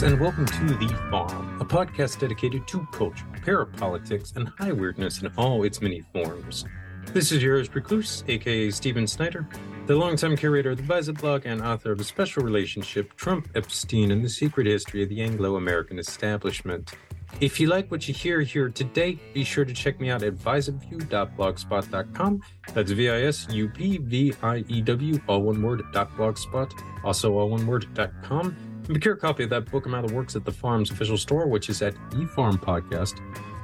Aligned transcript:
folks, 0.00 0.12
and 0.12 0.20
welcome 0.20 0.46
to 0.46 0.64
The 0.76 0.88
Farm, 1.10 1.60
a 1.60 1.64
podcast 1.64 2.20
dedicated 2.20 2.66
to 2.68 2.86
culture, 2.92 3.26
parapolitics, 3.44 4.36
and 4.36 4.48
high 4.48 4.72
weirdness 4.72 5.20
in 5.20 5.30
all 5.36 5.64
its 5.64 5.82
many 5.82 6.02
forms. 6.12 6.64
This 7.12 7.32
is 7.32 7.42
yours, 7.42 7.74
Recluse, 7.74 8.24
aka 8.28 8.70
Steven 8.70 9.06
Snyder, 9.06 9.46
the 9.86 9.96
longtime 9.96 10.36
curator 10.36 10.70
of 10.70 10.78
the 10.78 10.82
Visup 10.82 11.20
blog 11.20 11.42
and 11.44 11.60
author 11.60 11.92
of 11.92 12.00
a 12.00 12.04
special 12.04 12.42
relationship, 12.42 13.14
Trump 13.16 13.50
Epstein 13.54 14.10
and 14.10 14.24
the 14.24 14.28
Secret 14.28 14.66
History 14.66 15.02
of 15.02 15.10
the 15.10 15.20
Anglo 15.20 15.56
American 15.56 15.98
Establishment. 15.98 16.94
If 17.40 17.60
you 17.60 17.68
like 17.68 17.90
what 17.90 18.08
you 18.08 18.14
hear 18.14 18.40
here 18.40 18.70
today, 18.70 19.18
be 19.34 19.44
sure 19.44 19.64
to 19.64 19.72
check 19.72 20.00
me 20.00 20.10
out 20.10 20.22
at 20.22 20.36
visupview.blogspot.com. 20.36 22.42
That's 22.72 22.90
V 22.90 23.10
I 23.10 23.22
S 23.22 23.46
U 23.50 23.68
P 23.68 23.98
V 23.98 24.34
I 24.42 24.64
E 24.68 24.80
W, 24.80 25.20
all 25.28 25.42
one 25.42 25.62
word, 25.62 25.82
dot 25.92 26.10
blogspot, 26.12 26.72
also 27.04 27.34
all 27.34 27.50
one 27.50 27.66
word, 27.66 27.92
dot 27.94 28.12
com. 28.22 28.56
Procure 28.92 29.14
a 29.14 29.16
copy 29.16 29.44
of 29.44 29.50
that 29.50 29.70
book 29.70 29.86
amount 29.86 30.04
of 30.04 30.12
works 30.12 30.34
at 30.34 30.44
the 30.44 30.50
farm's 30.50 30.90
official 30.90 31.16
store, 31.16 31.46
which 31.46 31.68
is 31.68 31.80
at 31.80 31.94
the 32.10 32.26
Farm 32.26 32.58
Podcast. 32.58 33.20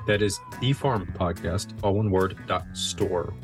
That 0.06 0.22
is 0.22 0.38
the 0.60 0.72
Farm 0.72 1.12
Podcast, 1.18 1.72
all 1.82 1.94
one 1.94 2.12
word, 2.12 2.36
dot 2.46 2.64
store. 2.74 3.34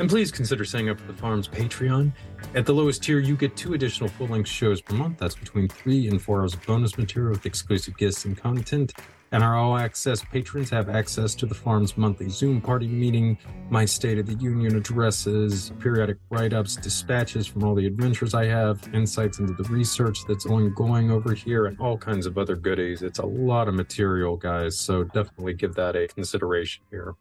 And 0.00 0.08
please 0.10 0.32
consider 0.32 0.64
signing 0.64 0.90
up 0.90 0.98
for 0.98 1.06
the 1.06 1.18
farm's 1.18 1.46
Patreon. 1.46 2.12
At 2.54 2.66
the 2.66 2.74
lowest 2.74 3.04
tier, 3.04 3.20
you 3.20 3.36
get 3.36 3.56
two 3.56 3.74
additional 3.74 4.08
full 4.08 4.26
length 4.26 4.48
shows 4.48 4.80
per 4.80 4.96
month. 4.96 5.18
That's 5.18 5.36
between 5.36 5.68
three 5.68 6.08
and 6.08 6.20
four 6.20 6.40
hours 6.40 6.54
of 6.54 6.66
bonus 6.66 6.98
material 6.98 7.30
with 7.32 7.46
exclusive 7.46 7.96
guests 7.96 8.24
and 8.24 8.36
content. 8.36 8.92
And 9.30 9.44
our 9.44 9.56
all 9.56 9.76
access 9.76 10.24
patrons 10.24 10.70
have 10.70 10.88
access 10.88 11.34
to 11.36 11.46
the 11.46 11.54
farm's 11.54 11.96
monthly 11.96 12.30
Zoom 12.30 12.60
party 12.60 12.88
meeting, 12.88 13.36
my 13.68 13.84
State 13.84 14.18
of 14.18 14.26
the 14.26 14.34
Union 14.34 14.76
addresses, 14.76 15.72
periodic 15.80 16.16
write 16.30 16.54
ups, 16.54 16.76
dispatches 16.76 17.46
from 17.46 17.64
all 17.64 17.74
the 17.74 17.86
adventures 17.86 18.32
I 18.32 18.46
have, 18.46 18.88
insights 18.94 19.38
into 19.38 19.52
the 19.52 19.68
research 19.68 20.24
that's 20.26 20.46
ongoing 20.46 21.10
over 21.10 21.34
here, 21.34 21.66
and 21.66 21.78
all 21.78 21.98
kinds 21.98 22.26
of 22.26 22.38
other 22.38 22.56
goodies. 22.56 23.02
It's 23.02 23.18
a 23.18 23.26
lot 23.26 23.68
of 23.68 23.74
material, 23.74 24.36
guys, 24.36 24.78
so 24.78 25.04
definitely 25.04 25.54
give 25.54 25.74
that 25.74 25.94
a 25.94 26.08
consideration 26.08 26.84
here. 26.90 27.14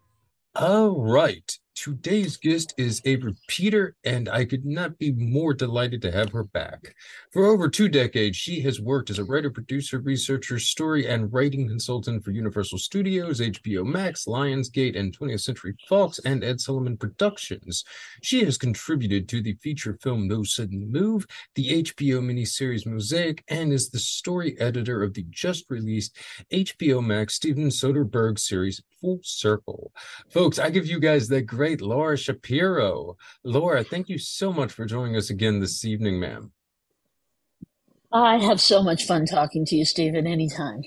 All 0.56 0.90
right. 1.00 1.60
Today's 1.78 2.38
guest 2.38 2.74
is 2.80 3.04
a 3.06 3.18
repeater, 3.18 3.96
and 4.04 4.28
I 4.28 4.46
could 4.46 4.66
not 4.66 4.98
be 4.98 5.12
more 5.12 5.54
delighted 5.54 6.02
to 6.02 6.12
have 6.12 6.32
her 6.32 6.44
back. 6.44 6.96
For 7.32 7.46
over 7.46 7.70
two 7.70 7.88
decades, 7.88 8.36
she 8.36 8.62
has 8.62 8.82
worked 8.82 9.12
as 9.12 9.20
a 9.20 9.24
writer, 9.24 9.52
producer, 9.52 10.00
researcher, 10.00 10.58
story, 10.58 11.06
and 11.06 11.32
writing 11.32 11.68
consultant 11.68 12.26
for 12.26 12.32
Universal 12.32 12.80
Studios, 12.80 13.42
HBO 13.42 13.86
Max, 13.86 14.26
Lionsgate, 14.26 14.98
and 14.98 15.16
20th 15.16 15.42
Century 15.42 15.76
Fox, 15.88 16.18
and 16.26 16.44
Ed 16.44 16.60
Sullivan 16.60 16.98
Productions. 16.98 17.84
She 18.24 18.44
has 18.44 18.58
contributed 18.58 19.30
to 19.30 19.44
the 19.44 19.54
feature 19.62 20.00
film 20.02 20.28
No 20.28 20.42
Sudden 20.42 20.92
Move, 20.92 21.28
the 21.54 21.84
HBO 21.84 22.22
miniseries 22.22 22.88
Mosaic, 22.88 23.44
and 23.50 23.72
is 23.72 23.92
the 23.92 24.00
story 24.00 24.60
editor 24.60 25.04
of 25.04 25.14
the 25.14 25.28
just 25.30 25.70
released 25.70 26.18
HBO 26.52 27.06
Max 27.06 27.36
Steven 27.36 27.68
Soderbergh 27.68 28.40
series 28.40 28.82
Full 29.02 29.20
Circle. 29.24 29.92
Folks, 30.30 30.60
I 30.60 30.70
give 30.70 30.88
you 30.88 31.00
guys 31.00 31.28
that 31.30 31.44
great 31.44 31.82
Laura 31.82 32.18
Shapiro. 32.18 33.16
Laura, 33.44 33.84
thank 33.84 34.10
you 34.10 34.18
so 34.18 34.52
much 34.52 34.72
for 34.72 34.86
joining 34.86 35.16
us 35.16 35.30
again 35.30 35.60
this 35.60 35.86
evening, 35.86 36.20
ma'am. 36.20 36.52
I 38.12 38.38
have 38.38 38.62
so 38.62 38.82
much 38.82 39.06
fun 39.06 39.26
talking 39.26 39.66
to 39.66 39.76
you, 39.76 39.86
Stephen, 39.86 40.26
anytime. 40.26 40.82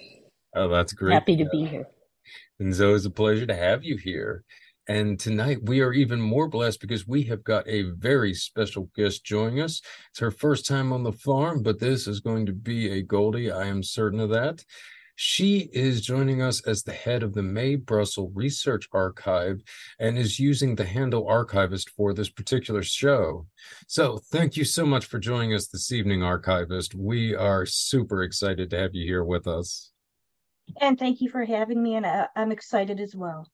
Oh, 0.55 0.69
that's 0.69 0.93
great. 0.93 1.13
Happy 1.13 1.37
to 1.37 1.47
be 1.51 1.67
here. 1.67 1.87
And 2.59 2.75
so 2.75 2.95
it's 2.95 3.05
a 3.05 3.11
pleasure 3.11 3.47
to 3.47 3.55
have 3.55 3.85
you 3.85 3.97
here. 3.97 4.45
And 4.89 5.21
tonight 5.21 5.59
we 5.63 5.83
are 5.83 5.93
even 5.93 6.21
more 6.21 6.49
blessed 6.49 6.81
because 6.81 7.07
we 7.07 7.23
have 7.25 7.45
got 7.45 7.69
a 7.69 7.83
very 7.83 8.35
special 8.35 8.91
guest 8.97 9.25
joining 9.25 9.61
us. 9.61 9.81
It's 10.11 10.19
her 10.19 10.33
first 10.33 10.67
time 10.67 10.93
on 10.93 11.05
the 11.05 11.13
farm, 11.13 11.63
but 11.63 11.79
this 11.79 12.09
is 12.09 12.21
going 12.21 12.47
to 12.47 12.53
be 12.53 12.91
a 12.91 13.03
Goldie. 13.03 13.53
I 13.53 13.67
am 13.67 13.83
certain 13.83 14.19
of 14.19 14.31
that. 14.31 14.65
She 15.23 15.69
is 15.75 16.01
joining 16.01 16.41
us 16.41 16.63
as 16.63 16.83
the 16.83 16.95
head 16.95 17.23
of 17.23 17.35
the 17.35 17.43
Mae 17.43 17.77
Brussell 17.77 18.31
Research 18.31 18.89
Archive 18.91 19.61
and 19.99 20.17
is 20.17 20.41
using 20.41 20.75
the 20.75 20.87
handle 20.87 21.29
archivist 21.29 21.91
for 21.91 22.15
this 22.15 22.31
particular 22.31 22.83
show. 22.83 23.47
So, 23.87 24.17
thank 24.33 24.57
you 24.57 24.65
so 24.65 24.87
much 24.87 25.05
for 25.05 25.19
joining 25.19 25.53
us 25.53 25.67
this 25.67 25.93
evening, 25.93 26.23
archivist. 26.23 26.95
We 26.95 27.35
are 27.35 27.67
super 27.67 28.23
excited 28.23 28.71
to 28.71 28.79
have 28.79 28.95
you 28.95 29.05
here 29.05 29.23
with 29.23 29.47
us. 29.47 29.93
And 30.81 30.99
thank 30.99 31.21
you 31.21 31.29
for 31.29 31.45
having 31.45 31.83
me, 31.83 31.97
and 31.97 32.07
uh, 32.07 32.29
I'm 32.35 32.51
excited 32.51 32.99
as 32.99 33.15
well. 33.15 33.47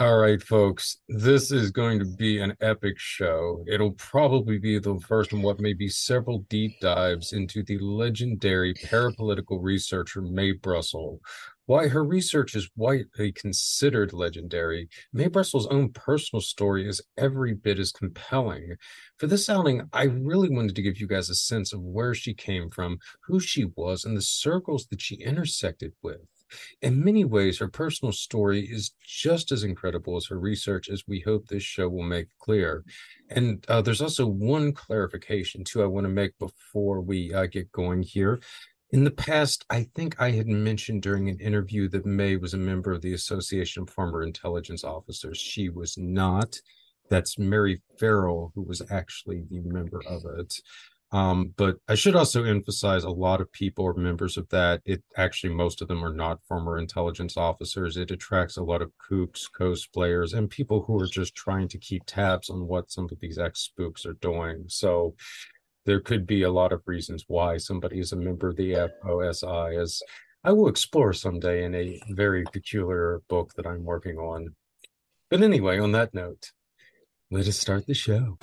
All 0.00 0.18
right, 0.18 0.42
folks, 0.42 0.96
this 1.08 1.52
is 1.52 1.70
going 1.70 2.00
to 2.00 2.04
be 2.04 2.40
an 2.40 2.56
epic 2.60 2.98
show. 2.98 3.64
It'll 3.68 3.92
probably 3.92 4.58
be 4.58 4.80
the 4.80 4.98
first 5.06 5.32
in 5.32 5.40
what 5.40 5.60
may 5.60 5.72
be 5.72 5.88
several 5.88 6.40
deep 6.48 6.80
dives 6.80 7.32
into 7.32 7.62
the 7.62 7.78
legendary 7.78 8.74
parapolitical 8.74 9.60
researcher 9.62 10.20
Mae 10.20 10.50
Brussell. 10.50 11.20
Why 11.66 11.86
her 11.86 12.02
research 12.04 12.56
is 12.56 12.68
widely 12.74 13.30
considered 13.30 14.12
legendary, 14.12 14.88
Mae 15.12 15.28
Brussell's 15.28 15.68
own 15.68 15.92
personal 15.92 16.40
story 16.40 16.88
is 16.88 17.00
every 17.16 17.54
bit 17.54 17.78
as 17.78 17.92
compelling. 17.92 18.74
For 19.18 19.28
this 19.28 19.48
outing, 19.48 19.82
I 19.92 20.06
really 20.06 20.50
wanted 20.50 20.74
to 20.74 20.82
give 20.82 20.98
you 20.98 21.06
guys 21.06 21.30
a 21.30 21.36
sense 21.36 21.72
of 21.72 21.80
where 21.80 22.14
she 22.14 22.34
came 22.34 22.68
from, 22.68 22.98
who 23.28 23.38
she 23.38 23.66
was, 23.76 24.04
and 24.04 24.16
the 24.16 24.22
circles 24.22 24.88
that 24.88 25.00
she 25.00 25.14
intersected 25.14 25.92
with. 26.02 26.18
In 26.82 27.04
many 27.04 27.24
ways, 27.24 27.58
her 27.58 27.68
personal 27.68 28.12
story 28.12 28.60
is 28.60 28.92
just 29.04 29.52
as 29.52 29.64
incredible 29.64 30.16
as 30.16 30.26
her 30.26 30.38
research, 30.38 30.88
as 30.88 31.04
we 31.06 31.20
hope 31.20 31.46
this 31.46 31.62
show 31.62 31.88
will 31.88 32.02
make 32.02 32.28
clear. 32.38 32.84
And 33.30 33.64
uh, 33.68 33.82
there's 33.82 34.02
also 34.02 34.26
one 34.26 34.72
clarification, 34.72 35.64
too, 35.64 35.82
I 35.82 35.86
want 35.86 36.04
to 36.04 36.10
make 36.10 36.38
before 36.38 37.00
we 37.00 37.32
uh, 37.32 37.46
get 37.46 37.72
going 37.72 38.02
here. 38.02 38.40
In 38.90 39.02
the 39.02 39.10
past, 39.10 39.64
I 39.70 39.88
think 39.96 40.20
I 40.20 40.30
had 40.30 40.46
mentioned 40.46 41.02
during 41.02 41.28
an 41.28 41.40
interview 41.40 41.88
that 41.88 42.06
Mae 42.06 42.36
was 42.36 42.54
a 42.54 42.58
member 42.58 42.92
of 42.92 43.02
the 43.02 43.14
Association 43.14 43.82
of 43.82 43.90
Former 43.90 44.22
Intelligence 44.22 44.84
Officers. 44.84 45.38
She 45.38 45.68
was 45.68 45.98
not. 45.98 46.60
That's 47.10 47.38
Mary 47.38 47.82
Farrell, 47.98 48.52
who 48.54 48.62
was 48.62 48.82
actually 48.90 49.44
the 49.50 49.60
member 49.60 50.00
of 50.06 50.22
it. 50.38 50.54
Um, 51.14 51.54
but 51.56 51.76
I 51.88 51.94
should 51.94 52.16
also 52.16 52.42
emphasize 52.42 53.04
a 53.04 53.08
lot 53.08 53.40
of 53.40 53.52
people 53.52 53.86
are 53.86 53.94
members 53.94 54.36
of 54.36 54.48
that. 54.48 54.82
It 54.84 55.04
actually, 55.16 55.54
most 55.54 55.80
of 55.80 55.86
them 55.86 56.04
are 56.04 56.12
not 56.12 56.42
former 56.48 56.76
intelligence 56.76 57.36
officers. 57.36 57.96
It 57.96 58.10
attracts 58.10 58.56
a 58.56 58.64
lot 58.64 58.82
of 58.82 58.90
kooks, 59.08 59.42
cosplayers, 59.48 60.34
and 60.34 60.50
people 60.50 60.82
who 60.82 61.00
are 61.00 61.06
just 61.06 61.36
trying 61.36 61.68
to 61.68 61.78
keep 61.78 62.02
tabs 62.04 62.50
on 62.50 62.66
what 62.66 62.90
some 62.90 63.04
of 63.04 63.20
these 63.20 63.38
ex 63.38 63.60
spooks 63.60 64.04
are 64.04 64.14
doing. 64.14 64.64
So 64.66 65.14
there 65.86 66.00
could 66.00 66.26
be 66.26 66.42
a 66.42 66.50
lot 66.50 66.72
of 66.72 66.82
reasons 66.84 67.26
why 67.28 67.58
somebody 67.58 68.00
is 68.00 68.10
a 68.10 68.16
member 68.16 68.48
of 68.48 68.56
the 68.56 68.72
FOSI, 68.72 69.80
as 69.80 70.02
I 70.42 70.50
will 70.50 70.66
explore 70.66 71.12
someday 71.12 71.62
in 71.62 71.76
a 71.76 72.00
very 72.08 72.42
peculiar 72.52 73.22
book 73.28 73.52
that 73.54 73.68
I'm 73.68 73.84
working 73.84 74.16
on. 74.16 74.56
But 75.30 75.42
anyway, 75.42 75.78
on 75.78 75.92
that 75.92 76.12
note, 76.12 76.50
let 77.30 77.46
us 77.46 77.56
start 77.56 77.86
the 77.86 77.94
show. 77.94 78.36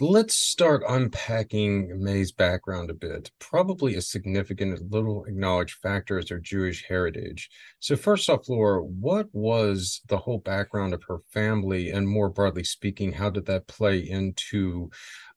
Let's 0.00 0.34
start 0.34 0.82
unpacking 0.88 2.02
Mae's 2.02 2.30
background 2.30 2.90
a 2.90 2.94
bit. 2.94 3.32
Probably 3.38 3.94
a 3.94 4.00
significant 4.00 4.92
little 4.92 5.24
acknowledged 5.24 5.78
factor 5.82 6.18
is 6.18 6.28
her 6.30 6.38
Jewish 6.38 6.84
heritage. 6.86 7.50
So, 7.80 7.96
first 7.96 8.30
off, 8.30 8.48
Laura, 8.48 8.82
what 8.82 9.28
was 9.32 10.00
the 10.08 10.18
whole 10.18 10.38
background 10.38 10.94
of 10.94 11.02
her 11.08 11.18
family? 11.32 11.90
And 11.90 12.08
more 12.08 12.28
broadly 12.28 12.64
speaking, 12.64 13.12
how 13.12 13.30
did 13.30 13.46
that 13.46 13.66
play 13.66 13.98
into 13.98 14.90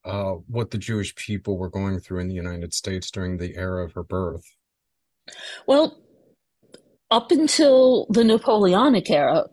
uh, 0.05 0.33
what 0.47 0.71
the 0.71 0.77
Jewish 0.77 1.15
people 1.15 1.57
were 1.57 1.69
going 1.69 1.99
through 1.99 2.19
in 2.19 2.27
the 2.27 2.35
United 2.35 2.73
States 2.73 3.09
during 3.09 3.37
the 3.37 3.55
era 3.55 3.83
of 3.83 3.93
her 3.93 4.03
birth? 4.03 4.45
Well, 5.65 5.97
up 7.09 7.31
until 7.31 8.05
the 8.09 8.23
Napoleonic 8.23 9.09
era, 9.09 9.45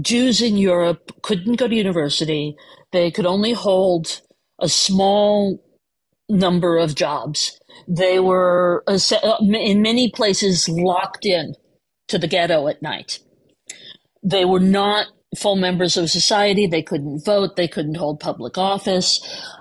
Jews 0.00 0.40
in 0.40 0.56
Europe 0.56 1.12
couldn't 1.22 1.56
go 1.56 1.68
to 1.68 1.74
university. 1.74 2.56
They 2.92 3.10
could 3.10 3.26
only 3.26 3.52
hold 3.52 4.20
a 4.60 4.68
small 4.68 5.62
number 6.28 6.78
of 6.78 6.94
jobs. 6.94 7.58
They 7.88 8.20
were, 8.20 8.84
uh, 8.86 8.98
in 9.40 9.82
many 9.82 10.10
places, 10.10 10.68
locked 10.68 11.26
in 11.26 11.54
to 12.08 12.18
the 12.18 12.28
ghetto 12.28 12.68
at 12.68 12.82
night. 12.82 13.18
They 14.22 14.44
were 14.44 14.60
not 14.60 15.06
full 15.36 15.56
members 15.56 15.96
of 15.96 16.10
society. 16.10 16.66
They 16.66 16.82
couldn't 16.82 17.24
vote. 17.24 17.56
They 17.56 17.68
couldn't 17.68 17.96
hold 17.96 18.20
public 18.20 18.58
office. 18.58 19.20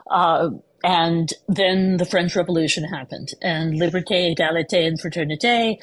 Uh, 0.10 0.50
and 0.84 1.34
then 1.48 1.98
the 1.98 2.06
French 2.06 2.36
Revolution 2.36 2.84
happened, 2.84 3.30
and 3.42 3.76
liberté, 3.76 4.36
égalité, 4.36 4.88
and 4.88 5.00
fraternité, 5.00 5.78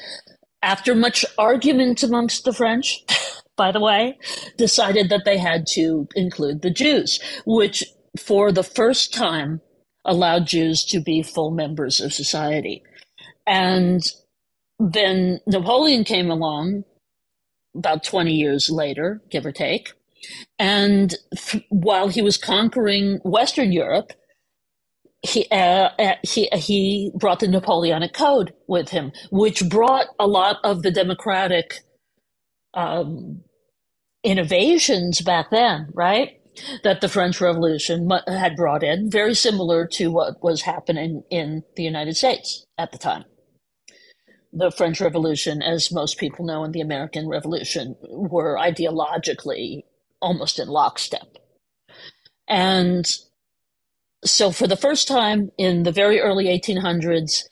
after 0.61 0.93
much 0.93 1.25
argument 1.37 2.03
amongst 2.03 2.43
the 2.43 2.53
French, 2.53 3.03
by 3.59 3.73
the 3.73 3.81
way, 3.81 4.17
decided 4.57 5.09
that 5.09 5.25
they 5.25 5.37
had 5.37 5.67
to 5.67 6.07
include 6.15 6.61
the 6.61 6.71
Jews, 6.71 7.19
which 7.45 7.83
for 8.17 8.53
the 8.53 8.63
first 8.63 9.13
time 9.13 9.59
allowed 10.05 10.47
Jews 10.47 10.85
to 10.85 11.01
be 11.01 11.21
full 11.21 11.51
members 11.51 11.99
of 11.99 12.13
society. 12.13 12.81
And 13.45 14.01
then 14.79 15.41
Napoleon 15.45 16.05
came 16.05 16.31
along 16.31 16.85
about 17.75 18.05
20 18.05 18.31
years 18.31 18.69
later, 18.69 19.21
give 19.29 19.45
or 19.45 19.51
take. 19.51 19.91
And 20.57 21.13
th- 21.35 21.65
while 21.67 22.07
he 22.07 22.21
was 22.21 22.37
conquering 22.37 23.19
Western 23.25 23.73
Europe, 23.73 24.13
he, 25.21 25.47
uh, 25.51 25.89
uh, 25.99 26.15
he, 26.23 26.47
he 26.53 27.11
brought 27.13 27.41
the 27.41 27.47
Napoleonic 27.49 28.13
Code 28.13 28.53
with 28.67 28.87
him, 28.87 29.11
which 29.31 29.67
brought 29.67 30.07
a 30.17 30.27
lot 30.27 30.57
of 30.63 30.81
the 30.81 30.91
democratic 30.91 31.79
um, 32.73 33.43
innovations 34.23 35.21
back 35.21 35.49
then, 35.51 35.89
right? 35.93 36.41
That 36.83 37.01
the 37.01 37.09
French 37.09 37.39
Revolution 37.39 38.09
had 38.27 38.55
brought 38.55 38.83
in, 38.83 39.09
very 39.09 39.33
similar 39.33 39.87
to 39.93 40.11
what 40.11 40.43
was 40.43 40.63
happening 40.63 41.23
in 41.29 41.63
the 41.75 41.83
United 41.83 42.17
States 42.17 42.65
at 42.77 42.91
the 42.91 42.97
time. 42.97 43.23
The 44.51 44.71
French 44.71 44.99
Revolution, 44.99 45.61
as 45.61 45.91
most 45.91 46.17
people 46.17 46.45
know, 46.45 46.63
and 46.63 46.73
the 46.73 46.81
American 46.81 47.27
Revolution 47.27 47.95
were 48.09 48.57
ideologically 48.57 49.83
almost 50.21 50.59
in 50.59 50.67
lockstep. 50.67 51.37
And 52.47 53.09
so, 54.25 54.51
for 54.51 54.67
the 54.67 54.75
first 54.75 55.07
time 55.07 55.51
in 55.57 55.83
the 55.83 55.91
very 55.91 56.19
early 56.19 56.45
1800s, 56.45 57.43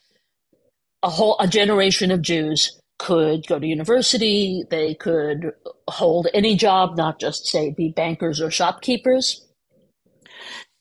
a 1.03 1.09
whole 1.09 1.37
a 1.39 1.47
generation 1.47 2.11
of 2.11 2.21
Jews 2.21 2.81
could 2.97 3.47
go 3.47 3.59
to 3.59 3.67
university, 3.67 4.63
they 4.69 4.95
could 4.95 5.51
hold 5.87 6.27
any 6.33 6.55
job, 6.55 6.97
not 6.97 7.19
just 7.19 7.47
say 7.47 7.71
be 7.71 7.89
bankers 7.89 8.41
or 8.41 8.51
shopkeepers, 8.51 9.45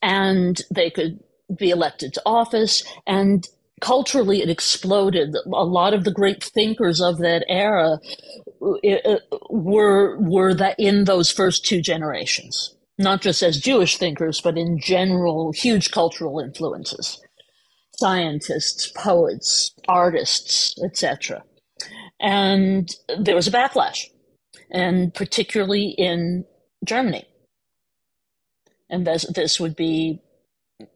and 0.02 0.62
they 0.70 0.90
could 0.90 1.20
be 1.58 1.70
elected 1.70 2.14
to 2.14 2.22
office. 2.26 2.84
And 3.06 3.46
culturally, 3.80 4.42
it 4.42 4.50
exploded. 4.50 5.34
A 5.46 5.64
lot 5.64 5.94
of 5.94 6.04
the 6.04 6.12
great 6.12 6.42
thinkers 6.42 7.00
of 7.00 7.18
that 7.18 7.44
era 7.48 7.98
uh, 8.62 8.88
uh, 8.88 9.18
were 9.50 10.18
were 10.20 10.54
that 10.54 10.76
in 10.78 11.04
those 11.04 11.30
first 11.30 11.64
two 11.66 11.80
generations, 11.82 12.74
not 12.98 13.20
just 13.20 13.42
as 13.42 13.60
Jewish 13.60 13.98
thinkers, 13.98 14.40
but 14.40 14.56
in 14.58 14.78
general, 14.78 15.52
huge 15.52 15.90
cultural 15.90 16.40
influences. 16.40 17.20
Scientists, 17.98 18.92
poets, 18.94 19.74
artists, 19.88 20.74
etc. 20.84 21.42
And 22.20 22.94
there 23.18 23.34
was 23.34 23.48
a 23.48 23.52
backlash, 23.52 24.06
and 24.70 25.12
particularly 25.14 25.94
in 25.98 26.44
Germany. 26.84 27.26
And 28.88 29.06
this, 29.06 29.26
this 29.34 29.60
would 29.60 29.76
be 29.76 30.20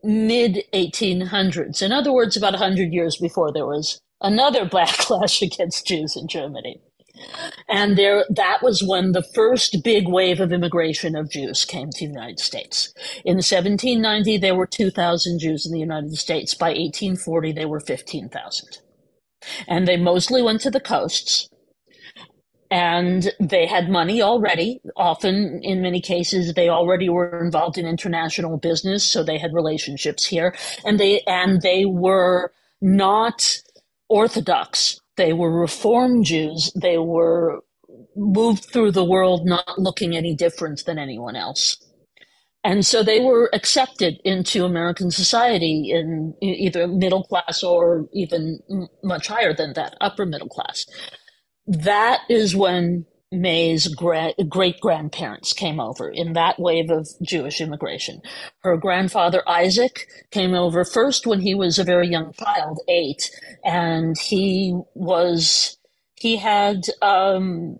mid 0.02 0.64
1800s. 0.72 1.82
In 1.82 1.92
other 1.92 2.12
words, 2.12 2.36
about 2.36 2.52
100 2.52 2.92
years 2.92 3.16
before 3.16 3.52
there 3.52 3.66
was 3.66 4.00
another 4.20 4.66
backlash 4.66 5.42
against 5.42 5.86
Jews 5.86 6.16
in 6.16 6.28
Germany. 6.28 6.80
And 7.68 7.98
there, 7.98 8.24
that 8.30 8.62
was 8.62 8.82
when 8.82 9.12
the 9.12 9.22
first 9.22 9.84
big 9.84 10.08
wave 10.08 10.40
of 10.40 10.52
immigration 10.52 11.16
of 11.16 11.30
Jews 11.30 11.64
came 11.64 11.90
to 11.90 12.06
the 12.06 12.12
United 12.12 12.40
States. 12.40 12.94
In 13.24 13.36
1790, 13.36 14.38
there 14.38 14.54
were 14.54 14.66
2,000 14.66 15.38
Jews 15.38 15.66
in 15.66 15.72
the 15.72 15.78
United 15.80 16.16
States. 16.16 16.54
By 16.54 16.68
1840, 16.70 17.52
there 17.52 17.68
were 17.68 17.80
15,000 17.80 18.78
and 19.68 19.86
they 19.86 19.96
mostly 19.96 20.42
went 20.42 20.60
to 20.62 20.70
the 20.70 20.80
coasts. 20.80 21.48
And 22.70 23.32
they 23.40 23.66
had 23.66 23.90
money 23.90 24.22
already. 24.22 24.80
Often 24.96 25.60
in 25.64 25.82
many 25.82 26.00
cases 26.00 26.54
they 26.54 26.68
already 26.68 27.08
were 27.08 27.40
involved 27.44 27.78
in 27.78 27.86
international 27.86 28.58
business 28.58 29.04
so 29.04 29.24
they 29.24 29.38
had 29.38 29.52
relationships 29.52 30.24
here. 30.24 30.54
And 30.84 31.00
they 31.00 31.22
and 31.26 31.62
they 31.62 31.84
were 31.84 32.52
not 32.80 33.58
orthodox. 34.08 35.00
They 35.16 35.32
were 35.32 35.50
reform 35.50 36.22
jews. 36.22 36.72
They 36.74 36.98
were 36.98 37.62
moved 38.16 38.66
through 38.72 38.92
the 38.92 39.04
world 39.04 39.46
not 39.46 39.78
looking 39.78 40.16
any 40.16 40.34
different 40.34 40.84
than 40.86 40.98
anyone 40.98 41.36
else 41.36 41.76
and 42.64 42.84
so 42.86 43.02
they 43.02 43.20
were 43.20 43.50
accepted 43.54 44.20
into 44.24 44.64
American 44.64 45.10
society 45.10 45.90
in 45.92 46.34
either 46.42 46.86
middle 46.88 47.24
class 47.24 47.62
or 47.62 48.08
even 48.12 48.60
much 49.02 49.28
higher 49.28 49.54
than 49.54 49.72
that, 49.74 49.96
upper 50.00 50.26
middle 50.26 50.48
class. 50.48 50.86
That 51.66 52.20
is 52.30 52.56
when 52.56 53.06
Mae's 53.32 53.88
gra- 53.94 54.34
great 54.48 54.80
grandparents 54.80 55.52
came 55.54 55.80
over 55.80 56.10
in 56.10 56.34
that 56.34 56.58
wave 56.60 56.90
of 56.90 57.08
Jewish 57.22 57.60
immigration. 57.60 58.22
Her 58.62 58.76
grandfather 58.76 59.42
Isaac 59.48 60.06
came 60.30 60.54
over 60.54 60.84
first 60.84 61.26
when 61.26 61.40
he 61.40 61.54
was 61.54 61.78
a 61.78 61.84
very 61.84 62.08
young 62.08 62.32
child, 62.34 62.80
eight, 62.88 63.30
and 63.64 64.16
he 64.18 64.78
was 64.94 65.78
he 66.16 66.36
had 66.36 66.82
um, 67.02 67.78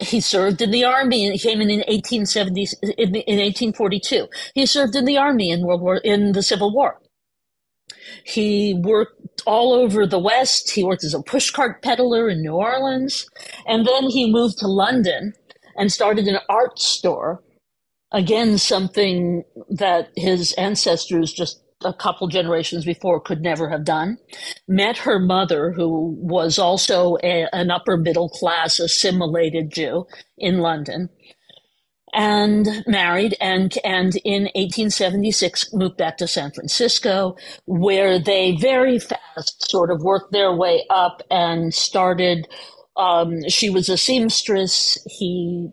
he 0.00 0.20
served 0.20 0.60
in 0.62 0.70
the 0.70 0.84
army 0.84 1.26
and 1.26 1.40
came 1.40 1.60
in 1.60 1.70
in 1.70 1.80
1870 1.80 2.68
in, 2.98 3.14
in 3.14 3.38
1842 3.38 4.28
he 4.54 4.66
served 4.66 4.96
in 4.96 5.04
the 5.04 5.18
army 5.18 5.50
in 5.50 5.66
world 5.66 5.82
war 5.82 5.98
in 5.98 6.32
the 6.32 6.42
civil 6.42 6.72
war. 6.74 7.00
He 8.24 8.74
worked 8.74 9.42
all 9.46 9.72
over 9.74 10.06
the 10.06 10.18
west. 10.18 10.70
He 10.70 10.84
worked 10.84 11.04
as 11.04 11.14
a 11.14 11.20
pushcart 11.20 11.82
peddler 11.82 12.28
in 12.28 12.42
new 12.42 12.54
orleans. 12.54 13.26
And 13.66 13.86
then 13.86 14.10
he 14.10 14.30
moved 14.32 14.58
to 14.58 14.68
london 14.68 15.34
and 15.76 15.92
started 15.92 16.28
an 16.28 16.38
art 16.48 16.78
store. 16.78 17.42
Again 18.12 18.58
something 18.58 19.44
that 19.70 20.10
his 20.16 20.52
ancestors 20.54 21.32
just 21.32 21.63
a 21.84 21.92
couple 21.92 22.28
generations 22.28 22.84
before 22.84 23.20
could 23.20 23.42
never 23.42 23.68
have 23.68 23.84
done. 23.84 24.18
Met 24.68 24.98
her 24.98 25.18
mother, 25.18 25.72
who 25.72 26.16
was 26.20 26.58
also 26.58 27.16
a, 27.22 27.46
an 27.52 27.70
upper 27.70 27.96
middle 27.96 28.28
class 28.28 28.78
assimilated 28.78 29.70
Jew 29.72 30.06
in 30.38 30.58
London, 30.58 31.10
and 32.12 32.84
married, 32.86 33.36
and 33.40 33.76
and 33.84 34.16
in 34.24 34.44
1876 34.54 35.74
moved 35.74 35.96
back 35.96 36.16
to 36.18 36.28
San 36.28 36.52
Francisco, 36.52 37.36
where 37.66 38.18
they 38.18 38.56
very 38.56 38.98
fast 38.98 39.70
sort 39.70 39.90
of 39.90 40.02
worked 40.02 40.32
their 40.32 40.54
way 40.54 40.84
up 40.90 41.22
and 41.30 41.74
started 41.74 42.46
um, 42.96 43.48
she 43.48 43.70
was 43.70 43.88
a 43.88 43.96
seamstress. 43.96 44.98
He, 45.10 45.68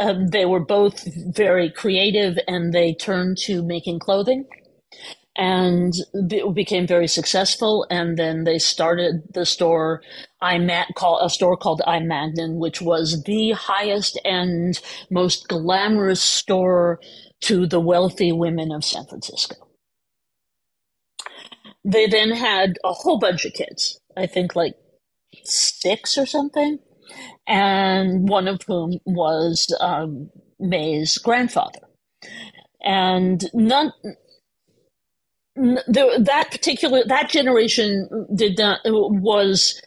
um, 0.00 0.28
they 0.28 0.44
were 0.44 0.64
both 0.64 1.04
very 1.34 1.70
creative, 1.70 2.36
and 2.48 2.72
they 2.72 2.94
turned 2.94 3.38
to 3.44 3.62
making 3.62 4.00
clothing 4.00 4.44
and 5.38 5.94
it 6.14 6.54
became 6.54 6.86
very 6.88 7.08
successful. 7.08 7.86
And 7.90 8.18
then 8.18 8.44
they 8.44 8.58
started 8.60 9.22
the 9.34 9.46
store 9.46 10.02
I 10.42 10.58
call 10.96 11.20
a 11.20 11.30
store 11.30 11.56
called 11.58 11.82
I 11.86 12.00
Magnin, 12.00 12.58
which 12.58 12.82
was 12.82 13.24
the 13.24 13.52
highest 13.52 14.20
end, 14.24 14.80
most 15.10 15.48
glamorous 15.48 16.22
store 16.22 17.00
to 17.42 17.66
the 17.66 17.80
wealthy 17.80 18.32
women 18.32 18.72
of 18.72 18.84
San 18.84 19.06
Francisco. 19.06 19.56
They 21.84 22.06
then 22.08 22.32
had 22.32 22.78
a 22.84 22.92
whole 22.92 23.18
bunch 23.18 23.44
of 23.46 23.54
kids. 23.54 24.00
I 24.16 24.26
think 24.26 24.56
like 24.56 24.74
six 25.44 26.18
or 26.18 26.26
something, 26.26 26.80
and 27.46 28.28
one 28.28 28.48
of 28.48 28.62
whom 28.66 28.98
was 29.06 29.74
um, 29.80 30.30
Mae's 30.60 31.18
grandfather. 31.18 31.80
and 32.82 33.44
none 33.54 33.92
the, 35.58 36.22
that 36.24 36.50
particular 36.52 37.02
that 37.06 37.30
generation 37.30 38.08
did 38.34 38.58
not 38.58 38.80
was 38.86 39.80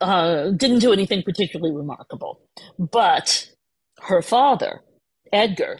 uh, 0.00 0.50
didn't 0.52 0.80
do 0.80 0.92
anything 0.92 1.22
particularly 1.22 1.74
remarkable, 1.74 2.40
but 2.78 3.50
her 4.02 4.22
father, 4.22 4.82
Edgar, 5.32 5.78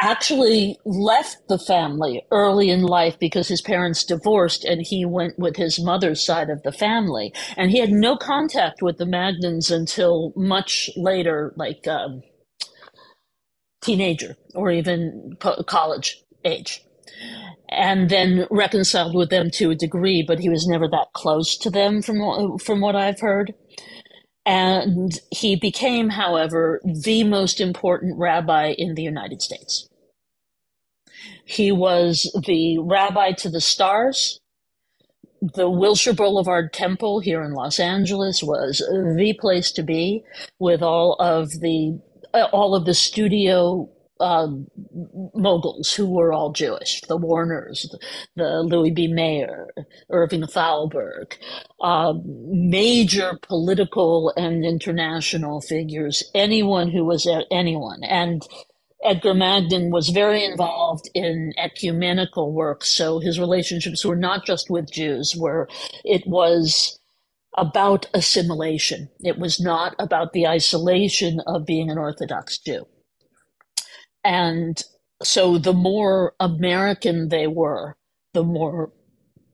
actually 0.00 0.78
left 0.84 1.38
the 1.48 1.58
family 1.58 2.22
early 2.30 2.70
in 2.70 2.82
life 2.82 3.18
because 3.18 3.48
his 3.48 3.62
parents 3.62 4.04
divorced 4.04 4.64
and 4.64 4.82
he 4.86 5.04
went 5.04 5.38
with 5.38 5.56
his 5.56 5.80
mother's 5.80 6.24
side 6.24 6.50
of 6.50 6.62
the 6.64 6.72
family. 6.72 7.32
And 7.56 7.70
he 7.70 7.78
had 7.78 7.90
no 7.90 8.16
contact 8.16 8.82
with 8.82 8.98
the 8.98 9.04
Magnins 9.06 9.70
until 9.70 10.32
much 10.36 10.90
later 10.96 11.54
like 11.56 11.86
um, 11.86 12.22
teenager 13.82 14.36
or 14.54 14.72
even 14.72 15.36
college 15.66 16.23
age 16.44 16.82
and 17.70 18.10
then 18.10 18.46
reconciled 18.50 19.14
with 19.14 19.30
them 19.30 19.50
to 19.52 19.70
a 19.70 19.76
degree, 19.76 20.24
but 20.26 20.40
he 20.40 20.48
was 20.48 20.66
never 20.66 20.88
that 20.88 21.08
close 21.14 21.56
to 21.58 21.70
them 21.70 22.02
from 22.02 22.58
from 22.58 22.80
what 22.80 22.96
I've 22.96 23.20
heard. 23.20 23.54
And 24.46 25.18
he 25.30 25.56
became, 25.56 26.10
however, 26.10 26.80
the 26.84 27.24
most 27.24 27.60
important 27.60 28.18
rabbi 28.18 28.74
in 28.78 28.94
the 28.94 29.02
United 29.02 29.42
States. 29.42 29.88
He 31.46 31.72
was 31.72 32.30
the 32.46 32.78
rabbi 32.80 33.32
to 33.32 33.50
the 33.50 33.60
stars. 33.60 34.40
The 35.42 35.70
Wilshire 35.70 36.14
Boulevard 36.14 36.72
Temple 36.72 37.20
here 37.20 37.42
in 37.44 37.52
Los 37.54 37.80
Angeles 37.80 38.42
was 38.42 38.78
the 38.78 39.36
place 39.40 39.72
to 39.72 39.82
be 39.84 40.24
with 40.60 40.82
all 40.82 41.14
of 41.20 41.50
the 41.60 42.00
all 42.52 42.74
of 42.74 42.86
the 42.86 42.94
studio 42.94 43.88
um, 44.20 44.66
moguls 45.34 45.94
who 45.94 46.06
were 46.06 46.32
all 46.32 46.52
Jewish, 46.52 47.00
the 47.08 47.16
Warners, 47.16 47.88
the, 47.90 47.98
the 48.36 48.62
Louis 48.62 48.90
B. 48.90 49.08
Mayer, 49.08 49.68
Irving 50.10 50.46
Thalberg, 50.46 51.36
uh, 51.80 52.14
major 52.24 53.38
political 53.42 54.32
and 54.36 54.64
international 54.64 55.60
figures, 55.60 56.22
anyone 56.34 56.90
who 56.90 57.04
was 57.04 57.26
at 57.26 57.46
anyone. 57.50 58.04
And 58.04 58.42
Edgar 59.04 59.34
Magnin 59.34 59.90
was 59.90 60.08
very 60.08 60.44
involved 60.44 61.10
in 61.14 61.52
ecumenical 61.58 62.52
work, 62.52 62.84
so 62.84 63.18
his 63.18 63.38
relationships 63.38 64.04
were 64.04 64.16
not 64.16 64.46
just 64.46 64.70
with 64.70 64.90
Jews, 64.90 65.36
where 65.36 65.68
it 66.04 66.26
was 66.26 66.98
about 67.56 68.06
assimilation. 68.14 69.10
It 69.20 69.38
was 69.38 69.60
not 69.60 69.94
about 69.98 70.32
the 70.32 70.46
isolation 70.46 71.40
of 71.46 71.66
being 71.66 71.90
an 71.90 71.98
Orthodox 71.98 72.58
Jew. 72.58 72.86
And 74.24 74.82
so 75.22 75.58
the 75.58 75.72
more 75.72 76.34
American 76.40 77.28
they 77.28 77.46
were, 77.46 77.96
the 78.32 78.42
more 78.42 78.92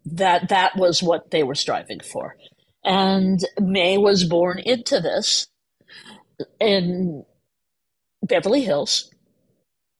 that 0.05 0.49
that 0.49 0.77
was 0.77 1.03
what 1.03 1.31
they 1.31 1.43
were 1.43 1.55
striving 1.55 2.01
for. 2.01 2.37
And 2.85 3.41
Mae 3.61 3.99
was 3.99 4.25
born 4.25 4.59
into 4.61 5.01
this 5.01 5.49
in 6.59 7.25
Beverly 8.23 8.63
Hills 8.63 9.11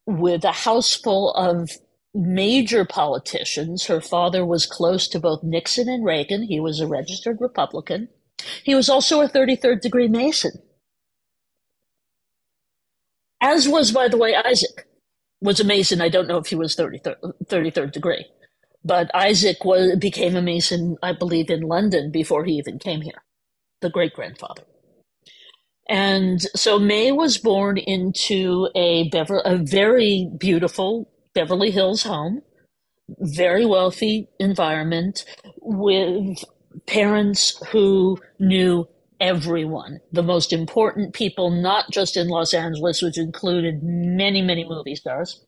with 0.07 0.45
a 0.45 0.53
house 0.53 0.95
full 0.95 1.33
of 1.35 1.71
major 2.15 2.85
politicians. 2.85 3.87
Her 3.87 4.01
father 4.01 4.45
was 4.45 4.67
close 4.67 5.07
to 5.09 5.21
both 5.21 5.43
Nixon 5.43 5.89
and 5.89 6.05
Reagan. 6.05 6.43
He 6.43 6.61
was 6.61 6.81
a 6.81 6.87
registered 6.87 7.39
Republican. 7.41 8.09
He 8.65 8.75
was 8.75 8.89
also 8.89 9.21
a 9.21 9.29
33rd 9.29 9.83
degree 9.83 10.09
Mason 10.09 10.53
as 13.41 13.69
was, 13.69 13.93
by 13.93 14.09
the 14.09 14.19
way, 14.19 14.35
Isaac 14.35 14.89
was 15.41 15.61
a 15.61 15.65
Mason. 15.65 16.01
I 16.01 16.11
don't 16.11 16.29
know 16.29 16.39
if 16.39 16.49
he 16.49 16.57
was 16.57 16.77
33rd, 16.77 17.17
33rd 17.47 17.93
degree, 17.93 18.27
but 18.85 19.11
Isaac 19.15 19.65
was, 19.65 19.97
became 19.99 20.37
a 20.37 20.43
Mason, 20.43 20.97
I 21.03 21.13
believe, 21.13 21.51
in 21.51 21.63
London 21.63 22.11
before 22.11 22.45
he 22.45 22.55
even 22.55 22.79
came 22.79 23.03
here, 23.03 23.23
the 23.83 23.91
great 23.91 24.15
grandfather. 24.15 24.63
And 25.89 26.43
so 26.57 26.79
Mae 26.79 27.13
was 27.13 27.39
born 27.39 27.79
into 27.79 28.69
a, 28.75 29.09
Bever- 29.11 29.43
a 29.45 29.57
very 29.57 30.31
beautiful 30.39 31.11
Beverly 31.35 31.71
Hills 31.71 32.05
home, 32.05 32.43
very 33.21 33.67
wealthy 33.67 34.29
environment 34.41 35.25
with 35.63 36.45
parents 36.87 37.61
who 37.71 38.19
knew 38.39 38.89
everyone, 39.21 40.01
the 40.13 40.23
most 40.23 40.53
important 40.53 41.15
people, 41.15 41.51
not 41.51 41.91
just 41.91 42.17
in 42.17 42.29
Los 42.29 42.55
Angeles, 42.55 43.03
which 43.03 43.19
included 43.19 43.83
many, 43.83 44.43
many 44.43 44.65
movie 44.69 44.97
stars 44.97 45.45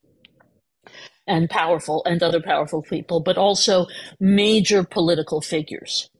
and 1.26 1.48
powerful 1.48 2.02
and 2.04 2.22
other 2.22 2.40
powerful 2.40 2.82
people, 2.82 3.20
but 3.20 3.38
also 3.38 3.86
major 4.20 4.84
political 4.84 5.40
figures. 5.40 6.10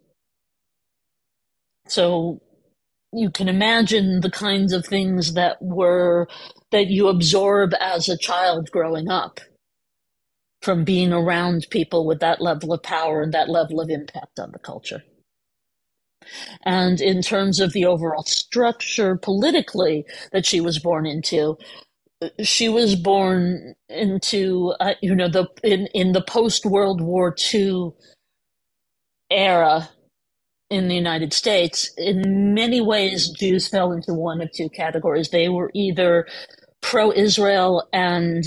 So 1.88 2.40
you 3.12 3.30
can 3.30 3.48
imagine 3.48 4.20
the 4.20 4.30
kinds 4.30 4.72
of 4.72 4.86
things 4.86 5.34
that 5.34 5.60
were 5.60 6.28
that 6.70 6.86
you 6.86 7.08
absorb 7.08 7.72
as 7.80 8.08
a 8.08 8.16
child 8.16 8.70
growing 8.70 9.10
up 9.10 9.40
from 10.62 10.84
being 10.84 11.12
around 11.12 11.66
people 11.70 12.06
with 12.06 12.20
that 12.20 12.40
level 12.40 12.72
of 12.72 12.82
power 12.82 13.20
and 13.20 13.34
that 13.34 13.50
level 13.50 13.80
of 13.80 13.90
impact 13.90 14.38
on 14.38 14.52
the 14.52 14.58
culture. 14.58 15.02
And 16.64 17.00
in 17.00 17.22
terms 17.22 17.60
of 17.60 17.72
the 17.72 17.86
overall 17.86 18.24
structure 18.24 19.16
politically 19.16 20.04
that 20.32 20.46
she 20.46 20.60
was 20.60 20.78
born 20.78 21.06
into, 21.06 21.58
she 22.42 22.68
was 22.68 22.96
born 22.96 23.74
into 23.88 24.74
uh, 24.80 24.94
you 25.02 25.14
know 25.14 25.28
the 25.28 25.46
in 25.64 25.88
in 25.88 26.12
the 26.12 26.22
post 26.22 26.66
World 26.66 27.00
War 27.00 27.34
II 27.54 27.92
era 29.30 29.90
in 30.70 30.88
the 30.88 30.94
United 30.94 31.32
States. 31.32 31.90
In 31.98 32.54
many 32.54 32.80
ways, 32.80 33.30
Jews 33.30 33.68
fell 33.68 33.92
into 33.92 34.14
one 34.14 34.40
of 34.40 34.52
two 34.52 34.70
categories. 34.70 35.30
They 35.30 35.48
were 35.48 35.70
either 35.74 36.26
pro-Israel 36.82 37.88
and 37.92 38.44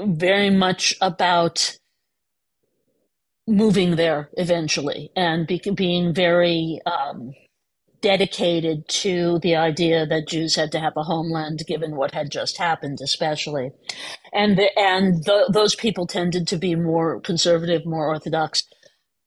very 0.00 0.50
much 0.50 0.96
about 1.00 1.76
moving 3.46 3.96
there 3.96 4.30
eventually 4.36 5.10
and 5.16 5.46
be, 5.46 5.60
being 5.74 6.14
very 6.14 6.80
um, 6.86 7.32
dedicated 8.00 8.88
to 8.88 9.38
the 9.40 9.56
idea 9.56 10.06
that 10.06 10.28
Jews 10.28 10.56
had 10.56 10.72
to 10.72 10.80
have 10.80 10.96
a 10.96 11.04
homeland, 11.04 11.62
given 11.66 11.96
what 11.96 12.12
had 12.12 12.30
just 12.30 12.58
happened, 12.58 12.98
especially, 13.02 13.72
and 14.32 14.58
the, 14.58 14.76
and 14.78 15.24
the, 15.24 15.50
those 15.52 15.74
people 15.74 16.06
tended 16.06 16.46
to 16.48 16.56
be 16.56 16.74
more 16.74 17.20
conservative, 17.20 17.86
more 17.86 18.08
orthodox. 18.08 18.64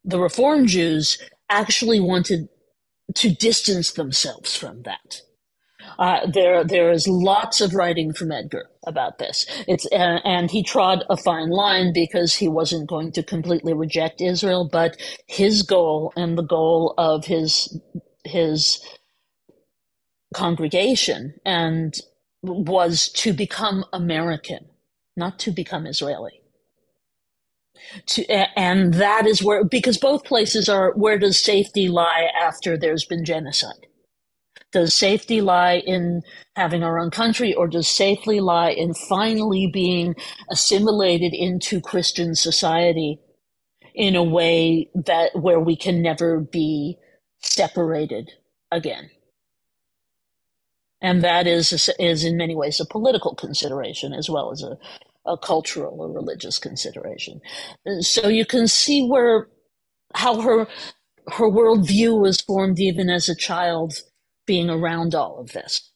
The 0.03 0.19
Reform 0.19 0.67
Jews 0.67 1.17
actually 1.49 1.99
wanted 1.99 2.49
to 3.15 3.33
distance 3.33 3.91
themselves 3.91 4.55
from 4.55 4.83
that. 4.83 5.21
Uh, 5.97 6.27
there, 6.27 6.63
there 6.63 6.91
is 6.91 7.07
lots 7.07 7.61
of 7.61 7.73
writing 7.73 8.13
from 8.13 8.31
Edgar 8.31 8.69
about 8.89 9.19
this. 9.19 9.47
It's 9.69 9.87
uh, 9.93 10.19
and 10.25 10.51
he 10.51 10.63
trod 10.63 11.05
a 11.09 11.17
fine 11.17 11.51
line 11.51 11.93
because 11.93 12.35
he 12.35 12.49
wasn't 12.49 12.89
going 12.89 13.13
to 13.13 13.23
completely 13.23 13.73
reject 13.73 14.21
Israel, 14.21 14.69
but 14.71 14.97
his 15.27 15.63
goal 15.63 16.13
and 16.17 16.37
the 16.37 16.43
goal 16.43 16.95
of 16.99 17.25
his 17.27 17.79
his 18.25 18.81
congregation 20.35 21.35
and 21.45 21.95
was 22.43 23.09
to 23.09 23.33
become 23.33 23.85
American, 23.93 24.67
not 25.17 25.39
to 25.39 25.51
become 25.51 25.87
Israeli. 25.87 26.41
To, 28.07 28.25
and 28.59 28.95
that 28.95 29.27
is 29.27 29.43
where 29.43 29.65
because 29.65 29.97
both 29.97 30.25
places 30.25 30.69
are 30.69 30.93
where 30.93 31.19
does 31.19 31.39
safety 31.39 31.89
lie 31.89 32.29
after 32.41 32.77
there's 32.77 33.05
been 33.05 33.25
genocide 33.25 33.87
does 34.71 34.93
safety 34.93 35.41
lie 35.41 35.79
in 35.85 36.21
having 36.55 36.83
our 36.83 36.99
own 36.99 37.11
country, 37.11 37.53
or 37.53 37.67
does 37.67 37.87
safety 37.87 38.39
lie 38.41 38.71
in 38.71 38.93
finally 38.93 39.69
being 39.71 40.15
assimilated 40.51 41.33
into 41.33 41.81
Christian 41.81 42.35
society 42.35 43.19
in 43.95 44.15
a 44.15 44.23
way 44.23 44.89
that 44.95 45.31
where 45.39 45.59
we 45.59 45.75
can 45.75 46.01
never 46.01 46.39
be 46.39 46.97
separated 47.41 48.31
again? 48.71 49.09
And 51.01 51.23
that 51.23 51.47
is 51.47 51.91
is 51.99 52.25
in 52.25 52.37
many 52.37 52.55
ways 52.55 52.79
a 52.79 52.85
political 52.85 53.35
consideration 53.35 54.13
as 54.13 54.29
well 54.29 54.51
as 54.51 54.63
a, 54.63 54.77
a 55.25 55.37
cultural 55.37 56.01
or 56.01 56.11
religious 56.11 56.59
consideration. 56.59 57.41
So 58.01 58.27
you 58.27 58.45
can 58.45 58.67
see 58.67 59.07
where 59.07 59.47
how 60.15 60.41
her 60.41 60.67
her 61.29 61.49
worldview 61.49 62.19
was 62.19 62.41
formed 62.41 62.79
even 62.79 63.09
as 63.09 63.29
a 63.29 63.35
child 63.35 63.93
being 64.49 64.67
around 64.67 65.13
all 65.13 65.37
of 65.37 65.51
this. 65.51 65.91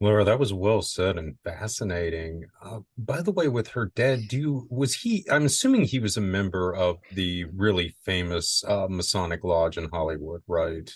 Laura, 0.00 0.24
that 0.24 0.38
was 0.38 0.54
well 0.54 0.80
said 0.80 1.18
and 1.18 1.36
fascinating. 1.44 2.46
Uh, 2.64 2.78
by 2.96 3.20
the 3.20 3.30
way, 3.30 3.46
with 3.46 3.68
her 3.68 3.92
dad, 3.94 4.28
do 4.28 4.38
you 4.38 4.66
was 4.70 4.94
he? 4.94 5.26
I'm 5.30 5.44
assuming 5.44 5.82
he 5.82 5.98
was 5.98 6.16
a 6.16 6.22
member 6.22 6.74
of 6.74 7.00
the 7.12 7.44
really 7.54 7.94
famous 8.02 8.64
uh, 8.66 8.86
Masonic 8.88 9.44
lodge 9.44 9.76
in 9.76 9.90
Hollywood, 9.90 10.40
right? 10.48 10.90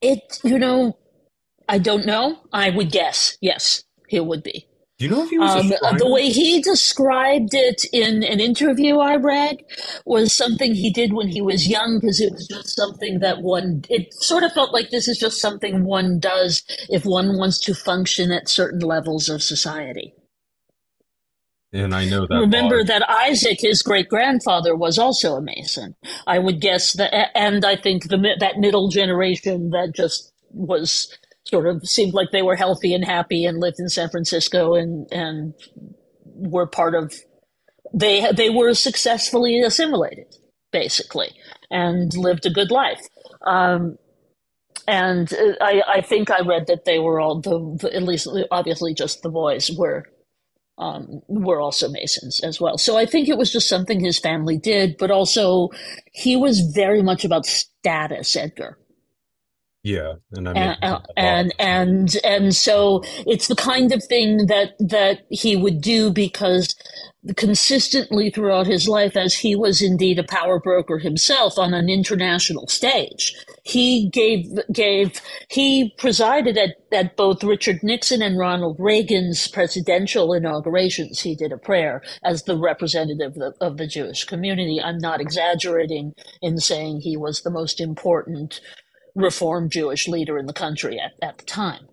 It, 0.00 0.40
you 0.42 0.58
know, 0.58 0.98
I 1.68 1.78
don't 1.78 2.04
know. 2.04 2.40
I 2.52 2.70
would 2.70 2.90
guess 2.90 3.38
yes, 3.40 3.84
he 4.08 4.18
would 4.18 4.42
be. 4.42 4.66
Do 4.98 5.04
you 5.04 5.10
know 5.10 5.24
if 5.24 5.30
he 5.30 5.38
was 5.38 5.72
um, 5.82 5.98
the 5.98 6.08
way 6.08 6.30
he 6.30 6.62
described 6.62 7.52
it 7.52 7.84
in 7.92 8.22
an 8.22 8.40
interview 8.40 8.98
I 8.98 9.16
read 9.16 9.58
was 10.06 10.32
something 10.32 10.74
he 10.74 10.90
did 10.90 11.12
when 11.12 11.28
he 11.28 11.42
was 11.42 11.68
young 11.68 11.98
because 12.00 12.18
it 12.18 12.32
was 12.32 12.48
just 12.48 12.74
something 12.74 13.18
that 13.18 13.42
one 13.42 13.84
it 13.90 14.14
sort 14.14 14.42
of 14.42 14.52
felt 14.52 14.72
like 14.72 14.88
this 14.88 15.06
is 15.06 15.18
just 15.18 15.38
something 15.38 15.84
one 15.84 16.18
does 16.18 16.62
if 16.88 17.04
one 17.04 17.36
wants 17.36 17.60
to 17.60 17.74
function 17.74 18.32
at 18.32 18.48
certain 18.48 18.80
levels 18.80 19.28
of 19.28 19.42
society. 19.42 20.14
And 21.74 21.94
I 21.94 22.06
know 22.06 22.26
that. 22.26 22.34
Remember 22.34 22.82
that 22.82 23.08
Isaac, 23.10 23.60
his 23.60 23.82
great 23.82 24.08
grandfather, 24.08 24.74
was 24.74 24.98
also 24.98 25.34
a 25.34 25.42
Mason. 25.42 25.94
I 26.26 26.38
would 26.38 26.60
guess 26.60 26.94
that, 26.94 27.36
and 27.36 27.66
I 27.66 27.76
think 27.76 28.08
the 28.08 28.36
that 28.40 28.58
middle 28.58 28.88
generation 28.88 29.70
that 29.70 29.92
just 29.94 30.32
was 30.52 31.14
sort 31.46 31.66
of 31.66 31.86
seemed 31.88 32.14
like 32.14 32.30
they 32.32 32.42
were 32.42 32.56
healthy 32.56 32.94
and 32.94 33.04
happy 33.04 33.44
and 33.44 33.60
lived 33.60 33.80
in 33.80 33.88
San 33.88 34.10
Francisco 34.10 34.74
and 34.74 35.08
and 35.12 35.54
were 36.24 36.66
part 36.66 36.94
of 36.94 37.14
they 37.94 38.30
they 38.32 38.50
were 38.50 38.74
successfully 38.74 39.60
assimilated 39.62 40.36
basically 40.72 41.30
and 41.70 42.14
lived 42.16 42.46
a 42.46 42.50
good 42.50 42.70
life. 42.70 43.02
Um, 43.46 43.96
and 44.88 45.32
I, 45.60 45.82
I 45.88 46.00
think 46.00 46.30
I 46.30 46.40
read 46.46 46.66
that 46.68 46.84
they 46.84 46.98
were 46.98 47.20
all 47.20 47.40
the, 47.40 47.78
the 47.80 47.94
at 47.94 48.02
least 48.02 48.28
obviously 48.50 48.94
just 48.94 49.22
the 49.22 49.30
boys 49.30 49.70
were 49.76 50.04
um, 50.78 51.22
were 51.28 51.60
also 51.60 51.88
Masons 51.88 52.40
as 52.40 52.60
well. 52.60 52.78
So 52.78 52.96
I 52.96 53.06
think 53.06 53.28
it 53.28 53.38
was 53.38 53.52
just 53.52 53.68
something 53.68 54.00
his 54.00 54.18
family 54.18 54.58
did, 54.58 54.96
but 54.98 55.10
also 55.10 55.70
he 56.12 56.36
was 56.36 56.60
very 56.60 57.02
much 57.02 57.24
about 57.24 57.46
status, 57.46 58.36
Edgar. 58.36 58.78
Yeah, 59.86 60.14
and 60.32 60.50
I 60.50 60.54
mean, 60.54 60.76
and, 60.82 60.96
uh, 60.96 61.00
and 61.16 61.54
and 61.60 62.16
and 62.24 62.56
so 62.56 63.02
it's 63.26 63.48
the 63.48 63.56
kind 63.56 63.94
of 63.94 64.04
thing 64.04 64.48
that 64.48 64.74
that 64.80 65.20
he 65.30 65.56
would 65.56 65.80
do 65.80 66.12
because 66.12 66.76
consistently 67.36 68.30
throughout 68.30 68.66
his 68.66 68.88
life, 68.88 69.16
as 69.16 69.34
he 69.36 69.56
was 69.56 69.82
indeed 69.82 70.18
a 70.18 70.24
power 70.24 70.60
broker 70.60 70.98
himself 70.98 71.58
on 71.58 71.74
an 71.74 71.88
international 71.88 72.68
stage, 72.68 73.36
he 73.64 74.10
gave 74.10 74.46
gave 74.74 75.22
he 75.50 75.94
presided 75.98 76.58
at 76.58 76.76
at 76.92 77.16
both 77.16 77.44
Richard 77.44 77.82
Nixon 77.84 78.22
and 78.22 78.38
Ronald 78.38 78.78
Reagan's 78.80 79.48
presidential 79.48 80.34
inaugurations. 80.34 81.22
He 81.22 81.36
did 81.36 81.52
a 81.52 81.58
prayer 81.58 82.02
as 82.24 82.44
the 82.44 82.58
representative 82.58 83.32
of 83.32 83.34
the, 83.36 83.54
of 83.62 83.78
the 83.78 83.88
Jewish 83.88 84.24
community. 84.26 84.82
I'm 84.82 84.98
not 84.98 85.22
exaggerating 85.22 86.14
in 86.42 86.58
saying 86.58 87.02
he 87.02 87.16
was 87.16 87.42
the 87.44 87.50
most 87.50 87.80
important 87.80 88.60
Reform 89.16 89.70
Jewish 89.70 90.08
leader 90.08 90.38
in 90.38 90.46
the 90.46 90.54
country 90.54 91.00
at, 91.00 91.14
at 91.22 91.38
the 91.38 91.44
time. 91.46 91.88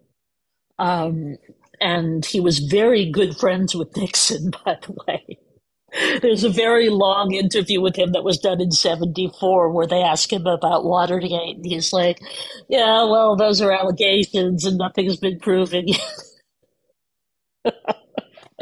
Um, 0.80 1.38
and 1.82 2.25
he 2.25 2.39
was 2.42 2.60
very 2.60 3.10
good 3.12 3.38
friends 3.38 3.75
with 3.75 3.98
Nixon, 3.98 4.51
by 4.65 4.77
the 4.82 4.96
way. 5.08 5.39
There's 6.22 6.44
a 6.44 6.50
very 6.50 6.89
long 6.89 7.34
interview 7.34 7.82
with 7.82 7.98
him 7.98 8.13
that 8.13 8.24
was 8.24 8.39
done 8.39 8.62
in 8.62 8.72
74 8.72 9.72
where 9.72 9.88
they 9.88 10.01
ask 10.03 10.34
him 10.34 10.48
about 10.48 10.86
Watergate. 10.86 11.58
And 11.58 11.65
he's 11.65 11.94
like, 11.94 12.20
Yeah, 12.70 13.06
well, 13.06 13.36
those 13.36 13.62
are 13.62 13.72
allegations 13.72 14.65
and 14.65 14.77
nothing's 14.77 15.18
been 15.18 15.39
proven 15.39 15.88
yet. 15.88 16.01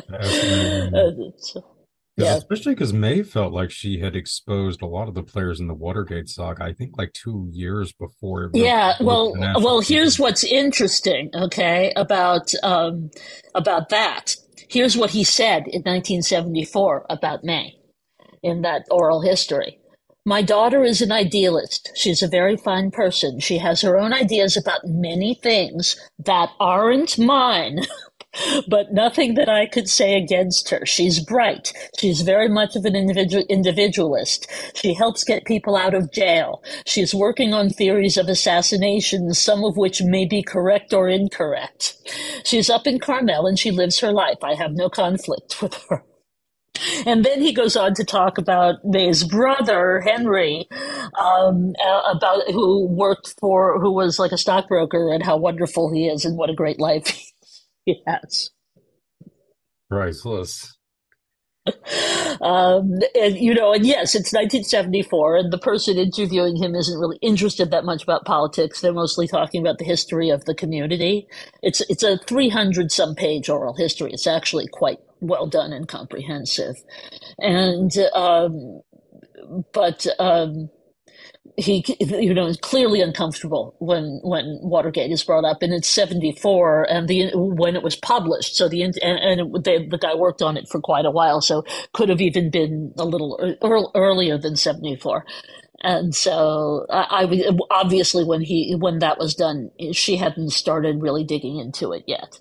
Yeah. 2.18 2.36
Especially 2.36 2.74
because 2.74 2.94
Mae 2.94 3.24
felt 3.24 3.54
like 3.54 3.72
she 3.72 4.00
had 4.00 4.16
exposed 4.16 4.82
a 4.82 4.86
lot 4.86 5.08
of 5.08 5.16
the 5.16 5.24
players 5.24 5.60
in 5.60 5.68
the 5.68 5.74
Watergate 5.74 6.30
saga. 6.30 6.64
I 6.64 6.74
think 6.74 6.98
like 6.98 7.14
two 7.14 7.48
years 7.52 7.94
before. 7.94 8.52
Yeah. 8.54 8.94
Well, 9.00 9.34
well, 9.56 9.82
here's 9.82 10.20
what's 10.20 10.44
interesting. 10.44 11.30
Okay, 11.34 11.94
about 11.96 12.54
um, 12.64 13.10
about 13.56 13.90
that. 13.90 14.36
Here's 14.70 14.98
what 14.98 15.12
he 15.12 15.24
said 15.24 15.64
in 15.68 15.82
1974 15.82 17.06
about 17.10 17.44
Mae 17.44 17.76
in 18.44 18.62
that 18.62 18.86
oral 18.90 19.22
history. 19.22 19.80
My 20.26 20.44
daughter 20.44 20.84
is 20.84 21.02
an 21.02 21.12
idealist. 21.12 21.92
She's 21.96 22.22
a 22.22 22.28
very 22.28 22.56
fine 22.56 22.92
person. 22.92 23.40
She 23.40 23.58
has 23.58 23.82
her 23.82 23.98
own 23.98 24.14
ideas 24.14 24.56
about 24.56 24.82
many 24.86 25.34
things 25.34 25.98
that 26.20 26.52
aren't 26.60 27.18
mine. 27.18 27.80
but 28.68 28.94
nothing 28.94 29.36
that 29.36 29.50
I 29.50 29.66
could 29.66 29.90
say 29.90 30.16
against 30.16 30.70
her. 30.70 30.86
She's 30.86 31.20
bright. 31.20 31.74
She's 32.00 32.22
very 32.22 32.48
much 32.50 32.76
of 32.76 32.86
an 32.86 32.96
individual, 32.96 33.44
individualist. 33.50 34.48
She 34.76 34.94
helps 34.94 35.24
get 35.24 35.46
people 35.46 35.76
out 35.76 35.94
of 35.94 36.12
jail. 36.12 36.64
She's 36.86 37.14
working 37.14 37.54
on 37.54 37.70
theories 37.70 38.18
of 38.18 38.28
assassination, 38.28 39.34
some 39.34 39.64
of 39.64 39.78
which 39.78 40.02
may 40.02 40.26
be 40.26 40.44
correct 40.44 40.94
or 40.94 41.10
incorrect. 41.10 41.96
She's 42.46 42.70
up 42.70 42.88
in 42.88 43.00
Carmel 43.00 43.48
and 43.48 43.60
she 43.60 43.72
lives 43.72 44.00
her 44.00 44.12
life. 44.12 44.38
I 44.44 44.56
have 44.56 44.72
no 44.74 44.90
conflict 44.90 45.62
with 45.62 45.76
her. 45.90 46.04
And 47.06 47.24
then 47.26 47.42
he 47.42 47.54
goes 47.54 47.76
on 47.76 47.94
to 47.96 48.04
talk 48.04 48.38
about 48.38 48.76
Mae's 48.84 49.24
brother, 49.24 50.02
Henry, 50.02 50.68
um, 51.20 51.74
about 52.10 52.50
who 52.52 52.88
worked 52.88 53.36
for, 53.40 53.80
who 53.80 53.94
was 53.94 54.18
like 54.18 54.32
a 54.32 54.38
stockbroker 54.38 55.14
and 55.14 55.24
how 55.24 55.38
wonderful 55.38 55.94
he 55.94 56.08
is 56.08 56.26
and 56.26 56.38
what 56.38 56.50
a 56.50 56.56
great 56.56 56.80
life 56.80 57.31
yes. 57.86 58.50
Priceless. 59.90 60.78
um, 62.42 63.00
and 63.14 63.38
you 63.38 63.54
know, 63.54 63.72
and 63.72 63.86
yes, 63.86 64.16
it's 64.16 64.34
1974, 64.34 65.38
and 65.38 65.54
the 65.54 65.60
person 65.60 65.98
interviewing 65.98 66.56
him 66.56 66.74
isn't 66.74 67.00
really 67.00 67.20
interested 67.22 67.70
that 67.70 67.86
much 67.86 68.02
about 68.02 68.26
politics. 68.26 68.82
They're 68.82 68.94
mostly 68.94 69.28
talking 69.28 69.62
about 69.62 69.78
the 69.78 69.86
history 69.86 70.30
of 70.30 70.46
the 70.46 70.56
community. 70.56 71.28
It's 71.62 71.82
it's 71.82 72.02
a 72.02 72.18
300 72.18 72.92
some 72.92 73.14
page 73.14 73.48
oral 73.48 73.76
history. 73.76 74.12
It's 74.12 74.26
actually 74.26 74.68
quite 74.68 75.00
well 75.20 75.46
done 75.46 75.72
and 75.72 75.88
comprehensive, 75.88 76.78
and 77.38 77.96
um, 78.16 78.82
but 79.72 80.08
um, 80.18 80.70
he 81.58 81.84
you 82.00 82.34
know 82.34 82.48
is 82.48 82.58
clearly 82.58 83.02
uncomfortable 83.02 83.76
when 83.80 84.20
when 84.24 84.60
Watergate 84.62 85.12
is 85.12 85.24
brought 85.24 85.46
up 85.46 85.62
and 85.62 85.74
it's 85.74 85.88
74 85.90 86.88
and 86.90 87.08
the 87.08 87.32
when 87.36 87.76
it 87.76 87.84
was 87.84 87.96
published 87.96 88.56
so 88.56 88.70
the 88.70 88.82
and, 88.84 88.98
and 89.04 89.42
it, 89.42 89.64
they, 89.64 89.86
the 89.86 89.98
guy 89.98 90.16
worked 90.16 90.42
on 90.42 90.58
it 90.58 90.68
for 90.70 90.82
quite 90.82 91.06
a 91.06 91.12
while 91.12 91.42
so 91.42 91.64
could 91.94 92.10
have 92.10 92.22
even 92.22 92.50
been 92.52 92.94
a 92.98 93.06
little 93.06 93.40
earlier 93.96 94.38
than 94.38 94.56
74 94.56 95.26
and 95.84 96.16
so 96.16 96.86
I, 96.90 97.26
I 97.26 97.50
obviously 97.72 98.24
when 98.26 98.42
he 98.42 98.76
when 98.80 99.00
that 99.00 99.20
was 99.20 99.36
done 99.36 99.72
she 99.94 100.18
hadn't 100.18 100.52
started 100.52 101.02
really 101.02 101.24
digging 101.24 101.60
into 101.60 101.94
it 101.94 102.04
yet 102.08 102.40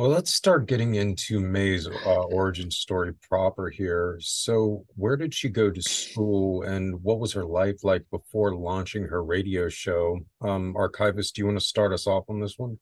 well, 0.00 0.08
let's 0.08 0.32
start 0.32 0.66
getting 0.66 0.94
into 0.94 1.40
Mae's 1.40 1.86
uh, 1.86 2.22
origin 2.22 2.70
story 2.70 3.12
proper 3.28 3.68
here. 3.68 4.16
So, 4.22 4.86
where 4.96 5.14
did 5.14 5.34
she 5.34 5.50
go 5.50 5.70
to 5.70 5.82
school 5.82 6.62
and 6.62 7.02
what 7.02 7.20
was 7.20 7.34
her 7.34 7.44
life 7.44 7.84
like 7.84 8.06
before 8.10 8.56
launching 8.56 9.04
her 9.04 9.22
radio 9.22 9.68
show? 9.68 10.20
Um, 10.40 10.74
Archivist, 10.74 11.34
do 11.34 11.42
you 11.42 11.46
want 11.48 11.58
to 11.58 11.64
start 11.66 11.92
us 11.92 12.06
off 12.06 12.24
on 12.30 12.40
this 12.40 12.54
one? 12.56 12.78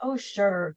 Oh, 0.00 0.18
sure. 0.18 0.76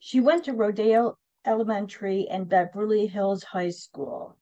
She 0.00 0.18
went 0.18 0.46
to 0.46 0.54
Rodeo 0.54 1.16
Elementary 1.46 2.26
and 2.28 2.48
Beverly 2.48 3.06
Hills 3.06 3.44
High 3.44 3.70
School. 3.70 4.36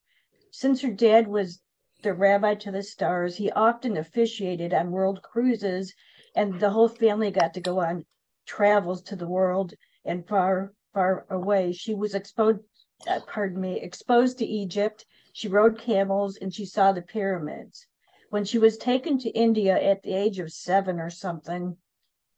Since 0.49 0.81
her 0.81 0.89
dad 0.89 1.27
was 1.27 1.61
the 2.01 2.15
rabbi 2.15 2.55
to 2.55 2.71
the 2.71 2.81
stars, 2.81 3.35
he 3.35 3.51
often 3.51 3.97
officiated 3.97 4.73
on 4.73 4.89
world 4.89 5.21
cruises, 5.21 5.93
and 6.35 6.59
the 6.59 6.71
whole 6.71 6.89
family 6.89 7.29
got 7.29 7.53
to 7.53 7.61
go 7.61 7.81
on 7.81 8.03
travels 8.47 9.03
to 9.03 9.15
the 9.15 9.29
world 9.29 9.75
and 10.05 10.27
far, 10.27 10.73
far 10.93 11.25
away. 11.29 11.71
She 11.71 11.93
was 11.93 12.15
exposed, 12.15 12.59
uh, 13.07 13.19
pardon 13.27 13.61
me, 13.61 13.79
exposed 13.79 14.39
to 14.39 14.45
Egypt. 14.45 15.05
She 15.33 15.47
rode 15.47 15.79
camels 15.79 16.37
and 16.37 16.53
she 16.53 16.65
saw 16.65 16.91
the 16.91 17.01
pyramids. 17.01 17.87
When 18.29 18.45
she 18.45 18.57
was 18.57 18.77
taken 18.77 19.17
to 19.19 19.29
India 19.29 19.79
at 19.79 20.03
the 20.03 20.13
age 20.13 20.39
of 20.39 20.51
seven 20.51 20.99
or 20.99 21.09
something, 21.09 21.77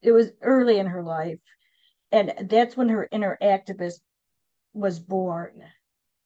it 0.02 0.12
was 0.12 0.32
early 0.42 0.80
in 0.80 0.88
her 0.88 1.04
life. 1.04 1.40
And 2.12 2.34
that's 2.50 2.78
when 2.78 2.90
her 2.90 3.08
inner 3.12 3.38
activist 3.42 4.02
was 4.74 5.00
born. 5.00 5.64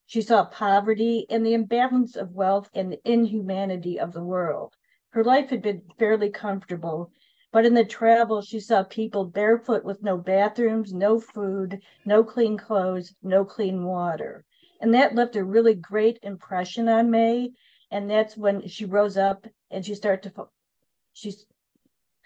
She 0.06 0.22
saw 0.22 0.46
poverty 0.46 1.26
and 1.30 1.46
the 1.46 1.54
imbalance 1.54 2.16
of 2.16 2.32
wealth 2.32 2.70
and 2.74 2.92
the 2.92 3.02
inhumanity 3.10 4.00
of 4.00 4.14
the 4.14 4.24
world. 4.24 4.74
Her 5.10 5.24
life 5.24 5.50
had 5.50 5.62
been 5.62 5.82
fairly 6.00 6.30
comfortable 6.30 7.12
but 7.58 7.66
in 7.66 7.74
the 7.74 7.84
travel, 7.84 8.44
she 8.44 8.60
saw 8.60 8.84
people 8.84 9.26
barefoot 9.26 9.84
with 9.84 10.04
no 10.04 10.16
bathrooms, 10.16 10.94
no 10.94 11.20
food, 11.20 11.82
no 12.06 12.24
clean 12.24 12.56
clothes, 12.56 13.16
no 13.24 13.44
clean 13.44 13.84
water. 13.84 14.46
And 14.80 14.94
that 14.94 15.16
left 15.16 15.36
a 15.36 15.44
really 15.44 15.74
great 15.74 16.20
impression 16.22 16.88
on 16.88 17.10
Mae. 17.10 17.50
And 17.90 18.08
that's 18.08 18.38
when 18.38 18.68
she 18.68 18.86
rose 18.86 19.18
up 19.18 19.48
and 19.72 19.84
she 19.84 19.96
started 19.96 20.36
to, 20.36 20.50
she's, 21.14 21.48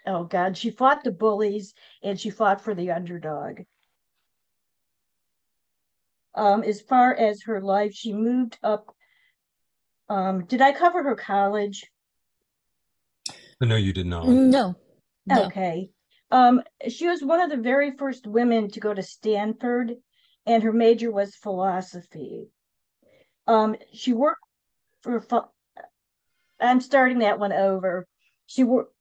oh 0.06 0.24
God, 0.24 0.54
she 0.54 0.70
fought 0.70 1.02
the 1.02 1.10
bullies 1.10 1.72
and 2.02 2.20
she 2.20 2.28
fought 2.28 2.60
for 2.60 2.74
the 2.74 2.90
underdog. 2.90 3.62
Um, 6.34 6.62
as 6.62 6.82
far 6.82 7.14
as 7.14 7.44
her 7.44 7.62
life, 7.62 7.94
she 7.94 8.12
moved 8.12 8.58
up. 8.62 8.94
Um, 10.10 10.44
did 10.44 10.60
I 10.60 10.72
cover 10.72 11.02
her 11.02 11.16
college? 11.16 11.86
No, 13.62 13.76
you 13.76 13.94
did 13.94 14.04
not. 14.04 14.28
No. 14.28 14.76
No. 15.26 15.44
Okay. 15.44 15.90
Um, 16.30 16.62
she 16.88 17.06
was 17.08 17.22
one 17.22 17.40
of 17.40 17.50
the 17.50 17.62
very 17.62 17.90
first 17.96 18.26
women 18.26 18.70
to 18.70 18.80
go 18.80 18.94
to 18.94 19.02
Stanford, 19.02 19.94
and 20.46 20.62
her 20.62 20.72
major 20.72 21.10
was 21.10 21.36
philosophy. 21.36 22.48
Um, 23.46 23.76
she 23.92 24.12
worked 24.12 24.40
for. 25.02 25.24
I'm 26.60 26.80
starting 26.80 27.18
that 27.18 27.38
one 27.38 27.52
over. 27.52 28.06
She 28.46 28.64
worked. 28.64 28.94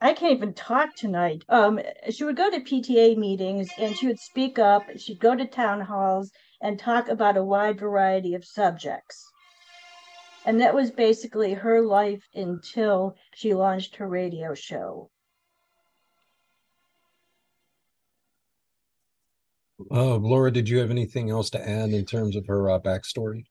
I 0.00 0.12
can't 0.12 0.36
even 0.36 0.54
talk 0.54 0.94
tonight. 0.94 1.44
Um, 1.48 1.80
she 2.10 2.22
would 2.22 2.36
go 2.36 2.50
to 2.50 2.60
PTA 2.60 3.16
meetings 3.16 3.68
and 3.78 3.96
she 3.96 4.06
would 4.06 4.20
speak 4.20 4.58
up. 4.58 4.84
She'd 4.96 5.18
go 5.18 5.34
to 5.34 5.44
town 5.44 5.80
halls 5.80 6.30
and 6.60 6.78
talk 6.78 7.08
about 7.08 7.36
a 7.36 7.42
wide 7.42 7.80
variety 7.80 8.34
of 8.34 8.44
subjects. 8.44 9.28
And 10.46 10.60
that 10.60 10.74
was 10.74 10.92
basically 10.92 11.54
her 11.54 11.82
life 11.82 12.22
until 12.32 13.16
she 13.34 13.54
launched 13.54 13.96
her 13.96 14.08
radio 14.08 14.54
show. 14.54 15.10
Uh, 19.90 20.16
Laura, 20.16 20.50
did 20.50 20.68
you 20.68 20.78
have 20.78 20.90
anything 20.90 21.30
else 21.30 21.50
to 21.50 21.68
add 21.68 21.90
in 21.90 22.04
terms 22.04 22.36
of 22.36 22.46
her 22.46 22.70
uh, 22.70 22.80
backstory? 22.80 23.44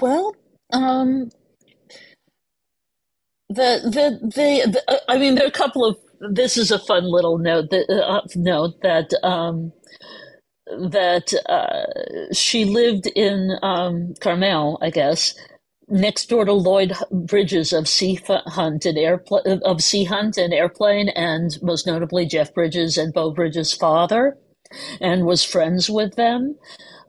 Well, 0.00 0.34
um, 0.72 1.30
the, 3.48 3.80
the 3.84 4.28
the 4.28 4.70
the, 4.70 5.02
I 5.08 5.18
mean, 5.18 5.34
there 5.34 5.44
are 5.44 5.48
a 5.48 5.52
couple 5.52 5.84
of. 5.84 5.96
This 6.32 6.56
is 6.56 6.70
a 6.70 6.78
fun 6.78 7.04
little 7.04 7.38
note 7.38 7.70
that 7.70 7.90
uh, 7.90 8.20
note 8.36 8.74
that 8.82 9.12
um, 9.22 9.72
that 10.66 11.32
uh, 11.48 12.32
she 12.32 12.64
lived 12.64 13.06
in 13.08 13.58
um, 13.62 14.14
Carmel, 14.20 14.78
I 14.82 14.90
guess, 14.90 15.34
next 15.88 16.28
door 16.28 16.44
to 16.44 16.52
Lloyd 16.52 16.94
Bridges 17.10 17.72
of 17.72 17.88
Sea 17.88 18.20
Hunt 18.26 18.84
and 18.86 18.98
Airplane 18.98 19.60
of 19.64 19.82
Sea 19.82 20.04
Hunt 20.04 20.36
and 20.38 20.54
Airplane, 20.54 21.08
and 21.10 21.50
most 21.62 21.86
notably 21.86 22.26
Jeff 22.26 22.54
Bridges 22.54 22.96
and 22.96 23.12
Beau 23.12 23.32
Bridges' 23.32 23.72
father, 23.74 24.36
and 25.00 25.26
was 25.26 25.44
friends 25.44 25.90
with 25.90 26.16
them, 26.16 26.56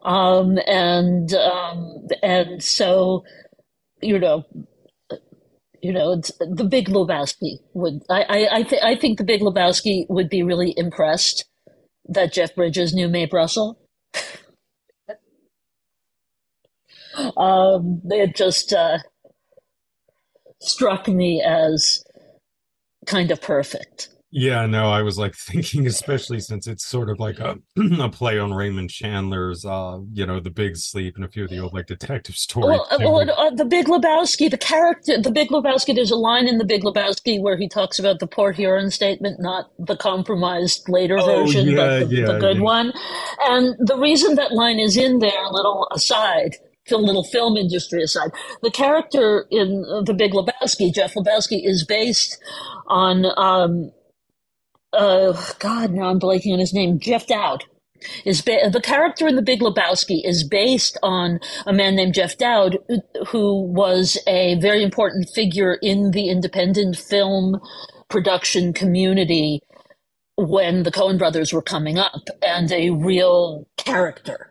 um, 0.04 0.58
and 0.68 1.34
um, 1.34 2.08
and 2.24 2.64
so 2.64 3.24
you 4.02 4.20
know. 4.20 4.44
You 5.84 5.94
know, 5.94 6.16
the 6.16 6.64
Big 6.64 6.90
Lebowski 6.90 7.58
would. 7.74 8.04
I 8.08 8.22
I 8.22 8.56
I, 8.58 8.64
th- 8.64 8.84
I 8.84 8.96
think 8.96 9.18
the 9.18 9.24
Big 9.24 9.42
Lebowski 9.42 10.06
would 10.10 10.30
be 10.30 10.44
really 10.44 10.76
impressed 10.78 11.46
that 12.08 12.34
Jeff 12.34 12.54
Bridges 12.56 12.94
knew 12.94 13.08
Mae 13.10 13.26
Brussell. 13.26 13.80
um, 17.38 18.02
it 18.06 18.36
just 18.36 18.74
uh, 18.74 19.00
struck 20.62 21.08
me 21.08 21.42
as 21.42 22.04
kind 23.06 23.32
of 23.32 23.42
perfect. 23.42 24.10
Yeah, 24.34 24.66
no, 24.66 24.90
I 24.90 25.02
was 25.02 25.18
like 25.18 25.36
thinking, 25.38 25.86
especially 25.86 26.40
since 26.40 26.66
it's 26.66 26.86
sort 26.86 27.10
of 27.10 27.20
like 27.20 27.40
a, 27.40 27.58
a 28.00 28.10
play 28.10 28.40
on 28.40 28.54
Raymond 28.54 28.90
Chandler's, 28.90 29.66
uh, 29.66 30.00
you 30.14 30.26
know, 30.26 30.40
The 30.40 30.50
Big 30.50 30.78
Sleep 30.78 31.16
and 31.16 31.26
a 31.26 31.28
few 31.28 31.44
of 31.44 31.50
the 31.50 31.60
old 31.60 31.74
like 31.74 31.88
detective 31.88 32.36
stories. 32.36 32.80
Well, 32.90 33.00
well 33.00 33.30
uh, 33.30 33.50
The 33.52 33.66
Big 33.66 33.88
Lebowski, 33.88 34.50
the 34.50 34.58
character, 34.58 35.22
The 35.22 35.32
Big 35.32 35.50
Lebowski, 35.50 35.94
there's 35.94 36.12
a 36.12 36.16
line 36.16 36.48
in 36.48 36.58
The 36.58 36.66
Big 36.66 36.84
Lebowski 36.84 37.42
where 37.42 37.58
he 37.58 37.68
talks 37.68 38.00
about 38.00 38.20
the 38.20 38.28
Port 38.28 38.56
Huron 38.56 38.90
statement, 38.90 39.40
not 39.40 39.72
the 39.78 39.98
compromised 39.98 40.88
later 40.88 41.18
oh, 41.20 41.26
version, 41.26 41.68
yeah, 41.68 41.76
but 41.76 42.10
the, 42.10 42.16
yeah, 42.16 42.26
the 42.26 42.40
good 42.40 42.58
yeah. 42.58 42.64
one. 42.64 42.94
And 43.44 43.76
the 43.80 43.98
reason 43.98 44.36
that 44.36 44.54
line 44.54 44.80
is 44.80 44.96
in 44.96 45.20
there, 45.20 45.44
a 45.44 45.54
little 45.54 45.88
aside, 45.92 46.56
a 46.90 46.98
little 46.98 47.24
film 47.24 47.56
industry 47.56 48.04
aside, 48.04 48.32
the 48.64 48.72
character 48.72 49.46
in 49.50 49.82
The 50.06 50.14
Big 50.14 50.34
Lebowski, 50.34 50.94
Jeff 50.94 51.14
Lebowski, 51.14 51.66
is 51.66 51.86
based 51.86 52.42
on. 52.88 53.26
Um, 53.38 53.92
uh, 54.94 55.34
God, 55.60 55.92
now 55.92 56.10
I'm 56.10 56.20
blanking 56.20 56.54
on 56.54 56.60
his 56.60 56.74
name, 56.74 57.00
Jeff 57.00 57.28
Dowd. 57.28 57.66
Is 58.26 58.42
ba- 58.42 58.70
the 58.72 58.82
character 58.82 59.28
in 59.28 59.36
The 59.36 59.44
Big 59.44 59.62
Lebowski 59.62 60.22
is 60.26 60.44
based 60.44 60.98
on 61.04 61.40
a 61.68 61.74
man 61.74 61.96
named 61.96 62.16
Jeff 62.16 62.38
Dowd, 62.38 62.78
who 63.28 63.62
was 63.64 64.18
a 64.28 64.56
very 64.60 64.84
important 64.84 65.30
figure 65.30 65.76
in 65.82 66.12
the 66.12 66.30
independent 66.30 66.98
film 66.98 67.60
production 68.10 68.74
community 68.74 69.62
when 70.38 70.84
the 70.84 70.92
Coen 70.92 71.18
brothers 71.20 71.54
were 71.54 71.62
coming 71.62 72.00
up, 72.00 72.24
and 72.44 72.72
a 72.72 72.92
real 72.92 73.68
character 73.78 74.51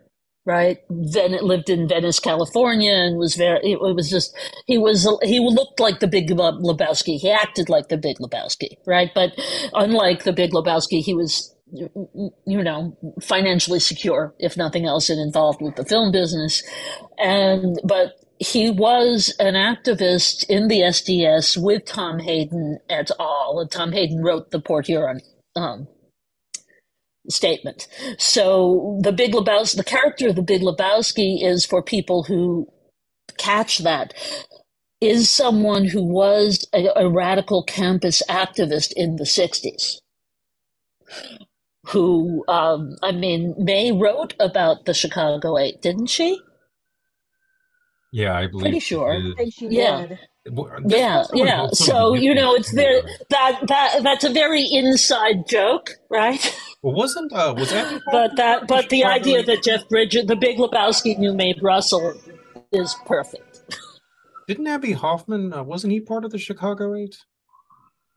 right? 0.51 0.79
Then 0.91 1.33
it 1.33 1.45
lived 1.45 1.71
in 1.71 1.87
Venice, 1.87 2.19
California, 2.19 2.93
and 2.93 3.17
was 3.17 3.37
very. 3.37 3.61
It, 3.63 3.81
was 3.81 4.11
just 4.11 4.37
he 4.67 4.79
was 4.79 5.09
he 5.23 5.39
looked 5.39 5.79
like 5.79 6.01
the 6.01 6.09
Big 6.09 6.29
Lebowski. 6.29 7.19
He 7.19 7.31
acted 7.31 7.69
like 7.69 7.89
the 7.89 7.97
Big 7.97 8.19
Lebowski, 8.19 8.77
right? 8.85 9.11
But 9.15 9.31
unlike 9.75 10.25
the 10.25 10.33
Big 10.33 10.51
Lebowski, 10.51 11.03
he 11.05 11.15
was 11.15 11.55
you 11.73 12.63
know 12.65 12.97
financially 13.23 13.79
secure, 13.79 14.35
if 14.41 14.57
nothing 14.57 14.87
else, 14.87 15.09
and 15.09 15.21
involved 15.21 15.63
with 15.63 15.77
the 15.77 15.85
film 15.85 16.11
business. 16.11 16.65
And 17.17 17.79
but 17.85 18.15
he 18.41 18.71
was 18.71 19.33
an 19.39 19.55
activist 19.55 20.49
in 20.49 20.67
the 20.67 20.81
SDS 20.81 21.63
with 21.63 21.85
Tom 21.85 22.19
Hayden 22.19 22.81
et 22.89 23.13
al. 23.21 23.65
Tom 23.71 23.93
Hayden 23.93 24.21
wrote 24.21 24.51
the 24.51 24.61
Port 24.61 24.87
Huron 24.87 25.21
um, 25.55 25.87
statement. 27.29 27.87
So 28.19 28.99
the 29.03 29.13
Big 29.13 29.33
Lebowski, 29.33 29.77
the 29.77 29.85
character 29.85 30.29
of 30.29 30.37
the 30.37 30.43
Big 30.43 30.63
Lebowski 30.63 31.45
is 31.45 31.67
for 31.67 31.83
people 31.83 32.23
who 32.25 32.67
catch 33.39 33.79
that 33.79 34.15
is 35.01 35.31
someone 35.31 35.85
who 35.85 36.03
was 36.03 36.67
a, 36.75 36.89
a 36.97 37.09
radical 37.09 37.63
campus 37.63 38.23
activist 38.29 38.93
in 38.97 39.17
the 39.17 39.25
60s 39.25 39.97
who 41.87 42.45
um, 42.49 42.97
i 43.03 43.11
mean 43.11 43.55
Mae 43.59 43.93
wrote 43.93 44.35
about 44.39 44.85
the 44.85 44.95
chicago 44.95 45.59
eight 45.59 45.81
didn't 45.81 46.07
she? 46.07 46.39
Yeah 48.13 48.37
i 48.37 48.47
believe 48.47 48.63
pretty 48.63 48.81
sure. 48.81 49.13
I 49.13 49.33
think 49.37 49.55
she 49.55 49.69
yeah. 49.69 50.07
did 50.07 50.19
yeah 50.87 51.24
yeah 51.35 51.66
so 51.72 52.14
you 52.14 52.35
know 52.35 52.55
it's 52.55 52.72
there 52.72 53.03
that 53.29 53.61
that 53.68 54.03
that's 54.03 54.24
a 54.24 54.31
very 54.31 54.62
inside 54.62 55.46
joke 55.46 55.90
right 56.09 56.59
well 56.83 56.94
wasn't 56.94 57.31
uh 57.33 57.55
was 57.57 57.70
that 57.70 58.00
but 58.11 58.35
that 58.37 58.66
but 58.66 58.88
the 58.88 59.05
idea 59.05 59.42
that 59.42 59.62
jeff 59.62 59.87
bridges 59.90 60.24
the 60.26 60.37
big 60.37 60.57
lebowski 60.57 61.16
knew 61.18 61.35
Mae 61.35 61.53
Brussell 61.53 62.14
is 62.72 62.96
perfect 63.05 63.62
didn't 64.48 64.66
Abbie 64.66 64.92
hoffman 64.92 65.53
uh, 65.53 65.62
wasn't 65.62 65.92
he 65.92 66.00
part 66.00 66.24
of 66.24 66.31
the 66.31 66.38
chicago 66.38 66.94
eight 66.94 67.16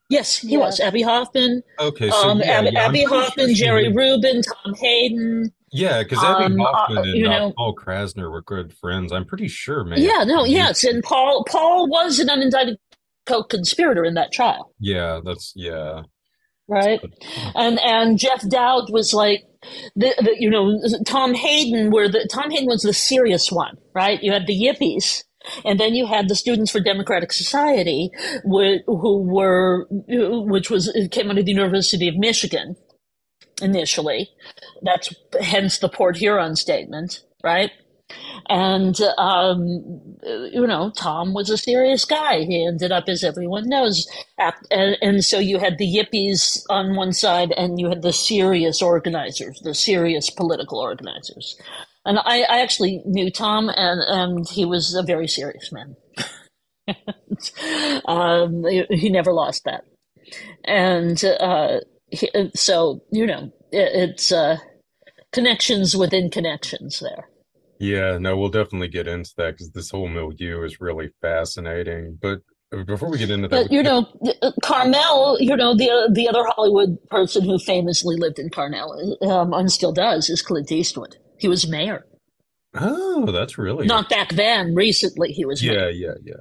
Yes, 0.10 0.38
he 0.38 0.50
yeah. 0.50 0.60
was. 0.60 0.80
Abbie 0.80 1.02
Hoffman. 1.02 1.64
Okay, 1.80 2.10
so 2.10 2.30
um, 2.30 2.40
yeah, 2.40 2.60
Abbie, 2.60 2.70
yeah, 2.74 2.86
Abbie 2.86 3.04
Hoffman, 3.04 3.48
sure 3.48 3.56
Jerry 3.56 3.92
Rubin, 3.92 4.44
Tom 4.44 4.76
Hayden. 4.76 5.52
Yeah, 5.74 6.04
because 6.04 6.24
Abbie 6.24 6.46
um, 6.46 6.58
Hoffman 6.60 6.98
uh, 6.98 7.02
and 7.02 7.26
uh, 7.26 7.30
know, 7.30 7.48
uh, 7.48 7.52
Paul 7.58 7.76
Krassner 7.76 8.32
were 8.32 8.42
good 8.42 8.74
friends. 8.74 9.12
I'm 9.12 9.26
pretty 9.26 9.48
sure, 9.48 9.84
man. 9.84 10.00
Yeah, 10.00 10.24
no, 10.24 10.46
yes, 10.46 10.84
and 10.84 11.04
Paul 11.04 11.44
Paul 11.50 11.90
was 11.90 12.20
an 12.20 12.28
unindicted 12.28 12.76
co-conspirator 13.26 14.04
in 14.06 14.14
that 14.14 14.32
trial. 14.32 14.72
Yeah, 14.80 15.20
that's 15.24 15.52
yeah. 15.56 16.04
Right, 16.68 17.02
and 17.56 17.80
and 17.80 18.18
Jeff 18.18 18.48
Dowd 18.48 18.92
was 18.92 19.14
like, 19.14 19.44
the, 19.96 20.14
the, 20.18 20.36
you 20.40 20.50
know, 20.50 20.80
Tom 21.06 21.34
Hayden 21.34 21.92
were 21.92 22.08
the 22.08 22.30
Tom 22.32 22.52
Hayden 22.52 22.68
was 22.68 22.84
the 22.84 22.94
serious 22.94 23.52
one, 23.52 23.76
right? 23.94 24.22
You 24.22 24.32
had 24.32 24.48
the 24.48 24.54
Yippies, 24.54 25.24
and 25.66 25.80
then 25.80 25.94
you 25.94 26.06
had 26.06 26.30
the 26.30 26.36
Students 26.36 26.72
for 26.72 26.80
Democratic 26.80 27.34
Society, 27.34 28.12
who 28.44 29.24
were, 29.24 29.88
which 29.90 30.70
was 30.70 30.96
came 31.12 31.30
out 31.30 31.38
of 31.38 31.46
the 31.46 31.52
University 31.52 32.08
of 32.08 32.16
Michigan, 32.16 32.76
initially. 33.62 34.30
That's 34.82 35.14
hence 35.42 35.80
the 35.80 35.90
Port 35.90 36.18
Huron 36.18 36.56
statement, 36.56 37.22
right? 37.44 37.72
And, 38.50 39.00
um, 39.18 40.18
you 40.52 40.68
know, 40.68 40.92
Tom 40.96 41.34
was 41.34 41.50
a 41.50 41.58
serious 41.58 42.06
guy. 42.06 42.44
He 42.44 42.66
ended 42.66 42.92
up, 42.92 43.06
as 43.08 43.24
everyone 43.24 43.70
knows, 43.70 44.08
at, 44.38 44.56
and, 44.70 44.98
and, 45.02 45.24
so 45.24 45.40
you 45.40 45.60
had 45.60 45.78
the 45.78 45.88
yippies 45.88 46.64
on 46.70 46.96
one 46.96 47.14
side 47.14 47.54
and 47.54 47.80
you 47.80 47.90
had 47.90 48.02
the 48.02 48.14
serious 48.14 48.82
organizers, 48.82 49.60
the 49.64 49.74
serious 49.74 50.30
political 50.30 50.80
organizers. 50.80 51.58
And 52.06 52.20
I, 52.20 52.42
I 52.42 52.62
actually 52.62 53.02
knew 53.06 53.32
Tom, 53.32 53.70
and, 53.70 54.02
and 54.02 54.50
he 54.50 54.66
was 54.66 54.94
a 54.94 55.04
very 55.04 55.28
serious 55.28 55.72
man. 55.72 55.96
um, 58.06 58.66
he, 58.66 58.84
he, 58.90 59.10
never 59.10 59.32
lost 59.32 59.64
that. 59.64 59.86
And 60.66 61.24
uh, 61.24 61.80
so, 62.56 63.02
you 63.12 63.26
know, 63.26 63.52
it's 63.72 64.32
uh, 64.32 64.58
connections 65.32 65.96
within 65.96 66.30
connections 66.30 67.00
there. 67.00 67.28
Yeah, 67.80 68.18
no, 68.18 68.38
we'll 68.38 68.50
definitely 68.50 68.88
get 68.88 69.08
into 69.08 69.32
that 69.38 69.54
because 69.54 69.72
this 69.72 69.92
whole 69.92 70.08
milieu 70.08 70.64
is 70.64 70.80
really 70.80 71.10
fascinating. 71.22 72.18
But 72.22 72.40
uh, 72.74 72.84
before 72.84 73.10
we 73.10 73.18
get 73.18 73.30
into 73.30 73.48
that, 73.50 73.64
but 73.64 73.72
you 73.72 73.84
know, 73.84 74.06
uh, 74.42 74.52
Carmel, 74.64 75.38
you 75.40 75.56
know, 75.56 75.76
the 75.76 76.10
the 76.14 76.30
other 76.30 76.46
Hollywood 76.46 76.98
person 77.10 77.44
who 77.44 77.60
famously 77.60 78.16
lived 78.16 78.40
in 78.40 78.50
Carmel 78.50 79.18
um, 79.24 79.54
and 79.54 79.72
still 79.72 79.92
does 79.92 80.30
is 80.30 80.42
Clint 80.42 80.72
Eastwood. 80.72 81.18
He 81.40 81.48
was 81.48 81.68
mayor. 81.68 82.06
Oh, 82.76 83.30
that's 83.32 83.58
really 83.58 83.86
not 83.86 84.10
back 84.10 84.30
then. 84.30 84.76
Recently, 84.76 85.34
he 85.34 85.44
was. 85.44 85.62
Yeah, 85.62 85.74
mayor. 85.74 85.90
yeah, 85.90 86.14
yeah. 86.24 86.34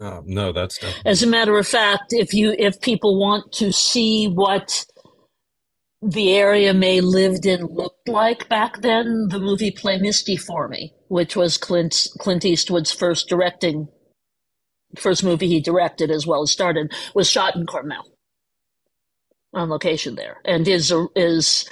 Uh, 0.00 0.22
no, 0.24 0.50
that's 0.50 0.78
definitely... 0.78 1.10
as 1.10 1.22
a 1.22 1.26
matter 1.26 1.58
of 1.58 1.66
fact. 1.66 2.12
If 2.12 2.32
you 2.32 2.54
if 2.58 2.80
people 2.80 3.18
want 3.20 3.52
to 3.52 3.72
see 3.72 4.26
what 4.26 4.86
the 6.00 6.32
area 6.32 6.72
Mae 6.72 7.02
lived 7.02 7.44
in 7.44 7.66
looked 7.66 8.08
like 8.08 8.48
back 8.48 8.80
then, 8.80 9.28
the 9.28 9.38
movie 9.38 9.70
Play 9.70 9.98
Misty 9.98 10.36
for 10.36 10.68
Me, 10.68 10.94
which 11.08 11.36
was 11.36 11.58
Clint 11.58 12.06
Clint 12.18 12.44
Eastwood's 12.44 12.90
first 12.90 13.28
directing 13.28 13.88
first 14.96 15.22
movie 15.22 15.48
he 15.48 15.60
directed 15.60 16.10
as 16.10 16.26
well 16.26 16.42
as 16.42 16.50
started, 16.50 16.92
was 17.14 17.28
shot 17.28 17.54
in 17.54 17.66
Carmel 17.66 18.04
on 19.52 19.68
location 19.68 20.14
there, 20.14 20.40
and 20.46 20.66
is 20.66 20.92
is 21.14 21.68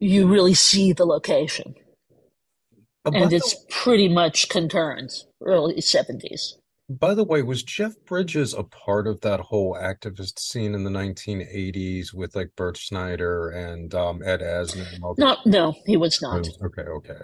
you 0.00 0.26
really 0.26 0.54
see 0.54 0.92
the 0.92 1.04
location, 1.04 1.74
and 3.04 3.32
it's 3.32 3.54
pretty 3.68 4.08
much 4.08 4.48
concurrent 4.48 5.12
early 5.44 5.80
seventies. 5.82 6.56
By 6.88 7.14
the 7.14 7.24
way, 7.24 7.42
was 7.42 7.62
Jeff 7.62 7.94
Bridges 8.06 8.54
a 8.54 8.64
part 8.64 9.06
of 9.06 9.22
that 9.22 9.40
whole 9.40 9.74
activist 9.74 10.38
scene 10.38 10.74
in 10.74 10.84
the 10.84 10.90
1980s 10.90 12.14
with 12.14 12.36
like 12.36 12.50
Bert 12.56 12.76
Schneider 12.76 13.48
and 13.48 13.94
um, 13.94 14.22
Ed 14.24 14.40
Asner? 14.40 14.86
No, 15.18 15.36
no, 15.46 15.74
he 15.86 15.96
was 15.96 16.20
not. 16.22 16.46
Okay, 16.64 16.82
okay. 16.82 17.20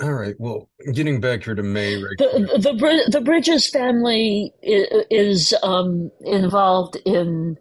All 0.00 0.12
right. 0.12 0.34
Well, 0.38 0.68
getting 0.92 1.20
back 1.20 1.44
here 1.44 1.56
to 1.56 1.62
Mae, 1.62 1.96
right 1.96 2.16
the, 2.18 2.58
the 2.58 3.10
the 3.10 3.20
Bridges 3.20 3.68
family 3.68 4.52
is, 4.62 5.54
um, 5.62 6.10
involved 6.20 6.96
in 7.04 7.56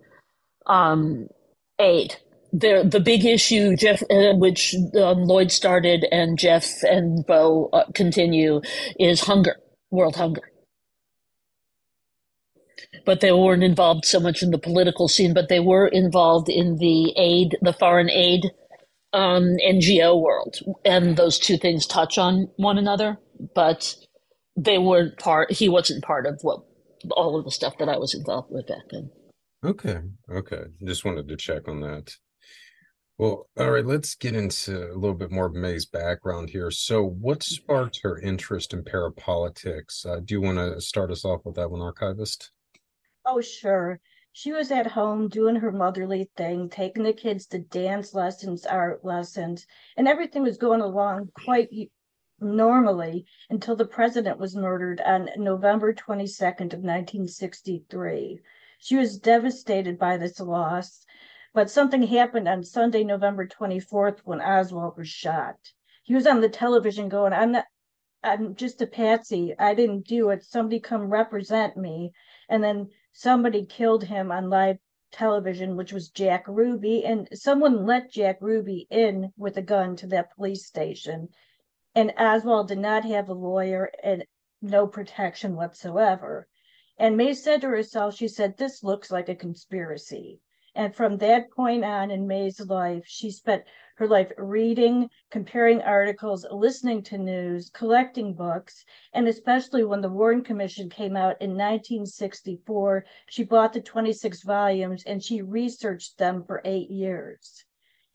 um, 0.68 1.28
aid. 1.80 2.16
The 2.54 2.88
the 2.90 3.00
big 3.00 3.26
issue, 3.26 3.76
Jeff, 3.76 4.04
uh, 4.04 4.34
which 4.36 4.76
um, 5.02 5.24
Lloyd 5.24 5.52
started 5.52 6.06
and 6.12 6.38
Jeff 6.38 6.84
and 6.84 7.26
Beau 7.26 7.70
uh, 7.74 7.86
continue, 7.94 8.62
is 9.00 9.22
hunger, 9.22 9.58
world 9.92 10.16
hunger. 10.16 10.52
But 13.06 13.22
they 13.22 13.32
weren't 13.32 13.64
involved 13.64 14.06
so 14.06 14.20
much 14.20 14.44
in 14.44 14.52
the 14.52 14.58
political 14.58 15.08
scene, 15.08 15.34
but 15.34 15.50
they 15.50 15.60
were 15.60 15.88
involved 15.88 16.50
in 16.50 16.78
the 16.78 17.14
aid, 17.18 17.58
the 17.62 17.74
foreign 17.74 18.10
aid 18.10 18.52
um, 19.14 19.56
NGO 19.66 20.22
world, 20.22 20.58
and 20.86 21.18
those 21.18 21.40
two 21.40 21.58
things 21.58 21.88
touch 21.88 22.18
on 22.18 22.50
one 22.58 22.78
another, 22.78 23.18
but 23.56 23.96
they 24.56 24.78
weren't 24.78 25.18
part. 25.18 25.52
He 25.52 25.70
wasn't 25.70 26.04
part 26.04 26.26
of 26.26 26.40
what 26.42 26.62
all 27.12 27.38
of 27.38 27.46
the 27.46 27.52
stuff 27.52 27.78
that 27.80 27.90
I 27.90 27.98
was 27.98 28.14
involved 28.14 28.50
with 28.52 28.68
back 28.68 28.84
then. 28.92 29.10
Okay, 29.64 30.00
okay. 30.32 30.64
Just 30.86 31.06
wanted 31.06 31.28
to 31.28 31.38
check 31.38 31.68
on 31.68 31.82
that. 31.82 32.12
Well, 33.18 33.50
all 33.58 33.72
right. 33.72 33.86
Let's 33.86 34.16
get 34.16 34.36
into 34.36 34.92
a 34.92 34.96
little 34.96 35.16
bit 35.16 35.32
more 35.32 35.48
of 35.48 35.54
Mae's 35.54 35.86
background 35.86 36.50
here. 36.50 36.70
So, 36.70 37.04
what 37.04 37.42
sparked 37.42 38.02
her 38.04 38.20
interest 38.20 38.74
in 38.74 38.84
parapolitics? 38.84 40.06
Uh, 40.06 40.20
do 40.20 40.36
you 40.36 40.42
want 40.42 40.60
to 40.60 40.80
start 40.80 41.12
us 41.12 41.26
off 41.26 41.42
with 41.44 41.56
that 41.56 41.72
one, 41.72 41.82
archivist? 41.82 42.52
Oh, 43.26 43.42
sure 43.42 44.00
she 44.40 44.52
was 44.52 44.70
at 44.70 44.86
home 44.86 45.30
doing 45.30 45.56
her 45.56 45.72
motherly 45.72 46.30
thing, 46.38 46.70
taking 46.70 47.02
the 47.02 47.12
kids 47.12 47.48
to 47.48 47.58
dance 47.58 48.14
lessons, 48.14 48.68
art 48.68 49.04
lessons, 49.04 49.66
and 49.98 50.08
everything 50.08 50.44
was 50.44 50.60
going 50.60 50.80
along 50.80 51.32
quite 51.44 51.70
normally 52.40 53.26
until 53.50 53.76
the 53.76 53.88
president 53.88 54.38
was 54.38 54.56
murdered 54.56 55.02
on 55.02 55.28
November 55.38 55.92
22nd 55.92 56.72
of 56.72 56.86
1963. 56.86 58.40
She 58.78 58.96
was 58.96 59.18
devastated 59.18 59.98
by 59.98 60.18
this 60.18 60.40
loss, 60.40 61.04
but 61.58 61.72
something 61.72 62.04
happened 62.04 62.48
on 62.48 62.64
Sunday, 62.64 63.04
November 63.04 63.48
24th 63.48 64.20
when 64.26 64.40
Oswald 64.40 64.96
was 64.96 65.10
shot. 65.10 65.56
He 66.04 66.14
was 66.14 66.28
on 66.28 66.40
the 66.40 66.50
television 66.50 67.10
going, 67.10 67.34
I'm 67.34 67.52
not 67.52 67.66
I'm 68.24 68.54
just 68.54 68.80
a 68.84 68.86
patsy. 68.86 69.56
I 69.58 69.74
didn't 69.74 70.06
do 70.06 70.30
it. 70.30 70.44
Somebody 70.44 70.80
come 70.80 71.10
represent 71.10 71.76
me. 71.76 72.12
And 72.48 72.64
then 72.64 72.90
somebody 73.12 73.66
killed 73.66 74.04
him 74.04 74.32
on 74.32 74.52
live 74.52 74.78
television, 75.12 75.76
which 75.76 75.92
was 75.92 76.12
Jack 76.12 76.48
Ruby, 76.48 77.04
and 77.04 77.28
someone 77.34 77.88
let 77.88 78.12
Jack 78.12 78.38
Ruby 78.40 78.86
in 78.92 79.34
with 79.36 79.58
a 79.58 79.64
gun 79.64 79.96
to 79.96 80.08
that 80.10 80.36
police 80.36 80.68
station. 80.68 81.28
And 81.96 82.14
Oswald 82.20 82.68
did 82.68 82.78
not 82.78 83.04
have 83.06 83.30
a 83.30 83.34
lawyer 83.34 83.90
and 84.04 84.24
no 84.62 84.86
protection 84.86 85.56
whatsoever. 85.56 86.48
And 87.00 87.18
Mae 87.18 87.34
said 87.34 87.62
to 87.62 87.70
herself, 87.70 88.14
she 88.14 88.28
said, 88.28 88.58
This 88.58 88.84
looks 88.84 89.10
like 89.10 89.28
a 89.28 89.34
conspiracy. 89.34 90.40
And 90.78 90.94
from 90.94 91.18
that 91.18 91.50
point 91.50 91.84
on 91.84 92.12
in 92.12 92.28
Mae's 92.28 92.60
life, 92.60 93.04
she 93.08 93.32
spent 93.32 93.64
her 93.96 94.08
life 94.08 94.32
reading, 94.38 95.10
comparing 95.32 95.82
articles, 95.82 96.46
listening 96.52 97.02
to 97.06 97.18
news, 97.18 97.72
collecting 97.72 98.36
books, 98.36 98.86
and 99.12 99.28
especially 99.28 99.84
when 99.84 100.02
the 100.02 100.10
Warren 100.12 100.44
Commission 100.44 100.88
came 100.88 101.18
out 101.18 101.42
in 101.42 101.58
1964, 101.58 103.06
she 103.28 103.44
bought 103.44 103.74
the 103.74 103.82
26 103.82 104.44
volumes 104.44 105.04
and 105.08 105.24
she 105.24 105.42
researched 105.42 106.20
them 106.20 106.44
for 106.44 106.62
eight 106.64 106.92
years. 106.92 107.66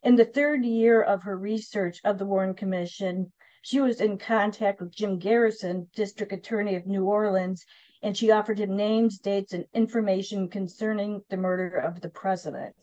In 0.05 0.15
the 0.15 0.25
third 0.25 0.65
year 0.65 1.03
of 1.03 1.25
her 1.25 1.37
research 1.37 2.01
of 2.05 2.17
the 2.17 2.27
Warren 2.27 2.55
Commission, 2.55 3.33
she 3.63 3.81
was 3.81 4.01
in 4.01 4.19
contact 4.19 4.81
with 4.81 4.95
Jim 4.95 5.19
Garrison, 5.19 5.89
District 5.97 6.33
Attorney 6.33 6.77
of 6.77 6.87
New 6.87 7.07
Orleans, 7.07 7.65
and 8.03 8.17
she 8.17 8.31
offered 8.31 8.59
him 8.59 8.77
names, 8.77 9.19
dates, 9.19 9.53
and 9.53 9.65
information 9.75 10.49
concerning 10.49 11.23
the 11.31 11.37
murder 11.37 11.77
of 11.77 12.01
the 12.01 12.11
president. 12.11 12.75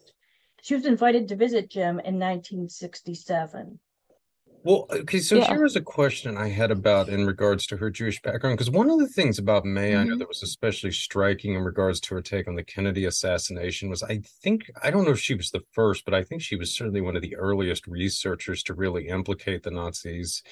She 0.62 0.76
was 0.76 0.86
invited 0.86 1.28
to 1.28 1.36
visit 1.36 1.70
Jim 1.70 2.00
in 2.00 2.20
1967. 2.20 3.80
Well, 4.64 4.88
okay, 4.92 5.20
so 5.20 5.38
yeah. 5.38 5.48
here 5.48 5.64
was 5.64 5.78
a 5.78 5.82
question 5.82 6.36
I 6.36 6.50
had 6.50 6.70
about 6.70 7.08
in 7.08 7.26
regards 7.26 7.66
to 7.68 7.78
her 7.78 7.90
Jewish 7.90 8.22
background. 8.22 8.58
Because 8.58 8.70
one 8.70 8.90
of 8.90 9.00
the 9.00 9.08
things 9.08 9.40
about 9.40 9.64
Mae 9.64 9.92
mm-hmm. 9.92 10.00
I 10.00 10.04
know 10.04 10.10
mm-hmm. 10.12 10.20
that 10.20 10.28
was 10.28 10.44
especially 10.44 10.92
striking 10.92 11.56
in 11.56 11.64
regards 11.64 12.02
to 12.02 12.16
her 12.16 12.22
take 12.22 12.48
on 12.48 12.56
the 12.56 12.64
Kennedy 12.64 13.06
assassination 13.06 13.90
was 13.90 14.04
I 14.04 14.22
think, 14.44 14.70
I 14.84 14.92
don't 14.92 15.06
know 15.06 15.12
if 15.12 15.20
she 15.20 15.34
was 15.34 15.52
the 15.52 15.64
first, 15.72 16.04
but 16.04 16.14
I 16.14 16.24
think 16.24 16.42
she 16.42 16.58
was 16.58 16.76
certainly 16.76 17.00
one 17.00 17.16
of 17.16 17.22
the 17.22 17.38
earliest 17.38 17.88
researchers 17.88 18.62
to 18.64 18.74
really 18.74 19.08
implicate 19.08 19.64
the 19.64 19.72
Nazis 19.72 20.44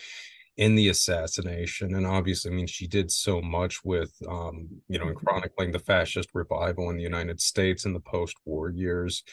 in 0.58 0.76
the 0.76 0.90
assassination. 0.90 1.94
And 1.96 2.06
obviously, 2.06 2.52
I 2.52 2.56
mean, 2.56 2.68
she 2.68 2.88
did 2.88 3.12
so 3.12 3.42
much 3.42 3.86
with, 3.86 4.12
um, 4.28 4.68
you 4.90 4.98
know, 4.98 5.08
in 5.08 5.16
mm-hmm. 5.16 5.26
chronicling 5.26 5.72
the 5.72 5.80
fascist 5.80 6.30
revival 6.34 6.90
in 6.90 6.98
the 6.98 7.04
United 7.04 7.40
States 7.40 7.86
in 7.86 7.94
the 7.94 8.00
post 8.00 8.36
war 8.44 8.70
years. 8.70 9.24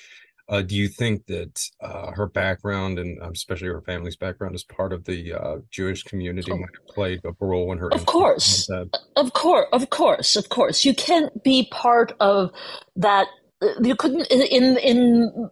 Uh, 0.46 0.60
do 0.60 0.76
you 0.76 0.88
think 0.88 1.24
that 1.26 1.70
uh, 1.80 2.10
her 2.12 2.26
background 2.26 2.98
and 2.98 3.20
um, 3.22 3.32
especially 3.32 3.68
her 3.68 3.80
family's 3.80 4.16
background 4.16 4.54
as 4.54 4.62
part 4.62 4.92
of 4.92 5.04
the 5.04 5.32
uh, 5.32 5.56
Jewish 5.70 6.02
community 6.02 6.52
oh. 6.52 6.58
might 6.58 6.68
have 6.78 6.94
played 6.94 7.20
a 7.24 7.32
role 7.40 7.72
in 7.72 7.78
her? 7.78 7.88
Of 7.92 8.04
course, 8.04 8.68
of 9.16 9.32
course, 9.32 9.66
of 9.72 9.88
course, 9.88 10.36
of 10.36 10.50
course. 10.50 10.84
You 10.84 10.94
can't 10.94 11.42
be 11.42 11.66
part 11.70 12.12
of 12.20 12.50
that. 12.96 13.28
Uh, 13.62 13.68
you 13.82 13.96
couldn't 13.96 14.26
in 14.30 14.76
in 14.76 15.50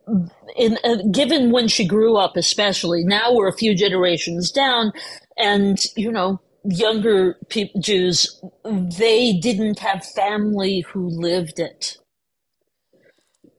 in 0.56 0.78
uh, 0.84 0.96
given 1.10 1.52
when 1.52 1.68
she 1.68 1.86
grew 1.86 2.18
up, 2.18 2.36
especially 2.36 3.02
now 3.02 3.32
we're 3.32 3.48
a 3.48 3.56
few 3.56 3.74
generations 3.74 4.50
down, 4.50 4.92
and 5.38 5.78
you 5.96 6.12
know 6.12 6.40
younger 6.64 7.38
Jews 7.80 8.42
they 8.64 9.32
didn't 9.34 9.80
have 9.80 10.04
family 10.04 10.80
who 10.92 11.08
lived 11.08 11.60
it 11.60 11.98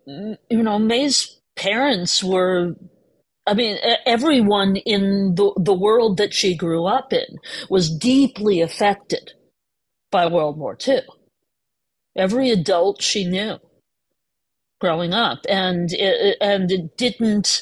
mm, 0.07 0.38
you 0.49 0.63
know, 0.63 0.79
Mae's 0.79 1.39
parents 1.55 2.23
were 2.23 2.75
I 3.45 3.53
mean, 3.55 3.77
everyone 4.05 4.77
in 4.77 5.36
the, 5.36 5.53
the 5.57 5.73
world 5.73 6.17
that 6.17 6.33
she 6.33 6.55
grew 6.55 6.86
up 6.86 7.12
in 7.12 7.39
was 7.69 7.93
deeply 7.93 8.62
affected 8.62 9.33
by 10.12 10.27
World 10.27 10.57
War 10.57 10.77
II. 10.88 11.01
Every 12.15 12.51
adult 12.51 13.01
she 13.01 13.25
knew 13.25 13.57
growing 14.81 15.13
up, 15.13 15.39
and 15.49 15.91
it, 15.93 16.38
and 16.41 16.71
it 16.71 16.97
didn't. 16.97 17.62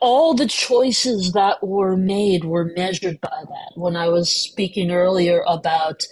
All 0.00 0.34
the 0.34 0.46
choices 0.46 1.32
that 1.32 1.66
were 1.66 1.96
made 1.96 2.44
were 2.44 2.72
measured 2.76 3.20
by 3.20 3.42
that. 3.48 3.72
When 3.76 3.96
I 3.96 4.08
was 4.08 4.34
speaking 4.34 4.90
earlier 4.90 5.42
about 5.46 6.02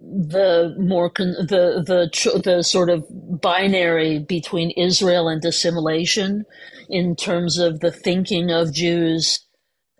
the 0.00 0.74
more 0.78 1.10
con- 1.10 1.34
the 1.38 1.82
the 1.86 2.40
the 2.44 2.62
sort 2.62 2.90
of 2.90 3.06
binary 3.40 4.20
between 4.20 4.70
Israel 4.72 5.28
and 5.28 5.44
assimilation 5.44 6.44
in 6.90 7.16
terms 7.16 7.58
of 7.58 7.80
the 7.80 7.92
thinking 7.92 8.50
of 8.50 8.74
Jews 8.74 9.46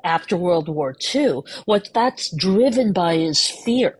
after 0.04 0.36
World 0.36 0.68
War 0.68 0.94
II. 1.14 1.42
What 1.66 1.90
that's 1.94 2.34
driven 2.36 2.92
by 2.92 3.14
is 3.14 3.48
fear 3.50 3.98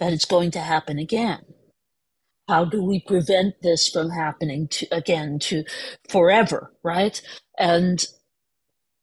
that 0.00 0.12
it's 0.12 0.26
going 0.26 0.50
to 0.52 0.60
happen 0.60 0.98
again. 0.98 1.40
How 2.48 2.64
do 2.64 2.82
we 2.84 3.00
prevent 3.00 3.56
this 3.62 3.88
from 3.88 4.10
happening 4.10 4.68
to 4.68 4.86
again 4.92 5.38
to 5.44 5.64
forever, 6.08 6.72
right? 6.84 7.20
And 7.58 8.04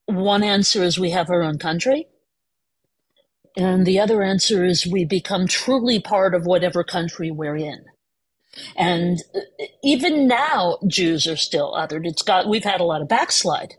one 0.05 0.43
answer 0.43 0.83
is 0.83 0.99
we 0.99 1.11
have 1.11 1.29
our 1.29 1.43
own 1.43 1.59
country 1.59 2.07
and 3.55 3.85
the 3.85 3.99
other 3.99 4.21
answer 4.21 4.65
is 4.65 4.85
we 4.85 5.05
become 5.05 5.47
truly 5.47 5.99
part 5.99 6.35
of 6.35 6.45
whatever 6.45 6.83
country 6.83 7.31
we're 7.31 7.55
in. 7.55 7.85
And 8.75 9.19
even 9.83 10.27
now, 10.27 10.77
Jews 10.87 11.27
are 11.27 11.37
still 11.37 11.73
othered. 11.73 12.05
It's 12.05 12.21
got, 12.21 12.47
we've 12.47 12.63
had 12.63 12.81
a 12.81 12.85
lot 12.85 13.01
of 13.01 13.07
backslide. 13.07 13.75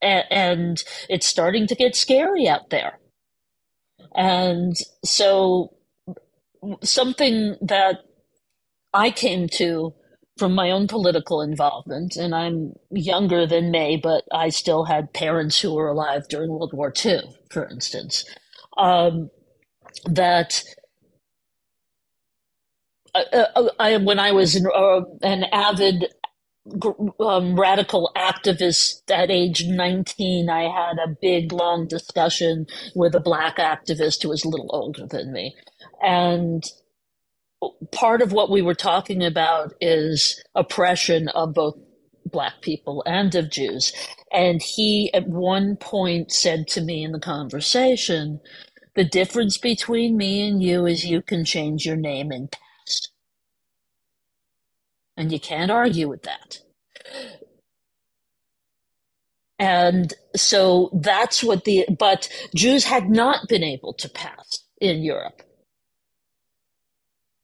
And, 0.00 0.24
and 0.30 0.84
it's 1.08 1.26
starting 1.26 1.66
to 1.68 1.74
get 1.74 1.96
scary 1.96 2.48
out 2.48 2.70
there. 2.70 2.98
And 4.14 4.76
so, 5.04 5.74
something 6.82 7.56
that 7.60 7.98
I 8.94 9.10
came 9.10 9.48
to 9.50 9.94
from 10.38 10.54
my 10.54 10.70
own 10.70 10.86
political 10.86 11.42
involvement, 11.42 12.16
and 12.16 12.34
I'm 12.34 12.72
younger 12.90 13.46
than 13.46 13.70
Mae, 13.70 13.96
but 13.96 14.24
I 14.32 14.50
still 14.50 14.84
had 14.84 15.12
parents 15.12 15.60
who 15.60 15.74
were 15.74 15.88
alive 15.88 16.28
during 16.28 16.50
World 16.50 16.72
War 16.72 16.92
II, 17.04 17.22
for 17.50 17.68
instance, 17.68 18.24
um, 18.76 19.30
that 20.06 20.62
uh, 23.14 23.24
uh, 23.32 23.68
I, 23.78 23.96
when 23.96 24.18
I 24.18 24.32
was 24.32 24.54
an, 24.54 24.66
uh, 24.74 25.00
an 25.22 25.44
avid 25.52 26.06
um, 27.20 27.58
radical 27.58 28.10
activist 28.16 29.10
at 29.10 29.30
age 29.30 29.64
19, 29.66 30.50
I 30.50 30.62
had 30.62 30.98
a 30.98 31.16
big, 31.20 31.52
long 31.52 31.86
discussion 31.86 32.66
with 32.94 33.14
a 33.14 33.20
black 33.20 33.56
activist 33.56 34.22
who 34.22 34.28
was 34.28 34.44
a 34.44 34.48
little 34.48 34.70
older 34.70 35.06
than 35.06 35.32
me. 35.32 35.54
And 36.02 36.64
part 37.92 38.22
of 38.22 38.32
what 38.32 38.50
we 38.50 38.62
were 38.62 38.74
talking 38.74 39.24
about 39.24 39.74
is 39.80 40.42
oppression 40.54 41.28
of 41.28 41.54
both 41.54 41.76
black 42.24 42.60
people 42.60 43.02
and 43.06 43.34
of 43.34 43.50
Jews. 43.50 43.92
And 44.32 44.62
he, 44.62 45.12
at 45.14 45.28
one 45.28 45.76
point, 45.76 46.30
said 46.30 46.68
to 46.68 46.80
me 46.80 47.02
in 47.02 47.12
the 47.12 47.20
conversation, 47.20 48.40
The 48.94 49.04
difference 49.04 49.58
between 49.58 50.16
me 50.16 50.46
and 50.46 50.62
you 50.62 50.86
is 50.86 51.04
you 51.04 51.22
can 51.22 51.44
change 51.44 51.86
your 51.86 51.96
name 51.96 52.30
and 52.30 52.50
past. 52.50 53.10
And 55.16 55.32
you 55.32 55.40
can't 55.40 55.70
argue 55.70 56.08
with 56.08 56.22
that. 56.24 56.60
And 59.58 60.14
so 60.36 60.90
that's 61.02 61.42
what 61.42 61.64
the, 61.64 61.86
but 61.98 62.28
Jews 62.54 62.84
had 62.84 63.10
not 63.10 63.48
been 63.48 63.64
able 63.64 63.92
to 63.94 64.08
pass 64.08 64.60
in 64.80 65.02
Europe 65.02 65.42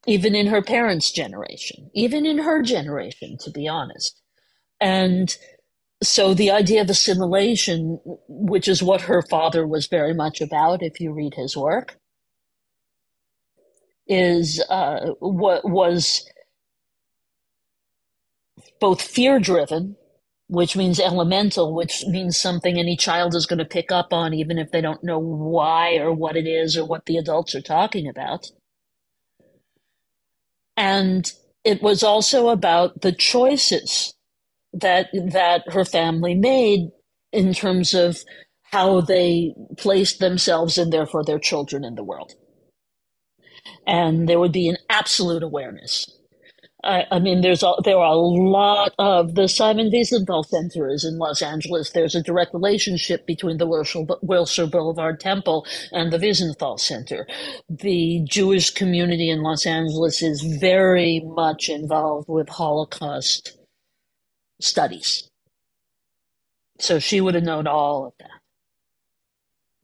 even 0.06 0.34
in 0.34 0.46
her 0.48 0.62
parents' 0.62 1.10
generation, 1.10 1.90
even 1.94 2.26
in 2.26 2.38
her 2.38 2.62
generation, 2.62 3.36
to 3.40 3.50
be 3.50 3.68
honest. 3.68 4.20
And 4.80 5.34
so 6.02 6.34
the 6.34 6.50
idea 6.50 6.82
of 6.82 6.90
assimilation, 6.90 7.98
which 8.28 8.68
is 8.68 8.82
what 8.82 9.02
her 9.02 9.22
father 9.22 9.66
was 9.66 9.86
very 9.86 10.14
much 10.14 10.40
about, 10.40 10.82
if 10.82 11.00
you 11.00 11.12
read 11.12 11.34
his 11.34 11.56
work, 11.56 11.98
is 14.06 14.62
uh, 14.68 15.12
what 15.20 15.68
was 15.68 16.28
both 18.80 19.00
fear 19.00 19.38
driven, 19.38 19.96
which 20.48 20.76
means 20.76 21.00
elemental, 21.00 21.74
which 21.74 22.04
means 22.06 22.36
something 22.36 22.78
any 22.78 22.96
child 22.96 23.34
is 23.34 23.46
going 23.46 23.58
to 23.58 23.64
pick 23.64 23.90
up 23.90 24.12
on, 24.12 24.34
even 24.34 24.58
if 24.58 24.70
they 24.70 24.82
don't 24.82 25.02
know 25.02 25.18
why 25.18 25.96
or 25.96 26.12
what 26.12 26.36
it 26.36 26.46
is 26.46 26.76
or 26.76 26.84
what 26.84 27.06
the 27.06 27.16
adults 27.16 27.54
are 27.54 27.62
talking 27.62 28.06
about 28.06 28.46
and 30.76 31.32
it 31.64 31.82
was 31.82 32.02
also 32.02 32.50
about 32.50 33.02
the 33.02 33.12
choices 33.12 34.14
that 34.74 35.08
that 35.32 35.64
her 35.72 35.84
family 35.84 36.34
made 36.34 36.90
in 37.32 37.54
terms 37.54 37.94
of 37.94 38.18
how 38.64 39.00
they 39.02 39.54
placed 39.78 40.20
themselves 40.20 40.78
and 40.78 40.92
therefore 40.92 41.24
their 41.24 41.40
children 41.40 41.84
in 41.84 41.96
the 41.96 42.04
world. 42.04 42.34
And 43.86 44.28
there 44.28 44.40
would 44.40 44.52
be 44.52 44.68
an 44.68 44.78
absolute 44.90 45.42
awareness 45.44 46.06
I, 46.84 47.06
I, 47.10 47.18
mean, 47.18 47.40
there's 47.40 47.62
a, 47.62 47.72
there 47.84 47.96
are 47.96 48.12
a 48.12 48.14
lot 48.14 48.94
of 48.98 49.34
the 49.34 49.48
Simon 49.48 49.90
Wiesenthal 49.90 50.44
Center 50.46 50.88
is 50.88 51.04
in 51.04 51.18
Los 51.18 51.42
Angeles. 51.42 51.90
There's 51.90 52.14
a 52.14 52.22
direct 52.22 52.52
relationship 52.54 53.26
between 53.26 53.58
the 53.58 53.66
Wilshire 53.66 54.66
Boulevard 54.66 55.20
Temple 55.20 55.66
and 55.92 56.12
the 56.12 56.18
Wiesenthal 56.18 56.78
Center. 56.78 57.26
The 57.68 58.20
Jewish 58.24 58.70
community 58.70 59.30
in 59.30 59.42
Los 59.42 59.66
Angeles 59.66 60.22
is 60.22 60.42
very 60.42 61.20
much 61.24 61.68
involved 61.68 62.28
with 62.28 62.48
Holocaust 62.48 63.56
studies. 64.60 65.28
So 66.78 66.98
she 66.98 67.20
would 67.20 67.34
have 67.34 67.44
known 67.44 67.66
all 67.66 68.06
of 68.06 68.12
that. 68.18 68.33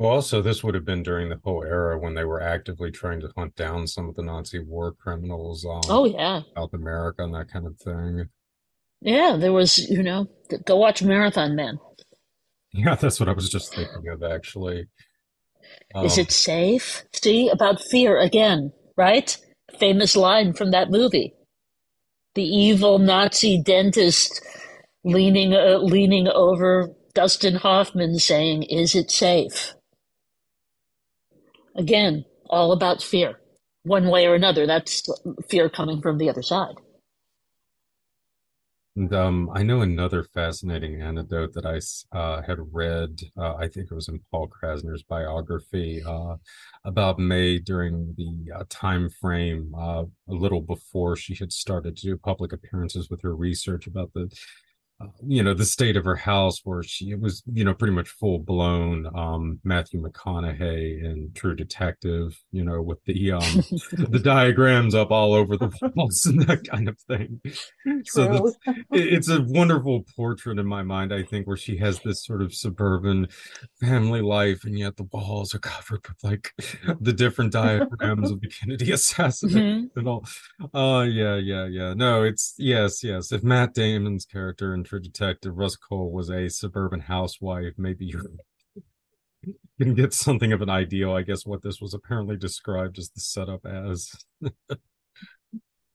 Well, 0.00 0.12
also, 0.12 0.40
this 0.40 0.64
would 0.64 0.74
have 0.74 0.86
been 0.86 1.02
during 1.02 1.28
the 1.28 1.38
whole 1.44 1.62
era 1.62 1.98
when 1.98 2.14
they 2.14 2.24
were 2.24 2.40
actively 2.40 2.90
trying 2.90 3.20
to 3.20 3.30
hunt 3.36 3.54
down 3.54 3.86
some 3.86 4.08
of 4.08 4.14
the 4.14 4.22
Nazi 4.22 4.58
war 4.58 4.92
criminals. 4.92 5.66
Um, 5.66 5.82
oh, 5.90 6.06
yeah. 6.06 6.40
South 6.56 6.72
America 6.72 7.22
and 7.22 7.34
that 7.34 7.50
kind 7.52 7.66
of 7.66 7.76
thing. 7.76 8.30
Yeah, 9.02 9.36
there 9.38 9.52
was, 9.52 9.76
you 9.90 10.02
know, 10.02 10.26
go 10.64 10.76
watch 10.76 11.02
Marathon 11.02 11.54
Man. 11.54 11.78
Yeah, 12.72 12.94
that's 12.94 13.20
what 13.20 13.28
I 13.28 13.32
was 13.32 13.50
just 13.50 13.74
thinking 13.74 14.08
of, 14.08 14.22
actually. 14.22 14.86
Um, 15.94 16.06
Is 16.06 16.16
it 16.16 16.32
safe? 16.32 17.04
See, 17.12 17.50
about 17.50 17.82
fear 17.82 18.18
again, 18.18 18.72
right? 18.96 19.36
Famous 19.78 20.16
line 20.16 20.54
from 20.54 20.70
that 20.70 20.90
movie. 20.90 21.34
The 22.36 22.44
evil 22.44 22.98
Nazi 22.98 23.62
dentist 23.62 24.40
leaning 25.04 25.52
uh, 25.52 25.76
leaning 25.76 26.26
over 26.28 26.94
Dustin 27.12 27.56
Hoffman 27.56 28.18
saying, 28.18 28.62
"Is 28.62 28.94
it 28.94 29.10
safe?" 29.10 29.74
Again, 31.80 32.26
all 32.50 32.72
about 32.72 33.02
fear, 33.02 33.40
one 33.84 34.08
way 34.08 34.26
or 34.26 34.34
another. 34.34 34.66
That's 34.66 35.02
fear 35.48 35.70
coming 35.70 36.02
from 36.02 36.18
the 36.18 36.28
other 36.28 36.42
side. 36.42 36.74
And 38.96 39.14
um, 39.14 39.50
I 39.54 39.62
know 39.62 39.80
another 39.80 40.22
fascinating 40.22 41.00
anecdote 41.00 41.54
that 41.54 41.64
I 41.64 41.80
uh, 42.14 42.42
had 42.42 42.58
read. 42.70 43.20
Uh, 43.34 43.54
I 43.54 43.68
think 43.68 43.86
it 43.90 43.94
was 43.94 44.08
in 44.08 44.20
Paul 44.30 44.48
Krassner's 44.48 45.02
biography 45.02 46.02
uh, 46.06 46.36
about 46.84 47.18
Mae 47.18 47.58
during 47.58 48.14
the 48.18 48.52
uh, 48.54 48.64
time 48.68 49.08
frame 49.08 49.72
uh, 49.74 50.04
a 50.28 50.34
little 50.34 50.60
before 50.60 51.16
she 51.16 51.34
had 51.34 51.50
started 51.50 51.96
to 51.96 52.08
do 52.08 52.18
public 52.18 52.52
appearances 52.52 53.08
with 53.08 53.22
her 53.22 53.34
research 53.34 53.86
about 53.86 54.12
the 54.12 54.28
you 55.26 55.42
know 55.42 55.54
the 55.54 55.64
state 55.64 55.96
of 55.96 56.04
her 56.04 56.16
house 56.16 56.60
where 56.64 56.82
she 56.82 57.14
was 57.14 57.42
you 57.52 57.64
know 57.64 57.72
pretty 57.72 57.94
much 57.94 58.08
full 58.08 58.38
blown 58.38 59.06
um 59.14 59.58
matthew 59.64 60.00
mcconaughey 60.00 61.04
and 61.04 61.34
true 61.34 61.54
detective 61.54 62.38
you 62.52 62.62
know 62.62 62.82
with 62.82 63.02
the 63.04 63.32
um 63.32 63.64
the 63.92 64.20
diagrams 64.24 64.94
up 64.94 65.10
all 65.10 65.32
over 65.32 65.56
the 65.56 65.70
walls 65.94 66.26
and 66.26 66.42
that 66.42 66.68
kind 66.68 66.88
of 66.88 66.98
thing 67.00 67.40
True. 67.84 68.02
so 68.04 68.52
it's 68.90 69.28
a 69.28 69.42
wonderful 69.42 70.04
portrait 70.16 70.58
in 70.58 70.66
my 70.66 70.82
mind 70.82 71.14
i 71.14 71.22
think 71.22 71.46
where 71.46 71.56
she 71.56 71.78
has 71.78 72.00
this 72.00 72.24
sort 72.24 72.42
of 72.42 72.54
suburban 72.54 73.28
family 73.80 74.20
life 74.20 74.64
and 74.64 74.78
yet 74.78 74.96
the 74.96 75.08
walls 75.12 75.54
are 75.54 75.60
covered 75.60 76.06
with 76.06 76.22
like 76.22 76.52
the 77.00 77.12
different 77.12 77.52
diagrams 77.52 78.30
of 78.30 78.40
the 78.40 78.48
kennedy 78.60 78.92
assassination 78.92 79.90
mm-hmm. 79.90 79.98
and 79.98 80.08
all 80.08 80.24
oh 80.74 80.96
uh, 80.96 81.04
yeah 81.04 81.36
yeah 81.36 81.66
yeah 81.66 81.94
no 81.94 82.22
it's 82.22 82.54
yes 82.58 83.02
yes 83.02 83.32
if 83.32 83.42
matt 83.42 83.72
damon's 83.74 84.26
character 84.26 84.74
and 84.74 84.89
Detective 84.98 85.56
Rust 85.56 85.78
Cohle 85.86 86.10
was 86.10 86.30
a 86.30 86.48
suburban 86.48 87.00
housewife, 87.00 87.74
maybe 87.76 88.06
you 88.06 88.38
can 89.80 89.94
get 89.94 90.12
something 90.12 90.52
of 90.52 90.62
an 90.62 90.70
idea, 90.70 91.10
I 91.10 91.22
guess, 91.22 91.46
what 91.46 91.62
this 91.62 91.80
was 91.80 91.94
apparently 91.94 92.36
described 92.36 92.98
as 92.98 93.10
the 93.10 93.20
setup 93.20 93.64
as. 93.64 94.10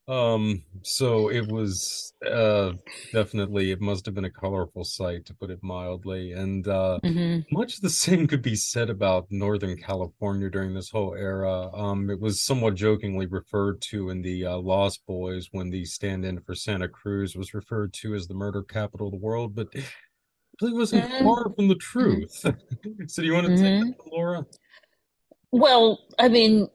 um, 0.08 0.62
so 0.82 1.30
it 1.30 1.48
was 1.48 2.14
uh 2.24 2.72
definitely 3.12 3.72
it 3.72 3.80
must 3.80 4.06
have 4.06 4.14
been 4.14 4.24
a 4.24 4.30
colorful 4.30 4.84
sight 4.84 5.26
to 5.26 5.34
put 5.34 5.50
it 5.50 5.58
mildly. 5.62 6.32
And 6.32 6.66
uh 6.68 7.00
mm-hmm. 7.02 7.40
much 7.54 7.80
the 7.80 7.90
same 8.04 8.26
could 8.26 8.42
be 8.42 8.54
said 8.54 8.88
about 8.88 9.26
Northern 9.30 9.76
California 9.76 10.48
during 10.48 10.74
this 10.74 10.90
whole 10.90 11.14
era. 11.14 11.70
Um, 11.74 12.08
it 12.08 12.20
was 12.20 12.40
somewhat 12.40 12.76
jokingly 12.76 13.26
referred 13.26 13.80
to 13.82 14.10
in 14.10 14.22
the 14.22 14.46
uh, 14.46 14.58
Lost 14.58 15.04
Boys 15.06 15.48
when 15.50 15.70
the 15.70 15.84
stand-in 15.84 16.40
for 16.40 16.54
Santa 16.54 16.88
Cruz 16.88 17.34
was 17.34 17.52
referred 17.52 17.92
to 17.94 18.14
as 18.14 18.28
the 18.28 18.34
murder 18.34 18.62
capital 18.62 19.08
of 19.08 19.12
the 19.12 19.18
world, 19.18 19.54
but 19.54 19.68
it 19.72 19.84
really 20.60 20.74
wasn't 20.74 21.04
mm-hmm. 21.04 21.24
far 21.24 21.52
from 21.54 21.68
the 21.68 21.74
truth. 21.74 22.32
so 23.08 23.22
do 23.22 23.24
you 23.24 23.34
want 23.34 23.46
to 23.46 23.52
mm-hmm. 23.52 23.86
take 23.88 23.96
that, 23.96 24.12
Laura? 24.12 24.46
Well, 25.52 26.00
I 26.18 26.28
mean, 26.28 26.68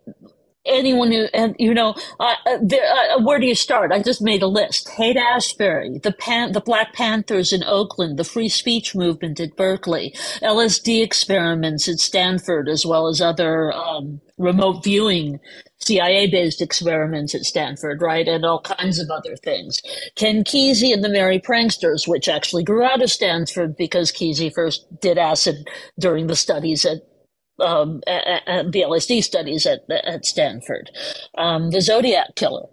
anyone 0.65 1.11
who 1.11 1.25
and 1.33 1.55
you 1.59 1.73
know 1.73 1.95
uh, 2.19 2.35
uh, 2.47 2.57
there, 2.61 2.85
uh, 2.85 3.21
where 3.21 3.39
do 3.39 3.47
you 3.47 3.55
start? 3.55 3.91
I 3.91 4.01
just 4.01 4.21
made 4.21 4.43
a 4.43 4.47
list. 4.47 4.89
Haight 4.89 5.17
ashbury 5.17 5.99
the 6.03 6.11
pan 6.13 6.53
the 6.53 6.61
black 6.61 6.93
panthers 6.93 7.53
in 7.53 7.63
oakland 7.65 8.17
the 8.17 8.23
free 8.23 8.49
speech 8.49 8.95
movement 8.95 9.39
at 9.39 9.55
berkeley 9.55 10.13
lsd 10.41 11.03
experiments 11.03 11.87
at 11.87 11.99
stanford 11.99 12.69
as 12.69 12.85
well 12.85 13.07
as 13.07 13.21
other 13.21 13.73
um, 13.73 14.21
remote 14.37 14.83
viewing 14.83 15.39
cia 15.79 16.27
based 16.27 16.61
experiments 16.61 17.35
at 17.35 17.41
stanford 17.43 18.01
right 18.01 18.27
and 18.27 18.45
all 18.45 18.61
kinds 18.61 18.99
of 18.99 19.09
other 19.11 19.35
things. 19.37 19.81
Ken 20.15 20.43
kesey 20.43 20.93
and 20.93 21.03
the 21.03 21.09
merry 21.09 21.39
pranksters 21.39 22.07
which 22.07 22.29
actually 22.29 22.63
grew 22.63 22.83
out 22.83 23.01
of 23.01 23.11
stanford 23.11 23.75
because 23.77 24.11
kesey 24.11 24.53
first 24.53 24.85
did 25.01 25.17
acid 25.17 25.67
during 25.99 26.27
the 26.27 26.35
studies 26.35 26.85
at 26.85 26.99
um, 27.59 28.01
the 28.05 28.83
LSD 28.87 29.23
studies 29.23 29.65
at, 29.65 29.89
at 29.89 30.25
Stanford, 30.25 30.89
um, 31.37 31.71
the 31.71 31.81
Zodiac 31.81 32.35
Killer, 32.35 32.67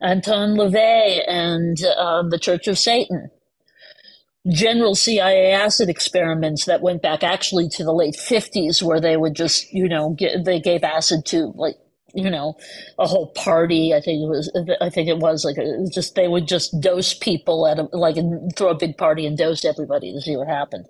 Anton 0.00 0.56
LaVey 0.56 1.22
and 1.26 1.82
um, 1.96 2.30
the 2.30 2.38
Church 2.38 2.66
of 2.68 2.78
Satan, 2.78 3.30
general 4.48 4.94
CIA 4.94 5.52
acid 5.52 5.88
experiments 5.88 6.64
that 6.64 6.80
went 6.80 7.02
back 7.02 7.22
actually 7.22 7.68
to 7.70 7.84
the 7.84 7.92
late 7.92 8.16
50s, 8.16 8.82
where 8.82 9.00
they 9.00 9.16
would 9.16 9.34
just, 9.34 9.72
you 9.72 9.88
know, 9.88 10.10
get, 10.10 10.44
they 10.44 10.60
gave 10.60 10.82
acid 10.82 11.26
to 11.26 11.52
like 11.54 11.76
you 12.14 12.30
know, 12.30 12.56
a 12.98 13.06
whole 13.06 13.28
party. 13.28 13.94
I 13.94 14.00
think 14.00 14.22
it 14.22 14.28
was, 14.28 14.50
I 14.80 14.90
think 14.90 15.08
it 15.08 15.18
was 15.18 15.44
like 15.44 15.56
a, 15.58 15.86
just 15.92 16.14
they 16.14 16.28
would 16.28 16.46
just 16.48 16.80
dose 16.80 17.14
people 17.14 17.66
at 17.66 17.78
a, 17.78 17.88
like 17.92 18.16
throw 18.56 18.70
a 18.70 18.74
big 18.74 18.96
party 18.96 19.26
and 19.26 19.36
dose 19.36 19.64
everybody 19.64 20.12
to 20.12 20.20
see 20.20 20.36
what 20.36 20.48
happened. 20.48 20.86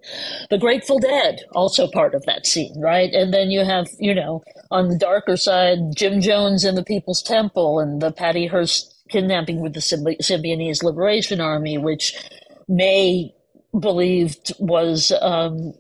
The 0.51 0.59
Grateful 0.59 0.99
Dead 0.99 1.41
also 1.53 1.89
part 1.89 2.15
of 2.15 2.25
that 2.27 2.47
scene, 2.47 2.81
right? 2.81 3.13
And 3.13 3.33
then 3.33 3.51
you 3.51 3.65
have 3.65 3.89
you 3.99 4.15
know 4.15 4.43
on 4.71 4.89
the 4.89 4.99
darker 4.99 5.37
side 5.37 5.79
Jim 5.95 6.21
Jones 6.21 6.65
and 6.65 6.77
the 6.77 6.85
People's 6.85 7.23
Temple 7.23 7.81
and 7.81 8.01
the 8.01 8.13
Patty 8.13 8.47
Hearst 8.47 8.95
kidnapping 9.09 9.61
with 9.61 9.75
the 9.75 9.81
Symbionese 9.81 10.83
Liberation 10.83 11.41
Army, 11.41 11.79
which 11.79 12.15
Mae 12.69 13.35
believed 13.79 14.53
was 14.59 15.13
um, 15.21 15.73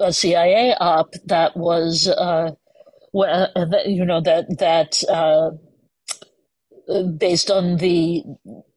a 0.00 0.12
CIA 0.12 0.74
op 0.80 1.12
that 1.26 1.56
was. 1.56 2.08
Uh, 2.08 2.52
well, 3.14 3.50
uh, 3.56 3.66
you 3.86 4.06
know 4.06 4.22
that 4.22 4.58
that 4.58 5.02
uh, 5.10 5.52
based 7.18 7.50
on 7.50 7.78
the 7.78 8.24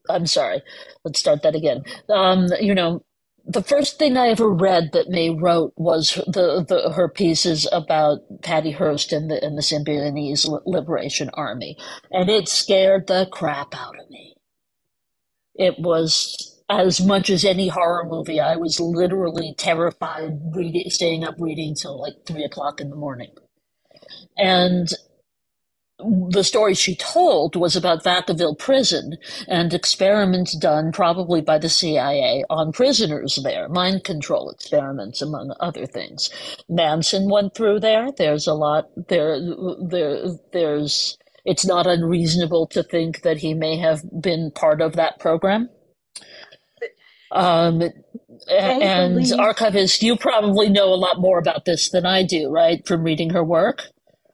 I'm 0.09 0.27
sorry, 0.27 0.61
let's 1.05 1.19
start 1.19 1.43
that 1.43 1.55
again. 1.55 1.83
Um, 2.09 2.47
you 2.61 2.75
know, 2.75 3.03
the 3.45 3.63
first 3.63 3.99
thing 3.99 4.17
I 4.17 4.29
ever 4.29 4.49
read 4.49 4.91
that 4.93 5.09
Mae 5.09 5.31
wrote 5.31 5.73
was 5.77 6.15
the, 6.27 6.65
the 6.67 6.93
her 6.93 7.09
pieces 7.09 7.67
about 7.71 8.19
Patty 8.43 8.71
Hearst 8.71 9.13
and 9.13 9.31
the 9.31 9.43
and 9.43 9.57
the 9.57 9.63
Symbionese 9.63 10.47
Liberation 10.65 11.31
Army, 11.33 11.77
and 12.11 12.29
it 12.29 12.49
scared 12.49 13.07
the 13.07 13.27
crap 13.31 13.75
out 13.75 13.99
of 13.99 14.09
me. 14.09 14.35
It 15.55 15.79
was 15.79 16.61
as 16.69 17.01
much 17.01 17.29
as 17.31 17.45
any 17.45 17.69
horror 17.69 18.05
movie. 18.07 18.39
I 18.41 18.57
was 18.57 18.79
literally 18.79 19.55
terrified 19.57 20.39
reading, 20.55 20.89
staying 20.89 21.23
up 21.25 21.35
reading 21.39 21.75
till 21.75 21.99
like 22.01 22.15
three 22.27 22.43
o'clock 22.45 22.81
in 22.81 22.91
the 22.91 22.97
morning. 22.97 23.31
And 24.38 24.89
the 25.99 26.43
story 26.43 26.75
she 26.75 26.95
told 26.95 27.55
was 27.55 27.75
about 27.75 28.03
Vacaville 28.03 28.57
prison 28.57 29.17
and 29.47 29.73
experiments 29.73 30.55
done 30.55 30.91
probably 30.91 31.41
by 31.41 31.57
the 31.57 31.69
CIA 31.69 32.43
on 32.49 32.71
prisoners 32.71 33.39
there, 33.43 33.67
mind 33.67 34.03
control 34.03 34.51
experiments 34.51 35.21
among 35.21 35.53
other 35.59 35.88
things. 35.88 36.29
Manson 36.69 37.29
went 37.29 37.55
through 37.55 37.79
there. 37.79 38.11
There's 38.11 38.45
a 38.47 38.53
lot 38.53 38.85
there 39.09 39.39
there 39.89 40.27
there's 40.53 41.17
it's 41.45 41.65
not 41.65 41.88
unreasonable 41.88 42.67
to 42.67 42.83
think 42.83 43.23
that 43.23 43.38
he 43.38 43.53
may 43.55 43.77
have 43.77 44.03
been 44.21 44.51
part 44.51 44.81
of 44.81 44.95
that 44.97 45.19
program. 45.19 45.69
Um, 47.31 47.81
and 48.49 49.15
believe- 49.15 49.39
archivist, 49.39 50.03
you 50.03 50.17
probably 50.17 50.69
know 50.69 50.93
a 50.93 50.95
lot 50.95 51.19
more 51.19 51.39
about 51.39 51.65
this 51.65 51.89
than 51.89 52.05
I 52.05 52.23
do, 52.23 52.49
right? 52.49 52.85
From 52.88 53.03
reading 53.03 53.31
her 53.31 53.43
work. 53.43 53.88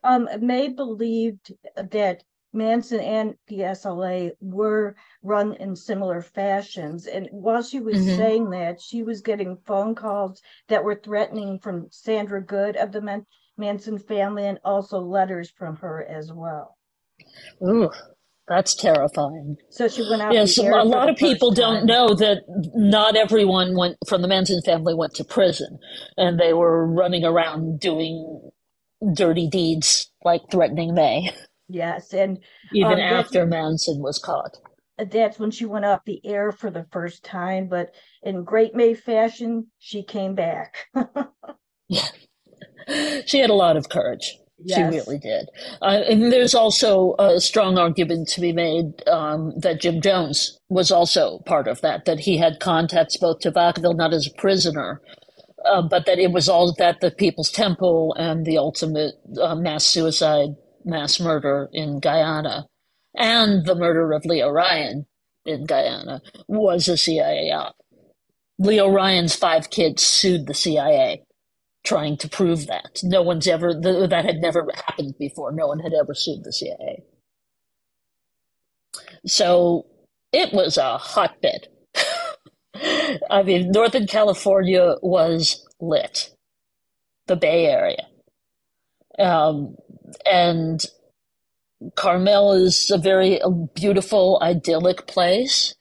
Um, 0.03 0.27
Mae 0.41 0.69
believed 0.69 1.53
that 1.75 2.23
Manson 2.53 2.99
and 2.99 3.35
PSLA 3.49 4.31
were 4.39 4.95
run 5.23 5.55
in 5.55 5.75
similar 5.75 6.21
fashions. 6.21 7.07
And 7.07 7.27
while 7.31 7.63
she 7.63 7.79
was 7.79 7.97
mm-hmm. 7.97 8.15
saying 8.15 8.49
that, 8.51 8.79
she 8.79 9.01
was 9.01 9.21
getting 9.21 9.57
phone 9.65 9.95
calls 9.95 10.41
that 10.67 10.83
were 10.83 10.99
threatening 11.03 11.59
from 11.59 11.87
Sandra 11.89 12.43
Good 12.43 12.75
of 12.75 12.91
the 12.91 13.01
Man- 13.01 13.25
Manson 13.57 13.97
family 13.97 14.45
and 14.45 14.59
also 14.63 14.99
letters 14.99 15.49
from 15.49 15.77
her 15.77 16.03
as 16.03 16.31
well. 16.31 16.77
Ooh, 17.67 17.89
that's 18.47 18.75
terrifying. 18.75 19.57
So 19.69 19.87
she 19.87 20.01
went 20.07 20.21
out. 20.21 20.33
Yes, 20.33 20.57
a 20.57 20.63
lot 20.63 21.09
of 21.09 21.15
people 21.15 21.51
don't 21.51 21.85
know 21.85 22.13
that 22.15 22.43
not 22.75 23.15
everyone 23.15 23.75
went 23.75 23.97
from 24.07 24.21
the 24.21 24.27
Manson 24.27 24.61
family 24.61 24.93
went 24.93 25.15
to 25.15 25.23
prison, 25.23 25.79
and 26.17 26.39
they 26.39 26.53
were 26.53 26.85
running 26.85 27.23
around 27.23 27.79
doing 27.79 28.51
dirty 29.13 29.47
deeds 29.47 30.11
like 30.23 30.41
threatening 30.51 30.93
Mae. 30.93 31.31
Yes, 31.69 32.13
and 32.13 32.39
even 32.73 32.93
um, 32.93 32.99
after 32.99 33.45
Manson 33.45 34.01
was 34.01 34.19
caught. 34.19 34.57
That's 34.97 35.39
when 35.39 35.49
she 35.49 35.65
went 35.65 35.85
off 35.85 36.05
the 36.05 36.21
air 36.23 36.51
for 36.51 36.69
the 36.69 36.85
first 36.91 37.23
time, 37.23 37.67
but 37.67 37.93
in 38.21 38.43
great 38.43 38.75
Mae 38.75 38.93
fashion, 38.93 39.67
she 39.79 40.03
came 40.03 40.35
back. 40.35 40.87
yeah. 41.89 42.07
She 43.25 43.39
had 43.39 43.49
a 43.49 43.53
lot 43.53 43.77
of 43.77 43.87
courage. 43.87 44.37
Yes. 44.59 44.77
She 44.77 44.99
really 44.99 45.17
did. 45.17 45.47
Uh, 45.81 46.01
and 46.07 46.33
there's 46.33 46.53
also 46.53 47.15
a 47.19 47.39
strong 47.39 47.77
argument 47.77 48.27
to 48.29 48.41
be 48.41 48.51
made 48.51 49.07
um, 49.07 49.53
that 49.57 49.81
Jim 49.81 50.01
Jones 50.01 50.57
was 50.69 50.91
also 50.91 51.39
part 51.45 51.67
of 51.67 51.79
that, 51.79 52.03
that 52.05 52.19
he 52.19 52.37
had 52.37 52.59
contacts 52.59 53.17
both 53.17 53.39
to 53.39 53.51
Vacaville, 53.51 53.95
not 53.95 54.13
as 54.13 54.27
a 54.27 54.33
prisoner, 54.37 55.01
uh, 55.65 55.81
but 55.81 56.05
that 56.05 56.19
it 56.19 56.31
was 56.31 56.49
all 56.49 56.73
that 56.77 57.01
the 57.01 57.11
People's 57.11 57.51
Temple 57.51 58.15
and 58.17 58.45
the 58.45 58.57
ultimate 58.57 59.15
uh, 59.41 59.55
mass 59.55 59.85
suicide, 59.85 60.49
mass 60.85 61.19
murder 61.19 61.69
in 61.73 61.99
Guyana, 61.99 62.65
and 63.15 63.65
the 63.65 63.75
murder 63.75 64.11
of 64.13 64.25
Leo 64.25 64.49
Ryan 64.49 65.05
in 65.45 65.65
Guyana 65.65 66.21
was 66.47 66.87
a 66.87 66.97
CIA 66.97 67.51
op. 67.51 67.75
Leo 68.59 68.87
Ryan's 68.87 69.35
five 69.35 69.69
kids 69.69 70.03
sued 70.03 70.47
the 70.47 70.53
CIA, 70.53 71.23
trying 71.83 72.17
to 72.17 72.29
prove 72.29 72.67
that. 72.67 73.01
No 73.03 73.21
one's 73.21 73.47
ever 73.47 73.73
that 73.73 74.25
had 74.25 74.37
never 74.37 74.67
happened 74.85 75.15
before. 75.19 75.51
No 75.51 75.67
one 75.67 75.79
had 75.79 75.93
ever 75.93 76.13
sued 76.13 76.43
the 76.43 76.53
CIA. 76.53 77.03
So 79.25 79.85
it 80.31 80.53
was 80.53 80.77
a 80.77 80.97
hotbed 80.97 81.67
I 83.29 83.43
mean, 83.43 83.71
Northern 83.71 84.07
California 84.07 84.95
was 85.01 85.65
lit, 85.79 86.31
the 87.27 87.35
Bay 87.35 87.65
Area. 87.65 88.07
Um, 89.19 89.75
and 90.25 90.81
Carmel 91.95 92.53
is 92.53 92.89
a 92.91 92.97
very 92.97 93.39
beautiful, 93.75 94.39
idyllic 94.41 95.07
place. 95.07 95.75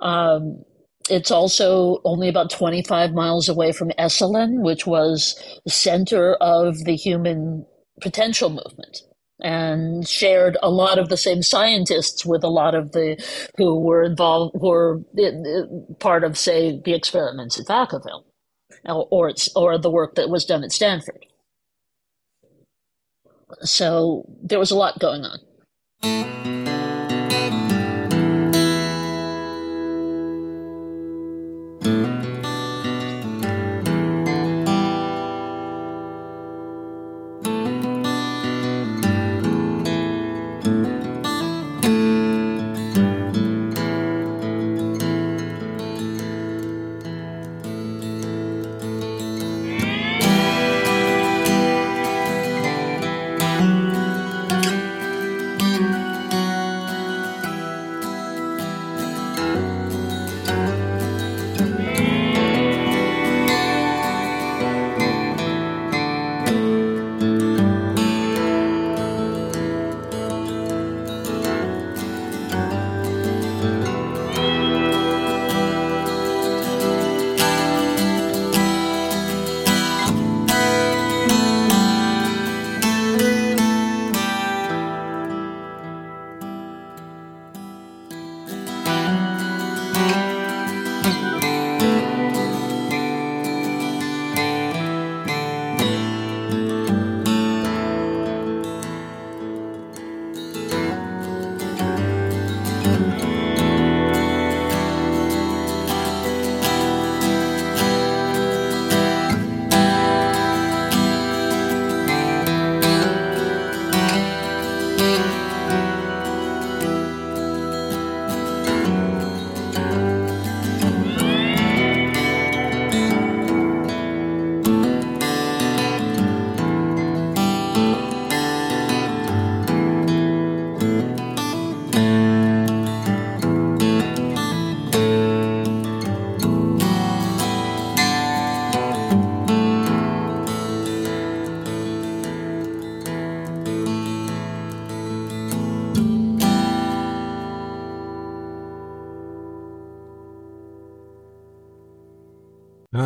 Um, 0.00 0.62
it's 1.10 1.30
also 1.30 2.00
only 2.04 2.28
about 2.28 2.50
25 2.50 3.12
miles 3.12 3.48
away 3.48 3.72
from 3.72 3.90
Esalen, 3.98 4.62
which 4.62 4.86
was 4.86 5.34
the 5.64 5.70
center 5.70 6.34
of 6.36 6.84
the 6.84 6.96
human 6.96 7.66
potential 8.00 8.50
movement 8.50 9.02
and 9.44 10.08
shared 10.08 10.56
a 10.62 10.70
lot 10.70 10.98
of 10.98 11.10
the 11.10 11.18
same 11.18 11.42
scientists 11.42 12.24
with 12.24 12.42
a 12.42 12.48
lot 12.48 12.74
of 12.74 12.92
the 12.92 13.22
who 13.58 13.78
were 13.78 14.02
involved 14.02 14.56
were 14.58 15.02
uh, 15.18 15.22
uh, 15.22 15.94
part 16.00 16.24
of 16.24 16.38
say 16.38 16.80
the 16.82 16.94
experiments 16.94 17.60
at 17.60 17.66
Vacaville 17.66 18.24
or 18.86 19.28
it's 19.28 19.48
or 19.54 19.76
the 19.76 19.90
work 19.90 20.14
that 20.14 20.30
was 20.30 20.46
done 20.46 20.64
at 20.64 20.72
Stanford. 20.72 21.26
So 23.60 24.24
there 24.42 24.58
was 24.58 24.70
a 24.70 24.76
lot 24.76 24.98
going 24.98 25.24
on. 25.24 26.83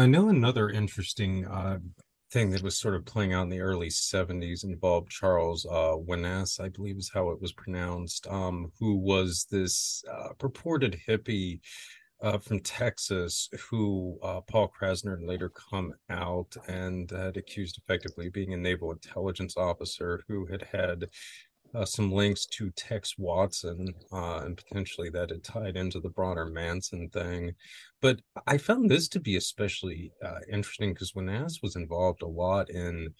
Know 0.09 0.31
another 0.31 0.71
interesting 0.71 1.47
uh, 1.47 1.81
thing 2.31 2.49
that 2.53 2.63
was 2.63 2.79
sort 2.79 2.95
of 2.95 3.05
playing 3.05 3.35
out 3.35 3.43
in 3.43 3.51
the 3.51 3.61
early 3.61 3.89
70s 3.89 4.65
involved 4.65 5.11
Charles 5.11 5.67
uh, 5.67 5.97
I 5.99 6.69
believe 6.71 6.97
is 6.97 7.11
how 7.13 7.29
it 7.29 7.43
was 7.43 7.53
pronounced, 7.53 8.27
um, 8.27 8.73
who 8.81 8.97
was 8.97 9.47
this 9.51 10.03
uh, 10.11 10.31
purported 10.39 10.99
hippie 11.07 11.61
uh, 12.23 12.39
from 12.39 12.61
Texas 12.61 13.51
who 13.69 14.19
uh, 14.23 14.41
Paul 14.41 14.73
Krassner 14.73 15.19
later 15.21 15.51
come 15.51 15.93
out 16.09 16.57
and 16.69 17.11
had 17.11 17.37
accused 17.37 17.79
effectively 17.79 18.31
being 18.31 18.55
a 18.55 18.57
naval 18.57 18.93
intelligence 18.93 19.59
officer 19.59 20.25
who 20.27 20.47
had 20.47 20.63
had 20.73 21.11
uh, 21.75 21.85
some 21.85 22.13
links 22.13 22.47
to 22.47 22.71
Tex 22.71 23.15
Watson, 23.19 23.95
uh, 24.13 24.43
and 24.45 24.57
potentially 24.57 25.11
that 25.11 25.31
it 25.31 25.45
tied 25.45 25.77
into 25.77 26.01
the 26.01 26.11
broader 26.11 26.47
Manson 26.47 27.09
thing. 27.11 27.53
But 28.01 28.21
I 28.47 28.59
found 28.59 28.91
this 28.91 29.09
to 29.09 29.21
be 29.21 29.37
especially 29.37 30.13
uh, 30.25 30.41
interesting 30.51 30.93
because 30.93 31.15
Winans 31.15 31.61
was 31.63 31.77
involved 31.77 32.23
a 32.23 32.27
lot 32.27 32.71
in 32.71 33.15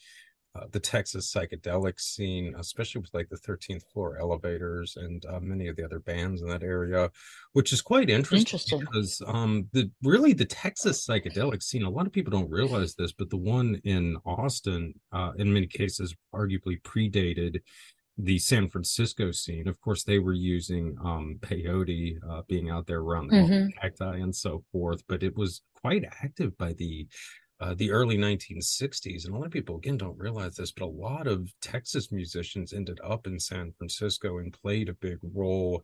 uh, 0.55 0.65
the 0.73 0.81
Texas 0.81 1.33
psychedelic 1.33 2.01
scene, 2.01 2.55
especially 2.59 3.01
with 3.01 3.13
like 3.13 3.29
the 3.29 3.37
13th 3.37 3.83
floor 3.93 4.19
elevators 4.19 4.97
and 4.97 5.25
uh, 5.27 5.39
many 5.41 5.69
of 5.69 5.77
the 5.77 5.85
other 5.85 6.01
bands 6.01 6.41
in 6.41 6.49
that 6.49 6.63
area, 6.63 7.11
which 7.53 7.73
is 7.73 7.83
quite 7.83 8.09
interesting, 8.09 8.39
interesting. 8.39 8.81
because 8.81 9.23
um, 9.27 9.69
the 9.73 9.91
really 10.03 10.33
the 10.33 10.47
Texas 10.47 11.07
psychedelic 11.07 11.63
scene, 11.63 11.83
a 11.83 11.91
lot 11.91 12.07
of 12.07 12.13
people 12.13 12.31
don't 12.31 12.51
realize 12.51 12.95
this, 12.95 13.13
but 13.13 13.31
the 13.31 13.37
one 13.37 13.81
in 13.85 14.17
Austin, 14.25 14.95
uh, 15.13 15.33
in 15.37 15.53
many 15.53 15.67
cases, 15.67 16.15
arguably 16.35 16.81
predated 16.83 17.61
the 18.19 18.39
San 18.39 18.69
Francisco 18.69 19.31
scene. 19.31 19.69
Of 19.69 19.81
course, 19.81 20.03
they 20.03 20.19
were 20.19 20.33
using 20.33 20.97
um, 21.05 21.39
peyote, 21.41 22.19
uh, 22.29 22.43
being 22.49 22.69
out 22.69 22.87
there 22.87 22.99
around 22.99 23.29
the 23.29 23.37
mm-hmm. 23.37 23.81
cacti 23.81 24.19
and 24.19 24.35
so 24.35 24.65
forth, 24.73 25.03
but 25.09 25.23
it 25.23 25.37
was 25.37 25.63
quite 25.81 26.05
active 26.23 26.59
by 26.59 26.73
the 26.73 27.07
uh, 27.61 27.75
the 27.75 27.91
early 27.91 28.17
1960s. 28.17 29.25
And 29.25 29.35
a 29.35 29.37
lot 29.37 29.47
of 29.47 29.53
people, 29.53 29.77
again, 29.77 29.97
don't 29.97 30.19
realize 30.19 30.57
this, 30.57 30.73
but 30.73 30.85
a 30.85 30.87
lot 30.87 31.27
of 31.27 31.53
Texas 31.61 32.13
musicians 32.13 32.73
ended 32.73 33.01
up 33.05 33.27
in 33.27 33.41
San 33.41 33.73
Francisco 33.77 34.39
and 34.39 34.53
played 34.53 34.89
a 34.89 34.95
big 34.95 35.19
role 35.35 35.83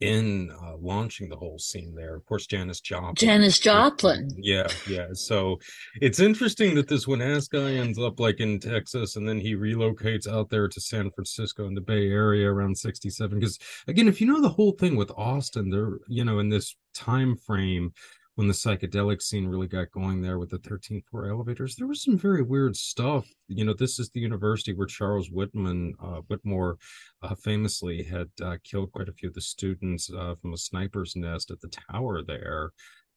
in 0.00 0.50
uh, 0.62 0.76
launching 0.76 1.28
the 1.28 1.36
whole 1.36 1.58
scene 1.58 1.94
there. 1.94 2.14
Of 2.14 2.26
course, 2.26 2.46
Janis 2.46 2.80
Joplin. 2.80 3.14
Janis 3.14 3.58
Joplin. 3.58 4.28
Yeah, 4.36 4.68
yeah. 4.88 5.08
So 5.14 5.58
it's 6.00 6.20
interesting 6.20 6.74
that 6.74 6.88
this 6.88 7.08
Winans 7.08 7.48
guy 7.48 7.72
ends 7.72 7.98
up 7.98 8.20
like 8.20 8.40
in 8.40 8.60
Texas 8.60 9.16
and 9.16 9.26
then 9.26 9.40
he 9.40 9.54
relocates 9.54 10.28
out 10.28 10.50
there 10.50 10.68
to 10.68 10.80
San 10.80 11.10
Francisco 11.10 11.66
in 11.66 11.74
the 11.74 11.80
Bay 11.80 12.08
Area 12.08 12.50
around 12.50 12.76
67. 12.76 13.38
Because 13.38 13.58
again, 13.88 14.06
if 14.06 14.20
you 14.20 14.26
know 14.26 14.42
the 14.42 14.48
whole 14.50 14.72
thing 14.72 14.96
with 14.96 15.10
Austin, 15.16 15.70
there, 15.70 15.98
you 16.08 16.24
know, 16.24 16.40
in 16.40 16.50
this 16.50 16.76
time 16.94 17.36
frame, 17.36 17.92
when 18.36 18.48
the 18.48 18.54
psychedelic 18.54 19.22
scene 19.22 19.46
really 19.46 19.66
got 19.66 19.90
going 19.90 20.20
there 20.20 20.38
with 20.38 20.50
the 20.50 20.58
13th 20.58 21.06
floor 21.06 21.30
elevators, 21.30 21.74
there 21.74 21.86
was 21.86 22.02
some 22.02 22.18
very 22.18 22.42
weird 22.42 22.76
stuff. 22.76 23.26
You 23.48 23.64
know, 23.64 23.72
this 23.72 23.98
is 23.98 24.10
the 24.10 24.20
university 24.20 24.74
where 24.74 24.86
Charles 24.86 25.30
Whitman, 25.30 25.94
uh, 26.02 26.20
Whitmore 26.28 26.76
uh, 27.22 27.34
famously 27.34 28.02
had 28.02 28.28
uh, 28.42 28.58
killed 28.62 28.92
quite 28.92 29.08
a 29.08 29.12
few 29.12 29.30
of 29.30 29.34
the 29.34 29.40
students 29.40 30.10
uh, 30.12 30.34
from 30.40 30.52
a 30.52 30.58
sniper's 30.58 31.16
nest 31.16 31.50
at 31.50 31.60
the 31.62 31.70
tower 31.90 32.22
there. 32.22 32.72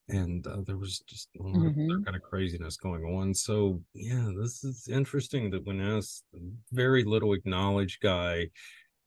And 0.08 0.48
uh, 0.48 0.62
there 0.66 0.78
was 0.78 1.04
just 1.06 1.28
a 1.38 1.44
lot 1.44 1.54
mm-hmm. 1.54 1.92
of 1.92 2.06
kind 2.06 2.16
of 2.16 2.24
craziness 2.24 2.78
going 2.78 3.04
on. 3.04 3.34
So, 3.34 3.82
yeah, 3.94 4.30
this 4.42 4.64
is 4.64 4.88
interesting 4.88 5.52
that 5.52 5.68
Winans 5.68 6.24
very 6.72 7.04
little 7.04 7.34
acknowledged 7.34 8.02
guy 8.02 8.48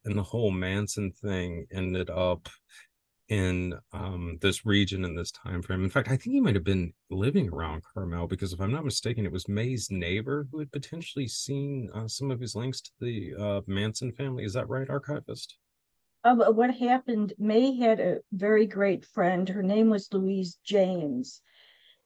and 0.05 0.17
the 0.17 0.23
whole 0.23 0.51
Manson 0.51 1.13
thing 1.13 1.67
ended 1.73 2.11
up 2.11 2.49
in 3.29 3.75
um, 3.93 4.39
this 4.41 4.67
region 4.67 5.05
in 5.05 5.15
this 5.15 5.31
time 5.31 5.63
frame. 5.63 5.85
In 5.85 5.91
fact, 5.91 6.09
I 6.09 6.17
think 6.17 6.35
he 6.35 6.41
might 6.41 6.55
have 6.55 6.65
been 6.65 6.93
living 7.11 7.49
around 7.49 7.83
Carmel 7.95 8.27
because, 8.27 8.53
if 8.53 8.61
I'm 8.61 8.73
not 8.73 8.85
mistaken, 8.85 9.25
it 9.25 9.33
was 9.33 9.49
Mae's 9.49 9.91
neighbor 9.91 10.47
who 10.51 10.59
had 10.59 10.73
potentially 10.73 11.29
seen 11.29 11.89
uh, 11.95 12.09
some 12.09 12.31
of 12.31 12.41
his 12.41 12.55
links 12.55 12.81
to 12.81 12.91
the 13.01 13.35
uh, 13.39 13.61
Manson 13.67 14.13
family. 14.13 14.45
Is 14.45 14.53
that 14.55 14.69
right, 14.69 14.89
archivist? 14.91 15.57
Um, 16.25 16.41
what 16.41 16.75
happened? 16.75 17.33
Mae 17.39 17.77
had 17.77 17.99
a 17.99 18.19
very 18.33 18.67
great 18.67 19.05
friend. 19.05 19.49
Her 19.49 19.63
name 19.63 19.91
was 19.91 20.13
Louise 20.13 20.59
James, 20.65 21.41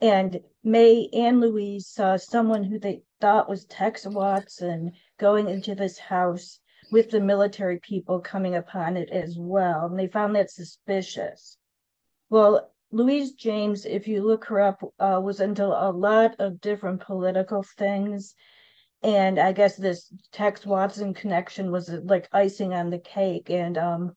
and 0.01 0.41
Mae 0.65 1.09
and 1.13 1.41
Louise 1.41 1.87
saw 1.89 2.17
someone 2.17 2.65
who 2.65 2.79
they 2.79 3.03
thought 3.21 3.49
was 3.49 3.65
Tex 3.65 4.07
Watson 4.07 4.93
going 5.19 5.49
into 5.49 5.75
this 5.75 5.99
house 5.99 6.61
with 6.91 7.11
the 7.11 7.21
military 7.21 7.79
people 7.81 8.21
coming 8.21 8.55
upon 8.55 8.97
it 8.97 9.11
as 9.11 9.37
well. 9.39 9.87
And 9.87 9.99
they 9.99 10.07
found 10.07 10.37
that 10.37 10.51
suspicious. 10.51 11.57
Well, 12.31 12.73
Louise 12.93 13.33
James, 13.33 13.85
if 13.85 14.07
you 14.07 14.23
look 14.23 14.45
her 14.47 14.61
up, 14.61 14.83
uh, 14.99 15.21
was 15.23 15.41
into 15.41 15.65
a 15.65 15.91
lot 15.91 16.37
of 16.39 16.61
different 16.61 17.01
political 17.01 17.65
things. 17.77 18.35
And 19.03 19.39
I 19.39 19.53
guess 19.53 19.77
this 19.77 20.13
Tex 20.33 20.65
Watson 20.65 21.13
connection 21.13 21.71
was 21.71 21.89
like 21.89 22.29
icing 22.33 22.73
on 22.73 22.91
the 22.91 22.99
cake. 22.99 23.51
And 23.51 23.77
um, 23.77 24.17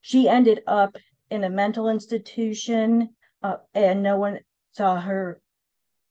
she 0.00 0.28
ended 0.28 0.62
up 0.66 0.96
in 1.30 1.44
a 1.44 1.50
mental 1.50 1.88
institution, 1.88 3.10
uh, 3.42 3.56
and 3.74 4.02
no 4.02 4.16
one 4.16 4.40
saw 4.72 5.00
her 5.00 5.40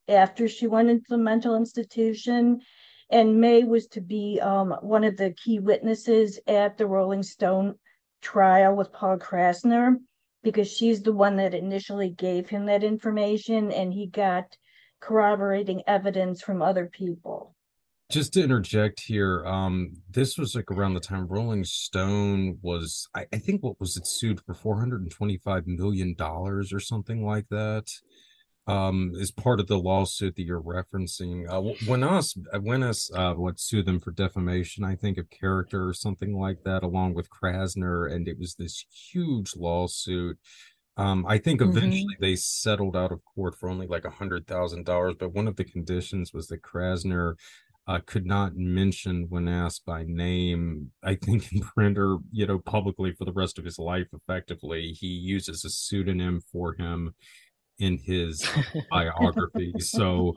after 0.07 0.47
she 0.47 0.67
went 0.67 0.89
into 0.89 1.05
the 1.09 1.17
mental 1.17 1.55
institution 1.55 2.61
and 3.09 3.39
Mae 3.39 3.63
was 3.63 3.87
to 3.87 4.01
be 4.01 4.39
um, 4.41 4.75
one 4.81 5.03
of 5.03 5.17
the 5.17 5.31
key 5.31 5.59
witnesses 5.59 6.39
at 6.47 6.77
the 6.77 6.87
Rolling 6.87 7.23
Stone 7.23 7.75
trial 8.21 8.75
with 8.75 8.91
Paul 8.91 9.17
Krassner 9.17 9.95
because 10.43 10.71
she's 10.71 11.01
the 11.01 11.13
one 11.13 11.35
that 11.37 11.53
initially 11.53 12.09
gave 12.09 12.49
him 12.49 12.65
that 12.65 12.83
information 12.83 13.71
and 13.71 13.93
he 13.93 14.07
got 14.07 14.45
corroborating 14.99 15.83
evidence 15.87 16.41
from 16.41 16.61
other 16.61 16.87
people. 16.87 17.55
Just 18.11 18.33
to 18.33 18.43
interject 18.43 19.01
here, 19.01 19.43
um, 19.45 19.93
this 20.11 20.37
was 20.37 20.55
like 20.55 20.69
around 20.69 20.93
the 20.93 20.99
time 20.99 21.27
Rolling 21.27 21.63
Stone 21.63 22.59
was, 22.61 23.07
I, 23.15 23.25
I 23.33 23.37
think, 23.37 23.63
what 23.63 23.79
was 23.79 23.97
it 23.97 24.05
sued 24.05 24.39
for 24.41 24.53
four 24.53 24.79
hundred 24.79 25.01
and 25.01 25.11
twenty-five 25.11 25.65
million 25.65 26.13
dollars 26.13 26.71
or 26.71 26.79
something 26.79 27.25
like 27.25 27.47
that 27.49 27.87
um, 28.67 29.11
is 29.15 29.31
part 29.31 29.59
of 29.59 29.67
the 29.67 29.77
lawsuit 29.77 30.35
that 30.35 30.43
you're 30.43 30.61
referencing. 30.61 31.47
Uh, 31.49 31.73
Winans, 31.87 32.35
uh, 32.53 32.59
Winans, 32.61 33.11
uh, 33.13 33.33
what 33.33 33.59
sue 33.59 33.83
them 33.83 33.99
for 33.99 34.11
defamation, 34.11 34.83
I 34.83 34.95
think 34.95 35.17
of 35.17 35.29
character 35.29 35.87
or 35.87 35.93
something 35.93 36.37
like 36.37 36.63
that, 36.63 36.83
along 36.83 37.13
with 37.13 37.29
Krassner, 37.29 38.11
and 38.11 38.27
it 38.27 38.39
was 38.39 38.55
this 38.55 38.85
huge 38.89 39.55
lawsuit. 39.55 40.39
Um, 40.97 41.25
I 41.27 41.37
think 41.37 41.61
eventually 41.61 42.03
mm-hmm. 42.03 42.23
they 42.23 42.35
settled 42.37 42.95
out 42.95 43.11
of 43.11 43.19
court 43.25 43.55
for 43.55 43.69
only 43.69 43.85
like 43.85 44.05
a 44.05 44.09
hundred 44.09 44.47
thousand 44.47 44.85
dollars, 44.85 45.15
but 45.19 45.33
one 45.33 45.47
of 45.47 45.57
the 45.57 45.65
conditions 45.65 46.33
was 46.33 46.47
that 46.47 46.63
Krassner 46.63 47.35
uh, 47.87 47.99
could 48.05 48.25
not 48.25 48.55
mention 48.55 49.27
when 49.29 49.47
asked 49.47 49.85
by 49.85 50.03
name, 50.07 50.91
I 51.03 51.15
think 51.15 51.51
in 51.51 51.61
print 51.61 51.97
or, 51.99 52.17
you 52.31 52.47
know, 52.47 52.59
publicly 52.59 53.11
for 53.11 53.25
the 53.25 53.33
rest 53.33 53.59
of 53.59 53.65
his 53.65 53.77
life, 53.77 54.07
effectively. 54.13 54.91
He 54.93 55.07
uses 55.07 55.63
a 55.63 55.69
pseudonym 55.69 56.41
for 56.51 56.73
him 56.73 57.13
in 57.79 57.97
his 57.97 58.47
biography. 58.91 59.73
so 59.79 60.35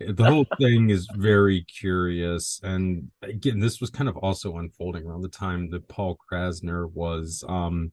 the 0.00 0.24
whole 0.24 0.46
thing 0.58 0.90
is 0.90 1.06
very 1.16 1.64
curious. 1.64 2.60
And 2.62 3.10
again, 3.22 3.60
this 3.60 3.80
was 3.80 3.90
kind 3.90 4.08
of 4.08 4.16
also 4.16 4.58
unfolding 4.58 5.04
around 5.04 5.22
the 5.22 5.28
time 5.28 5.70
that 5.70 5.88
Paul 5.88 6.16
Krassner 6.30 6.90
was 6.92 7.44
um, 7.48 7.92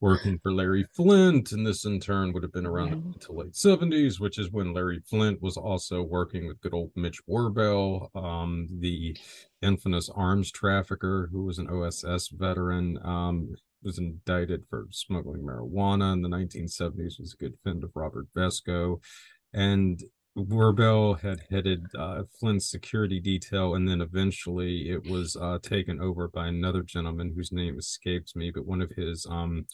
working 0.00 0.38
for 0.38 0.52
Larry 0.52 0.84
Flynt. 0.94 1.52
And 1.52 1.66
this 1.66 1.84
in 1.84 2.00
turn 2.00 2.32
would 2.32 2.42
have 2.42 2.52
been 2.52 2.66
around 2.66 2.88
yeah. 2.88 3.26
the 3.26 3.32
late 3.32 3.52
70s, 3.52 4.20
which 4.20 4.38
is 4.38 4.50
when 4.50 4.74
Larry 4.74 5.00
Flynt 5.08 5.40
was 5.40 5.56
also 5.56 6.02
working 6.02 6.46
with 6.46 6.60
good 6.60 6.74
old 6.74 6.90
Mitch 6.96 7.20
WerBell, 7.28 8.14
um, 8.16 8.68
the 8.78 9.16
infamous 9.62 10.08
arms 10.14 10.50
trafficker 10.50 11.28
who 11.32 11.44
was 11.44 11.58
an 11.58 11.68
OSS 11.68 12.28
veteran. 12.28 12.98
Um, 13.04 13.54
was 13.82 13.98
indicted 13.98 14.64
for 14.68 14.86
smuggling 14.90 15.42
marijuana 15.42 16.12
in 16.12 16.22
the 16.22 16.28
1970s, 16.28 17.18
was 17.20 17.34
a 17.34 17.42
good 17.42 17.54
friend 17.62 17.82
of 17.84 17.90
Robert 17.94 18.26
Vesco. 18.36 19.00
And 19.52 20.02
WerBell 20.36 21.20
had 21.20 21.42
headed 21.50 21.86
uh, 21.98 22.22
Flynt's 22.40 22.70
security 22.70 23.20
detail, 23.20 23.74
and 23.74 23.86
then 23.86 24.00
eventually 24.00 24.90
it 24.90 25.08
was 25.08 25.36
uh, 25.36 25.58
taken 25.62 26.00
over 26.00 26.28
by 26.28 26.46
another 26.46 26.82
gentleman 26.82 27.32
whose 27.36 27.52
name 27.52 27.78
escapes 27.78 28.34
me, 28.34 28.50
but 28.50 28.66
one 28.66 28.80
of 28.80 28.90
his 28.96 29.26
um, 29.28 29.66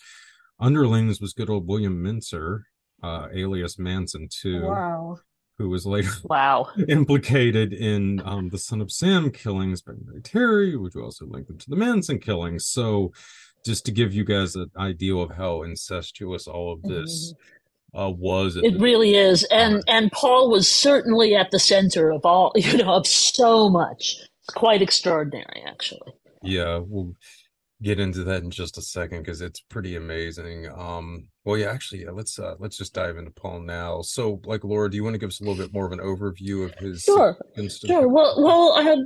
underlings 0.58 1.20
was 1.20 1.32
good 1.32 1.50
old 1.50 1.68
William 1.68 2.02
Mentzer, 2.02 2.62
uh, 3.02 3.28
alias 3.32 3.78
Manson, 3.78 4.28
too. 4.28 4.62
Wow. 4.62 5.18
Who 5.58 5.68
was 5.68 5.86
later 5.86 6.10
wow 6.24 6.68
implicated 6.88 7.72
in 7.72 8.22
um, 8.24 8.48
the 8.48 8.58
Son 8.58 8.80
of 8.80 8.92
Sam 8.92 9.32
killings 9.32 9.82
by 9.82 9.92
Maury 10.04 10.22
Terry, 10.22 10.76
which 10.76 10.94
also 10.94 11.26
linked 11.26 11.50
him 11.50 11.58
to 11.58 11.70
the 11.70 11.74
Manson 11.74 12.20
killings. 12.20 12.66
So 12.66 13.12
just 13.64 13.84
to 13.86 13.92
give 13.92 14.14
you 14.14 14.24
guys 14.24 14.54
an 14.54 14.70
idea 14.76 15.14
of 15.14 15.30
how 15.30 15.62
incestuous 15.62 16.46
all 16.46 16.72
of 16.72 16.82
this 16.82 17.32
mm-hmm. 17.94 17.98
uh, 17.98 18.10
was. 18.10 18.56
It 18.56 18.80
really 18.80 19.14
is, 19.14 19.44
and 19.44 19.82
and 19.88 20.10
Paul 20.12 20.50
was 20.50 20.68
certainly 20.68 21.34
at 21.34 21.50
the 21.50 21.58
center 21.58 22.10
of 22.10 22.24
all 22.24 22.52
you 22.56 22.78
know 22.78 22.94
of 22.94 23.06
so 23.06 23.68
much. 23.68 24.16
It's 24.42 24.54
quite 24.54 24.82
extraordinary, 24.82 25.62
actually. 25.66 26.12
Yeah, 26.42 26.80
we'll 26.82 27.14
get 27.82 28.00
into 28.00 28.24
that 28.24 28.42
in 28.42 28.50
just 28.50 28.78
a 28.78 28.82
second 28.82 29.20
because 29.20 29.40
it's 29.40 29.60
pretty 29.60 29.96
amazing. 29.96 30.68
Um, 30.74 31.28
well, 31.44 31.56
yeah, 31.56 31.70
actually, 31.70 32.02
yeah, 32.02 32.10
let's 32.10 32.38
uh, 32.38 32.54
let's 32.58 32.76
just 32.76 32.94
dive 32.94 33.16
into 33.16 33.30
Paul 33.30 33.60
now. 33.60 34.02
So, 34.02 34.40
like, 34.44 34.64
Laura, 34.64 34.90
do 34.90 34.96
you 34.96 35.04
want 35.04 35.14
to 35.14 35.18
give 35.18 35.28
us 35.28 35.40
a 35.40 35.44
little 35.44 35.62
bit 35.62 35.72
more 35.72 35.86
of 35.86 35.92
an 35.92 36.00
overview 36.00 36.64
of 36.64 36.74
his? 36.74 37.02
Sure, 37.02 37.36
sure. 37.56 38.08
Well, 38.08 38.42
well, 38.42 38.74
I 38.76 38.82
have 38.82 38.98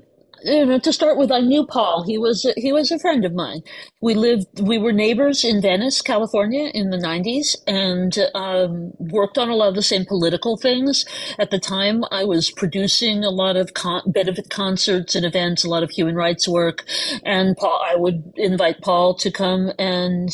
you 0.45 0.67
know, 0.67 0.79
to 0.79 0.93
start 0.93 1.19
with, 1.19 1.33
I 1.33 1.41
knew 1.41 1.67
Paul. 1.67 2.05
He 2.05 2.19
was 2.19 2.51
he 2.57 2.73
was 2.73 2.91
a 2.91 2.99
friend 2.99 3.25
of 3.25 3.35
mine. 3.35 3.63
We 4.01 4.15
lived, 4.15 4.61
we 4.61 4.79
were 4.79 4.93
neighbors 4.93 5.45
in 5.45 5.63
Venice, 5.63 6.03
California, 6.03 6.71
in 6.75 6.91
the 6.91 6.99
'90s, 6.99 7.57
and 7.67 8.19
um, 8.35 8.93
worked 8.99 9.39
on 9.39 9.49
a 9.49 9.57
lot 9.57 9.69
of 9.69 9.75
the 9.75 9.83
same 9.83 10.05
political 10.07 10.57
things. 10.57 11.05
At 11.39 11.51
the 11.51 11.59
time, 11.59 12.05
I 12.11 12.25
was 12.25 12.51
producing 12.51 13.25
a 13.25 13.31
lot 13.31 13.57
of 13.57 13.75
con- 13.75 14.03
benefit 14.07 14.51
concerts 14.51 15.15
and 15.15 15.27
events, 15.27 15.65
a 15.65 15.71
lot 15.71 15.83
of 15.83 15.91
human 15.91 16.15
rights 16.17 16.49
work, 16.49 16.85
and 17.25 17.57
Paul. 17.57 17.81
I 17.85 17.97
would 17.97 18.33
invite 18.37 18.83
Paul 18.83 19.15
to 19.17 19.31
come 19.31 19.73
and 19.79 20.31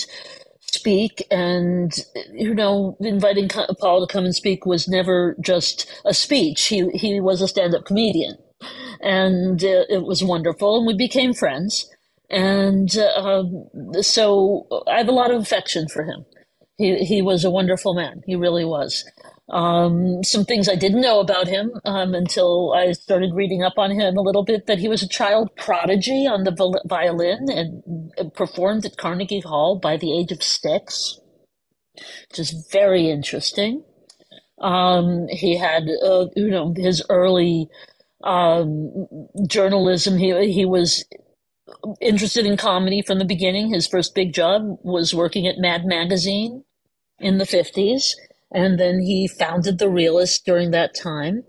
speak 0.60 1.26
and 1.30 1.92
you 2.32 2.54
know 2.54 2.96
inviting 3.00 3.48
paul 3.80 4.06
to 4.06 4.12
come 4.12 4.24
and 4.24 4.34
speak 4.34 4.66
was 4.66 4.88
never 4.88 5.36
just 5.40 5.90
a 6.04 6.14
speech 6.14 6.66
he 6.66 6.88
he 6.90 7.20
was 7.20 7.40
a 7.42 7.48
stand-up 7.48 7.86
comedian 7.86 8.36
and 9.00 9.62
uh, 9.62 9.84
it 9.88 10.04
was 10.04 10.22
wonderful, 10.24 10.78
and 10.78 10.86
we 10.86 10.94
became 10.96 11.34
friends. 11.34 11.88
And 12.30 12.94
uh, 12.98 13.44
so 14.02 14.66
I 14.86 14.98
have 14.98 15.08
a 15.08 15.12
lot 15.12 15.30
of 15.30 15.40
affection 15.40 15.88
for 15.88 16.04
him. 16.04 16.26
He 16.76 16.98
he 17.04 17.22
was 17.22 17.44
a 17.44 17.50
wonderful 17.50 17.94
man. 17.94 18.22
He 18.26 18.36
really 18.36 18.64
was. 18.64 19.04
Um, 19.50 20.22
some 20.24 20.44
things 20.44 20.68
I 20.68 20.74
didn't 20.74 21.00
know 21.00 21.20
about 21.20 21.48
him 21.48 21.72
um, 21.86 22.14
until 22.14 22.74
I 22.74 22.92
started 22.92 23.32
reading 23.32 23.62
up 23.62 23.78
on 23.78 23.90
him 23.90 24.18
a 24.18 24.20
little 24.20 24.44
bit. 24.44 24.66
That 24.66 24.78
he 24.78 24.88
was 24.88 25.02
a 25.02 25.08
child 25.08 25.56
prodigy 25.56 26.26
on 26.26 26.44
the 26.44 26.80
violin 26.86 27.46
and 27.50 28.34
performed 28.34 28.84
at 28.84 28.98
Carnegie 28.98 29.40
Hall 29.40 29.78
by 29.78 29.96
the 29.96 30.16
age 30.16 30.32
of 30.32 30.42
six, 30.42 31.18
which 32.28 32.38
is 32.38 32.68
very 32.70 33.08
interesting. 33.08 33.84
Um, 34.60 35.28
he 35.28 35.56
had, 35.56 35.84
uh, 36.04 36.26
you 36.36 36.50
know, 36.50 36.74
his 36.76 37.02
early 37.08 37.68
um, 38.24 39.06
journalism. 39.46 40.18
He 40.18 40.52
he 40.52 40.64
was 40.64 41.04
interested 42.00 42.46
in 42.46 42.56
comedy 42.56 43.02
from 43.02 43.18
the 43.18 43.24
beginning. 43.24 43.72
His 43.72 43.86
first 43.86 44.14
big 44.14 44.32
job 44.32 44.78
was 44.82 45.14
working 45.14 45.46
at 45.46 45.58
Mad 45.58 45.84
Magazine 45.84 46.64
in 47.18 47.38
the 47.38 47.46
fifties, 47.46 48.16
and 48.52 48.78
then 48.78 49.00
he 49.00 49.28
founded 49.28 49.78
the 49.78 49.90
Realist 49.90 50.44
during 50.44 50.70
that 50.72 50.94
time. 50.94 51.44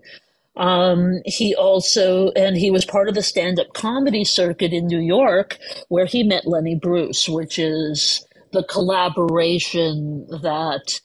Um, 0.56 1.20
he 1.24 1.54
also, 1.54 2.32
and 2.32 2.56
he 2.56 2.70
was 2.70 2.84
part 2.84 3.08
of 3.08 3.14
the 3.14 3.22
stand 3.22 3.58
up 3.58 3.72
comedy 3.72 4.24
circuit 4.24 4.72
in 4.72 4.86
New 4.86 5.00
York, 5.00 5.58
where 5.88 6.06
he 6.06 6.22
met 6.22 6.46
Lenny 6.46 6.74
Bruce, 6.74 7.28
which 7.28 7.58
is 7.58 8.26
the 8.52 8.64
collaboration 8.64 10.26
that 10.42 11.00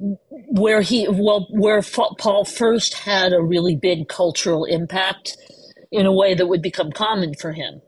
where 0.00 0.80
he 0.80 1.06
well 1.08 1.46
where 1.50 1.82
Paul 2.18 2.44
first 2.44 2.94
had 2.94 3.32
a 3.32 3.42
really 3.42 3.76
big 3.76 4.08
cultural 4.08 4.64
impact 4.64 5.36
in 5.92 6.06
a 6.06 6.12
way 6.12 6.34
that 6.34 6.46
would 6.46 6.62
become 6.62 6.92
common 6.92 7.34
for 7.34 7.52
him 7.52 7.82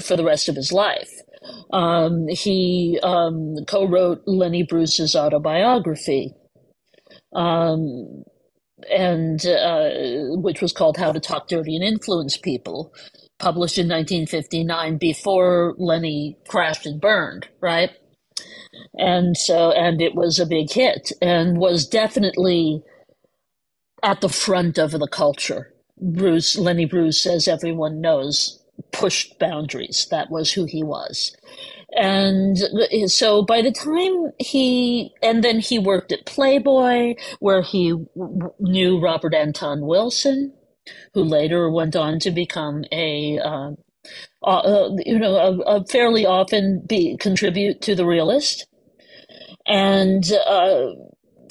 for 0.00 0.16
the 0.16 0.24
rest 0.24 0.48
of 0.48 0.56
his 0.56 0.72
life. 0.72 1.10
Um, 1.72 2.26
he 2.28 2.98
um, 3.02 3.56
co-wrote 3.68 4.22
Lenny 4.26 4.62
Bruce's 4.62 5.14
autobiography, 5.14 6.32
um, 7.34 8.24
and 8.90 9.44
uh, 9.46 9.90
which 10.40 10.62
was 10.62 10.72
called 10.72 10.96
"How 10.96 11.12
to 11.12 11.20
Talk 11.20 11.48
Dirty 11.48 11.76
and 11.76 11.84
Influence 11.84 12.38
People," 12.38 12.92
published 13.38 13.78
in 13.78 13.88
1959 13.88 14.96
before 14.98 15.74
Lenny 15.78 16.38
crashed 16.48 16.86
and 16.86 17.00
burned. 17.00 17.48
Right 17.60 17.90
and 18.98 19.36
so 19.36 19.72
and 19.72 20.00
it 20.00 20.14
was 20.14 20.38
a 20.38 20.46
big 20.46 20.70
hit 20.70 21.12
and 21.20 21.58
was 21.58 21.86
definitely 21.86 22.82
at 24.02 24.20
the 24.20 24.28
front 24.28 24.78
of 24.78 24.92
the 24.92 25.08
culture. 25.08 25.72
Bruce 26.00 26.56
Lenny 26.56 26.84
Bruce, 26.84 27.26
as 27.26 27.48
everyone 27.48 28.00
knows, 28.00 28.62
pushed 28.92 29.38
boundaries. 29.38 30.06
That 30.10 30.30
was 30.30 30.52
who 30.52 30.64
he 30.64 30.82
was. 30.82 31.34
And 31.96 32.58
so 33.06 33.42
by 33.42 33.62
the 33.62 33.70
time 33.70 34.32
he, 34.38 35.12
and 35.22 35.44
then 35.44 35.60
he 35.60 35.78
worked 35.78 36.12
at 36.12 36.26
Playboy, 36.26 37.14
where 37.38 37.62
he 37.62 37.94
knew 38.58 39.00
Robert 39.00 39.34
Anton 39.34 39.86
Wilson, 39.86 40.52
who 41.14 41.22
later 41.22 41.70
went 41.70 41.94
on 41.94 42.18
to 42.20 42.30
become 42.32 42.84
a, 42.90 43.38
uh, 43.38 43.70
Uh, 44.42 44.58
uh, 44.58 44.96
you 45.04 45.18
know, 45.18 45.36
a, 45.36 45.78
a 45.78 45.86
fairly 45.86 46.26
often 46.26 46.82
be 46.86 47.16
contribute 47.18 47.80
to 47.82 47.94
the 47.94 48.06
Realist. 48.06 48.66
And 49.66 50.30
uh, 50.46 50.88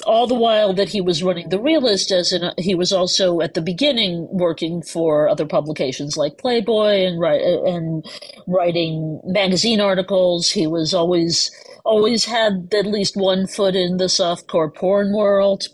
all 0.06 0.26
the 0.26 0.34
while 0.34 0.72
that 0.74 0.88
he 0.88 1.00
was 1.00 1.22
running 1.22 1.48
the 1.48 1.60
realist 1.60 2.10
as 2.12 2.32
an, 2.32 2.52
he 2.58 2.74
was 2.74 2.92
also 2.92 3.40
at 3.40 3.54
the 3.54 3.62
beginning 3.62 4.28
working 4.30 4.82
for 4.82 5.28
other 5.28 5.46
publications 5.46 6.16
like 6.16 6.38
playboy 6.38 7.06
and 7.06 7.22
and 7.66 8.04
writing 8.46 9.20
magazine 9.24 9.80
articles. 9.80 10.50
He 10.50 10.66
was 10.66 10.94
always 10.94 11.50
always 11.84 12.24
had 12.24 12.72
at 12.74 12.86
least 12.86 13.16
one 13.16 13.46
foot 13.46 13.74
in 13.76 13.96
the 13.98 14.06
softcore 14.06 14.74
porn 14.74 15.14
world 15.14 15.64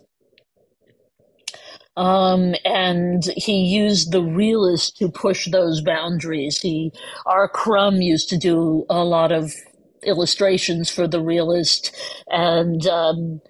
um, 2.00 2.54
and 2.64 3.22
he 3.36 3.60
used 3.66 4.10
the 4.10 4.22
realist 4.22 4.96
to 4.96 5.10
push 5.10 5.50
those 5.50 5.82
boundaries. 5.82 6.58
He, 6.58 6.92
R. 7.26 7.46
Crumb 7.46 8.00
used 8.00 8.30
to 8.30 8.38
do 8.38 8.86
a 8.88 9.04
lot 9.04 9.32
of 9.32 9.52
illustrations 10.02 10.88
for 10.88 11.06
the 11.06 11.20
realist, 11.20 11.94
and 12.28 12.86
um, 12.86 13.42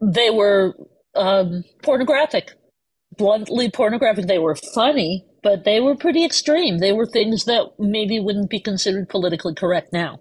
they 0.00 0.30
were 0.30 0.74
um, 1.14 1.62
pornographic, 1.84 2.54
bluntly 3.16 3.70
pornographic. 3.70 4.26
They 4.26 4.40
were 4.40 4.56
funny, 4.56 5.24
but 5.44 5.62
they 5.62 5.78
were 5.78 5.94
pretty 5.94 6.24
extreme. 6.24 6.78
They 6.78 6.92
were 6.92 7.06
things 7.06 7.44
that 7.44 7.64
maybe 7.78 8.18
wouldn't 8.18 8.50
be 8.50 8.58
considered 8.58 9.08
politically 9.08 9.54
correct 9.54 9.92
now, 9.92 10.18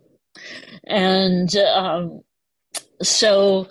and 0.85 1.55
um, 1.57 2.21
so 3.01 3.67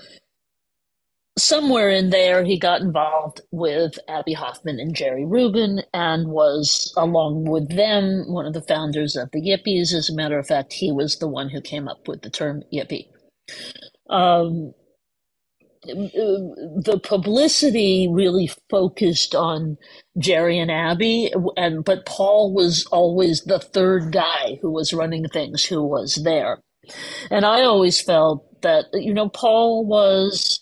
somewhere 1.38 1.90
in 1.90 2.10
there, 2.10 2.44
he 2.44 2.58
got 2.58 2.80
involved 2.80 3.40
with 3.50 3.98
Abbie 4.08 4.32
Hoffman 4.34 4.80
and 4.80 4.94
Jerry 4.94 5.24
Rubin 5.24 5.82
and 5.92 6.28
was, 6.28 6.92
along 6.96 7.44
with 7.44 7.68
them, 7.76 8.24
one 8.28 8.46
of 8.46 8.54
the 8.54 8.62
founders 8.62 9.16
of 9.16 9.30
the 9.32 9.40
Yippies. 9.40 9.92
As 9.92 10.10
a 10.10 10.14
matter 10.14 10.38
of 10.38 10.46
fact, 10.46 10.72
he 10.72 10.92
was 10.92 11.18
the 11.18 11.28
one 11.28 11.50
who 11.50 11.60
came 11.60 11.88
up 11.88 12.08
with 12.08 12.22
the 12.22 12.30
term 12.30 12.62
Yippie. 12.72 13.08
Um, 14.08 14.72
the 15.84 17.00
publicity 17.02 18.08
really 18.10 18.50
focused 18.70 19.34
on 19.34 19.76
Jerry 20.18 20.58
and 20.58 20.70
Abbie, 20.70 21.32
and 21.56 21.84
but 21.84 22.06
Paul 22.06 22.52
was 22.52 22.86
always 22.86 23.42
the 23.42 23.60
third 23.60 24.12
guy 24.12 24.58
who 24.62 24.70
was 24.70 24.92
running 24.92 25.28
things, 25.28 25.64
who 25.64 25.84
was 25.84 26.16
there. 26.24 26.58
And 27.30 27.44
I 27.44 27.62
always 27.62 28.00
felt 28.00 28.62
that 28.62 28.86
you 28.94 29.14
know 29.14 29.28
Paul 29.28 29.86
was 29.86 30.60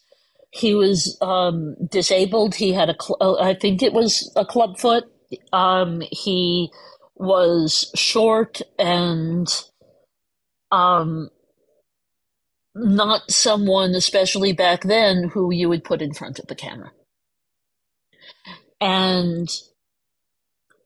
he 0.55 0.75
was 0.75 1.19
um, 1.23 1.77
disabled. 1.91 2.57
He 2.57 2.73
had 2.73 2.91
a, 2.91 2.97
cl- 3.01 3.19
uh, 3.21 3.43
I 3.43 3.55
think 3.55 3.83
it 3.83 3.95
was 3.95 4.33
a 4.37 4.47
club 4.47 4.79
foot. 4.79 5.05
Um, 5.53 6.03
he 6.13 6.71
was 7.17 7.91
short 7.97 8.63
and 8.79 9.49
um, 10.73 11.31
not 12.75 13.31
someone, 13.31 13.93
especially 13.95 14.53
back 14.53 14.85
then, 14.85 15.31
who 15.35 15.53
you 15.53 15.69
would 15.69 15.85
put 15.85 16.03
in 16.03 16.15
front 16.15 16.39
of 16.39 16.49
the 16.49 16.57
camera. 16.57 16.93
And 18.81 19.49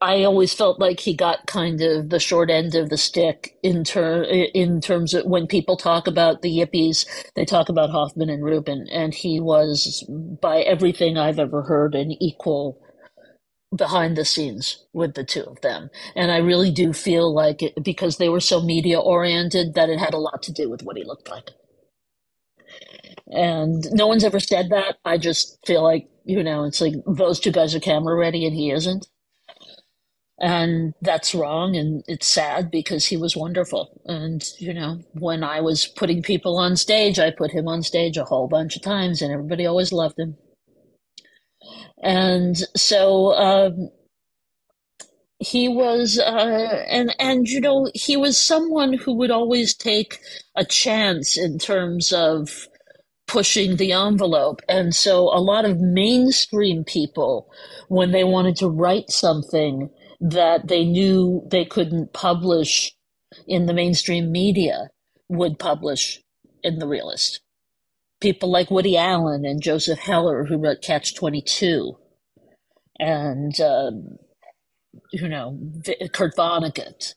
I 0.01 0.25
always 0.25 0.55
felt 0.55 0.79
like 0.79 1.01
he 1.01 1.15
got 1.15 1.47
kind 1.49 1.81
of 1.83 2.11
the 2.11 2.21
short 2.21 2.51
end 2.51 2.77
of 2.77 2.89
the 2.89 2.97
stick 2.99 3.57
in 3.65 3.83
ter- 3.85 4.23
in 4.25 4.81
terms 4.81 5.15
of 5.15 5.27
when 5.27 5.49
people 5.49 5.77
talk 5.77 6.07
about 6.07 6.43
the 6.43 6.57
Yippies, 6.57 7.07
they 7.35 7.45
talk 7.45 7.69
about 7.69 7.91
Hoffman 7.91 8.31
and 8.31 8.45
Rubin, 8.45 8.87
and 8.93 9.13
he 9.13 9.41
was, 9.41 10.05
by 10.09 10.61
everything 10.63 11.19
I've 11.19 11.41
ever 11.41 11.63
heard, 11.63 11.97
an 11.97 12.13
equal 12.13 12.81
behind 13.77 14.17
the 14.17 14.25
scenes 14.25 14.85
with 14.93 15.15
the 15.15 15.25
two 15.25 15.45
of 15.45 15.61
them. 15.63 15.91
And 16.17 16.31
I 16.33 16.39
really 16.39 16.71
do 16.71 16.93
feel 16.93 17.35
like 17.35 17.63
it, 17.63 17.75
because 17.83 18.19
they 18.19 18.29
were 18.29 18.41
so 18.41 18.63
media 18.63 19.01
oriented 19.01 19.75
that 19.75 19.91
it 19.91 19.99
had 19.99 20.15
a 20.15 20.19
lot 20.19 20.43
to 20.45 20.53
do 20.53 20.71
with 20.71 20.83
what 20.83 20.97
he 20.97 21.05
looked 21.05 21.31
like. 21.31 21.51
And 23.33 23.85
no 23.93 24.07
one's 24.07 24.25
ever 24.25 24.41
said 24.41 24.71
that. 24.71 24.99
I 25.05 25.19
just 25.19 25.59
feel 25.67 25.83
like, 25.83 26.09
you 26.25 26.43
know, 26.43 26.65
it's 26.65 26.81
like 26.81 26.95
those 27.07 27.41
two 27.41 27.53
guys 27.53 27.75
are 27.75 27.81
camera 27.81 28.17
ready 28.17 28.47
and 28.47 28.55
he 28.55 28.71
isn't 28.71 29.07
and 30.41 30.95
that's 31.03 31.35
wrong 31.35 31.77
and 31.77 32.05
it's 32.07 32.27
sad 32.29 32.71
because 32.71 33.07
he 33.07 33.17
was 33.17 33.37
wonderful. 33.37 34.01
And 34.07 34.45
you 34.59 34.75
know 34.75 35.01
when 35.15 35.43
i 35.45 35.61
was 35.61 35.87
putting 35.87 36.23
people 36.23 36.59
on 36.59 36.77
stage 36.77 37.19
i 37.19 37.31
put 37.31 37.51
him 37.51 37.69
on 37.69 37.83
stage 37.83 38.17
a 38.17 38.25
whole 38.25 38.49
bunch 38.49 38.77
of 38.77 38.83
times 38.83 39.23
and 39.23 39.33
everybody 39.33 39.67
always 39.67 39.93
loved 39.93 40.19
him. 40.19 40.37
And 42.03 42.57
so 42.77 43.35
um, 43.35 43.91
he 45.41 45.69
was 45.69 46.19
uh, 46.19 46.85
and 46.89 47.15
and 47.19 47.49
you 47.49 47.61
know 47.61 47.91
he 47.95 48.17
was 48.17 48.39
someone 48.39 48.93
who 48.93 49.13
would 49.15 49.31
always 49.31 49.75
take 49.75 50.19
a 50.57 50.65
chance 50.65 51.39
in 51.39 51.59
terms 51.59 52.13
of 52.13 52.69
pushing 53.29 53.77
the 53.77 53.93
envelope. 53.93 54.61
And 54.69 54.95
so 54.95 55.25
a 55.29 55.39
lot 55.39 55.65
of 55.65 55.81
mainstream 55.81 56.83
people 56.83 57.51
when 57.89 58.11
they 58.11 58.25
wanted 58.25 58.57
to 58.57 58.69
write 58.69 59.11
something 59.11 59.91
that 60.21 60.69
they 60.69 60.85
knew 60.85 61.47
they 61.51 61.65
couldn't 61.65 62.13
publish 62.13 62.93
in 63.47 63.67
the 63.67 63.75
mainstream 63.75 64.33
media 64.33 64.91
would 65.29 65.59
publish 65.59 66.21
in 66.63 66.79
the 66.79 66.89
realist 66.89 67.41
people 68.21 68.51
like 68.51 68.71
woody 68.71 68.97
allen 68.97 69.45
and 69.45 69.63
joseph 69.63 69.99
heller 69.99 70.45
who 70.47 70.57
wrote 70.59 70.83
catch 70.83 71.15
22 71.15 71.97
and 72.99 73.61
um, 73.61 74.19
you 75.13 75.29
know, 75.29 75.59
Kurt 76.13 76.37
Vonnegut, 76.37 77.15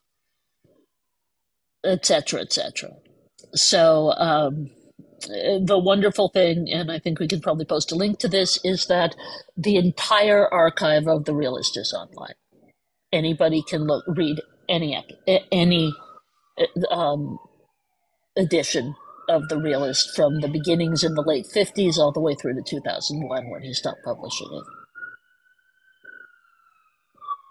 etc., 1.86 2.42
etc. 2.42 2.92
So 3.54 4.14
um, 4.18 4.70
the 5.28 5.80
wonderful 5.80 6.30
thing, 6.30 6.70
and 6.72 6.92
I 6.92 7.00
think 7.00 7.20
we 7.20 7.28
can 7.28 7.42
probably 7.42 7.66
post 7.66 7.92
a 7.92 7.96
link 7.96 8.20
to 8.20 8.28
this, 8.28 8.60
is 8.64 8.88
that 8.88 9.16
the 9.58 9.78
entire 9.78 10.52
archive 10.54 11.08
of 11.08 11.26
the 11.26 11.36
realist 11.36 11.78
is 11.78 11.94
online. 11.94 12.36
Anybody 13.12 13.62
can 13.64 13.86
look, 13.88 14.06
read 14.08 14.42
any 14.70 15.04
any 15.52 15.94
um, 16.90 17.40
edition 18.38 18.96
of 19.30 19.48
the 19.50 19.58
realist 19.58 20.16
from 20.16 20.42
the 20.42 20.48
beginnings 20.48 21.04
in 21.04 21.16
the 21.16 21.22
late 21.22 21.46
50s 21.54 21.98
all 21.98 22.12
the 22.12 22.20
way 22.20 22.36
through 22.36 22.56
to 22.56 22.62
2001 22.62 23.50
when 23.50 23.62
he 23.62 23.74
stopped 23.74 24.04
publishing 24.04 24.50
it. 24.52 24.64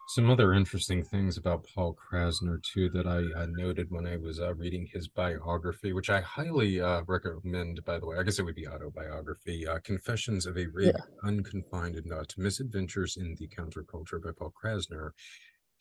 Some 0.08 0.28
other 0.28 0.52
interesting 0.54 1.04
things 1.04 1.36
about 1.36 1.66
Paul 1.72 1.96
Krassner 1.96 2.60
too 2.64 2.90
that 2.90 3.06
I, 3.06 3.42
I 3.42 3.46
noted 3.46 3.92
when 3.92 4.08
I 4.08 4.16
was 4.16 4.40
uh, 4.40 4.54
reading 4.54 4.88
his 4.92 5.06
biography, 5.06 5.92
which 5.92 6.10
I 6.10 6.20
highly 6.20 6.80
uh, 6.80 7.02
recommend. 7.06 7.84
By 7.84 8.00
the 8.00 8.06
way, 8.06 8.16
I 8.18 8.24
guess 8.24 8.40
it 8.40 8.44
would 8.44 8.56
be 8.56 8.66
autobiography. 8.66 9.68
Uh, 9.68 9.78
Confessions 9.84 10.46
of 10.46 10.58
a 10.58 10.66
Rig, 10.66 10.94
yeah. 10.96 11.00
Unconfined 11.22 11.94
and 11.94 12.06
Not 12.06 12.34
Misadventures 12.36 13.16
in 13.16 13.36
the 13.38 13.46
Counterculture 13.46 14.20
by 14.20 14.30
Paul 14.36 14.52
Krassner. 14.60 15.10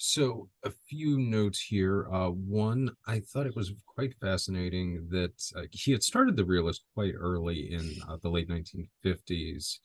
So, 0.02 0.48
a 0.64 0.72
few 0.72 1.20
notes 1.20 1.60
here. 1.60 2.08
Uh, 2.10 2.30
one, 2.30 2.96
I 3.06 3.20
thought 3.20 3.48
it 3.48 3.56
was 3.56 3.74
quite 3.86 4.16
fascinating 4.22 5.06
that 5.12 5.44
uh, 5.58 5.64
he 5.74 5.92
had 5.92 6.04
started 6.04 6.38
the 6.38 6.46
realist 6.46 6.86
quite 6.94 7.16
early 7.18 7.74
in 7.74 7.98
uh, 8.08 8.16
the 8.22 8.30
late 8.30 8.48
1950s, 8.48 9.80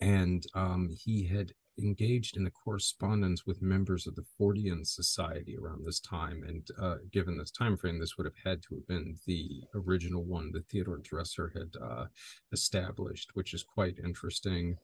and 0.00 0.46
um, 0.54 0.88
he 0.88 1.26
had 1.26 1.52
engaged 1.82 2.36
in 2.36 2.46
a 2.46 2.50
correspondence 2.50 3.44
with 3.44 3.60
members 3.60 4.06
of 4.06 4.14
the 4.14 4.24
Fortean 4.38 4.86
Society 4.86 5.58
around 5.58 5.84
this 5.84 5.98
time, 5.98 6.44
and 6.46 6.68
uh, 6.80 6.98
given 7.10 7.36
this 7.36 7.50
time 7.50 7.76
frame, 7.76 7.98
this 7.98 8.16
would 8.16 8.26
have 8.26 8.44
had 8.44 8.62
to 8.62 8.76
have 8.76 8.86
been 8.86 9.18
the 9.26 9.64
original 9.74 10.22
one 10.22 10.52
that 10.52 10.68
Theodore 10.68 10.98
Dreiser 10.98 11.50
had 11.52 11.74
uh, 11.82 12.04
established, 12.52 13.30
which 13.34 13.52
is 13.52 13.64
quite 13.64 13.98
interesting. 13.98 14.76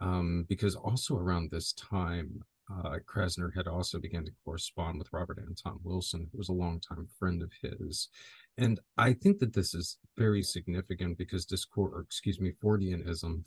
Um, 0.00 0.44
because 0.48 0.74
also 0.74 1.16
around 1.16 1.50
this 1.50 1.72
time, 1.72 2.42
uh, 2.70 2.98
Krassner 3.06 3.54
had 3.54 3.66
also 3.66 3.98
began 3.98 4.24
to 4.24 4.32
correspond 4.44 4.98
with 4.98 5.12
Robert 5.12 5.38
Anton 5.38 5.80
Wilson, 5.82 6.28
who 6.32 6.38
was 6.38 6.48
a 6.48 6.52
longtime 6.52 7.08
friend 7.18 7.42
of 7.42 7.50
his. 7.62 8.08
And 8.56 8.80
I 8.96 9.12
think 9.12 9.38
that 9.40 9.52
this 9.52 9.74
is 9.74 9.98
very 10.16 10.42
significant 10.42 11.18
because 11.18 11.44
Discord, 11.44 11.92
or 11.92 12.00
excuse 12.00 12.40
me, 12.40 12.52
Forteanism 12.62 13.44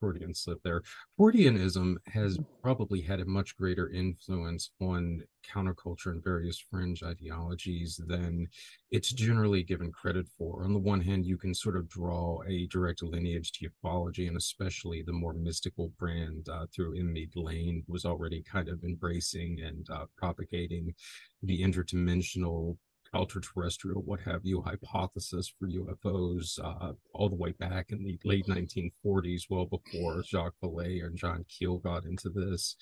Freudian 0.00 0.34
slip 0.34 0.62
there. 0.62 0.82
Forteanism 1.18 1.96
has 2.06 2.38
probably 2.62 3.00
had 3.00 3.20
a 3.20 3.24
much 3.24 3.56
greater 3.56 3.90
influence 3.90 4.70
on 4.80 5.22
counterculture 5.46 6.10
and 6.10 6.22
various 6.22 6.58
fringe 6.58 7.02
ideologies 7.02 8.00
than 8.06 8.46
it's 8.90 9.12
generally 9.12 9.62
given 9.62 9.92
credit 9.92 10.26
for. 10.36 10.64
On 10.64 10.72
the 10.72 10.78
one 10.78 11.00
hand, 11.00 11.24
you 11.24 11.36
can 11.36 11.54
sort 11.54 11.76
of 11.76 11.88
draw 11.88 12.42
a 12.48 12.66
direct 12.66 13.02
lineage 13.02 13.52
to 13.52 13.68
ufology, 13.68 14.28
and 14.28 14.36
especially 14.36 15.02
the 15.02 15.12
more 15.12 15.34
mystical 15.34 15.92
brand 15.98 16.48
uh, 16.48 16.66
through 16.74 16.98
M. 16.98 17.12
Meade 17.12 17.36
Layne 17.36 17.84
was 17.86 18.04
already 18.04 18.42
kind 18.42 18.68
of 18.68 18.82
embracing 18.84 19.60
and 19.62 19.88
uh, 19.90 20.06
propagating 20.16 20.94
the 21.42 21.62
interdimensional 21.62 22.76
ultra-terrestrial, 23.14 24.02
what 24.02 24.20
have 24.20 24.40
you, 24.44 24.62
hypothesis 24.62 25.52
for 25.58 25.68
UFOs 25.68 26.58
uh, 26.62 26.92
all 27.12 27.28
the 27.28 27.36
way 27.36 27.52
back 27.52 27.86
in 27.90 28.02
the 28.02 28.18
late 28.24 28.46
1940s, 28.46 29.42
well 29.48 29.66
before 29.66 30.22
Jacques 30.22 30.54
Vallée 30.62 31.04
and 31.04 31.16
John 31.16 31.44
Keel 31.48 31.78
got 31.78 32.04
into 32.04 32.28
this. 32.28 32.76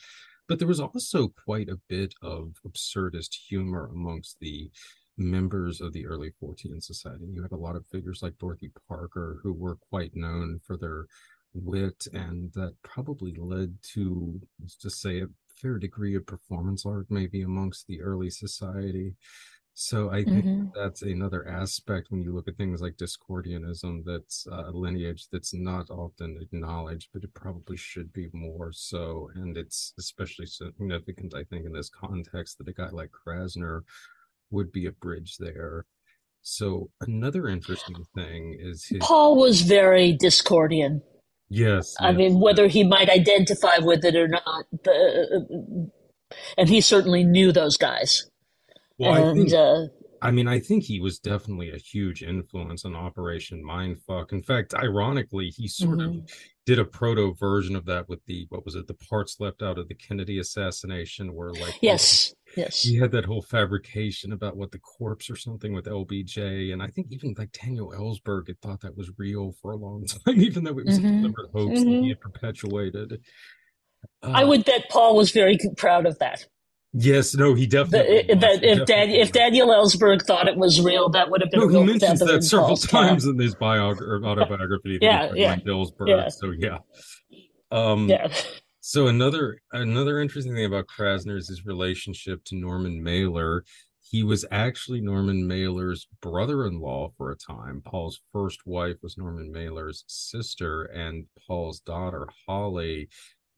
But 0.48 0.58
there 0.58 0.68
was 0.68 0.80
also 0.80 1.32
quite 1.44 1.68
a 1.68 1.80
bit 1.88 2.14
of 2.22 2.54
absurdist 2.66 3.34
humor 3.48 3.90
amongst 3.92 4.38
the 4.40 4.70
members 5.16 5.80
of 5.80 5.92
the 5.92 6.06
early 6.06 6.32
Fortean 6.42 6.82
Society. 6.82 7.26
You 7.32 7.42
had 7.42 7.52
a 7.52 7.56
lot 7.56 7.76
of 7.76 7.86
figures 7.90 8.20
like 8.22 8.38
Dorothy 8.38 8.70
Parker 8.88 9.38
who 9.42 9.52
were 9.52 9.76
quite 9.90 10.14
known 10.14 10.60
for 10.66 10.76
their 10.76 11.06
wit, 11.54 12.06
and 12.12 12.52
that 12.54 12.74
probably 12.82 13.34
led 13.38 13.76
to, 13.94 14.40
let's 14.60 14.76
just 14.76 15.00
say, 15.00 15.20
a 15.20 15.28
fair 15.56 15.78
degree 15.78 16.16
of 16.16 16.26
performance 16.26 16.84
art 16.84 17.06
maybe 17.10 17.42
amongst 17.42 17.86
the 17.86 18.02
early 18.02 18.28
society. 18.28 19.14
So 19.76 20.08
I 20.08 20.22
think 20.22 20.44
mm-hmm. 20.44 20.66
that's 20.72 21.02
another 21.02 21.48
aspect 21.48 22.06
when 22.10 22.22
you 22.22 22.32
look 22.32 22.46
at 22.46 22.56
things 22.56 22.80
like 22.80 22.96
Discordianism, 22.96 24.04
that's 24.04 24.46
a 24.46 24.70
lineage 24.70 25.26
that's 25.32 25.52
not 25.52 25.90
often 25.90 26.38
acknowledged, 26.40 27.08
but 27.12 27.24
it 27.24 27.34
probably 27.34 27.76
should 27.76 28.12
be 28.12 28.28
more 28.32 28.70
so. 28.72 29.30
And 29.34 29.56
it's 29.56 29.92
especially 29.98 30.46
significant, 30.46 31.34
I 31.34 31.42
think, 31.42 31.66
in 31.66 31.72
this 31.72 31.90
context 31.90 32.58
that 32.58 32.68
a 32.68 32.72
guy 32.72 32.90
like 32.90 33.10
Krassner 33.10 33.80
would 34.50 34.70
be 34.70 34.86
a 34.86 34.92
bridge 34.92 35.38
there. 35.38 35.86
So 36.42 36.90
another 37.00 37.48
interesting 37.48 38.04
thing 38.14 38.56
is 38.60 38.86
his... 38.86 38.98
Paul 39.00 39.36
was 39.36 39.62
very 39.62 40.16
Discordian. 40.16 41.00
Yes, 41.48 41.96
I 42.00 42.10
yes. 42.10 42.16
mean, 42.16 42.40
whether 42.40 42.68
he 42.68 42.84
might 42.84 43.10
identify 43.10 43.78
with 43.78 44.04
it 44.04 44.14
or 44.14 44.28
not, 44.28 44.66
the, 44.84 45.90
and 46.56 46.68
he 46.68 46.80
certainly 46.80 47.24
knew 47.24 47.50
those 47.50 47.76
guys. 47.76 48.30
Well, 48.98 49.14
and, 49.14 49.24
I 49.24 49.34
think, 49.34 49.52
uh, 49.52 49.86
I 50.24 50.30
mean, 50.30 50.48
I 50.48 50.58
think 50.58 50.84
he 50.84 51.00
was 51.00 51.18
definitely 51.18 51.70
a 51.70 51.76
huge 51.76 52.22
influence 52.22 52.86
on 52.86 52.94
Operation 52.94 53.62
Mindfuck. 53.62 54.32
In 54.32 54.42
fact, 54.42 54.72
ironically, 54.72 55.50
he 55.50 55.68
sort 55.68 55.98
mm-hmm. 55.98 56.20
of 56.20 56.30
did 56.64 56.78
a 56.78 56.84
proto 56.84 57.34
version 57.34 57.76
of 57.76 57.84
that 57.84 58.08
with 58.08 58.24
the 58.24 58.46
what 58.48 58.64
was 58.64 58.74
it, 58.74 58.86
the 58.86 58.94
parts 58.94 59.36
left 59.38 59.62
out 59.62 59.78
of 59.78 59.86
the 59.88 59.94
Kennedy 59.94 60.38
assassination, 60.38 61.34
where 61.34 61.52
like 61.52 61.76
yes, 61.82 62.34
yes, 62.56 62.82
he 62.82 62.96
had 62.96 63.10
that 63.12 63.26
whole 63.26 63.42
fabrication 63.42 64.32
about 64.32 64.56
what 64.56 64.70
the 64.70 64.78
corpse 64.78 65.28
or 65.28 65.36
something 65.36 65.74
with 65.74 65.84
LBJ, 65.84 66.72
and 66.72 66.82
I 66.82 66.86
think 66.86 67.08
even 67.10 67.34
like 67.36 67.52
Daniel 67.52 67.92
Ellsberg 67.92 68.46
had 68.46 68.60
thought 68.62 68.80
that 68.80 68.96
was 68.96 69.10
real 69.18 69.54
for 69.60 69.72
a 69.72 69.76
long 69.76 70.06
time, 70.26 70.40
even 70.40 70.64
though 70.64 70.78
it 70.78 70.86
was 70.86 70.98
mm-hmm. 70.98 71.06
a 71.06 71.20
deliberate 71.20 71.50
hoax 71.52 71.80
mm-hmm. 71.80 71.84
that 71.84 71.90
he 71.90 71.96
mm-hmm. 71.96 72.08
had 72.08 72.20
perpetuated. 72.20 73.20
Uh, 74.22 74.32
I 74.34 74.44
would 74.44 74.64
bet 74.64 74.88
Paul 74.88 75.16
was 75.16 75.32
very 75.32 75.58
proud 75.76 76.06
of 76.06 76.18
that. 76.20 76.46
Yes, 76.96 77.34
no, 77.34 77.54
he 77.54 77.66
definitely. 77.66 78.22
The, 78.22 78.34
that 78.36 78.62
if 78.62 78.86
Dan, 78.86 79.10
if 79.10 79.32
Daniel 79.32 79.68
Ellsberg 79.68 80.22
thought 80.22 80.46
it 80.46 80.56
was 80.56 80.80
real, 80.80 81.08
that 81.10 81.28
would 81.28 81.40
have 81.40 81.50
been. 81.50 81.60
No, 81.60 81.68
he 81.68 81.84
mentions 81.84 82.20
that 82.20 82.44
several 82.44 82.76
times 82.76 83.26
in 83.26 83.36
his 83.36 83.56
biog- 83.56 84.24
autobiography. 84.24 85.00
yeah, 85.02 85.32
yeah, 85.34 85.56
Ellsberg. 85.56 86.08
Yeah. 86.08 86.28
So 86.28 86.52
yeah, 86.56 86.78
um, 87.72 88.08
yeah. 88.08 88.28
So 88.80 89.08
another 89.08 89.58
another 89.72 90.20
interesting 90.20 90.54
thing 90.54 90.66
about 90.66 90.86
Krassner 90.86 91.36
is 91.36 91.48
his 91.48 91.66
relationship 91.66 92.44
to 92.44 92.54
Norman 92.54 93.02
Mailer. 93.02 93.64
He 94.00 94.22
was 94.22 94.44
actually 94.52 95.00
Norman 95.00 95.48
Mailer's 95.48 96.06
brother-in-law 96.22 97.14
for 97.16 97.32
a 97.32 97.36
time. 97.36 97.82
Paul's 97.84 98.20
first 98.32 98.60
wife 98.66 98.96
was 99.02 99.18
Norman 99.18 99.50
Mailer's 99.50 100.04
sister, 100.06 100.84
and 100.84 101.26
Paul's 101.48 101.80
daughter 101.80 102.28
Holly 102.46 103.08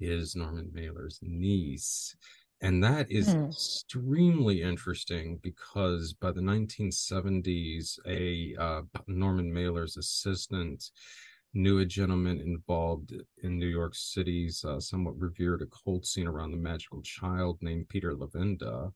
is 0.01 0.34
Norman 0.34 0.70
Mailer's 0.72 1.18
niece. 1.20 2.16
And 2.63 2.83
that 2.83 3.11
is 3.11 3.35
mm. 3.35 3.49
extremely 3.49 4.63
interesting 4.63 5.39
because 5.43 6.15
by 6.15 6.33
the 6.33 6.41
1970s, 6.41 7.99
a 8.07 8.57
uh, 8.59 8.83
Norman 9.07 9.53
Mailer's 9.53 9.97
assistant 9.97 10.91
knew 11.53 11.79
a 11.79 11.85
gentleman 11.85 12.41
involved 12.41 13.15
in 13.43 13.59
New 13.59 13.67
York 13.67 13.95
City's 13.95 14.65
uh, 14.65 14.79
somewhat 14.79 15.19
revered 15.19 15.63
occult 15.63 16.07
scene 16.07 16.27
around 16.27 16.51
the 16.51 16.57
Magickal 16.57 17.03
Childe 17.03 17.59
named 17.63 17.89
Peter 17.89 18.15
Levenda. 18.15 18.93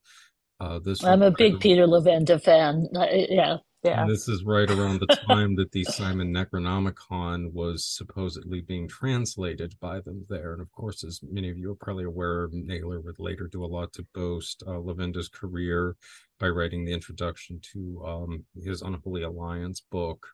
Uh, 0.60 0.78
this 0.78 1.02
I'm 1.02 1.22
a 1.22 1.30
big 1.30 1.58
Peter 1.58 1.86
Levenda 1.86 2.40
fan. 2.42 2.88
yeah, 2.92 3.56
yeah. 3.82 4.02
And 4.02 4.10
this 4.10 4.28
is 4.28 4.44
right 4.44 4.70
around 4.70 5.00
the 5.00 5.16
time 5.26 5.56
that 5.56 5.72
the 5.72 5.84
Simon 5.84 6.34
Necronomicon 6.34 7.50
was 7.52 7.86
supposedly 7.86 8.60
being 8.60 8.86
translated 8.86 9.74
by 9.80 10.00
them 10.00 10.26
there. 10.28 10.52
And 10.52 10.60
of 10.60 10.70
course, 10.72 11.02
as 11.02 11.20
many 11.22 11.48
of 11.48 11.56
you 11.56 11.70
are 11.70 11.76
probably 11.76 12.04
aware, 12.04 12.48
Mailer 12.52 13.00
would 13.00 13.18
later 13.18 13.48
do 13.50 13.64
a 13.64 13.66
lot 13.66 13.94
to 13.94 14.06
boast 14.14 14.62
uh, 14.66 14.72
Levenda's 14.72 15.30
career 15.30 15.96
by 16.38 16.48
writing 16.48 16.84
the 16.84 16.92
introduction 16.92 17.58
to 17.72 18.04
um, 18.06 18.44
his 18.62 18.82
Unholy 18.82 19.22
Alliance 19.22 19.80
book. 19.90 20.26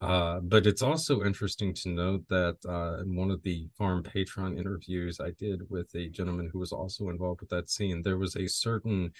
Uh, 0.00 0.40
but 0.40 0.66
it's 0.66 0.80
also 0.80 1.24
interesting 1.24 1.74
to 1.74 1.90
note 1.90 2.24
that 2.28 2.56
uh, 2.66 3.02
in 3.02 3.14
one 3.14 3.30
of 3.30 3.42
the 3.42 3.68
Farm 3.76 4.02
Patron 4.02 4.56
interviews 4.56 5.20
I 5.20 5.32
did 5.32 5.68
with 5.68 5.94
a 5.94 6.08
gentleman 6.08 6.48
who 6.50 6.58
was 6.58 6.72
also 6.72 7.10
involved 7.10 7.40
with 7.40 7.50
that 7.50 7.68
scene, 7.68 8.02
there 8.02 8.16
was 8.16 8.34
a 8.34 8.48
certain 8.48 9.12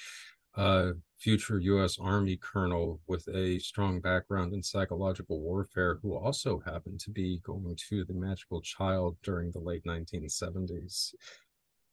uh, 0.56 0.92
future 1.18 1.60
U.S. 1.60 1.98
Army 2.00 2.36
colonel 2.36 3.00
with 3.06 3.28
a 3.28 3.58
strong 3.58 4.00
background 4.00 4.54
in 4.54 4.62
psychological 4.62 5.40
warfare 5.40 5.98
who 6.02 6.16
also 6.16 6.62
happened 6.64 6.98
to 7.00 7.10
be 7.10 7.40
going 7.44 7.76
to 7.88 8.04
the 8.04 8.14
Magickal 8.14 8.62
Childe 8.62 9.16
during 9.22 9.50
the 9.50 9.60
late 9.60 9.84
1970s 9.84 11.14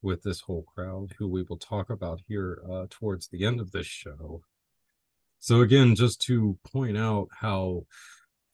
with 0.01 0.23
this 0.23 0.41
whole 0.41 0.63
crowd, 0.63 1.13
who 1.17 1.27
we 1.27 1.43
will 1.43 1.57
talk 1.57 1.89
about 1.89 2.21
here 2.27 2.61
uh, 2.71 2.85
towards 2.89 3.27
the 3.27 3.45
end 3.45 3.59
of 3.59 3.71
this 3.71 3.87
show. 3.87 4.41
So, 5.39 5.61
again, 5.61 5.95
just 5.95 6.21
to 6.21 6.57
point 6.63 6.97
out 6.97 7.27
how 7.31 7.85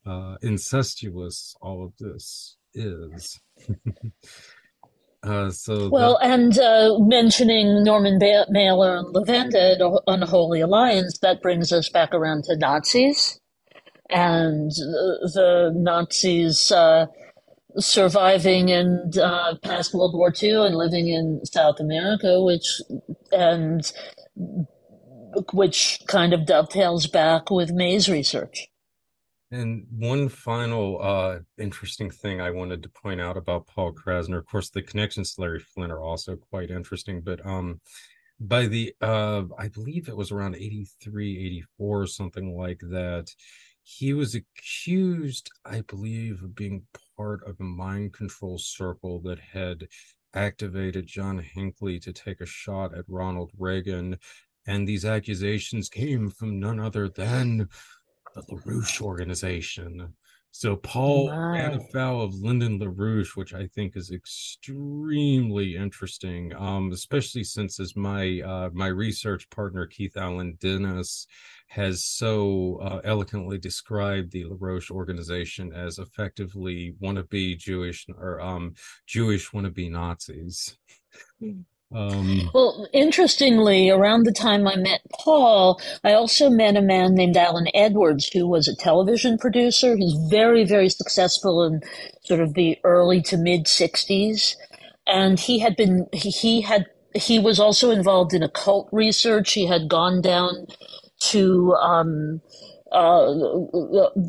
uh, 0.06 0.36
incestuous 0.42 1.56
all 1.62 1.86
of 1.86 1.94
this 2.00 2.58
is. 2.74 3.40
uh, 5.24 5.50
so 5.50 5.90
well, 5.90 6.18
that... 6.22 6.32
and 6.32 6.60
uh, 6.60 6.98
mentioning 7.00 7.84
Norman 7.84 8.20
ba- 8.20 8.48
Mailer 8.50 8.98
and 8.98 9.14
Levenda 9.14 10.00
Unholy 10.08 10.62
Alliance, 10.62 11.20
that 11.20 11.42
brings 11.42 11.72
us 11.72 11.90
back 11.90 12.14
around 12.14 12.46
to 12.46 12.58
Nazis 12.58 13.40
and 14.10 14.72
the 14.72 15.72
Nazis 15.76 16.72
uh, 16.72 17.08
surviving 17.78 18.72
and 18.72 19.18
uh, 19.18 19.56
past 19.64 19.94
World 19.94 20.16
War 20.16 20.34
II 20.42 20.68
and 20.68 20.76
living 20.76 21.08
in 21.08 21.42
South 21.46 21.80
America, 21.80 22.42
which 22.42 22.82
and 23.32 23.92
which 25.54 26.00
kind 26.08 26.34
of 26.34 26.46
dovetails 26.46 27.08
back 27.08 27.50
with 27.50 27.72
Mae's 27.72 28.10
research. 28.10 28.68
And 29.54 29.86
one 29.96 30.30
final 30.30 31.00
uh, 31.00 31.40
interesting 31.60 32.10
thing 32.10 32.42
I 32.42 32.50
wanted 32.50 32.82
to 32.82 32.90
point 32.90 33.22
out 33.22 33.38
about 33.38 33.68
Paul 33.68 33.94
Krassner, 33.94 34.40
of 34.40 34.48
course, 34.48 34.72
the 34.72 34.82
connections 34.82 35.36
to 35.36 35.42
Larry 35.42 35.60
Flynt 35.60 35.92
are 35.92 36.02
also 36.02 36.36
quite 36.36 36.72
interesting, 36.72 37.22
but 37.22 37.46
um, 37.46 37.80
by 38.40 38.66
the, 38.66 38.96
uh, 39.00 39.44
I 39.60 39.68
believe 39.68 40.10
it 40.10 40.18
was 40.18 40.32
around 40.32 40.56
83, 40.56 41.46
84, 41.46 42.02
or 42.02 42.08
something 42.08 42.58
like 42.58 42.80
that, 42.90 43.30
he 43.84 44.16
was 44.16 44.34
accused, 44.34 45.52
I 45.64 45.82
believe, 45.82 46.42
of 46.42 46.56
being 46.56 46.88
part 47.16 47.48
of 47.48 47.60
a 47.60 47.64
mind 47.64 48.14
control 48.14 48.58
circle 48.58 49.20
that 49.20 49.38
had 49.40 49.88
activated 50.34 51.06
John 51.06 51.38
Hinckley 51.38 52.00
to 52.00 52.12
take 52.12 52.42
a 52.42 52.48
shot 52.48 52.98
at 52.98 53.06
Ronald 53.08 53.52
Reagan. 53.60 54.18
And 54.66 54.88
these 54.88 55.06
accusations 55.06 55.90
came 55.90 56.32
from 56.32 56.60
none 56.60 56.80
other 56.80 57.08
than 57.08 57.70
the 58.34 58.42
LaRouche 58.44 59.02
organization. 59.02 60.14
So 60.56 60.76
Paul 60.76 61.30
wow. 61.30 61.52
ran 61.54 61.74
afoul 61.74 62.22
of 62.22 62.36
Lyndon 62.36 62.80
LaRouche, 62.80 63.36
which 63.36 63.56
I 63.56 63.66
think 63.66 63.98
is 63.98 64.12
extremely 64.12 65.76
interesting, 65.76 66.54
um, 66.56 66.92
especially 66.92 67.44
since 67.44 67.80
as 67.80 67.96
my 67.96 68.40
uh, 68.42 68.70
my 68.72 68.86
research 68.88 69.50
partner 69.50 69.88
Keith 69.88 70.16
Allen 70.16 70.56
Dennis 70.62 71.26
has 71.70 72.06
so 72.06 72.78
uh, 72.84 73.02
eloquently 73.04 73.58
described 73.58 74.32
the 74.32 74.46
LaRouche 74.46 74.92
organization 74.92 75.74
as 75.74 75.98
effectively 75.98 76.94
wannabe 77.02 77.58
Jewish 77.58 78.06
or 78.16 78.40
um, 78.40 78.76
Jewish 79.08 79.50
wannabe 79.50 79.90
Nazis. 79.90 80.78
Um, 81.94 82.50
well, 82.54 82.88
interestingly, 82.92 83.90
around 83.90 84.26
the 84.26 84.32
time 84.32 84.68
I 84.68 84.76
met 84.76 85.02
Paul, 85.12 85.80
I 86.04 86.14
also 86.14 86.50
met 86.50 86.76
a 86.76 86.82
man 86.82 87.14
named 87.14 87.38
Alan 87.38 87.68
Edwards, 87.74 88.28
who 88.30 88.48
was 88.48 88.68
a 88.68 88.76
television 88.76 89.38
producer. 89.38 89.96
He's 89.96 90.18
very, 90.30 90.64
very 90.66 90.90
successful 90.90 91.64
in 91.64 91.82
sort 92.24 92.40
of 92.40 92.56
the 92.56 92.78
early 92.84 93.22
to 93.24 93.38
mid 93.38 93.66
60s. 93.66 94.56
And 95.06 95.40
he 95.40 95.60
had 95.60 95.76
been, 95.76 96.08
he, 96.14 96.30
he 96.30 96.62
had, 96.62 96.86
he 97.14 97.38
was 97.38 97.60
also 97.60 97.92
involved 97.92 98.34
in 98.34 98.42
occult 98.42 98.90
research. 98.92 99.54
He 99.54 99.68
had 99.68 99.88
gone 99.88 100.22
down 100.22 100.68
to, 101.20 101.74
um, 101.76 102.42
uh, 102.92 103.34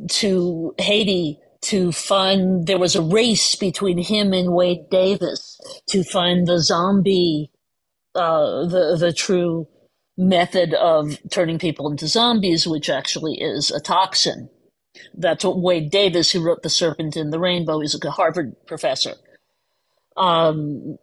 to 0.08 0.74
Haiti 0.78 1.38
to 1.62 1.92
find 1.92 2.66
there 2.66 2.78
was 2.78 2.94
a 2.94 3.02
race 3.02 3.54
between 3.54 3.96
him 3.96 4.34
and 4.34 4.52
Wade 4.52 4.90
Davis 4.90 5.58
to 5.88 6.04
find 6.04 6.46
the 6.46 6.58
zombie 6.60 7.50
uh, 8.14 8.66
the 8.66 8.96
the 8.98 9.12
true 9.12 9.68
method 10.18 10.74
of 10.74 11.18
turning 11.30 11.58
people 11.58 11.90
into 11.90 12.06
zombies, 12.08 12.66
which 12.66 12.90
actually 12.90 13.34
is 13.40 13.70
a 13.70 13.80
toxin. 13.80 14.50
That's 15.14 15.44
what 15.44 15.60
Wade 15.60 15.90
Davis, 15.90 16.32
who 16.32 16.42
wrote 16.44 16.62
*The 16.62 16.70
Serpent 16.70 17.16
in 17.16 17.30
the 17.30 17.40
Rainbow*, 17.40 17.80
he's 17.80 17.98
a 18.02 18.10
Harvard 18.10 18.54
professor, 18.66 19.14
um, 20.16 20.98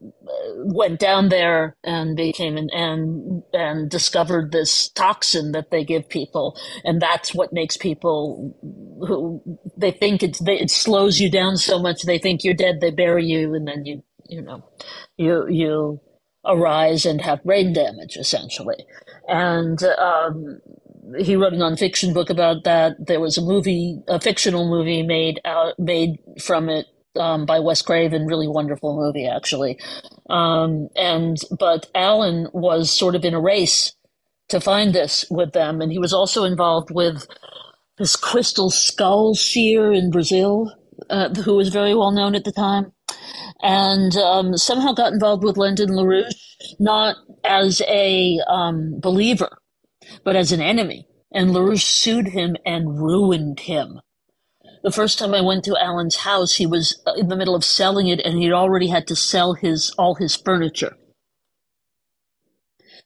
went 0.57 0.99
down 0.99 1.29
there 1.29 1.75
and 1.83 2.17
became 2.17 2.57
an, 2.57 2.69
and 2.73 3.43
and 3.53 3.89
discovered 3.91 4.53
this 4.53 4.89
toxin 4.89 5.53
that 5.53 5.71
they 5.71 5.83
give 5.83 6.09
people, 6.09 6.57
and 6.85 7.01
that's 7.01 7.35
what 7.35 7.53
makes 7.53 7.77
people 7.77 8.55
who 9.07 9.43
they 9.77 9.91
think 9.91 10.23
it's 10.23 10.39
they, 10.39 10.59
it 10.59 10.71
slows 10.71 11.19
you 11.19 11.29
down 11.31 11.57
so 11.57 11.79
much 11.79 12.03
they 12.03 12.19
think 12.19 12.43
you're 12.43 12.53
dead. 12.53 12.81
They 12.81 12.91
bury 12.91 13.25
you, 13.25 13.53
and 13.55 13.67
then 13.67 13.85
you 13.85 14.03
you 14.29 14.41
know 14.41 14.63
you 15.17 15.47
you 15.49 16.01
arise 16.45 17.05
and 17.05 17.21
have 17.21 17.43
brain 17.43 17.73
damage, 17.73 18.17
essentially. 18.17 18.85
And 19.27 19.81
um, 19.83 20.59
he 21.19 21.35
wrote 21.35 21.53
a 21.53 21.57
nonfiction 21.57 22.13
book 22.13 22.29
about 22.29 22.63
that. 22.63 23.07
There 23.07 23.19
was 23.19 23.37
a 23.37 23.41
movie, 23.41 24.01
a 24.07 24.19
fictional 24.19 24.69
movie 24.69 25.03
made 25.03 25.39
out 25.45 25.77
made 25.79 26.19
from 26.41 26.69
it 26.69 26.87
um, 27.19 27.45
by 27.45 27.59
Wes 27.59 27.81
Craven, 27.81 28.25
really 28.25 28.47
wonderful 28.47 28.95
movie 28.95 29.27
actually. 29.27 29.79
Um, 30.29 30.89
and 30.95 31.37
but 31.59 31.89
Alan 31.93 32.47
was 32.53 32.91
sort 32.91 33.15
of 33.15 33.25
in 33.25 33.33
a 33.33 33.41
race 33.41 33.93
to 34.49 34.59
find 34.59 34.93
this 34.93 35.25
with 35.29 35.53
them, 35.53 35.81
and 35.81 35.91
he 35.91 35.99
was 35.99 36.13
also 36.13 36.43
involved 36.43 36.91
with 36.91 37.27
this 37.97 38.15
crystal 38.15 38.69
skull 38.69 39.35
seer 39.35 39.93
in 39.93 40.11
Brazil, 40.11 40.73
uh, 41.09 41.29
who 41.35 41.55
was 41.55 41.69
very 41.69 41.93
well 41.93 42.11
known 42.11 42.35
at 42.35 42.43
the 42.43 42.51
time 42.51 42.91
and 43.61 44.15
um, 44.17 44.57
somehow 44.57 44.93
got 44.93 45.13
involved 45.13 45.43
with 45.43 45.57
Lyndon 45.57 45.89
LaRouche, 45.89 46.33
not 46.79 47.15
as 47.43 47.81
a 47.87 48.39
um, 48.47 48.99
believer, 48.99 49.57
but 50.23 50.35
as 50.35 50.51
an 50.51 50.61
enemy. 50.61 51.07
And 51.33 51.51
LaRouche 51.51 51.85
sued 51.85 52.29
him 52.29 52.55
and 52.65 52.99
ruined 53.01 53.61
him. 53.61 54.01
The 54.83 54.91
first 54.91 55.19
time 55.19 55.33
I 55.33 55.41
went 55.41 55.63
to 55.65 55.77
Alan's 55.77 56.17
house, 56.17 56.55
he 56.55 56.65
was 56.65 57.01
in 57.15 57.27
the 57.27 57.35
middle 57.35 57.55
of 57.55 57.63
selling 57.63 58.07
it, 58.07 58.19
and 58.25 58.39
he'd 58.39 58.51
already 58.51 58.87
had 58.87 59.07
to 59.07 59.15
sell 59.15 59.53
his 59.53 59.91
all 59.97 60.15
his 60.15 60.35
furniture. 60.35 60.97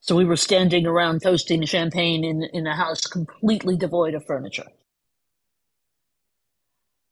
So 0.02 0.16
we 0.16 0.26
were 0.26 0.38
standing 0.38 0.86
around 0.86 1.22
toasting 1.24 1.66
champagne 1.66 2.24
in, 2.24 2.44
in 2.54 2.68
a 2.68 2.76
house 2.76 3.02
completely 3.08 3.76
devoid 3.76 4.14
of 4.14 4.26
furniture. 4.26 4.68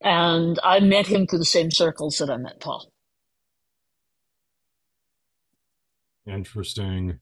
And 0.01 0.59
I 0.63 0.79
met 0.79 1.07
him 1.07 1.27
through 1.27 1.39
the 1.39 1.45
same 1.45 1.71
circles 1.71 2.19
that 2.19 2.29
I 2.29 2.37
met 2.37 2.61
Paul. 2.61 2.92
Interesting. 6.25 7.19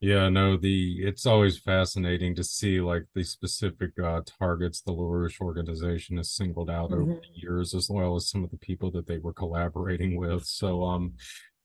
Yeah, 0.00 0.28
no, 0.30 0.56
the 0.56 0.96
it's 0.98 1.26
always 1.26 1.58
fascinating 1.58 2.34
to 2.34 2.42
see 2.42 2.80
like 2.80 3.04
the 3.14 3.22
specific 3.22 3.92
uh, 4.02 4.22
targets 4.26 4.80
the 4.80 4.92
LaRouche 4.92 5.40
organization 5.40 6.16
has 6.16 6.28
singled 6.28 6.68
out 6.68 6.90
mm-hmm. 6.90 7.02
over 7.02 7.20
the 7.20 7.40
years, 7.40 7.72
as 7.72 7.88
well 7.88 8.16
as 8.16 8.28
some 8.28 8.42
of 8.42 8.50
the 8.50 8.58
people 8.58 8.90
that 8.90 9.06
they 9.06 9.18
were 9.18 9.32
collaborating 9.32 10.16
with. 10.16 10.44
So, 10.44 10.82
um, 10.82 11.12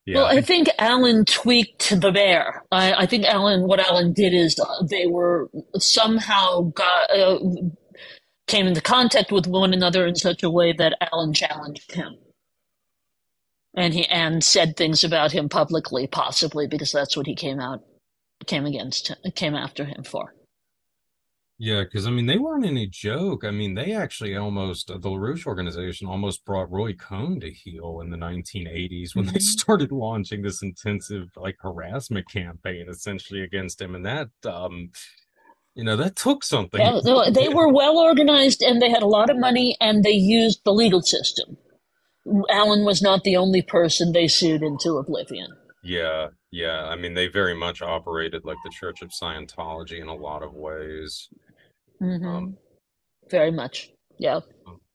yeah. 0.05 0.17
Well, 0.17 0.27
I 0.27 0.41
think 0.41 0.69
Alan 0.77 1.25
tweaked 1.25 1.99
the 1.99 2.11
bear. 2.11 2.63
I, 2.71 2.93
I 2.93 3.05
think 3.07 3.25
Alan, 3.25 3.67
what 3.67 3.79
Alan 3.79 4.13
did 4.13 4.35
is 4.35 4.59
uh, 4.59 4.83
they 4.87 5.07
were 5.07 5.49
somehow 5.79 6.71
got 6.75 7.09
uh, 7.09 7.39
came 8.45 8.67
into 8.67 8.81
contact 8.81 9.31
with 9.31 9.47
one 9.47 9.73
another 9.73 10.05
in 10.05 10.15
such 10.15 10.43
a 10.43 10.49
way 10.51 10.73
that 10.73 10.95
Alan 11.11 11.33
challenged 11.33 11.91
him 11.91 12.15
and 13.77 13.93
he 13.93 14.05
and 14.07 14.43
said 14.43 14.75
things 14.75 15.03
about 15.03 15.31
him 15.31 15.47
publicly, 15.47 16.07
possibly 16.07 16.67
because 16.67 16.91
that's 16.91 17.15
what 17.15 17.27
he 17.27 17.35
came 17.35 17.61
out 17.61 17.81
came 18.45 18.65
against 18.65 19.15
came 19.35 19.55
after 19.55 19.85
him 19.85 20.03
for. 20.03 20.33
Yeah, 21.59 21.83
because 21.83 22.05
I 22.05 22.11
mean 22.11 22.25
they 22.25 22.37
weren't 22.37 22.65
any 22.65 22.87
joke. 22.87 23.43
I 23.43 23.51
mean 23.51 23.75
they 23.75 23.93
actually 23.93 24.35
almost 24.35 24.87
the 24.87 24.99
LaRouche 24.99 25.45
organization 25.45 26.07
almost 26.07 26.45
brought 26.45 26.71
Roy 26.71 26.93
Cohn 26.93 27.39
to 27.39 27.51
heel 27.51 27.99
in 28.01 28.09
the 28.09 28.17
1980s 28.17 29.15
when 29.15 29.25
mm-hmm. 29.25 29.33
they 29.33 29.39
started 29.39 29.91
launching 29.91 30.41
this 30.41 30.61
intensive 30.61 31.29
like 31.35 31.55
harassment 31.59 32.29
campaign 32.29 32.87
essentially 32.89 33.41
against 33.41 33.81
him, 33.81 33.95
and 33.95 34.05
that 34.05 34.29
um 34.45 34.89
you 35.75 35.83
know 35.83 35.95
that 35.95 36.15
took 36.15 36.43
something. 36.43 36.79
Yeah, 36.79 37.29
they 37.31 37.49
were 37.49 37.71
well 37.71 37.97
organized 37.97 38.61
and 38.61 38.81
they 38.81 38.89
had 38.89 39.03
a 39.03 39.07
lot 39.07 39.29
of 39.29 39.37
money 39.37 39.77
and 39.79 40.03
they 40.03 40.11
used 40.11 40.61
the 40.63 40.73
legal 40.73 41.01
system. 41.01 41.57
Alan 42.49 42.83
was 42.83 43.01
not 43.01 43.23
the 43.23 43.37
only 43.37 43.61
person 43.61 44.11
they 44.11 44.27
sued 44.27 44.63
into 44.63 44.97
oblivion. 44.97 45.47
Yeah, 45.83 46.27
yeah. 46.51 46.85
I 46.85 46.95
mean, 46.95 47.13
they 47.13 47.27
very 47.27 47.55
much 47.55 47.81
operated 47.81 48.43
like 48.45 48.57
the 48.63 48.71
Church 48.71 49.01
of 49.01 49.09
Scientology 49.09 50.01
in 50.01 50.07
a 50.07 50.15
lot 50.15 50.43
of 50.43 50.53
ways. 50.53 51.29
Mm-hmm. 52.01 52.27
Um, 52.27 52.57
very 53.29 53.51
much. 53.51 53.91
Yeah. 54.19 54.39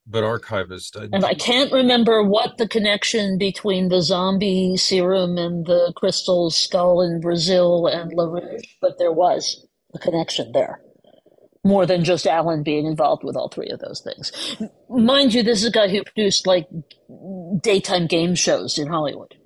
but 0.07 0.25
archivist. 0.25 0.97
Uh, 0.97 1.09
and 1.13 1.25
I 1.25 1.35
can't 1.35 1.73
remember 1.73 2.23
what 2.23 2.59
the 2.59 2.69
connection 2.69 3.39
between 3.39 3.89
the 3.89 4.03
zombie 4.03 4.77
serum 4.77 5.39
and 5.39 5.67
the 5.67 5.93
crystal 5.97 6.51
skull 6.51 7.01
in 7.01 7.21
Brazil 7.21 7.87
and 7.87 8.13
LaRouche, 8.13 8.67
but 8.81 8.99
there 8.99 9.13
was 9.13 9.67
a 9.95 9.99
connection 9.99 10.53
there. 10.53 10.81
More 11.65 11.87
than 11.87 12.03
just 12.03 12.27
Alan 12.27 12.63
being 12.63 12.87
involved 12.87 13.23
with 13.23 13.37
all 13.37 13.49
three 13.49 13.69
of 13.69 13.79
those 13.79 14.01
things. 14.01 14.57
Mind 14.89 15.33
you, 15.33 15.43
this 15.43 15.61
is 15.61 15.69
a 15.69 15.71
guy 15.71 15.89
who 15.89 16.03
produced 16.03 16.47
like 16.47 16.69
daytime 17.61 18.07
game 18.09 18.35
shows 18.35 18.79
in 18.79 18.89
Hollywood. 18.89 19.37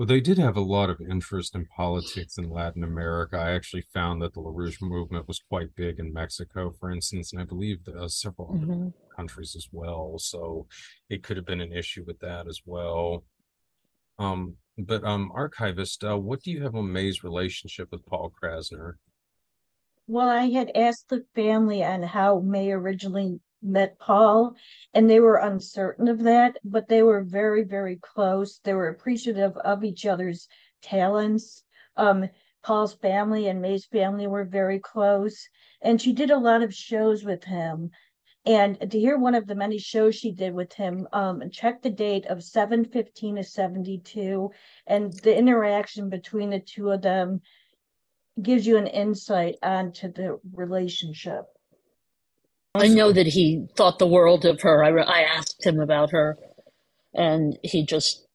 Well, 0.00 0.06
they 0.06 0.20
did 0.22 0.38
have 0.38 0.56
a 0.56 0.62
lot 0.62 0.88
of 0.88 0.98
interest 1.02 1.54
in 1.54 1.66
politics 1.66 2.38
in 2.38 2.48
Latin 2.48 2.82
America. 2.82 3.36
I 3.36 3.52
actually 3.52 3.84
found 3.92 4.22
that 4.22 4.32
the 4.32 4.40
LaRouche 4.40 4.80
movement 4.80 5.28
was 5.28 5.42
quite 5.46 5.76
big 5.76 5.98
in 5.98 6.10
Mexico, 6.10 6.72
for 6.80 6.90
instance, 6.90 7.34
and 7.34 7.42
I 7.42 7.44
believe 7.44 7.80
uh, 7.86 8.08
several 8.08 8.48
mm-hmm. 8.48 8.72
other 8.72 8.92
countries 9.14 9.54
as 9.54 9.68
well. 9.70 10.14
So 10.16 10.66
it 11.10 11.22
could 11.22 11.36
have 11.36 11.44
been 11.44 11.60
an 11.60 11.74
issue 11.74 12.02
with 12.06 12.18
that 12.20 12.48
as 12.48 12.62
well. 12.64 13.24
Um, 14.18 14.56
but 14.78 15.04
um, 15.04 15.30
archivist, 15.34 16.02
uh, 16.02 16.16
what 16.16 16.42
do 16.42 16.50
you 16.50 16.62
have 16.62 16.74
on 16.74 16.90
Mae's 16.90 17.22
relationship 17.22 17.88
with 17.92 18.06
Paul 18.06 18.32
Krassner? 18.42 18.94
Well, 20.12 20.28
I 20.28 20.46
had 20.50 20.72
asked 20.74 21.08
the 21.08 21.24
family 21.36 21.84
on 21.84 22.02
how 22.02 22.40
Mae 22.40 22.72
originally 22.72 23.38
met 23.62 23.96
Paul, 24.00 24.56
and 24.92 25.08
they 25.08 25.20
were 25.20 25.36
uncertain 25.36 26.08
of 26.08 26.24
that, 26.24 26.56
but 26.64 26.88
they 26.88 27.04
were 27.04 27.22
very, 27.22 27.62
very 27.62 27.94
close. 27.94 28.58
They 28.58 28.74
were 28.74 28.88
appreciative 28.88 29.56
of 29.58 29.84
each 29.84 30.06
other's 30.06 30.48
talents. 30.82 31.62
Um, 31.96 32.28
Paul's 32.64 32.94
family 32.94 33.46
and 33.46 33.62
Mae's 33.62 33.86
family 33.86 34.26
were 34.26 34.42
very 34.42 34.80
close, 34.80 35.48
and 35.80 36.02
she 36.02 36.12
did 36.12 36.32
a 36.32 36.38
lot 36.38 36.64
of 36.64 36.74
shows 36.74 37.22
with 37.22 37.44
him. 37.44 37.92
And 38.44 38.90
to 38.90 38.98
hear 38.98 39.16
one 39.16 39.36
of 39.36 39.46
the 39.46 39.54
many 39.54 39.78
shows 39.78 40.16
she 40.16 40.32
did 40.32 40.54
with 40.54 40.72
him, 40.72 41.06
um, 41.12 41.50
check 41.52 41.82
the 41.82 41.90
date 41.90 42.26
of 42.26 42.42
715 42.42 43.36
to 43.36 43.44
72, 43.44 44.50
and 44.88 45.12
the 45.12 45.38
interaction 45.38 46.08
between 46.08 46.50
the 46.50 46.58
two 46.58 46.90
of 46.90 47.02
them 47.02 47.42
gives 48.40 48.66
you 48.66 48.76
an 48.76 48.86
insight 48.86 49.56
onto 49.62 50.12
the 50.12 50.38
relationship. 50.52 51.44
I 52.74 52.88
know 52.88 53.12
that 53.12 53.26
he 53.26 53.66
thought 53.76 53.98
the 53.98 54.06
world 54.06 54.44
of 54.44 54.60
her. 54.62 54.84
I, 54.84 54.90
I 55.02 55.22
asked 55.22 55.64
him 55.64 55.80
about 55.80 56.10
her, 56.10 56.38
and 57.12 57.58
he 57.64 57.84
just 57.84 58.26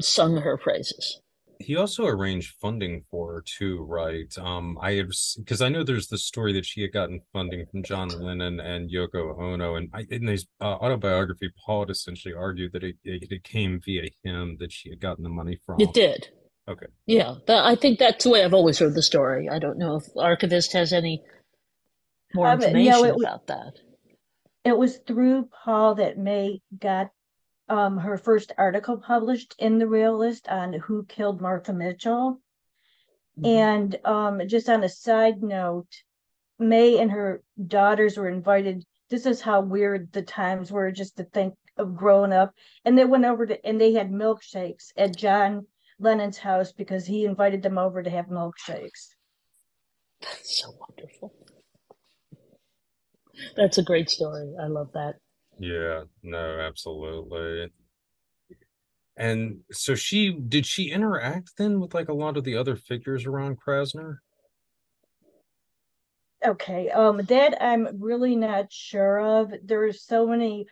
sung 0.00 0.36
her 0.38 0.58
praises. 0.58 1.20
He 1.60 1.76
also 1.76 2.04
arranged 2.04 2.56
funding 2.60 3.04
for 3.10 3.32
her 3.32 3.44
too, 3.46 3.86
right? 3.88 4.36
Um, 4.36 4.76
I 4.82 4.94
have 4.94 5.10
because 5.38 5.62
I 5.62 5.70
know 5.70 5.82
there's 5.82 6.08
the 6.08 6.18
story 6.18 6.52
that 6.52 6.66
she 6.66 6.82
had 6.82 6.92
gotten 6.92 7.22
funding 7.32 7.64
from 7.70 7.82
John 7.82 8.08
Lennon 8.08 8.60
and 8.60 8.90
Yoko 8.90 9.40
Ono, 9.40 9.76
and 9.76 9.88
I, 9.94 10.04
in 10.10 10.26
his 10.26 10.46
uh, 10.60 10.64
autobiography, 10.64 11.50
Paul 11.64 11.80
had 11.80 11.90
essentially 11.90 12.34
argued 12.34 12.72
that 12.72 12.84
it, 12.84 12.96
it, 13.04 13.28
it 13.30 13.44
came 13.44 13.80
via 13.82 14.10
him 14.22 14.58
that 14.60 14.72
she 14.72 14.90
had 14.90 15.00
gotten 15.00 15.22
the 15.22 15.30
money 15.30 15.58
from. 15.64 15.80
It 15.80 15.94
did. 15.94 16.28
Okay. 16.66 16.86
Yeah, 17.06 17.34
that, 17.46 17.64
I 17.64 17.74
think 17.74 17.98
that's 17.98 18.24
the 18.24 18.30
way 18.30 18.42
I've 18.42 18.54
always 18.54 18.78
heard 18.78 18.94
the 18.94 19.02
story. 19.02 19.48
I 19.50 19.58
don't 19.58 19.78
know 19.78 19.96
if 19.96 20.04
Archivist 20.16 20.72
has 20.72 20.92
any 20.92 21.22
more 22.34 22.46
um, 22.46 22.62
information 22.62 23.04
it, 23.04 23.16
about 23.16 23.46
that. 23.48 23.72
It 24.64 24.76
was 24.76 24.98
through 25.06 25.50
Paul 25.64 25.96
that 25.96 26.18
Mae 26.18 26.62
got 26.78 27.10
um, 27.68 27.98
her 27.98 28.16
first 28.16 28.52
article 28.56 28.96
published 28.96 29.54
in 29.58 29.78
the 29.78 29.86
Realist 29.86 30.48
on 30.48 30.72
who 30.72 31.04
killed 31.04 31.42
Martha 31.42 31.72
Mitchell. 31.72 32.40
Mm-hmm. 33.38 33.46
And 33.46 34.06
um, 34.06 34.40
just 34.48 34.68
on 34.70 34.84
a 34.84 34.88
side 34.88 35.42
note, 35.42 35.88
Mae 36.58 36.98
and 36.98 37.10
her 37.10 37.42
daughters 37.66 38.16
were 38.16 38.28
invited. 38.28 38.84
This 39.10 39.26
is 39.26 39.42
how 39.42 39.60
weird 39.60 40.12
the 40.12 40.22
times 40.22 40.72
were 40.72 40.90
just 40.90 41.18
to 41.18 41.24
think 41.24 41.54
of 41.76 41.94
growing 41.94 42.32
up. 42.32 42.54
And 42.86 42.96
they 42.96 43.04
went 43.04 43.26
over 43.26 43.44
to, 43.44 43.66
and 43.66 43.78
they 43.78 43.92
had 43.92 44.10
milkshakes 44.10 44.92
at 44.96 45.16
John 45.16 45.66
Lennon's 45.98 46.38
house 46.38 46.72
because 46.72 47.06
he 47.06 47.24
invited 47.24 47.62
them 47.62 47.78
over 47.78 48.02
to 48.02 48.10
have 48.10 48.26
milkshakes. 48.26 49.14
That's 50.20 50.60
so 50.60 50.74
wonderful. 50.78 51.34
That's 53.56 53.78
a 53.78 53.82
great 53.82 54.10
story. 54.10 54.54
I 54.60 54.66
love 54.66 54.90
that. 54.94 55.16
Yeah, 55.58 56.04
no, 56.22 56.60
absolutely. 56.60 57.70
And 59.16 59.60
so 59.70 59.94
she 59.94 60.32
did 60.32 60.66
she 60.66 60.90
interact 60.90 61.52
then 61.56 61.78
with 61.78 61.94
like 61.94 62.08
a 62.08 62.14
lot 62.14 62.36
of 62.36 62.44
the 62.44 62.56
other 62.56 62.74
figures 62.74 63.26
around 63.26 63.58
Krassner? 63.60 64.16
Okay, 66.44 66.90
um 66.90 67.18
that 67.28 67.62
I'm 67.62 68.00
really 68.00 68.34
not 68.34 68.72
sure 68.72 69.20
of. 69.20 69.52
There 69.62 69.78
were 69.78 69.92
so 69.92 70.26
many 70.26 70.66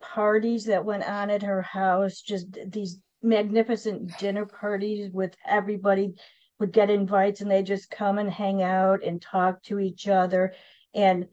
parties 0.00 0.64
that 0.64 0.84
went 0.84 1.04
on 1.04 1.30
at 1.30 1.42
her 1.42 1.62
house, 1.62 2.22
just 2.22 2.46
these 2.66 2.98
magnificent 3.22 4.16
dinner 4.18 4.46
parties 4.46 5.10
with 5.12 5.34
everybody 5.46 6.14
would 6.58 6.72
get 6.72 6.90
invites 6.90 7.40
and 7.40 7.50
they 7.50 7.62
just 7.62 7.90
come 7.90 8.18
and 8.18 8.30
hang 8.30 8.62
out 8.62 9.02
and 9.04 9.20
talk 9.20 9.62
to 9.64 9.78
each 9.78 10.08
other. 10.08 10.54
And 10.94 11.26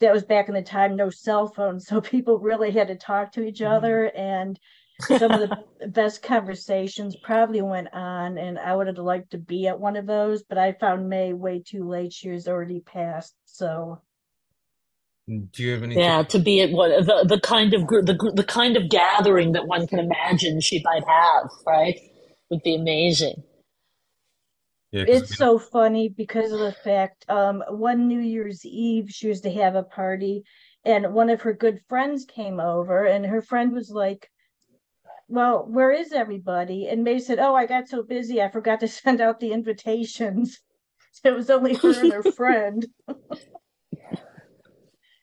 that 0.00 0.12
was 0.12 0.24
back 0.24 0.48
in 0.48 0.54
the 0.54 0.62
time 0.62 0.96
no 0.96 1.10
cell 1.10 1.48
phones 1.48 1.86
so 1.88 2.00
people 2.00 2.38
really 2.38 2.70
had 2.70 2.88
to 2.88 2.96
talk 2.96 3.32
to 3.32 3.42
each 3.42 3.60
mm-hmm. 3.60 3.72
other. 3.72 4.04
And 4.14 4.58
some 5.00 5.30
of 5.30 5.40
the 5.40 5.64
best 5.88 6.22
conversations 6.22 7.16
probably 7.22 7.62
went 7.62 7.86
on 7.92 8.36
and 8.36 8.58
i 8.58 8.74
would 8.74 8.88
have 8.88 8.98
liked 8.98 9.30
to 9.30 9.38
be 9.38 9.68
at 9.68 9.78
one 9.78 9.96
of 9.96 10.06
those 10.06 10.42
but 10.42 10.58
i 10.58 10.72
found 10.72 11.08
Mae 11.08 11.32
way 11.32 11.62
too 11.64 11.88
late. 11.88 12.12
She 12.12 12.30
was 12.30 12.48
already 12.48 12.80
passed 12.80 13.36
so 13.44 14.00
do 15.28 15.62
you 15.62 15.72
have 15.72 15.82
any 15.82 15.94
yeah 15.94 16.22
to 16.22 16.38
be 16.38 16.60
at 16.62 16.70
what 16.70 16.88
the, 17.04 17.24
the 17.28 17.40
kind 17.40 17.74
of 17.74 17.86
the, 17.86 18.32
the 18.34 18.44
kind 18.44 18.76
of 18.76 18.88
gathering 18.88 19.52
that 19.52 19.66
one 19.66 19.86
can 19.86 19.98
imagine 19.98 20.60
she 20.60 20.82
might 20.84 21.04
have 21.06 21.50
right 21.66 21.98
would 22.50 22.62
be 22.62 22.74
amazing. 22.74 23.42
Yeah, 24.90 25.04
it's 25.06 25.36
so 25.36 25.58
funny 25.58 26.08
because 26.08 26.50
of 26.52 26.60
the 26.60 26.72
fact 26.72 27.26
um 27.28 27.62
one 27.68 28.08
New 28.08 28.20
Year's 28.20 28.64
Eve 28.64 29.10
she 29.10 29.28
was 29.28 29.42
to 29.42 29.50
have 29.52 29.74
a 29.74 29.82
party 29.82 30.44
and 30.84 31.12
one 31.12 31.28
of 31.28 31.42
her 31.42 31.52
good 31.52 31.80
friends 31.88 32.24
came 32.24 32.58
over 32.58 33.04
and 33.04 33.26
her 33.26 33.42
friend 33.42 33.72
was 33.72 33.90
like 33.90 34.30
well 35.28 35.66
where 35.68 35.92
is 35.92 36.12
everybody? 36.12 36.88
And 36.88 37.04
Mae 37.04 37.18
said 37.18 37.38
oh 37.38 37.54
I 37.54 37.66
got 37.66 37.88
so 37.88 38.02
busy 38.02 38.40
I 38.40 38.50
forgot 38.50 38.80
to 38.80 38.88
send 39.00 39.20
out 39.20 39.40
the 39.40 39.52
invitations. 39.52 40.58
So 41.12 41.28
it 41.32 41.36
was 41.36 41.50
only 41.50 41.74
her 41.74 42.00
and 42.00 42.12
her 42.12 42.22
friend 42.36 42.86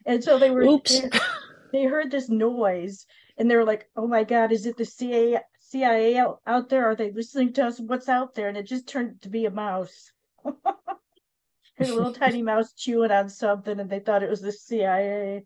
and 0.06 0.24
so 0.24 0.38
they 0.38 0.52
were 0.52 0.64
Oops. 0.64 1.00
They, 1.00 1.10
they 1.74 1.84
heard 1.86 2.12
this 2.12 2.30
noise 2.30 3.06
and 3.38 3.50
they 3.50 3.56
were 3.56 3.66
like 3.66 3.90
oh 3.96 4.08
my 4.08 4.24
god 4.24 4.52
is 4.52 4.66
it 4.66 4.78
the 4.78 4.86
CIA 4.86 5.40
CIA 5.76 6.18
out, 6.18 6.42
out 6.46 6.70
there? 6.70 6.90
Are 6.90 6.96
they 6.96 7.12
listening 7.12 7.52
to 7.54 7.66
us? 7.66 7.80
What's 7.80 8.08
out 8.08 8.34
there? 8.34 8.48
And 8.48 8.58
it 8.58 8.68
just 8.68 8.88
turned 8.88 9.22
to 9.24 9.30
be 9.30 9.46
a 9.46 9.52
mouse. 9.52 10.12
a 10.46 10.54
little 11.80 12.14
tiny 12.14 12.42
mouse 12.52 12.74
chewing 12.74 13.12
on 13.12 13.30
something, 13.30 13.80
and 13.80 13.90
they 13.90 14.00
thought 14.00 14.24
it 14.24 14.30
was 14.30 14.42
the 14.42 14.52
CIA. 14.52 15.44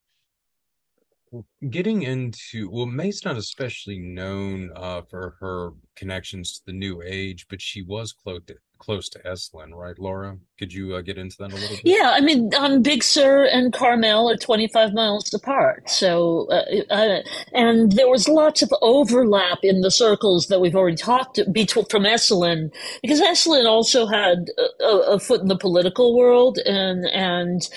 Getting 1.69 2.03
into 2.03 2.69
well, 2.69 2.85
Mae's 2.85 3.23
not 3.23 3.37
especially 3.37 3.99
known 3.99 4.71
uh, 4.75 5.01
for 5.09 5.35
her 5.39 5.71
connections 5.95 6.53
to 6.53 6.61
the 6.67 6.73
New 6.73 7.01
Age, 7.03 7.45
but 7.49 7.61
she 7.61 7.83
was 7.83 8.13
close 8.13 8.41
to, 8.47 8.55
close 8.79 9.09
to 9.09 9.19
Esalen, 9.19 9.73
right, 9.73 9.97
Laura? 9.99 10.37
Could 10.57 10.73
you 10.73 10.95
uh, 10.95 11.01
get 11.01 11.17
into 11.17 11.35
that 11.39 11.51
a 11.51 11.55
little 11.55 11.75
bit? 11.75 11.81
Yeah, 11.85 12.13
I 12.15 12.21
mean, 12.21 12.51
um, 12.57 12.81
Big 12.81 13.03
Sur 13.03 13.45
and 13.45 13.71
Carmel 13.73 14.29
are 14.29 14.37
25 14.37 14.93
miles 14.93 15.31
apart. 15.33 15.89
So, 15.89 16.47
uh, 16.49 16.63
uh, 16.89 17.21
and 17.53 17.91
there 17.91 18.09
was 18.09 18.27
lots 18.27 18.61
of 18.61 18.71
overlap 18.81 19.59
in 19.63 19.81
the 19.81 19.91
circles 19.91 20.47
that 20.47 20.59
we've 20.61 20.75
already 20.75 20.97
talked 20.97 21.39
between 21.51 21.85
from 21.85 22.03
Esalen, 22.03 22.71
because 23.01 23.21
Esalen 23.21 23.65
also 23.65 24.07
had 24.07 24.49
a, 24.81 25.13
a 25.13 25.19
foot 25.19 25.41
in 25.41 25.47
the 25.47 25.57
political 25.57 26.17
world 26.17 26.57
and, 26.65 27.05
and 27.07 27.69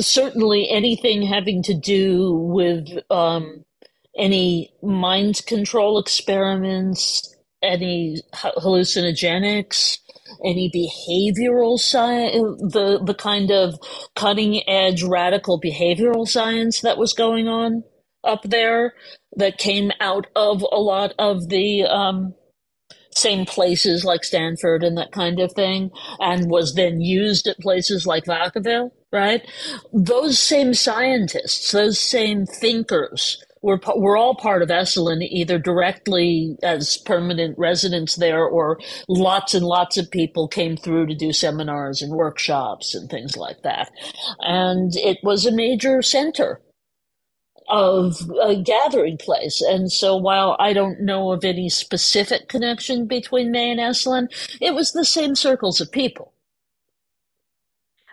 certainly 0.00 0.68
anything 0.70 1.22
having 1.22 1.62
to 1.62 1.74
do 1.74 2.32
with, 2.32 2.86
um, 3.10 3.64
any 4.18 4.72
mind 4.82 5.46
control 5.46 5.98
experiments, 5.98 7.36
any 7.62 8.22
hallucinogenics, 8.34 9.98
any 10.44 10.70
behavioral 10.70 11.78
science, 11.78 12.34
the, 12.72 13.00
the 13.04 13.14
kind 13.14 13.50
of 13.50 13.78
cutting 14.14 14.68
edge 14.68 15.02
radical 15.02 15.60
behavioral 15.60 16.26
science 16.28 16.80
that 16.80 16.98
was 16.98 17.12
going 17.12 17.48
on 17.48 17.82
up 18.24 18.42
there 18.44 18.94
that 19.36 19.58
came 19.58 19.90
out 20.00 20.26
of 20.36 20.62
a 20.72 20.80
lot 20.80 21.14
of 21.18 21.48
the 21.48 21.84
um, 21.84 22.34
same 23.14 23.44
places 23.46 24.04
like 24.04 24.24
Stanford 24.24 24.84
and 24.84 24.96
that 24.96 25.12
kind 25.12 25.40
of 25.40 25.52
thing, 25.52 25.90
and 26.20 26.50
was 26.50 26.74
then 26.74 27.00
used 27.00 27.46
at 27.46 27.58
places 27.58 28.06
like 28.06 28.24
Vacaville, 28.24 28.90
right? 29.12 29.42
Those 29.92 30.38
same 30.38 30.74
scientists, 30.74 31.72
those 31.72 31.98
same 31.98 32.46
thinkers 32.46 33.42
we're 33.62 33.78
we're 33.96 34.16
all 34.16 34.34
part 34.34 34.62
of 34.62 34.68
Esalen, 34.68 35.22
either 35.22 35.58
directly 35.58 36.56
as 36.62 36.98
permanent 36.98 37.58
residents 37.58 38.16
there, 38.16 38.44
or 38.44 38.78
lots 39.08 39.54
and 39.54 39.64
lots 39.64 39.96
of 39.96 40.10
people 40.10 40.48
came 40.48 40.76
through 40.76 41.06
to 41.06 41.14
do 41.14 41.32
seminars 41.32 42.02
and 42.02 42.12
workshops 42.12 42.94
and 42.94 43.10
things 43.10 43.36
like 43.36 43.62
that. 43.62 43.90
And 44.40 44.94
it 44.96 45.18
was 45.22 45.46
a 45.46 45.52
major 45.52 46.02
center 46.02 46.60
of 47.68 48.16
a 48.42 48.56
gathering 48.56 49.18
place. 49.18 49.60
And 49.60 49.92
so 49.92 50.16
while 50.16 50.56
I 50.58 50.72
don't 50.72 51.00
know 51.00 51.32
of 51.32 51.44
any 51.44 51.68
specific 51.68 52.48
connection 52.48 53.06
between 53.06 53.50
Mae 53.50 53.70
and 53.70 53.80
Esalen, 53.80 54.28
it 54.60 54.74
was 54.74 54.92
the 54.92 55.04
same 55.04 55.34
circles 55.34 55.80
of 55.80 55.92
people 55.92 56.32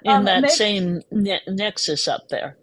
in 0.04 0.12
um, 0.12 0.26
that 0.26 0.42
Mae, 0.44 0.50
same 0.50 1.02
ne- 1.12 1.42
nexus 1.48 2.08
up 2.08 2.30
there. 2.30 2.58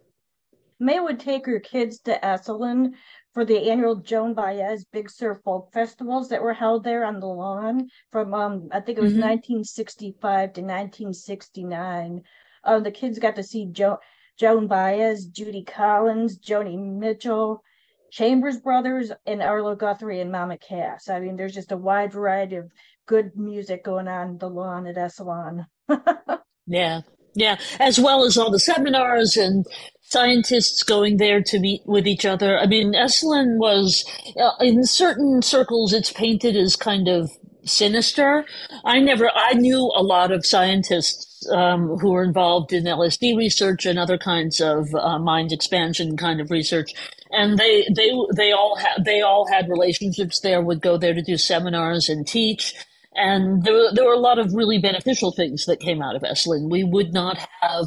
Mae 0.82 0.98
would 0.98 1.20
take 1.20 1.46
her 1.46 1.60
kids 1.60 2.00
to 2.00 2.18
Esalen 2.18 2.94
for 3.32 3.44
the 3.44 3.70
annual 3.70 3.96
Joan 3.96 4.34
Baez 4.34 4.84
Big 4.84 5.08
Sur 5.08 5.36
Folk 5.36 5.72
Festivals 5.72 6.28
that 6.28 6.42
were 6.42 6.52
held 6.52 6.82
there 6.82 7.04
on 7.04 7.20
the 7.20 7.26
lawn 7.26 7.88
from 8.10 8.34
um 8.34 8.68
I 8.72 8.80
think 8.80 8.98
it 8.98 9.02
was 9.02 9.12
mm-hmm. 9.12 9.22
1965 9.22 10.52
to 10.54 10.60
1969. 10.60 12.22
Uh, 12.64 12.80
the 12.80 12.90
kids 12.90 13.18
got 13.18 13.36
to 13.36 13.42
see 13.42 13.66
jo- 13.66 13.98
Joan 14.38 14.66
Baez, 14.66 15.26
Judy 15.26 15.62
Collins, 15.62 16.38
Joni 16.38 16.76
Mitchell, 16.78 17.62
Chambers 18.10 18.58
Brothers, 18.58 19.12
and 19.24 19.40
Arlo 19.40 19.74
Guthrie 19.74 20.20
and 20.20 20.32
Mama 20.32 20.58
Cass. 20.58 21.08
I 21.08 21.20
mean, 21.20 21.36
there's 21.36 21.54
just 21.54 21.72
a 21.72 21.76
wide 21.76 22.12
variety 22.12 22.56
of 22.56 22.70
good 23.06 23.36
music 23.36 23.84
going 23.84 24.08
on 24.08 24.38
the 24.38 24.48
lawn 24.48 24.86
at 24.86 24.96
Esalen. 24.96 25.66
yeah, 26.66 27.00
yeah, 27.34 27.56
as 27.80 27.98
well 27.98 28.24
as 28.24 28.36
all 28.36 28.50
the 28.50 28.58
seminars 28.58 29.36
and 29.36 29.64
scientists 30.12 30.82
going 30.82 31.16
there 31.16 31.42
to 31.42 31.58
meet 31.58 31.82
with 31.86 32.06
each 32.06 32.26
other. 32.26 32.58
I 32.58 32.66
mean, 32.66 32.92
Esalen 32.92 33.58
was, 33.58 34.04
uh, 34.40 34.52
in 34.60 34.84
certain 34.84 35.42
circles, 35.42 35.92
it's 35.92 36.12
painted 36.12 36.56
as 36.56 36.76
kind 36.76 37.08
of 37.08 37.30
sinister. 37.64 38.44
I 38.84 39.00
never, 39.00 39.30
I 39.34 39.54
knew 39.54 39.90
a 39.96 40.02
lot 40.02 40.32
of 40.32 40.46
scientists 40.46 41.48
um, 41.50 41.98
who 41.98 42.12
were 42.12 42.24
involved 42.24 42.72
in 42.72 42.84
LSD 42.84 43.36
research 43.36 43.86
and 43.86 43.98
other 43.98 44.18
kinds 44.18 44.60
of 44.60 44.94
uh, 44.94 45.18
mind 45.18 45.52
expansion 45.52 46.16
kind 46.16 46.40
of 46.40 46.50
research, 46.50 46.92
and 47.30 47.58
they 47.58 47.86
they 47.96 48.10
they 48.36 48.52
all 48.52 48.76
had 48.76 49.04
they 49.04 49.22
all 49.22 49.48
had 49.48 49.68
relationships 49.68 50.40
there. 50.40 50.60
Would 50.62 50.82
go 50.82 50.96
there 50.96 51.14
to 51.14 51.22
do 51.22 51.36
seminars 51.36 52.08
and 52.08 52.26
teach. 52.26 52.74
And 53.14 53.62
there, 53.64 53.92
there 53.92 54.06
were 54.06 54.14
a 54.14 54.18
lot 54.18 54.38
of 54.38 54.54
really 54.54 54.78
beneficial 54.78 55.32
things 55.32 55.66
that 55.66 55.80
came 55.80 56.00
out 56.00 56.16
of 56.16 56.22
Esalen. 56.22 56.70
We 56.70 56.82
would 56.82 57.12
not 57.12 57.38
have 57.60 57.84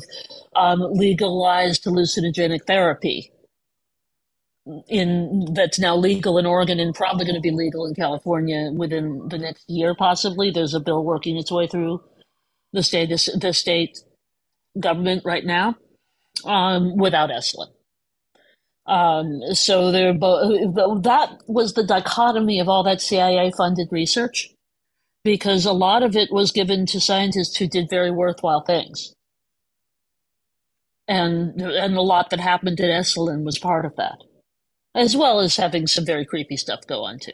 um, 0.56 0.82
legalized 0.94 1.86
hallucinogenic 1.86 2.66
therapy 2.68 3.32
in 4.90 5.48
that's 5.54 5.80
now 5.80 5.96
legal 5.96 6.38
in 6.38 6.46
Oregon 6.46 6.80
and 6.80 6.96
probably 6.96 7.26
going 7.26 7.36
to 7.36 7.42
be 7.42 7.52
legal 7.52 7.86
in 7.86 7.96
California 7.96 8.72
within 8.74 9.28
the 9.30 9.38
next 9.38 9.70
year, 9.70 9.96
possibly. 9.96 10.52
There's 10.52 10.74
a 10.74 10.80
bill 10.80 11.04
working 11.04 11.38
its 11.38 11.52
way 11.52 11.68
through 11.68 12.04
the 12.74 12.84
state 12.84 13.10
the 13.40 13.54
state 13.54 14.00
government 14.80 15.24
right 15.26 15.46
now 15.46 15.76
um, 16.46 16.98
without 16.98 17.30
Esalen. 17.30 17.70
Um, 18.88 19.42
so 19.54 19.92
there, 19.92 20.14
that 20.14 21.40
was 21.48 21.74
the 21.74 21.86
dichotomy 21.86 22.60
of 22.60 22.70
all 22.70 22.84
that 22.84 23.02
CIA 23.02 23.52
funded 23.58 23.88
research 23.92 24.50
because 25.24 25.66
a 25.66 25.74
lot 25.74 26.04
of 26.04 26.16
it 26.16 26.32
was 26.32 26.52
given 26.52 26.86
to 26.88 27.02
scientists 27.02 27.58
who 27.58 27.68
did 27.68 27.90
very 27.90 28.12
worthwhile 28.12 28.62
things. 28.62 29.15
And, 31.08 31.62
and 31.62 31.96
a 31.96 32.02
lot 32.02 32.30
that 32.32 32.40
happened 32.40 32.80
at 32.80 32.90
Esalen 32.90 33.44
was 33.44 33.60
part 33.60 33.86
of 33.86 33.96
that, 33.98 34.18
as 34.96 35.16
well 35.16 35.40
as 35.40 35.56
having 35.56 35.86
some 35.86 36.06
very 36.06 36.26
creepy 36.26 36.58
stuff 36.58 36.88
go 36.88 37.04
on 37.04 37.20
too. 37.20 37.34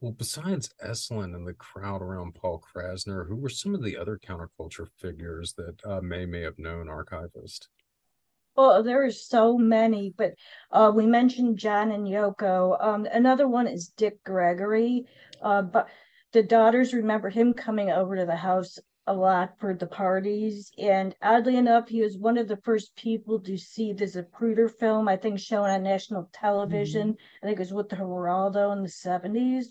well, 0.00 0.12
besides 0.12 0.70
Esalen 0.84 1.34
and 1.34 1.46
the 1.46 1.54
crowd 1.54 2.00
around 2.00 2.36
Paul 2.36 2.62
Krassner, 2.62 3.26
who 3.26 3.36
were 3.36 3.48
some 3.48 3.74
of 3.74 3.82
the 3.82 3.96
other 3.96 4.18
counterculture 4.18 4.86
figures 4.98 5.54
that 5.54 5.76
uh, 5.84 6.00
Mae 6.00 6.26
may 6.26 6.42
have 6.42 6.58
known 6.58 6.88
archivist? 6.88 7.68
Well, 8.58 8.82
there 8.82 9.04
are 9.04 9.10
so 9.12 9.56
many, 9.56 10.12
but 10.16 10.34
uh, 10.72 10.90
we 10.92 11.06
mentioned 11.06 11.58
John 11.58 11.92
and 11.92 12.08
Yoko. 12.08 12.76
Um, 12.84 13.06
another 13.06 13.46
one 13.46 13.68
is 13.68 13.92
Dick 13.96 14.22
Gregory. 14.24 15.06
Uh, 15.40 15.62
but 15.62 15.88
the 16.32 16.42
daughters 16.42 16.92
remember 16.92 17.30
him 17.30 17.54
coming 17.54 17.90
over 17.90 18.16
to 18.16 18.26
the 18.26 18.34
house 18.34 18.78
a 19.08 19.14
lot 19.14 19.58
for 19.58 19.74
the 19.74 19.86
parties. 19.86 20.70
And 20.78 21.14
oddly 21.22 21.56
enough, 21.56 21.88
he 21.88 22.02
was 22.02 22.18
one 22.18 22.36
of 22.36 22.46
the 22.46 22.58
first 22.58 22.94
people 22.94 23.40
to 23.40 23.56
see 23.56 23.92
the 23.92 24.04
Zapruder 24.04 24.70
film, 24.70 25.08
I 25.08 25.16
think 25.16 25.40
shown 25.40 25.70
on 25.70 25.82
national 25.82 26.28
television. 26.32 27.14
Mm-hmm. 27.14 27.44
I 27.44 27.46
think 27.46 27.58
it 27.58 27.62
was 27.62 27.72
with 27.72 27.88
the 27.88 27.96
Geraldo 27.96 28.72
in 28.76 28.82
the 28.82 28.88
70s. 28.88 29.66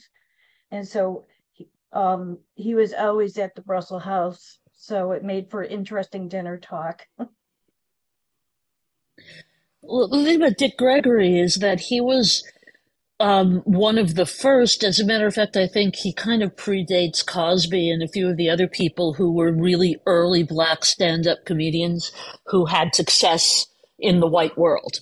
And 0.71 0.88
so 0.88 1.25
he, 1.51 1.69
um, 1.93 2.39
he 2.55 2.73
was 2.73 2.93
always 2.93 3.38
at 3.38 3.53
the 3.55 3.61
Brussells 3.61 4.01
house. 4.01 4.57
So 4.73 5.11
it 5.11 5.23
made 5.23 5.51
for 5.51 5.63
interesting 5.63 6.27
dinner 6.27 6.57
talk. 6.57 7.05
well, 9.81 10.07
the 10.07 10.23
thing 10.23 10.38
about 10.38 10.57
Dick 10.57 10.77
Gregory 10.77 11.39
is 11.39 11.55
that 11.55 11.79
he 11.79 12.01
was 12.01 12.43
um, 13.20 13.61
one 13.65 13.97
of 13.97 14.15
the 14.15 14.26
first. 14.26 14.84
As 14.84 14.99
a 14.99 15.05
matter 15.05 15.28
of 15.28 15.36
fact, 15.36 15.57
I 15.57 15.68
think 15.68 15.95
he 15.97 16.13
kind 16.13 16.43
of 16.43 16.55
predates 16.55 17.26
Cosby 17.26 17.89
and 17.89 18.03
a 18.03 18.07
few 18.07 18.30
of 18.30 18.38
the 18.38 18.49
other 18.49 18.68
people 18.68 19.13
who 19.13 19.34
were 19.34 19.51
really 19.51 19.97
early 20.05 20.43
black 20.43 20.86
stand 20.86 21.28
up 21.28 21.45
comedians 21.45 22.11
who 22.47 22.65
had 22.65 22.95
success 22.95 23.68
in 23.99 24.20
the 24.20 24.28
white 24.28 24.57
world. 24.57 24.99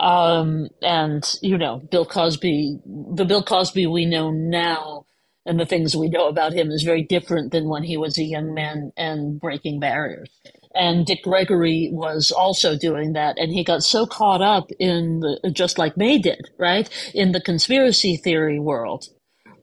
Um, 0.00 0.68
and, 0.82 1.24
you 1.42 1.58
know, 1.58 1.78
Bill 1.90 2.06
Cosby, 2.06 2.80
the 2.86 3.24
Bill 3.24 3.42
Cosby 3.42 3.86
we 3.86 4.06
know 4.06 4.30
now 4.30 5.06
and 5.46 5.58
the 5.60 5.66
things 5.66 5.96
we 5.96 6.08
know 6.08 6.28
about 6.28 6.52
him 6.52 6.70
is 6.70 6.82
very 6.82 7.02
different 7.02 7.52
than 7.52 7.68
when 7.68 7.82
he 7.82 7.96
was 7.96 8.18
a 8.18 8.22
young 8.24 8.54
man 8.54 8.92
and 8.96 9.40
breaking 9.40 9.80
barriers. 9.80 10.30
And 10.74 11.06
Dick 11.06 11.22
Gregory 11.22 11.90
was 11.92 12.30
also 12.30 12.76
doing 12.76 13.14
that. 13.14 13.38
And 13.38 13.52
he 13.52 13.64
got 13.64 13.82
so 13.82 14.06
caught 14.06 14.42
up 14.42 14.70
in 14.78 15.20
the, 15.20 15.50
just 15.52 15.78
like 15.78 15.96
Mae 15.96 16.18
did, 16.18 16.50
right? 16.58 16.88
In 17.14 17.32
the 17.32 17.40
conspiracy 17.40 18.16
theory 18.16 18.58
world 18.58 19.06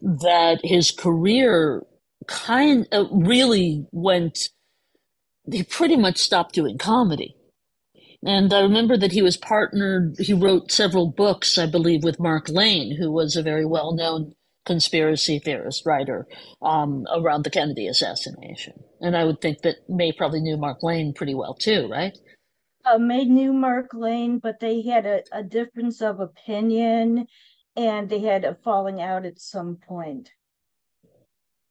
that 0.01 0.59
his 0.63 0.91
career 0.91 1.83
kind 2.27 2.87
of 2.91 3.07
really 3.11 3.85
went, 3.91 4.49
he 5.51 5.63
pretty 5.63 5.95
much 5.95 6.17
stopped 6.17 6.55
doing 6.55 6.77
comedy. 6.77 7.35
And 8.25 8.51
I 8.51 8.61
remember 8.61 8.97
that 8.97 9.11
he 9.11 9.21
was 9.21 9.37
partnered, 9.37 10.15
he 10.19 10.33
wrote 10.33 10.71
several 10.71 11.11
books, 11.11 11.57
I 11.57 11.67
believe, 11.67 12.03
with 12.03 12.19
Mark 12.19 12.49
Lane, 12.49 12.97
who 12.99 13.11
was 13.11 13.35
a 13.35 13.43
very 13.43 13.65
well 13.65 13.93
known 13.93 14.33
conspiracy 14.65 15.37
theorist 15.37 15.85
writer 15.85 16.27
um, 16.61 17.05
around 17.13 17.43
the 17.43 17.51
Kennedy 17.51 17.87
assassination. 17.87 18.73
And 19.05 19.15
I 19.15 19.23
would 19.23 19.39
think 19.39 19.61
that 19.61 19.87
Mae 19.87 20.11
probably 20.11 20.41
knew 20.41 20.57
Mark 20.57 20.81
Lane 20.81 21.13
pretty 21.13 21.35
well 21.35 21.53
too, 21.53 21.87
right? 21.87 22.17
Uh, 22.83 22.97
Mae 22.97 23.25
knew 23.25 23.53
Mark 23.53 23.93
Lane, 23.93 24.39
but 24.39 24.59
they 24.59 24.81
had 24.81 25.05
a, 25.05 25.21
a 25.31 25.43
difference 25.43 26.01
of 26.01 26.19
opinion 26.19 27.27
and 27.75 28.09
they 28.09 28.17
had 28.21 28.43
a 28.43 28.55
falling 28.63 28.99
out 28.99 29.23
at 29.23 29.39
some 29.39 29.75
point. 29.75 30.31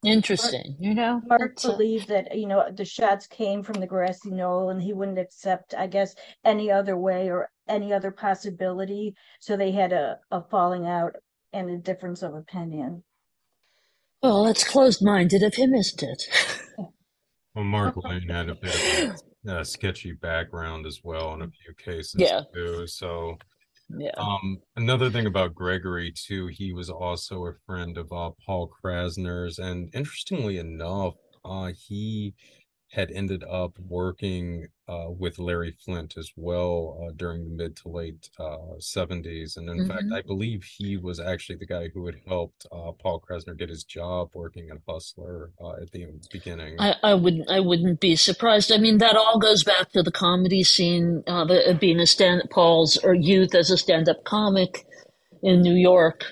Interesting, 0.05 0.77
Mark, 0.79 0.81
you 0.81 0.95
know. 0.95 1.23
Mark 1.27 1.61
believed 1.61 2.09
that 2.09 2.37
you 2.39 2.47
know 2.47 2.71
the 2.71 2.85
shots 2.85 3.27
came 3.27 3.65
from 3.65 3.81
the 3.81 3.87
grassy 3.87 4.31
knoll, 4.31 4.71
and 4.71 4.81
he 4.81 4.93
wouldn't 4.93 5.19
accept, 5.19 5.75
I 5.75 5.89
guess, 5.89 6.15
any 6.45 6.71
other 6.71 6.97
way 6.97 7.31
or 7.31 7.51
any 7.69 7.93
other 7.93 8.13
possibility. 8.13 9.17
So 9.41 9.57
they 9.57 9.73
had 9.73 9.93
a, 9.93 10.19
a 10.31 10.43
falling 10.43 10.87
out 10.87 11.17
and 11.53 11.69
a 11.69 11.79
difference 11.79 12.23
of 12.23 12.35
opinion. 12.35 13.03
Well, 14.23 14.45
that's 14.45 14.63
closed 14.63 15.05
minded 15.05 15.43
of 15.43 15.55
him, 15.55 15.75
isn't 15.75 16.03
it? 16.03 16.23
well, 17.55 17.65
Mark 17.65 17.97
Lane 18.05 18.29
had 18.29 18.49
a 18.49 18.55
bit 18.55 19.15
of 19.45 19.59
a, 19.59 19.65
sketchy 19.65 20.13
background 20.13 20.87
as 20.87 21.01
well 21.03 21.35
in 21.35 21.43
a 21.43 21.49
few 21.49 21.75
cases, 21.75 22.17
yeah. 22.19 22.43
too. 22.55 22.87
So, 22.87 23.37
yeah. 23.91 24.13
Um, 24.17 24.59
another 24.77 25.11
thing 25.11 25.27
about 25.27 25.55
Gregory, 25.55 26.13
too, 26.13 26.47
he 26.49 26.73
was 26.73 26.91
also 26.91 27.47
a 27.47 27.55
friend 27.67 27.99
of 27.99 28.11
uh, 28.13 28.31
Paul 28.45 28.71
Krassner's, 28.83 29.59
And 29.59 29.91
interestingly 29.95 30.59
enough, 30.59 31.15
uh, 31.45 31.73
he 31.77 32.35
had 32.91 33.11
ended 33.11 33.45
up 33.45 33.79
working 33.79 34.69
uh, 34.89 35.07
with 35.09 35.39
Larry 35.39 35.75
Flynt 35.85 36.17
as 36.17 36.31
well 36.37 37.03
uh, 37.03 37.13
during 37.17 37.45
the 37.45 37.51
mid 37.51 37.77
to 37.77 37.89
late 37.89 38.29
uh, 38.39 38.77
70s. 38.79 39.57
And 39.57 39.69
in 39.69 39.79
mm-hmm. 39.79 39.89
fact, 39.89 40.05
I 40.13 40.23
believe 40.23 40.65
he 40.65 40.97
was 40.97 41.19
actually 41.19 41.57
the 41.57 41.67
guy 41.67 41.89
who 41.89 42.07
had 42.07 42.17
helped 42.27 42.67
uh, 42.71 42.93
Paul 42.93 43.21
Krassner 43.21 43.57
get 43.57 43.71
his 43.71 43.85
job 43.85 44.31
working 44.35 44.69
at 44.71 44.79
Hustler 44.87 45.51
uh, 45.61 45.73
at 45.83 45.91
the 45.93 46.07
beginning. 46.31 46.77
I, 46.79 46.97
I, 47.03 47.15
wouldn't 47.15 47.51
I 47.51 47.61
wouldn't 47.61 48.01
be 48.01 48.17
surprised. 48.17 48.71
I 48.71 48.79
mean, 48.79 48.99
that 48.99 49.17
all 49.17 49.39
goes 49.39 49.65
back 49.65 49.91
to 49.93 50.03
the 50.03 50.13
comedy 50.13 50.63
scene, 50.63 51.23
uh, 51.27 51.45
the, 51.45 51.77
being 51.81 52.01
a 52.01 52.07
stand 52.07 52.43
Paul's 52.51 52.97
or 52.99 53.15
youth 53.15 53.55
as 53.55 53.71
a 53.71 53.79
stand 53.79 54.09
up 54.09 54.25
comic 54.25 54.87
in 55.43 55.63
New 55.63 55.75
York 55.75 56.25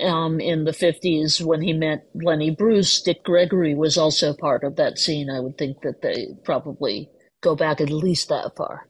um, 0.00 0.40
in 0.40 0.64
the 0.64 0.72
50s 0.72 1.44
when 1.44 1.62
he 1.62 1.72
met 1.72 2.06
Lenny 2.14 2.50
Bruce. 2.50 3.02
Dick 3.02 3.22
Gregory 3.24 3.74
was 3.74 3.98
also 3.98 4.32
part 4.34 4.64
of 4.64 4.76
that 4.76 4.98
scene. 4.98 5.30
I 5.30 5.40
would 5.40 5.58
think 5.58 5.82
that 5.82 6.02
they 6.02 6.28
probably 6.44 7.08
go 7.42 7.54
back 7.54 7.80
at 7.80 7.90
least 7.90 8.30
that 8.30 8.56
far. 8.56 8.88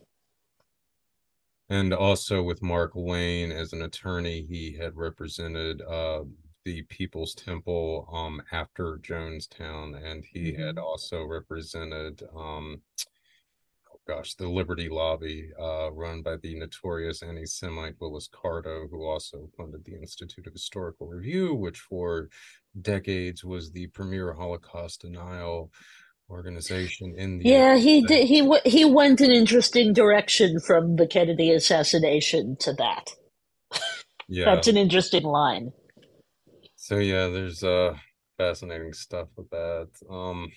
And 1.68 1.92
also 1.92 2.42
with 2.42 2.62
Mark 2.62 2.92
Lane 2.94 3.50
as 3.50 3.72
an 3.72 3.82
attorney, 3.82 4.46
he 4.48 4.76
had 4.76 4.94
represented 4.94 5.80
uh, 5.82 6.24
the 6.64 6.82
People's 6.82 7.34
Temple 7.34 8.08
um, 8.12 8.42
after 8.52 8.98
Jonestown, 8.98 9.96
and 10.04 10.24
he 10.24 10.52
mm-hmm. 10.52 10.62
had 10.62 10.78
also 10.78 11.24
represented 11.24 12.22
um, 12.36 12.82
gosh, 14.06 14.34
the 14.34 14.48
Liberty 14.48 14.88
Lobby, 14.88 15.50
uh, 15.60 15.92
run 15.92 16.22
by 16.22 16.36
the 16.36 16.58
notorious 16.58 17.22
anti-Semite 17.22 17.94
Willis 18.00 18.28
Carto, 18.28 18.90
who 18.90 19.04
also 19.04 19.48
funded 19.56 19.84
the 19.84 19.94
Institute 19.94 20.46
of 20.46 20.52
Historical 20.52 21.06
Review, 21.06 21.54
which 21.54 21.78
for 21.78 22.28
decades 22.80 23.44
was 23.44 23.70
the 23.70 23.86
premier 23.88 24.32
Holocaust 24.32 25.02
denial 25.02 25.70
organization 26.32 27.14
in 27.16 27.38
the 27.40 27.44
yeah 27.44 27.76
he 27.78 28.02
did 28.02 28.26
he 28.28 28.48
he 28.64 28.84
went 28.84 29.20
an 29.20 29.30
interesting 29.32 29.92
direction 29.92 30.60
from 30.60 30.96
the 30.96 31.06
kennedy 31.06 31.52
assassination 31.52 32.56
to 32.60 32.72
that. 32.74 33.10
Yeah. 34.28 34.44
that's 34.46 34.68
an 34.68 34.76
interesting 34.78 35.24
line. 35.24 35.72
So 36.76 36.98
yeah 36.98 37.28
there's 37.28 37.64
uh 37.64 37.94
fascinating 38.38 38.94
stuff 38.94 39.28
with 39.36 39.50
that. 39.50 39.88
Um 40.10 40.52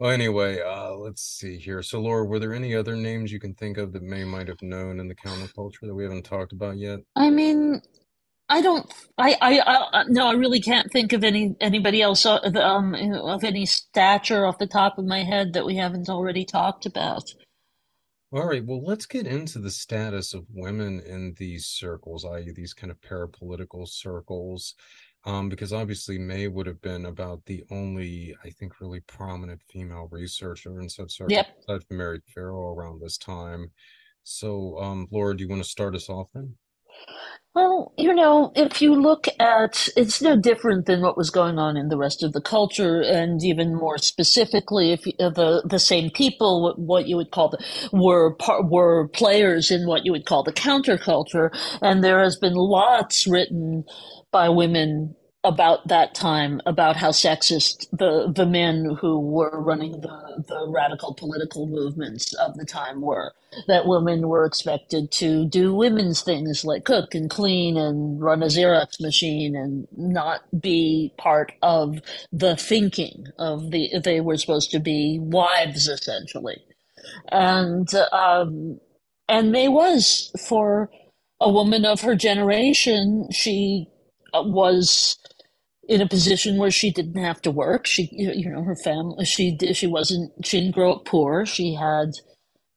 well, 0.00 0.10
anyway, 0.12 0.60
uh, 0.60 0.92
let's 0.94 1.22
see 1.22 1.58
here. 1.58 1.82
So, 1.82 2.00
Laura, 2.00 2.26
were 2.26 2.38
there 2.38 2.54
any 2.54 2.74
other 2.76 2.96
names 2.96 3.32
you 3.32 3.40
can 3.40 3.54
think 3.54 3.78
of 3.78 3.92
that 3.94 4.02
Mae 4.02 4.24
might 4.24 4.48
have 4.48 4.62
known 4.62 5.00
in 5.00 5.08
the 5.08 5.14
counterculture 5.16 5.82
that 5.82 5.94
we 5.94 6.04
haven't 6.04 6.24
talked 6.24 6.52
about 6.52 6.78
yet? 6.78 7.00
I 7.16 7.30
mean, 7.30 7.82
I 8.48 8.60
don't. 8.62 8.92
I, 9.18 9.36
I, 9.40 9.60
I 9.60 10.04
no, 10.08 10.26
I 10.26 10.32
really 10.32 10.60
can't 10.60 10.90
think 10.90 11.12
of 11.12 11.22
any 11.22 11.54
anybody 11.60 12.00
else 12.00 12.24
uh, 12.24 12.40
um, 12.56 12.94
of 12.94 13.44
any 13.44 13.66
stature 13.66 14.46
off 14.46 14.58
the 14.58 14.66
top 14.66 14.98
of 14.98 15.04
my 15.04 15.22
head 15.22 15.52
that 15.52 15.66
we 15.66 15.76
haven't 15.76 16.08
already 16.08 16.44
talked 16.44 16.86
about. 16.86 17.24
All 18.30 18.46
right. 18.46 18.64
Well, 18.64 18.84
let's 18.84 19.06
get 19.06 19.26
into 19.26 19.58
the 19.58 19.70
status 19.70 20.34
of 20.34 20.44
women 20.52 21.00
in 21.00 21.34
these 21.38 21.66
circles, 21.66 22.26
i.e., 22.26 22.52
these 22.54 22.74
kind 22.74 22.90
of 22.90 23.00
parapolitical 23.00 23.88
circles 23.88 24.74
um, 25.24 25.48
because 25.48 25.72
obviously 25.72 26.18
Mae 26.18 26.48
would 26.48 26.66
have 26.66 26.80
been 26.80 27.06
about 27.06 27.44
the 27.44 27.64
only, 27.70 28.36
I 28.44 28.50
think, 28.50 28.80
really 28.80 29.00
prominent 29.00 29.60
female 29.68 30.08
researcher 30.10 30.80
in 30.80 30.88
such 30.88 31.12
circles, 31.12 31.32
yep. 31.32 31.46
aside 31.60 31.84
from 31.86 31.98
Mary 31.98 32.20
Ferrell 32.34 32.74
around 32.74 33.00
this 33.00 33.18
time. 33.18 33.70
So, 34.22 34.78
um, 34.78 35.08
Laura, 35.10 35.36
do 35.36 35.42
you 35.42 35.50
want 35.50 35.62
to 35.62 35.68
start 35.68 35.94
us 35.94 36.08
off 36.08 36.28
then? 36.34 36.54
Well, 37.54 37.92
you 37.98 38.14
know, 38.14 38.54
if 38.56 38.82
you 38.82 38.96
look 38.96 39.28
at 39.38 39.90
it's 39.98 40.22
no 40.22 40.38
different 40.38 40.86
than 40.86 41.02
what 41.02 41.18
was 41.18 41.30
going 41.30 41.60
on 41.60 41.76
in 41.76 41.90
the 41.90 41.98
rest 41.98 42.24
of 42.24 42.32
the 42.32 42.40
culture, 42.40 43.02
and 43.02 43.44
even 43.44 43.76
more 43.76 43.98
specifically, 43.98 44.92
if 44.94 45.02
the 45.04 45.62
the 45.68 45.80
same 45.80 46.10
people, 46.10 46.62
what, 46.64 46.80
what 46.80 47.08
you 47.08 47.18
would 47.18 47.32
call 47.32 47.50
the 47.50 47.58
were 47.92 48.36
were 48.64 49.08
players 49.10 49.70
in 49.70 49.86
what 49.86 50.06
you 50.06 50.12
would 50.14 50.26
call 50.26 50.44
the 50.44 50.54
counterculture, 50.54 51.50
and 51.82 52.02
there 52.02 52.24
has 52.24 52.38
been 52.38 52.54
lots 52.54 53.28
written 53.28 53.84
by 54.32 54.48
women 54.48 55.14
about 55.48 55.88
that 55.88 56.14
time 56.14 56.62
about 56.66 56.96
how 56.96 57.10
sexist 57.10 57.86
the 57.92 58.32
the 58.34 58.46
men 58.46 58.96
who 59.00 59.20
were 59.20 59.60
running 59.62 60.00
the, 60.02 60.44
the 60.48 60.66
radical 60.68 61.14
political 61.14 61.66
movements 61.68 62.34
of 62.34 62.56
the 62.56 62.66
time 62.66 63.02
were. 63.02 63.34
That 63.68 63.86
women 63.88 64.28
were 64.28 64.46
expected 64.46 65.12
to 65.12 65.46
do 65.46 65.74
women's 65.74 66.22
things 66.22 66.64
like 66.64 66.84
cook 66.86 67.14
and 67.16 67.30
clean 67.30 67.76
and 67.78 68.20
run 68.22 68.42
a 68.44 68.46
xerox 68.46 69.00
machine 69.00 69.56
and 69.56 69.88
not 69.96 70.42
be 70.60 71.14
part 71.18 71.52
of 71.62 72.00
the 72.32 72.56
thinking 72.56 73.26
of 73.38 73.72
the 73.72 73.90
they 74.04 74.20
were 74.22 74.38
supposed 74.38 74.70
to 74.72 74.80
be 74.80 75.18
wives 75.20 75.88
essentially. 75.88 76.62
And 77.30 77.88
um 78.12 78.80
and 79.28 79.52
Mae 79.52 79.68
was 79.68 80.32
for 80.48 80.90
a 81.40 81.50
woman 81.50 81.84
of 81.86 82.02
her 82.02 82.16
generation 82.16 83.28
she 83.32 83.88
uh, 84.34 84.42
was 84.44 85.18
in 85.88 86.02
a 86.02 86.08
position 86.08 86.58
where 86.58 86.72
she 86.72 86.92
didn't 86.92 87.22
have 87.22 87.42
to 87.42 87.52
work. 87.52 87.86
She, 87.86 88.10
you 88.12 88.50
know, 88.50 88.64
her 88.64 88.76
family, 88.76 89.24
she 89.26 89.58
she 89.74 89.88
wasn't, 89.88 90.32
she 90.46 90.60
didn't 90.60 90.76
grow 90.76 90.94
up 90.94 91.06
poor. 91.06 91.46
She 91.46 91.74
had 91.74 92.12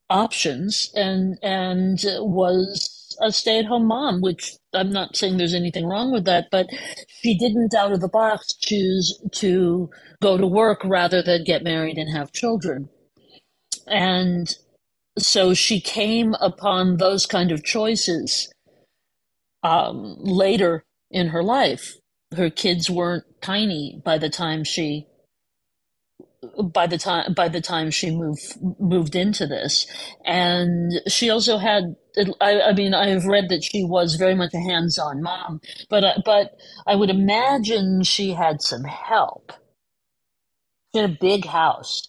options 0.09 0.91
and, 0.95 1.37
and 1.43 1.99
was 2.19 3.17
a 3.21 3.31
stay 3.31 3.59
at 3.59 3.65
home 3.65 3.87
mom, 3.87 4.21
which 4.21 4.53
I'm 4.73 4.91
not 4.91 5.17
saying 5.17 5.37
there's 5.37 5.53
anything 5.55 5.87
wrong 5.87 6.11
with 6.11 6.25
that, 6.25 6.47
but 6.51 6.67
she 7.07 7.37
didn't 7.37 7.73
out 7.75 7.93
of 7.93 8.01
the 8.01 8.09
box 8.09 8.53
choose 8.55 9.21
to 9.33 9.89
go 10.21 10.37
to 10.37 10.47
work 10.47 10.81
rather 10.85 11.21
than 11.23 11.43
get 11.45 11.63
married 11.63 11.97
and 11.97 12.15
have 12.15 12.33
children. 12.33 12.89
And 13.87 14.53
so 15.19 15.53
she 15.53 15.81
came 15.81 16.35
upon 16.41 16.97
those 16.97 17.25
kind 17.25 17.51
of 17.51 17.63
choices 17.63 18.51
um, 19.63 20.15
later 20.19 20.85
in 21.11 21.29
her 21.29 21.43
life. 21.43 21.95
Her 22.35 22.49
kids 22.49 22.89
weren't 22.89 23.25
tiny 23.41 24.01
by 24.05 24.17
the 24.17 24.29
time 24.29 24.63
she 24.63 25.07
by 26.73 26.87
the 26.87 26.97
time 26.97 27.33
by 27.33 27.49
the 27.49 27.61
time 27.61 27.91
she 27.91 28.11
moved 28.11 28.55
moved 28.79 29.15
into 29.15 29.47
this. 29.47 29.87
And 30.25 30.93
she 31.07 31.29
also 31.29 31.57
had 31.57 31.95
I, 32.41 32.61
I 32.61 32.73
mean 32.73 32.93
i've 32.93 33.25
read 33.25 33.49
that 33.49 33.63
she 33.63 33.83
was 33.85 34.15
very 34.15 34.35
much 34.35 34.53
a 34.53 34.59
hands-on 34.59 35.21
mom 35.23 35.61
but 35.89 36.03
uh, 36.03 36.13
but 36.25 36.55
i 36.87 36.95
would 36.95 37.09
imagine 37.09 38.03
she 38.03 38.31
had 38.33 38.61
some 38.61 38.83
help. 38.85 39.53
In 40.93 41.05
a 41.05 41.17
big 41.21 41.45
house. 41.45 42.03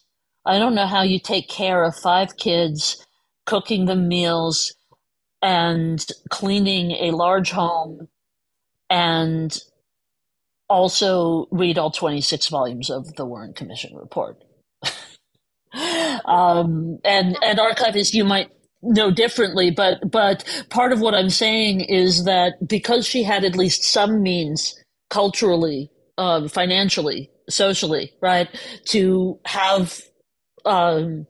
I 0.45 0.59
don't 0.59 0.75
know 0.75 0.87
how 0.87 1.03
you 1.03 1.19
take 1.19 1.49
care 1.49 1.83
of 1.85 1.95
five 1.95 2.37
kids 2.37 3.05
cooking 3.45 3.85
them 3.85 4.07
meals 4.09 4.75
and 5.41 6.05
cleaning 6.29 6.91
a 6.93 7.11
large 7.11 7.51
home 7.51 8.09
and 8.89 9.57
also 10.73 11.47
read 11.51 11.77
all 11.77 11.91
26 11.91 12.47
volumes 12.49 12.89
of 12.89 13.15
the 13.15 13.25
Warren 13.25 13.53
Commission 13.53 13.95
report. 13.95 14.43
um, 16.25 16.99
and 17.05 17.37
and 17.43 17.59
archivists, 17.59 18.13
you 18.13 18.25
might 18.25 18.49
know 18.81 19.11
differently, 19.11 19.71
but 19.71 20.11
but 20.11 20.43
part 20.69 20.91
of 20.91 20.99
what 20.99 21.13
I'm 21.13 21.29
saying 21.29 21.81
is 21.81 22.25
that 22.25 22.67
because 22.67 23.05
she 23.05 23.23
had 23.23 23.45
at 23.45 23.55
least 23.55 23.83
some 23.83 24.21
means 24.21 24.75
culturally, 25.09 25.91
uh, 26.17 26.47
financially, 26.47 27.29
socially, 27.49 28.11
right, 28.21 28.49
to 28.85 29.39
have, 29.45 30.01
um, 30.65 31.27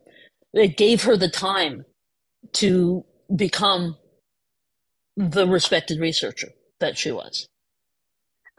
it 0.54 0.76
gave 0.76 1.02
her 1.02 1.16
the 1.16 1.28
time 1.28 1.84
to 2.54 3.04
become 3.36 3.96
the 5.16 5.46
respected 5.46 6.00
researcher 6.00 6.48
that 6.80 6.96
she 6.96 7.12
was. 7.12 7.46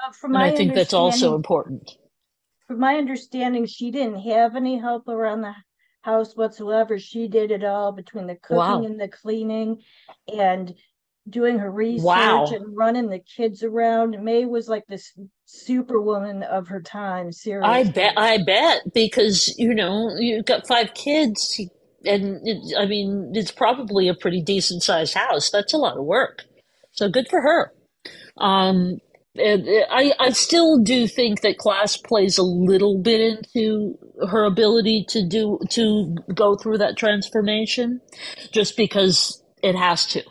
Uh, 0.04 0.12
from 0.12 0.34
my 0.34 0.48
I 0.48 0.56
think 0.56 0.74
that's 0.74 0.94
also 0.94 1.36
important. 1.36 1.92
From 2.68 2.80
my 2.80 2.96
understanding, 2.96 3.66
she 3.66 3.92
didn't 3.92 4.22
have 4.22 4.56
any 4.56 4.78
help 4.78 5.08
around 5.08 5.42
the 5.42 5.54
house 6.02 6.36
whatsoever. 6.36 7.00
She 7.00 7.28
did 7.28 7.52
it 7.52 7.64
all 7.64 7.92
between 7.92 8.28
the 8.28 8.36
cooking 8.36 8.58
wow. 8.58 8.84
and 8.84 9.00
the 9.00 9.08
cleaning 9.08 9.82
and 10.32 10.74
doing 11.28 11.58
her 11.58 11.72
research 11.72 12.06
wow. 12.06 12.46
and 12.46 12.76
running 12.76 13.10
the 13.10 13.20
kids 13.20 13.64
around. 13.64 14.24
Mae 14.24 14.46
was 14.46 14.68
like 14.68 14.86
this 14.88 15.12
superwoman 15.46 16.44
of 16.44 16.68
her 16.68 16.82
time. 16.82 17.32
Seriously, 17.32 17.70
I 17.70 17.84
bet. 17.84 18.14
I 18.18 18.38
bet 18.44 18.94
because 18.94 19.54
you 19.58 19.74
know 19.74 20.16
you've 20.18 20.46
got 20.46 20.68
five 20.68 20.94
kids, 20.94 21.60
and 22.06 22.40
it, 22.48 22.78
I 22.78 22.86
mean 22.86 23.32
it's 23.34 23.52
probably 23.52 24.08
a 24.08 24.16
pretty 24.16 24.42
decent 24.42 24.84
sized 24.84 25.16
house. 25.16 25.50
That's 25.50 25.74
a 25.74 25.78
lot 25.78 25.98
of 25.98 26.06
work. 26.06 26.44
So 26.92 27.10
good 27.10 27.28
for 27.30 27.42
her. 27.42 27.74
Um, 28.38 29.00
I, 29.38 30.14
I 30.20 30.30
still 30.32 30.80
do 30.80 31.08
think 31.08 31.42
that 31.42 31.58
class 31.58 31.98
plays 31.98 32.38
a 32.38 32.44
little 32.44 33.00
bit 33.02 33.22
into 33.22 33.98
her 34.30 34.46
ability 34.46 35.06
to 35.10 35.28
do 35.28 35.60
to 35.72 36.16
go 36.34 36.56
through 36.56 36.78
that 36.80 36.98
transformation, 36.98 38.02
just 38.52 38.78
because 38.78 39.44
it 39.64 39.76
has 39.76 40.06
to. 40.08 40.24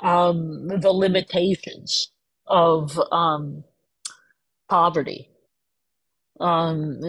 Um, 0.00 0.68
the 0.68 0.92
limitations 0.92 2.12
of 2.46 3.00
um, 3.12 3.64
poverty 4.68 5.30
um, 6.40 7.00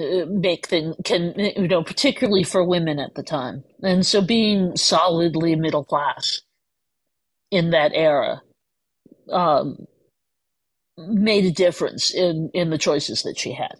make 0.42 0.68
things 0.68 0.96
can 1.04 1.34
you 1.38 1.68
know 1.68 1.84
particularly 1.84 2.44
for 2.44 2.64
women 2.64 3.00
at 3.00 3.16
the 3.16 3.24
time, 3.24 3.64
and 3.84 4.06
so 4.06 4.22
being 4.22 4.76
solidly 4.78 5.56
middle 5.56 5.84
class 5.84 6.42
in 7.52 7.72
that 7.72 7.92
era. 7.94 8.42
Um, 9.32 9.88
made 10.98 11.46
a 11.46 11.52
difference 11.52 12.14
in 12.14 12.50
in 12.54 12.70
the 12.70 12.78
choices 12.78 13.24
that 13.24 13.38
she 13.38 13.54
had. 13.54 13.76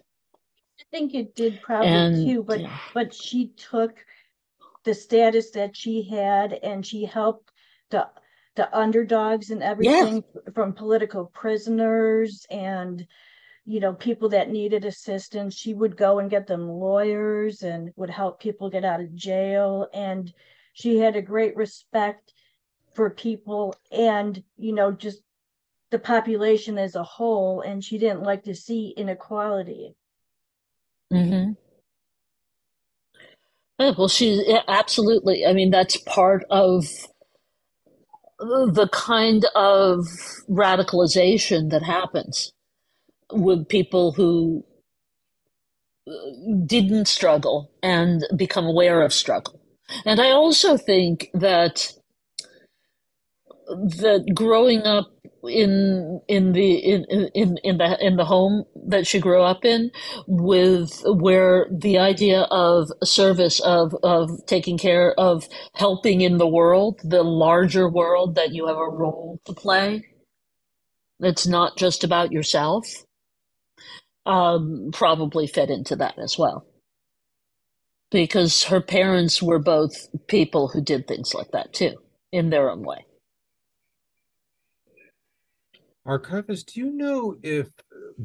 I 0.80 0.84
think 0.90 1.14
it 1.14 1.34
did 1.34 1.60
probably 1.60 1.88
and, 1.88 2.26
too, 2.26 2.42
but 2.42 2.60
yeah. 2.60 2.78
but 2.94 3.12
she 3.12 3.48
took 3.56 4.04
the 4.84 4.94
status 4.94 5.50
that 5.50 5.76
she 5.76 6.02
had 6.02 6.52
and 6.52 6.86
she 6.86 7.04
helped 7.04 7.50
the 7.90 8.08
the 8.54 8.76
underdogs 8.76 9.50
and 9.50 9.62
everything 9.62 10.24
yeah. 10.34 10.52
from 10.52 10.72
political 10.72 11.26
prisoners 11.26 12.46
and 12.50 13.06
you 13.64 13.80
know 13.80 13.92
people 13.92 14.30
that 14.30 14.50
needed 14.50 14.84
assistance 14.84 15.54
she 15.54 15.74
would 15.74 15.96
go 15.96 16.18
and 16.18 16.30
get 16.30 16.46
them 16.46 16.68
lawyers 16.68 17.62
and 17.62 17.92
would 17.96 18.10
help 18.10 18.40
people 18.40 18.70
get 18.70 18.84
out 18.84 19.00
of 19.00 19.14
jail 19.14 19.86
and 19.92 20.32
she 20.72 20.98
had 20.98 21.14
a 21.14 21.22
great 21.22 21.54
respect 21.54 22.32
for 22.94 23.10
people 23.10 23.74
and 23.92 24.42
you 24.56 24.72
know 24.72 24.90
just 24.90 25.22
the 25.90 25.98
population 25.98 26.78
as 26.78 26.94
a 26.94 27.02
whole, 27.02 27.60
and 27.60 27.82
she 27.82 27.98
didn't 27.98 28.22
like 28.22 28.44
to 28.44 28.54
see 28.54 28.94
inequality. 28.96 29.94
Mm-hmm. 31.12 31.52
Yeah, 33.78 33.92
well, 33.96 34.08
she 34.08 34.42
yeah, 34.46 34.62
absolutely. 34.68 35.46
I 35.46 35.52
mean, 35.52 35.70
that's 35.70 35.96
part 35.98 36.44
of 36.50 36.84
the 38.38 38.88
kind 38.92 39.44
of 39.54 40.06
radicalization 40.48 41.70
that 41.70 41.82
happens 41.82 42.52
with 43.32 43.68
people 43.68 44.12
who 44.12 44.64
uh, 46.08 46.12
didn't 46.66 47.08
struggle 47.08 47.70
and 47.82 48.24
become 48.36 48.64
aware 48.64 49.02
of 49.02 49.12
struggle. 49.12 49.60
And 50.04 50.20
I 50.20 50.30
also 50.30 50.76
think 50.76 51.30
that 51.34 51.92
that 53.68 54.24
growing 54.34 54.82
up 54.82 55.10
in 55.48 56.20
in 56.28 56.52
the 56.52 56.76
in, 56.76 57.04
in 57.34 57.58
in 57.64 57.78
the 57.78 57.98
in 58.06 58.16
the 58.16 58.24
home 58.26 58.64
that 58.88 59.06
she 59.06 59.20
grew 59.20 59.42
up 59.42 59.64
in 59.64 59.90
with 60.28 61.02
where 61.06 61.66
the 61.72 61.98
idea 61.98 62.42
of 62.50 62.90
service 63.04 63.60
of 63.60 63.94
of 64.04 64.30
taking 64.46 64.78
care 64.78 65.14
of 65.18 65.48
helping 65.74 66.22
in 66.22 66.38
the 66.38 66.48
world 66.48 67.00
the 67.04 67.22
larger 67.24 67.88
world 67.90 68.36
that 68.36 68.52
you 68.54 68.66
have 68.68 68.78
a 68.78 68.88
role 68.90 69.40
to 69.46 69.54
play. 69.54 70.04
It's 71.20 71.46
not 71.46 71.76
just 71.78 72.04
about 72.04 72.32
yourself 72.32 72.86
um, 74.26 74.90
probably 74.92 75.46
fit 75.46 75.70
into 75.70 75.96
that 75.96 76.18
as 76.18 76.38
well. 76.38 76.66
Because 78.12 78.64
her 78.64 78.80
parents 78.82 79.42
were 79.42 79.60
both 79.60 80.08
people 80.28 80.68
who 80.68 80.82
did 80.82 81.08
things 81.08 81.34
like 81.34 81.52
that 81.52 81.74
too 81.74 81.96
in 82.32 82.50
their 82.50 82.70
own 82.70 82.82
way 82.84 83.06
Archivist, 86.08 86.72
do 86.72 86.80
you 86.80 86.90
know 86.90 87.36
if 87.42 87.68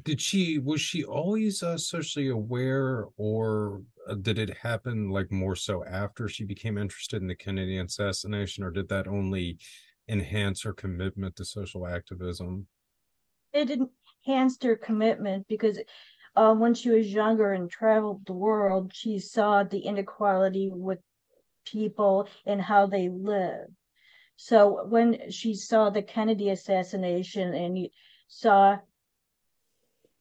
did 0.03 0.21
she 0.21 0.57
was 0.57 0.79
she 0.79 1.03
always 1.03 1.61
uh, 1.61 1.77
socially 1.77 2.29
aware, 2.29 3.07
or 3.17 3.81
uh, 4.09 4.15
did 4.15 4.39
it 4.39 4.57
happen 4.57 5.09
like 5.09 5.29
more 5.33 5.55
so 5.55 5.83
after 5.83 6.29
she 6.29 6.45
became 6.45 6.77
interested 6.77 7.21
in 7.21 7.27
the 7.27 7.35
Kennedy 7.35 7.77
assassination, 7.77 8.63
or 8.63 8.71
did 8.71 8.87
that 8.87 9.07
only 9.07 9.57
enhance 10.07 10.63
her 10.63 10.71
commitment 10.71 11.35
to 11.35 11.43
social 11.43 11.85
activism? 11.85 12.67
It 13.51 13.69
enhanced 14.25 14.63
her 14.63 14.77
commitment 14.77 15.45
because 15.49 15.77
uh, 16.37 16.55
when 16.55 16.73
she 16.73 16.89
was 16.89 17.13
younger 17.13 17.51
and 17.51 17.69
traveled 17.69 18.25
the 18.25 18.33
world, 18.33 18.93
she 18.95 19.19
saw 19.19 19.63
the 19.63 19.79
inequality 19.79 20.69
with 20.71 20.99
people 21.65 22.29
and 22.45 22.61
how 22.61 22.87
they 22.87 23.09
live. 23.09 23.67
So 24.35 24.85
when 24.85 25.29
she 25.31 25.55
saw 25.55 25.89
the 25.89 26.01
Kennedy 26.01 26.49
assassination 26.49 27.53
and 27.53 27.87
saw 28.27 28.79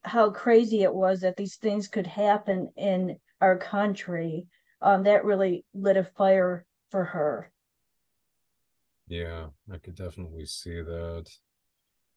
how 0.02 0.30
crazy 0.30 0.82
it 0.82 0.94
was 0.94 1.20
that 1.20 1.36
these 1.36 1.56
things 1.56 1.88
could 1.88 2.06
happen 2.06 2.70
in 2.76 3.18
our 3.40 3.58
country, 3.58 4.46
um, 4.80 5.04
that 5.04 5.24
really 5.24 5.64
lit 5.74 5.96
a 5.96 6.04
fire 6.04 6.64
for 6.90 7.04
her. 7.04 7.52
Yeah, 9.06 9.48
I 9.70 9.78
could 9.78 9.94
definitely 9.94 10.46
see 10.46 10.82
that. 10.82 11.28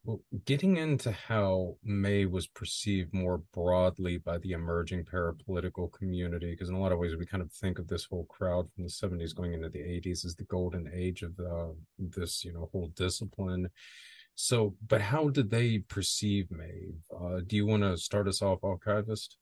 Well, 0.05 0.21
getting 0.45 0.77
into 0.77 1.11
how 1.11 1.77
Mae 1.83 2.27
was 2.27 2.45
perceived 2.45 3.11
more 3.11 3.39
broadly 3.55 4.17
by 4.17 4.37
the 4.37 4.51
emerging 4.51 5.05
parapolitical 5.05 5.91
community, 5.91 6.51
because 6.51 6.69
in 6.69 6.75
a 6.75 6.79
lot 6.79 6.91
of 6.91 6.99
ways 6.99 7.15
we 7.15 7.25
kind 7.25 7.41
of 7.41 7.51
think 7.51 7.79
of 7.79 7.87
this 7.87 8.05
whole 8.05 8.25
crowd 8.25 8.69
from 8.71 8.83
the 8.83 8.89
70s 8.91 9.35
going 9.35 9.53
into 9.53 9.67
the 9.67 9.79
80s 9.79 10.23
as 10.23 10.35
the 10.35 10.43
golden 10.43 10.87
age 10.93 11.23
of 11.23 11.31
uh, 11.39 11.73
this, 11.97 12.45
you 12.45 12.53
know, 12.53 12.69
whole 12.71 12.89
discipline. 12.95 13.67
So, 14.35 14.75
but 14.87 15.01
how 15.01 15.29
did 15.29 15.49
they 15.49 15.79
perceive 15.79 16.51
Mae? 16.51 16.93
Uh, 17.11 17.39
do 17.47 17.55
you 17.55 17.65
want 17.65 17.81
to 17.81 17.97
start 17.97 18.27
us 18.27 18.43
off, 18.43 18.63
archivist? 18.63 19.37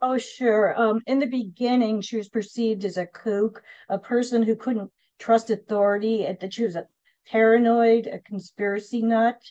Oh, 0.00 0.18
sure. 0.18 0.80
Um, 0.80 1.00
in 1.08 1.18
the 1.18 1.26
beginning, 1.26 2.00
she 2.00 2.16
was 2.16 2.28
perceived 2.28 2.84
as 2.84 2.96
a 2.96 3.06
kook, 3.06 3.60
a 3.88 3.98
person 3.98 4.44
who 4.44 4.54
couldn't 4.54 4.92
trust 5.18 5.50
authority, 5.50 6.28
that 6.40 6.54
she 6.54 6.62
was 6.62 6.76
a 6.76 6.86
paranoid, 7.26 8.06
a 8.06 8.20
conspiracy 8.20 9.02
nut 9.02 9.42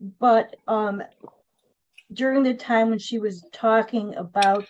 but 0.00 0.56
um, 0.66 1.02
during 2.12 2.42
the 2.42 2.54
time 2.54 2.90
when 2.90 2.98
she 2.98 3.18
was 3.18 3.44
talking 3.52 4.14
about 4.14 4.64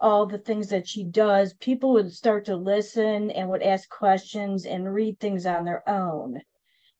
all 0.00 0.26
the 0.26 0.38
things 0.38 0.68
that 0.68 0.86
she 0.86 1.04
does, 1.04 1.54
people 1.54 1.92
would 1.92 2.12
start 2.12 2.44
to 2.44 2.56
listen 2.56 3.30
and 3.30 3.48
would 3.48 3.62
ask 3.62 3.88
questions 3.88 4.66
and 4.66 4.92
read 4.92 5.18
things 5.18 5.46
on 5.46 5.64
their 5.64 5.88
own. 5.88 6.40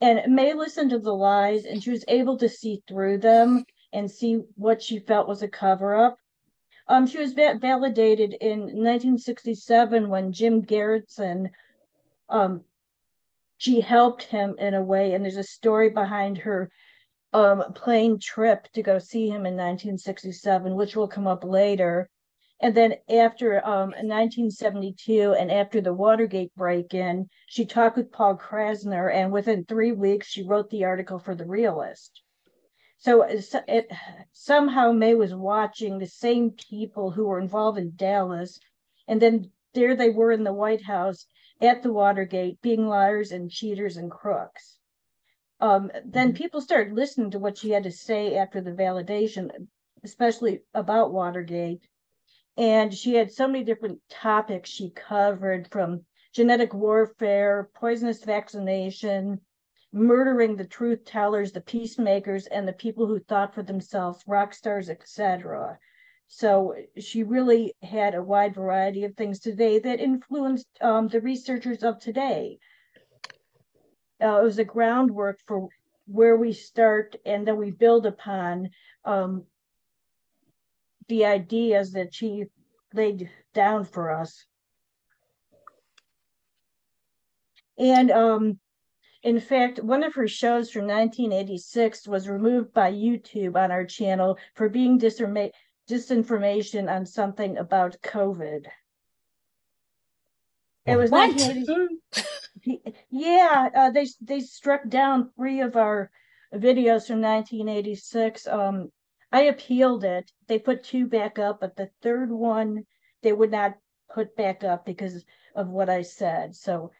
And 0.01 0.35
Mae 0.35 0.55
listened 0.55 0.91
to 0.91 0.99
the 0.99 1.15
lies 1.15 1.65
and 1.65 1.83
she 1.83 1.91
was 1.91 2.05
able 2.09 2.39
to 2.39 2.49
see 2.49 2.83
through 2.89 3.19
them 3.19 3.65
and 3.93 4.11
see 4.11 4.35
what 4.57 4.83
she 4.83 4.99
felt 4.99 5.29
was 5.29 5.43
a 5.43 5.49
cover 5.49 5.95
up. 5.95 6.16
Um, 6.89 7.07
she 7.07 7.19
was 7.19 7.35
va- 7.35 7.59
validated 7.61 8.35
in 8.41 8.61
1967 8.61 10.09
when 10.09 10.33
Jim 10.33 10.61
Garrison, 10.62 11.51
um, 12.29 12.65
she 13.59 13.81
helped 13.81 14.24
him 14.24 14.57
in 14.59 14.74
a 14.74 14.83
way, 14.83 15.12
and 15.12 15.24
there's 15.24 15.37
a 15.37 15.45
story 15.45 15.91
behind 15.91 16.39
her 16.39 16.70
um, 17.32 17.72
plane 17.74 18.18
trip 18.18 18.68
to 18.72 18.82
go 18.82 18.98
see 18.98 19.26
him 19.26 19.46
in 19.46 19.56
1967, 19.56 20.74
which 20.74 20.94
will 20.96 21.09
come 21.09 21.26
up 21.26 21.44
later. 21.44 22.10
And 22.60 22.74
then 22.74 22.94
after 23.09 23.64
um, 23.66 23.90
1972 23.90 25.34
and 25.38 25.50
after 25.50 25.80
the 25.80 25.94
Watergate 25.94 26.54
break 26.54 26.94
in, 26.94 27.28
she 27.46 27.64
talked 27.64 27.96
with 27.96 28.12
Paul 28.12 28.36
Krassner, 28.36 29.12
and 29.12 29.32
within 29.32 29.64
three 29.64 29.92
weeks, 29.92 30.28
she 30.28 30.44
wrote 30.44 30.70
the 30.70 30.84
article 30.84 31.18
for 31.18 31.34
The 31.34 31.46
Realist. 31.46 32.22
So 32.98 33.22
it, 33.22 33.44
it, 33.66 33.90
somehow 34.32 34.92
Mae 34.92 35.14
was 35.14 35.34
watching 35.34 35.98
the 35.98 36.06
same 36.06 36.50
people 36.50 37.10
who 37.10 37.24
were 37.24 37.40
involved 37.40 37.78
in 37.78 37.96
Dallas, 37.96 38.60
and 39.09 39.20
then 39.20 39.50
there 39.74 39.96
they 39.96 40.10
were 40.10 40.30
in 40.30 40.44
the 40.44 40.52
White 40.52 40.82
House 40.82 41.26
at 41.60 41.82
the 41.82 41.92
Watergate 41.92 42.60
being 42.62 42.86
liars 42.86 43.32
and 43.32 43.50
cheaters 43.50 43.96
and 43.96 44.10
crooks 44.10 44.78
um, 45.62 45.93
then 46.05 46.30
mm-hmm. 46.30 46.36
people 46.36 46.60
started 46.60 46.93
listening 46.93 47.30
to 47.30 47.39
what 47.39 47.56
she 47.56 47.70
had 47.70 47.84
to 47.84 47.93
say 47.93 48.36
after 48.36 48.60
the 48.60 48.72
validation, 48.72 49.48
especially 50.02 50.59
about 50.74 51.12
Watergate. 51.12 51.86
And 52.56 52.93
she 52.93 53.14
had 53.14 53.30
so 53.30 53.47
many 53.47 53.62
different 53.62 54.01
topics 54.10 54.68
she 54.68 54.90
covered 54.90 55.68
from 55.70 56.05
genetic 56.34 56.74
warfare, 56.74 57.70
poisonous 57.74 58.24
vaccination, 58.24 59.40
murdering 59.93 60.56
the 60.56 60.66
truth 60.66 61.05
tellers, 61.05 61.52
the 61.52 61.60
peacemakers, 61.60 62.48
and 62.48 62.66
the 62.66 62.72
people 62.72 63.06
who 63.06 63.20
thought 63.20 63.55
for 63.55 63.62
themselves, 63.62 64.24
rock 64.26 64.55
stars, 64.55 64.90
etc. 64.90 65.78
So 66.26 66.74
she 66.98 67.22
really 67.22 67.74
had 67.82 68.16
a 68.16 68.22
wide 68.22 68.56
variety 68.56 69.05
of 69.05 69.14
things 69.14 69.39
today 69.39 69.78
that 69.78 70.01
influenced 70.01 70.66
um, 70.80 71.06
the 71.06 71.20
researchers 71.20 71.84
of 71.84 72.01
today 72.01 72.59
uh, 74.23 74.40
it 74.40 74.44
was 74.44 74.59
a 74.59 74.65
groundwork 74.65 75.40
for 75.47 75.69
where 76.07 76.36
we 76.36 76.53
start 76.53 77.16
and 77.24 77.47
then 77.47 77.57
we 77.57 77.70
build 77.70 78.07
upon 78.07 78.70
um, 79.05 79.44
the 81.09 81.24
ideas 81.24 81.93
that 81.93 82.15
she 82.15 82.44
laid 82.94 83.31
down 83.55 83.85
for 83.85 84.11
us. 84.11 84.44
And 87.78 88.11
um, 88.11 88.59
in 89.23 89.40
fact, 89.40 89.82
one 89.82 90.03
of 90.03 90.15
her 90.15 90.28
shows 90.28 90.70
from 90.70 90.86
1986 90.86 92.07
was 92.07 92.28
removed 92.28 92.73
by 92.73 92.93
YouTube 92.93 93.57
on 93.57 93.70
our 93.70 93.85
channel 93.85 94.39
for 94.55 94.69
being 94.69 94.99
disinformation 94.99 96.90
on 96.90 97.07
something 97.07 97.57
about 97.57 97.97
COVID. 98.03 98.66
It 100.85 100.97
was 100.97 101.11
what? 101.11 101.31
yeah, 103.10 103.68
uh, 103.74 103.90
they 103.90 104.06
they 104.20 104.40
struck 104.40 104.89
down 104.89 105.30
three 105.36 105.60
of 105.60 105.76
our 105.76 106.10
videos 106.55 107.06
from 107.06 107.20
1986. 107.20 108.47
Um, 108.47 108.90
I 109.32 109.43
appealed 109.43 110.05
it. 110.05 110.30
They 110.47 110.59
put 110.59 110.84
two 110.84 111.06
back 111.06 111.39
up, 111.39 111.60
but 111.60 111.76
the 111.76 111.90
third 112.02 112.30
one 112.30 112.84
they 113.22 113.32
would 113.32 113.51
not 113.51 113.74
put 114.12 114.36
back 114.36 114.64
up 114.64 114.84
because 114.84 115.24
of 115.55 115.68
what 115.68 115.89
I 115.89 116.02
said. 116.02 116.55
So 116.55 116.90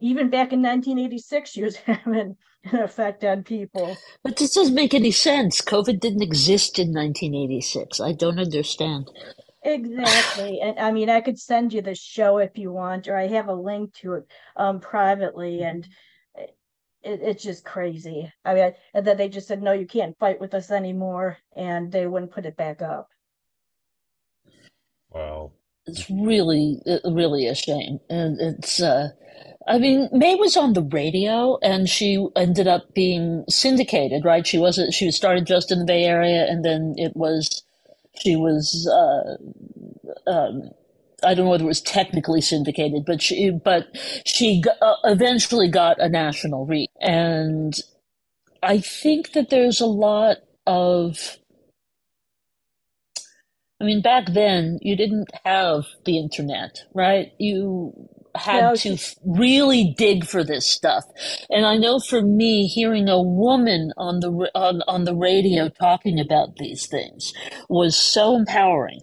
even 0.00 0.30
back 0.30 0.52
in 0.52 0.62
1986, 0.62 1.50
she 1.50 1.62
was 1.62 1.76
having 1.86 2.14
an 2.14 2.36
effect 2.72 3.24
on 3.24 3.42
people. 3.44 3.96
But 4.22 4.36
this 4.36 4.54
doesn't 4.54 4.74
make 4.74 4.94
any 4.94 5.10
sense. 5.10 5.60
COVID 5.60 6.00
didn't 6.00 6.22
exist 6.22 6.78
in 6.78 6.88
1986. 6.88 8.00
I 8.00 8.12
don't 8.12 8.38
understand. 8.38 9.10
Exactly. 9.62 10.60
And 10.60 10.78
I 10.78 10.92
mean, 10.92 11.10
I 11.10 11.20
could 11.20 11.38
send 11.38 11.72
you 11.72 11.82
the 11.82 11.94
show 11.94 12.38
if 12.38 12.56
you 12.56 12.72
want, 12.72 13.08
or 13.08 13.16
I 13.16 13.26
have 13.26 13.48
a 13.48 13.54
link 13.54 13.92
to 13.94 14.14
it 14.14 14.26
um, 14.56 14.80
privately. 14.80 15.62
And 15.62 15.86
it, 16.36 17.20
it's 17.22 17.42
just 17.42 17.64
crazy. 17.64 18.32
I 18.44 18.54
mean, 18.54 18.72
and 18.94 19.06
then 19.06 19.16
they 19.16 19.28
just 19.28 19.48
said, 19.48 19.62
no, 19.62 19.72
you 19.72 19.86
can't 19.86 20.18
fight 20.18 20.40
with 20.40 20.54
us 20.54 20.70
anymore. 20.70 21.38
And 21.56 21.90
they 21.90 22.06
wouldn't 22.06 22.32
put 22.32 22.46
it 22.46 22.56
back 22.56 22.82
up. 22.82 23.08
Wow. 25.10 25.52
It's 25.86 26.08
really, 26.10 26.80
really 27.04 27.46
a 27.46 27.54
shame. 27.54 27.98
And 28.10 28.38
it's, 28.40 28.80
uh, 28.80 29.08
I 29.66 29.78
mean, 29.78 30.08
Mae 30.12 30.34
was 30.34 30.56
on 30.56 30.74
the 30.74 30.82
radio 30.82 31.58
and 31.62 31.88
she 31.88 32.26
ended 32.36 32.68
up 32.68 32.94
being 32.94 33.44
syndicated, 33.48 34.24
right? 34.24 34.46
She 34.46 34.58
wasn't, 34.58 34.94
she 34.94 35.10
started 35.10 35.46
just 35.46 35.72
in 35.72 35.78
the 35.78 35.84
Bay 35.84 36.04
Area 36.04 36.46
and 36.46 36.64
then 36.64 36.94
it 36.96 37.16
was 37.16 37.64
she 38.16 38.36
was 38.36 38.88
uh, 38.92 39.36
um, 40.30 40.70
I 41.24 41.34
don't 41.34 41.46
know 41.46 41.50
whether 41.50 41.64
it 41.64 41.68
was 41.68 41.80
technically 41.82 42.40
syndicated, 42.40 43.04
but 43.06 43.22
she 43.22 43.50
but 43.50 43.88
she 44.26 44.62
uh, 44.82 44.94
eventually 45.04 45.68
got 45.68 46.00
a 46.00 46.08
national 46.08 46.66
reach, 46.66 46.90
and 47.00 47.74
I 48.62 48.80
think 48.80 49.32
that 49.32 49.50
there's 49.50 49.80
a 49.80 49.86
lot 49.86 50.38
of. 50.66 51.38
I 53.80 53.84
mean, 53.84 54.02
back 54.02 54.26
then 54.32 54.78
you 54.82 54.96
didn't 54.96 55.30
have 55.44 55.86
the 56.04 56.18
internet, 56.18 56.80
right? 56.94 57.32
You 57.38 57.92
had 58.34 58.76
to 58.76 58.98
really 59.24 59.94
dig 59.96 60.24
for 60.24 60.44
this 60.44 60.68
stuff. 60.68 61.04
And 61.50 61.66
I 61.66 61.76
know 61.76 61.98
for 61.98 62.22
me, 62.22 62.66
hearing 62.66 63.08
a 63.08 63.22
woman 63.22 63.92
on 63.96 64.20
the 64.20 64.50
on, 64.54 64.82
on 64.86 65.04
the 65.04 65.14
radio 65.14 65.68
talking 65.68 66.20
about 66.20 66.56
these 66.56 66.86
things 66.86 67.32
was 67.68 67.96
so 67.96 68.36
empowering 68.36 69.00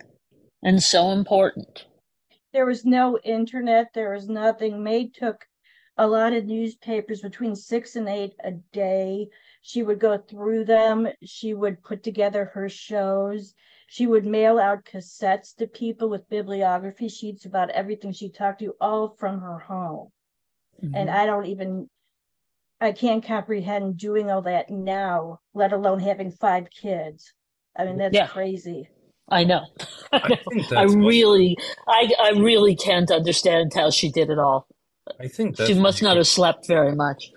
and 0.64 0.82
so 0.82 1.12
important. 1.12 1.86
There 2.54 2.66
was 2.66 2.86
no 2.86 3.20
internet. 3.24 3.88
There 3.94 4.14
was 4.14 4.30
nothing. 4.30 4.84
Mae 4.84 5.10
took 5.10 5.46
a 5.98 6.08
lot 6.08 6.34
of 6.34 6.46
newspapers 6.46 7.22
between 7.22 7.56
six 7.56 7.96
and 7.96 8.08
eight 8.08 8.34
a 8.44 8.52
day. 8.72 9.28
She 9.62 9.84
would 9.84 10.00
go 10.00 10.18
through 10.18 10.66
them. 10.66 11.08
She 11.24 11.54
would 11.54 11.84
put 11.84 12.04
together 12.04 12.46
her 12.54 12.70
shows. 12.70 13.54
She 13.88 14.08
would 14.08 14.26
mail 14.26 14.60
out 14.60 14.86
cassettes 14.86 15.56
to 15.58 15.68
people 15.68 16.10
with 16.10 16.30
bibliography 16.30 17.08
sheets 17.08 17.46
about 17.46 17.70
everything 17.70 18.12
she 18.12 18.30
talked 18.30 18.60
to, 18.60 18.76
all 18.82 19.16
from 19.20 19.40
her 19.42 19.60
home. 19.60 20.10
Mm-hmm. 20.84 20.96
And 20.96 21.10
I 21.10 21.26
don't 21.26 21.46
even, 21.46 21.90
I 22.82 22.92
can't 22.92 23.24
comprehend 23.24 23.98
doing 23.98 24.32
all 24.32 24.42
that 24.44 24.70
now, 24.70 25.40
let 25.54 25.72
alone 25.72 26.00
having 26.00 26.32
five 26.32 26.70
kids. 26.70 27.32
I 27.78 27.86
mean, 27.86 27.98
that's 27.98 28.16
yeah. 28.16 28.28
crazy. 28.28 28.90
I 29.30 29.44
know. 29.44 29.66
I, 30.12 30.40
I 30.76 30.84
really, 30.84 31.58
I, 31.88 32.12
I 32.22 32.30
really 32.32 32.76
can't 32.76 33.12
understand 33.12 33.74
how 33.74 33.90
she 33.90 34.12
did 34.12 34.30
it 34.30 34.40
all. 34.40 34.68
I 35.20 35.28
think 35.28 35.58
she 35.58 35.76
must 35.76 36.02
not 36.02 36.18
have 36.18 36.28
slept 36.28 36.68
very 36.68 36.96
much. 36.96 37.32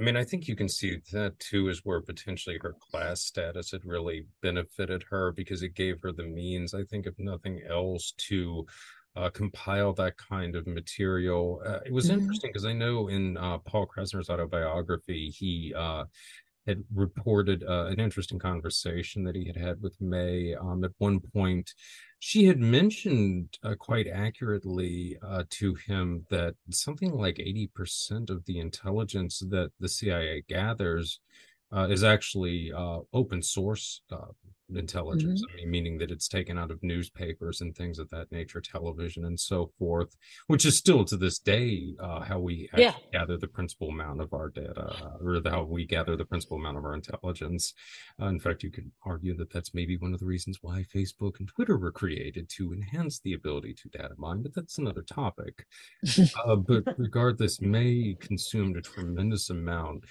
I 0.00 0.02
mean, 0.02 0.16
I 0.16 0.24
think 0.24 0.48
you 0.48 0.56
can 0.56 0.68
see 0.68 0.98
that 1.12 1.38
too 1.38 1.68
is 1.68 1.84
where 1.84 2.00
potentially 2.00 2.58
her 2.62 2.74
class 2.90 3.20
status 3.20 3.72
had 3.72 3.84
really 3.84 4.24
benefited 4.40 5.04
her 5.10 5.30
because 5.32 5.62
it 5.62 5.74
gave 5.74 6.00
her 6.00 6.10
the 6.10 6.24
means, 6.24 6.72
I 6.72 6.84
think, 6.84 7.06
if 7.06 7.18
nothing 7.18 7.60
else, 7.68 8.14
to 8.28 8.66
uh, 9.14 9.28
compile 9.28 9.92
that 9.94 10.16
kind 10.16 10.56
of 10.56 10.66
material. 10.66 11.60
Uh, 11.66 11.80
it 11.84 11.92
was 11.92 12.08
mm-hmm. 12.08 12.20
interesting 12.20 12.48
because 12.50 12.64
I 12.64 12.72
know 12.72 13.08
in 13.08 13.36
uh, 13.36 13.58
Paul 13.58 13.86
Krassner's 13.86 14.30
autobiography, 14.30 15.28
he 15.28 15.74
uh, 15.76 16.04
had 16.66 16.84
reported 16.94 17.64
uh, 17.64 17.86
an 17.86 17.98
interesting 17.98 18.38
conversation 18.38 19.24
that 19.24 19.34
he 19.34 19.46
had 19.46 19.56
had 19.56 19.82
with 19.82 20.00
Mae. 20.00 20.54
Um, 20.54 20.84
at 20.84 20.92
one 20.98 21.20
point, 21.20 21.72
she 22.18 22.44
had 22.44 22.58
mentioned 22.58 23.58
uh, 23.62 23.74
quite 23.78 24.06
accurately 24.06 25.16
uh, 25.26 25.44
to 25.50 25.74
him 25.86 26.26
that 26.30 26.54
something 26.70 27.12
like 27.12 27.36
80% 27.36 28.30
of 28.30 28.44
the 28.44 28.58
intelligence 28.58 29.40
that 29.48 29.70
the 29.80 29.88
CIA 29.88 30.44
gathers 30.48 31.20
uh, 31.74 31.86
is 31.88 32.04
actually 32.04 32.72
uh, 32.72 32.98
open 33.12 33.42
source 33.42 34.02
uh, 34.12 34.26
intelligence 34.76 35.42
mm-hmm. 35.42 35.52
I 35.52 35.56
mean, 35.62 35.70
meaning 35.70 35.98
that 35.98 36.10
it's 36.10 36.28
taken 36.28 36.58
out 36.58 36.70
of 36.70 36.82
newspapers 36.82 37.60
and 37.60 37.74
things 37.74 37.98
of 37.98 38.10
that 38.10 38.30
nature 38.32 38.60
television 38.60 39.24
and 39.24 39.38
so 39.38 39.70
forth 39.78 40.16
which 40.46 40.64
is 40.64 40.76
still 40.76 41.04
to 41.04 41.16
this 41.16 41.38
day 41.38 41.94
uh, 42.00 42.20
how 42.20 42.38
we 42.38 42.68
yeah. 42.76 42.94
gather 43.12 43.36
the 43.36 43.48
principal 43.48 43.88
amount 43.88 44.20
of 44.20 44.32
our 44.32 44.48
data 44.48 44.94
or 45.20 45.40
how 45.48 45.62
we 45.62 45.86
gather 45.86 46.16
the 46.16 46.24
principal 46.24 46.56
amount 46.56 46.76
of 46.76 46.84
our 46.84 46.94
intelligence 46.94 47.74
uh, 48.20 48.26
in 48.26 48.40
fact 48.40 48.62
you 48.62 48.70
could 48.70 48.90
argue 49.04 49.36
that 49.36 49.52
that's 49.52 49.74
maybe 49.74 49.96
one 49.96 50.12
of 50.12 50.20
the 50.20 50.26
reasons 50.26 50.58
why 50.62 50.84
facebook 50.94 51.38
and 51.38 51.48
twitter 51.48 51.76
were 51.76 51.92
created 51.92 52.48
to 52.48 52.72
enhance 52.72 53.20
the 53.20 53.32
ability 53.32 53.74
to 53.74 53.88
data 53.88 54.14
mine 54.16 54.42
but 54.42 54.54
that's 54.54 54.78
another 54.78 55.02
topic 55.02 55.66
uh, 56.44 56.56
but 56.56 56.84
regardless 56.98 57.60
Mae 57.60 58.16
consumed 58.18 58.76
a 58.76 58.82
tremendous 58.82 59.50
amount 59.50 60.04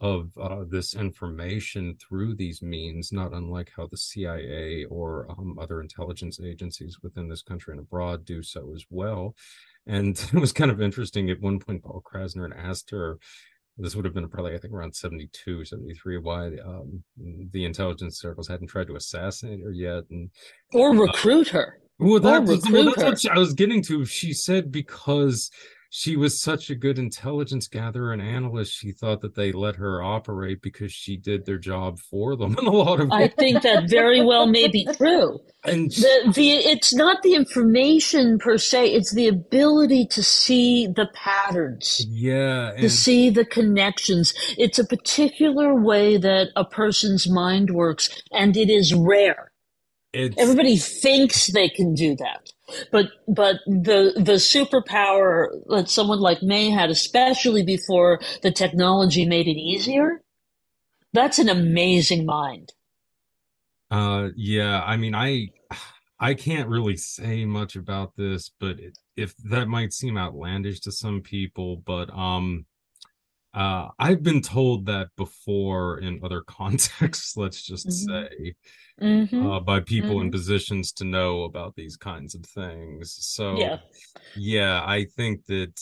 of 0.00 0.30
uh, 0.40 0.64
this 0.68 0.94
information 0.94 1.96
through 1.96 2.34
these 2.34 2.60
means, 2.60 3.12
not 3.12 3.32
unlike 3.32 3.72
how 3.76 3.86
the 3.86 3.96
CIA 3.96 4.84
or 4.84 5.26
um, 5.30 5.58
other 5.58 5.80
intelligence 5.80 6.38
agencies 6.40 6.98
within 7.02 7.28
this 7.28 7.42
country 7.42 7.72
and 7.72 7.80
abroad 7.80 8.24
do 8.24 8.42
so 8.42 8.72
as 8.74 8.84
well. 8.90 9.34
And 9.86 10.16
it 10.32 10.38
was 10.38 10.52
kind 10.52 10.70
of 10.70 10.82
interesting. 10.82 11.30
At 11.30 11.40
one 11.40 11.58
point, 11.58 11.82
Paul 11.82 12.02
Krassner 12.04 12.50
asked 12.56 12.90
her, 12.90 13.18
this 13.78 13.94
would 13.94 14.06
have 14.06 14.14
been 14.14 14.28
probably, 14.28 14.54
I 14.54 14.58
think, 14.58 14.72
around 14.72 14.94
72, 14.94 15.64
73, 15.64 16.18
why 16.18 16.52
um, 16.64 17.02
the 17.50 17.64
intelligence 17.64 18.18
circles 18.18 18.48
hadn't 18.48 18.68
tried 18.68 18.86
to 18.86 18.96
assassinate 18.96 19.60
her 19.62 19.72
yet. 19.72 20.04
and 20.10 20.30
Or 20.72 20.90
uh, 20.90 20.94
recruit 20.94 21.54
uh, 21.54 21.58
her. 21.58 21.80
Well, 21.98 22.20
that, 22.20 22.44
well, 22.44 22.56
that's 22.56 23.02
what 23.02 23.20
she, 23.20 23.28
I 23.30 23.38
was 23.38 23.54
getting 23.54 23.82
to. 23.84 24.04
She 24.04 24.34
said 24.34 24.70
because 24.70 25.50
she 25.90 26.16
was 26.16 26.40
such 26.40 26.70
a 26.70 26.74
good 26.74 26.98
intelligence 26.98 27.68
gatherer 27.68 28.12
and 28.12 28.22
analyst 28.22 28.72
she 28.72 28.92
thought 28.92 29.20
that 29.20 29.34
they 29.34 29.52
let 29.52 29.76
her 29.76 30.02
operate 30.02 30.60
because 30.62 30.92
she 30.92 31.16
did 31.16 31.44
their 31.46 31.58
job 31.58 31.98
for 31.98 32.36
them 32.36 32.56
in 32.60 32.66
a 32.66 32.70
lot 32.70 33.00
of 33.00 33.10
i 33.12 33.28
think 33.28 33.62
that 33.62 33.88
very 33.88 34.24
well 34.24 34.46
may 34.46 34.68
be 34.68 34.86
true. 34.96 35.40
And 35.64 35.90
the, 35.90 36.32
the 36.34 36.50
it's 36.50 36.94
not 36.94 37.22
the 37.22 37.34
information 37.34 38.38
per 38.38 38.56
se 38.58 38.92
it's 38.92 39.12
the 39.12 39.28
ability 39.28 40.06
to 40.06 40.22
see 40.22 40.86
the 40.86 41.08
patterns. 41.14 42.04
Yeah 42.08 42.70
and, 42.70 42.80
to 42.80 42.90
see 42.90 43.30
the 43.30 43.44
connections. 43.44 44.34
It's 44.56 44.78
a 44.78 44.86
particular 44.86 45.74
way 45.74 46.16
that 46.18 46.48
a 46.56 46.64
person's 46.64 47.28
mind 47.28 47.70
works 47.70 48.22
and 48.32 48.56
it 48.56 48.70
is 48.70 48.94
rare. 48.94 49.50
Everybody 50.14 50.78
thinks 50.78 51.48
they 51.48 51.68
can 51.68 51.94
do 51.94 52.16
that 52.16 52.52
but 52.90 53.06
but 53.28 53.56
the 53.66 54.12
the 54.16 54.38
superpower 54.38 55.48
that 55.68 55.88
someone 55.88 56.20
like 56.20 56.42
Mae 56.42 56.70
had, 56.70 56.90
especially 56.90 57.62
before 57.62 58.20
the 58.42 58.50
technology 58.50 59.24
made 59.24 59.46
it 59.46 59.58
easier, 59.58 60.22
that's 61.12 61.38
an 61.38 61.48
amazing 61.48 62.26
mind. 62.26 62.72
Uh, 63.90 64.28
yeah. 64.36 64.82
I 64.82 64.96
mean, 64.96 65.14
I 65.14 65.48
I 66.18 66.34
can't 66.34 66.68
really 66.68 66.96
say 66.96 67.44
much 67.44 67.76
about 67.76 68.16
this, 68.16 68.50
but 68.58 68.80
it, 68.80 68.98
if 69.16 69.34
that 69.50 69.68
might 69.68 69.92
seem 69.92 70.18
outlandish 70.18 70.80
to 70.80 70.92
some 70.92 71.20
people, 71.20 71.76
but 71.76 72.10
um, 72.10 72.66
uh, 73.56 73.88
I've 73.98 74.22
been 74.22 74.42
told 74.42 74.84
that 74.86 75.08
before 75.16 75.98
in 75.98 76.20
other 76.22 76.42
contexts. 76.46 77.36
Let's 77.36 77.62
just 77.62 77.88
mm-hmm. 77.88 78.26
say 78.26 78.54
mm-hmm. 79.00 79.46
uh, 79.46 79.60
by 79.60 79.80
people 79.80 80.16
mm-hmm. 80.16 80.26
in 80.26 80.30
positions 80.30 80.92
to 80.92 81.04
know 81.04 81.44
about 81.44 81.74
these 81.74 81.96
kinds 81.96 82.34
of 82.34 82.44
things. 82.44 83.16
So, 83.18 83.56
yeah, 83.58 83.78
yeah 84.36 84.82
I 84.84 85.06
think 85.16 85.46
that 85.46 85.72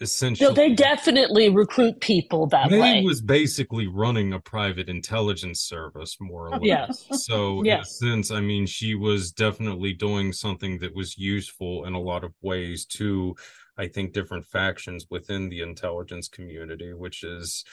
essentially 0.00 0.48
no, 0.48 0.54
they 0.54 0.74
definitely 0.74 1.48
recruit 1.48 2.00
people 2.00 2.48
that 2.48 2.72
Mae 2.72 2.80
way. 2.80 3.02
was 3.02 3.20
basically 3.20 3.86
running 3.86 4.32
a 4.32 4.40
private 4.40 4.88
intelligence 4.88 5.60
service, 5.60 6.16
more 6.20 6.48
or 6.48 6.58
less. 6.58 6.62
Yeah. 6.62 7.16
So, 7.16 7.62
yeah. 7.62 7.76
in 7.76 7.80
a 7.82 7.84
sense, 7.84 8.30
I 8.32 8.40
mean, 8.40 8.66
she 8.66 8.96
was 8.96 9.30
definitely 9.30 9.92
doing 9.92 10.32
something 10.32 10.78
that 10.80 10.92
was 10.92 11.16
useful 11.16 11.84
in 11.84 11.94
a 11.94 12.00
lot 12.00 12.24
of 12.24 12.32
ways 12.42 12.84
to. 12.96 13.36
I 13.78 13.88
think 13.88 14.12
different 14.12 14.46
factions 14.46 15.06
within 15.10 15.48
the 15.48 15.62
intelligence 15.62 16.28
community, 16.28 16.92
which 16.92 17.24
is 17.24 17.64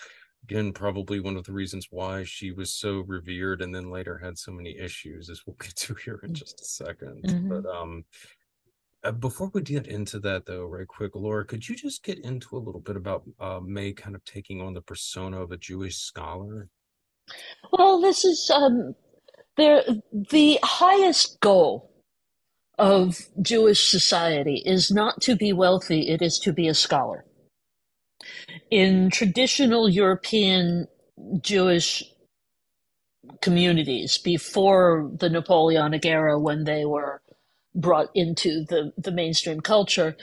again 0.43 0.71
probably 0.71 1.19
one 1.19 1.37
of 1.37 1.43
the 1.45 1.51
reasons 1.51 1.87
why 1.91 2.23
she 2.23 2.51
was 2.51 2.71
so 2.71 3.03
revered 3.07 3.61
and 3.61 3.73
then 3.73 3.91
later 3.91 4.17
had 4.17 4.37
so 4.37 4.51
many 4.51 4.77
issues 4.77 5.29
as 5.29 5.41
we'll 5.45 5.55
get 5.61 5.75
to 5.75 5.93
here 5.95 6.19
in 6.23 6.31
mm. 6.31 6.33
just 6.33 6.61
a 6.61 6.83
2nd 6.83 7.21
mm-hmm. 7.23 7.49
but 7.49 7.65
um 7.69 8.05
uh, 9.03 9.11
before 9.11 9.49
we 9.53 9.61
get 9.61 9.87
into 9.87 10.19
that 10.19 10.45
though 10.45 10.65
right 10.65 10.87
quick 10.87 11.15
laura 11.15 11.45
could 11.45 11.67
you 11.67 11.75
just 11.75 12.03
get 12.03 12.19
into 12.19 12.57
a 12.57 12.59
little 12.59 12.81
bit 12.81 12.95
about 12.95 13.23
uh, 13.39 13.59
Mae 13.61 13.93
kind 13.93 14.15
of 14.15 14.23
taking 14.25 14.61
on 14.61 14.73
the 14.73 14.81
persona 14.81 15.41
of 15.41 15.51
a 15.51 15.57
jewish 15.57 15.97
scholar 15.97 16.69
well 17.71 18.01
this 18.01 18.25
is 18.25 18.49
um 18.53 18.95
there 19.57 19.83
the 20.31 20.59
highest 20.63 21.39
goal 21.41 21.88
of 22.79 23.27
jewish 23.41 23.91
society 23.91 24.63
is 24.65 24.91
not 24.91 25.21
to 25.21 25.35
be 25.35 25.53
wealthy 25.53 26.09
it 26.09 26.21
is 26.21 26.39
to 26.39 26.53
be 26.53 26.67
a 26.67 26.75
scholar 26.75 27.25
in 28.71 29.09
traditional 29.09 29.89
European 29.89 30.87
Jewish 31.41 32.03
communities 33.41 34.17
before 34.17 35.11
the 35.15 35.29
Napoleonic 35.29 36.05
era, 36.05 36.39
when 36.39 36.65
they 36.65 36.85
were 36.85 37.21
brought 37.75 38.09
into 38.15 38.65
the, 38.65 38.91
the 38.97 39.11
mainstream 39.11 39.61
culture, 39.61 40.15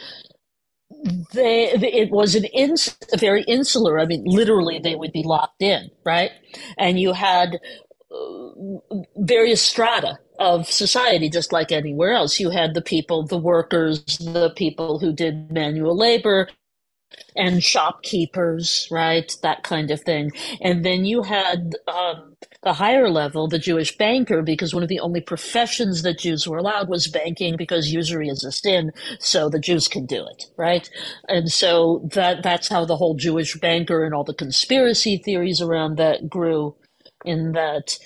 they 1.35 1.71
it 1.73 2.11
was 2.11 2.35
an 2.35 2.45
ins, 2.47 2.97
very 3.19 3.43
insular. 3.45 3.99
I 4.01 4.07
mean, 4.07 4.25
literally, 4.27 4.79
they 4.79 4.97
would 4.97 5.13
be 5.13 5.25
locked 5.25 5.63
in, 5.63 5.91
right? 6.05 6.31
And 6.79 7.01
you 7.01 7.13
had 7.13 7.59
uh, 8.13 8.97
various 9.17 9.63
strata 9.63 10.19
of 10.39 10.67
society, 10.67 11.29
just 11.31 11.53
like 11.53 11.73
anywhere 11.73 12.13
else. 12.13 12.41
You 12.41 12.51
had 12.51 12.75
the 12.75 12.83
people, 12.83 13.27
the 13.27 13.39
workers, 13.39 14.05
the 14.19 14.53
people 14.57 14.99
who 14.99 15.13
did 15.13 15.53
manual 15.53 15.97
labor, 15.97 16.49
and 17.37 17.63
shopkeepers, 17.63 18.89
right? 18.91 19.35
That 19.43 19.63
kind 19.63 19.91
of 19.91 20.01
thing. 20.01 20.33
And 20.61 20.85
then 20.85 21.05
you 21.05 21.23
had 21.23 21.75
um, 21.89 22.37
the 22.63 22.73
higher 22.73 23.11
level, 23.11 23.49
the 23.49 23.59
Jewish 23.59 23.97
banker, 23.97 24.43
because 24.43 24.75
one 24.75 24.83
of 24.83 24.89
the 24.89 25.01
only 25.01 25.21
professions 25.21 26.03
that 26.03 26.19
Jews 26.19 26.47
were 26.47 26.59
allowed 26.59 26.89
was 26.89 27.09
banking 27.09 27.57
because 27.57 27.93
usury 27.93 28.29
is 28.29 28.45
a 28.45 28.53
sin, 28.53 28.93
so 29.21 29.49
the 29.49 29.59
Jews 29.59 29.89
can 29.89 30.07
do 30.07 30.27
it, 30.27 30.47
right? 30.57 30.89
And 31.29 31.51
so 31.51 32.09
that 32.13 32.43
that's 32.43 32.69
how 32.69 32.85
the 32.85 32.97
whole 32.97 33.15
Jewish 33.15 33.57
banker 33.59 34.05
and 34.05 34.15
all 34.15 34.25
the 34.25 34.35
conspiracy 34.35 35.19
theories 35.19 35.61
around 35.61 35.97
that 35.99 36.29
grew 36.29 36.75
in 37.25 37.53
that 37.53 37.99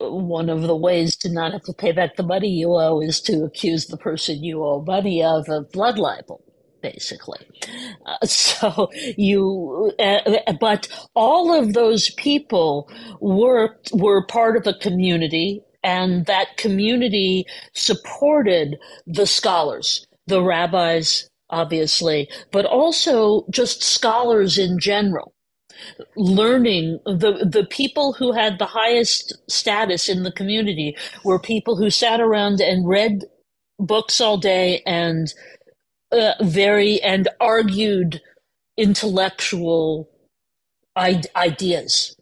one 0.00 0.50
of 0.50 0.62
the 0.62 0.76
ways 0.76 1.16
to 1.18 1.30
not 1.30 1.52
have 1.52 1.62
to 1.64 1.72
pay 1.74 1.92
back 1.92 2.16
the 2.16 2.22
money 2.24 2.48
you 2.48 2.74
owe 2.74 3.00
is 3.00 3.20
to 3.22 3.44
accuse 3.44 3.86
the 3.86 3.98
person 3.98 4.44
you 4.44 4.64
owe 4.64 4.82
money 4.82 5.22
of 5.22 5.48
of 5.48 5.70
blood 5.72 5.98
libel 5.98 6.42
basically. 6.82 7.40
Uh, 8.06 8.18
so 8.26 8.90
you, 9.16 9.92
uh, 9.98 10.54
but 10.60 10.88
all 11.14 11.52
of 11.58 11.74
those 11.74 12.10
people 12.12 12.90
were 13.20 13.76
were 13.92 14.26
part 14.26 14.56
of 14.56 14.66
a 14.66 14.78
community, 14.78 15.62
and 15.82 16.26
that 16.26 16.56
community 16.56 17.46
supported 17.74 18.76
the 19.06 19.26
scholars, 19.26 20.06
the 20.26 20.42
rabbis, 20.42 21.28
obviously, 21.50 22.28
but 22.52 22.64
also 22.66 23.44
just 23.50 23.82
scholars 23.82 24.58
in 24.58 24.78
general. 24.78 25.34
Learning 26.16 27.00
the 27.06 27.48
the 27.50 27.66
people 27.70 28.14
who 28.14 28.32
had 28.32 28.58
the 28.58 28.66
highest 28.66 29.34
status 29.50 30.08
in 30.08 30.24
the 30.24 30.32
community 30.32 30.96
were 31.24 31.38
people 31.40 31.76
who 31.76 31.90
sat 31.90 32.20
around 32.20 32.60
and 32.60 32.88
read 32.88 33.24
books 33.78 34.20
all 34.20 34.38
day 34.38 34.82
and 34.86 35.34
uh, 36.12 36.34
very 36.42 37.00
and 37.02 37.28
argued 37.40 38.22
intellectual 38.78 40.10
I- 40.96 41.22
ideas. 41.36 42.16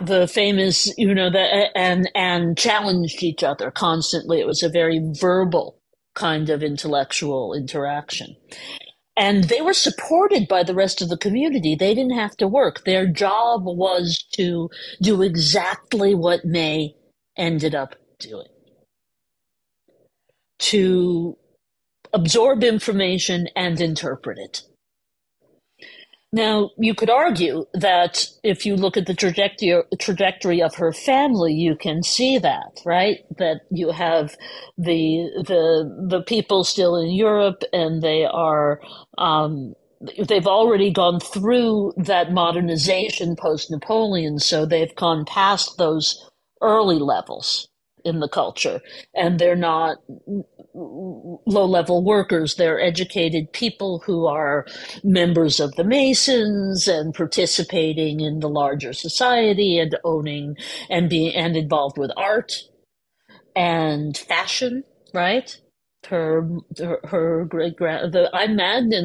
The 0.00 0.28
famous 0.28 0.92
you 0.98 1.14
know 1.14 1.30
the 1.30 1.70
and 1.76 2.10
and 2.14 2.58
challenged 2.58 3.22
each 3.22 3.42
other 3.44 3.70
constantly. 3.70 4.40
It 4.40 4.46
was 4.48 4.62
a 4.62 4.70
very 4.70 5.00
verbal 5.20 5.78
kind 6.14 6.50
of 6.50 6.62
intellectual 6.62 7.54
interaction 7.54 8.36
and 9.16 9.44
they 9.44 9.60
were 9.60 9.74
supported 9.74 10.48
by 10.48 10.62
the 10.62 10.74
rest 10.74 11.02
of 11.02 11.08
the 11.08 11.18
community. 11.18 11.74
They 11.74 11.94
didn't 11.94 12.18
have 12.18 12.36
to 12.38 12.48
work. 12.48 12.84
Their 12.84 13.06
job 13.06 13.64
was 13.64 14.24
to 14.32 14.70
do 15.02 15.22
exactly 15.22 16.14
what 16.14 16.44
Mae 16.44 16.96
ended 17.36 17.74
up 17.74 17.96
doing. 18.18 18.48
To 20.60 21.36
absorb 22.12 22.64
information 22.64 23.48
and 23.56 23.80
interpret 23.80 24.38
it. 24.38 24.62
Now, 26.32 26.70
you 26.78 26.94
could 26.94 27.10
argue 27.10 27.66
that 27.74 28.28
if 28.44 28.66
you 28.66 28.76
look 28.76 28.98
at 28.98 29.08
the 29.08 29.16
trajectory, 29.16 29.82
trajectory 29.98 30.62
of 30.62 30.76
her 30.76 30.94
family, 30.94 31.54
you 31.54 31.76
can 31.76 32.04
see 32.04 32.38
that, 32.38 32.80
right? 32.86 33.20
That 33.38 33.62
you 33.72 33.90
have 33.92 34.36
the 34.78 35.30
the 35.44 36.06
the 36.08 36.22
people 36.22 36.64
still 36.64 36.96
in 36.96 37.10
Europe, 37.10 37.64
and 37.74 38.04
they 38.04 38.26
are 38.26 38.80
um, 39.18 39.74
they've 40.28 40.46
already 40.46 40.92
gone 40.92 41.20
through 41.20 41.94
that 41.98 42.32
modernization 42.32 43.36
post 43.36 43.72
Napoleon, 43.72 44.38
so 44.38 44.68
they've 44.68 44.96
gone 44.96 45.26
past 45.26 45.78
those 45.78 46.30
early 46.62 47.00
levels 47.00 47.70
in 48.06 48.20
the 48.20 48.30
culture, 48.30 48.82
and 49.16 49.40
they're 49.40 49.56
not 49.56 49.98
low 50.74 51.64
level 51.66 52.04
workers. 52.04 52.56
They're 52.56 52.80
educated 52.80 53.52
people 53.52 54.00
who 54.06 54.26
are 54.26 54.66
members 55.04 55.60
of 55.60 55.74
the 55.76 55.84
Masons 55.84 56.88
and 56.88 57.14
participating 57.14 58.20
in 58.20 58.40
the 58.40 58.48
larger 58.48 58.92
society 58.92 59.78
and 59.78 59.98
owning 60.04 60.56
and 60.90 61.10
being 61.10 61.34
and 61.34 61.56
involved 61.56 61.98
with 61.98 62.12
art 62.16 62.54
and 63.56 64.16
fashion, 64.16 64.84
right? 65.14 65.56
Her 66.08 66.48
her, 66.78 67.00
her 67.04 67.44
great 67.46 67.76
grand 67.76 68.12
the 68.12 68.30
I 68.34 68.46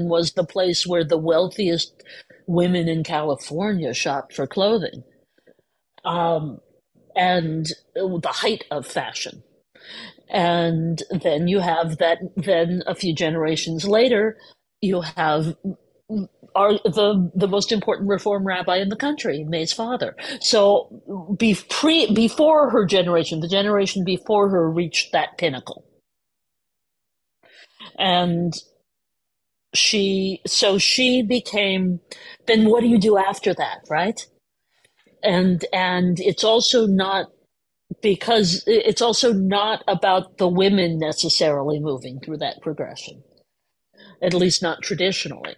was 0.10 0.34
the 0.34 0.46
place 0.46 0.88
where 0.88 1.04
the 1.06 1.18
wealthiest 1.18 2.04
women 2.48 2.90
in 2.90 3.04
California 3.04 3.94
shopped 3.94 4.34
for 4.36 4.48
clothing. 4.48 5.04
Um, 6.06 6.60
and 7.16 7.68
the 7.96 8.34
height 8.34 8.66
of 8.72 8.88
fashion 8.88 9.44
and 10.30 11.04
then 11.24 11.48
you 11.48 11.60
have 11.60 11.98
that 12.00 12.20
then 12.38 12.84
a 12.88 12.96
few 12.96 13.14
generations 13.16 13.86
later 13.88 14.38
you 14.82 15.02
have 15.02 15.56
are 16.56 16.74
the 16.86 17.32
the 17.36 17.48
most 17.48 17.72
important 17.72 18.10
reform 18.10 18.46
rabbi 18.46 18.78
in 18.78 18.90
the 18.90 18.96
country, 18.96 19.44
Mae's 19.46 19.74
father. 19.74 20.16
So 20.42 21.36
be 21.40 21.58
pre, 21.70 22.12
before 22.14 22.70
her 22.72 22.86
generation, 22.86 23.42
the 23.42 23.48
generation 23.50 24.04
before 24.06 24.50
her 24.50 24.70
reached 24.72 25.12
that 25.14 25.38
pinnacle. 25.38 25.86
And 28.00 28.54
she 29.76 30.42
so 30.48 30.78
she 30.80 31.24
became 31.24 32.02
then 32.48 32.66
what 32.70 32.82
do 32.82 32.88
you 32.88 33.00
do 33.00 33.18
after 33.18 33.54
that, 33.56 33.82
right? 33.90 34.26
And 35.24 35.66
and 35.74 36.20
it's 36.20 36.44
also 36.44 36.88
not 36.88 37.28
because 38.02 38.64
it's 38.68 39.02
also 39.02 39.34
not 39.34 39.84
about 39.88 40.38
the 40.38 40.48
women 40.48 41.00
necessarily 41.00 41.80
moving 41.80 42.20
through 42.20 42.38
that 42.38 42.62
progression, 42.62 43.24
at 44.22 44.34
least 44.34 44.62
not 44.64 44.82
traditionally. 44.84 45.56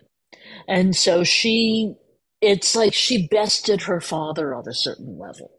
And 0.67 0.95
so 0.95 1.23
she, 1.23 1.95
it's 2.41 2.75
like 2.75 2.93
she 2.93 3.27
bested 3.27 3.83
her 3.83 4.01
father 4.01 4.55
on 4.55 4.67
a 4.67 4.73
certain 4.73 5.19
level 5.19 5.51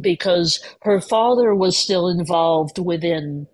because 0.00 0.60
her 0.82 1.00
father 1.00 1.54
was 1.54 1.78
still 1.78 2.08
involved 2.08 2.78
within 2.78 3.48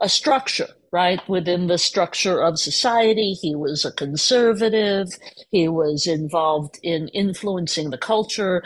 a 0.00 0.08
structure, 0.08 0.68
right? 0.92 1.20
Within 1.28 1.68
the 1.68 1.78
structure 1.78 2.42
of 2.42 2.58
society. 2.58 3.34
He 3.40 3.54
was 3.54 3.84
a 3.84 3.92
conservative. 3.92 5.08
He 5.50 5.68
was 5.68 6.06
involved 6.06 6.78
in 6.82 7.08
influencing 7.08 7.90
the 7.90 7.98
culture 7.98 8.62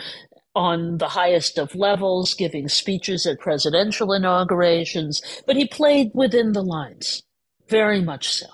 on 0.55 0.97
the 0.97 1.09
highest 1.09 1.57
of 1.57 1.75
levels, 1.75 2.33
giving 2.33 2.67
speeches 2.69 3.25
at 3.25 3.39
presidential 3.39 4.13
inaugurations, 4.13 5.21
but 5.45 5.57
he 5.57 5.67
played 5.67 6.11
within 6.13 6.53
the 6.53 6.63
lines, 6.63 7.23
very 7.67 8.01
much 8.01 8.29
so. 8.29 8.47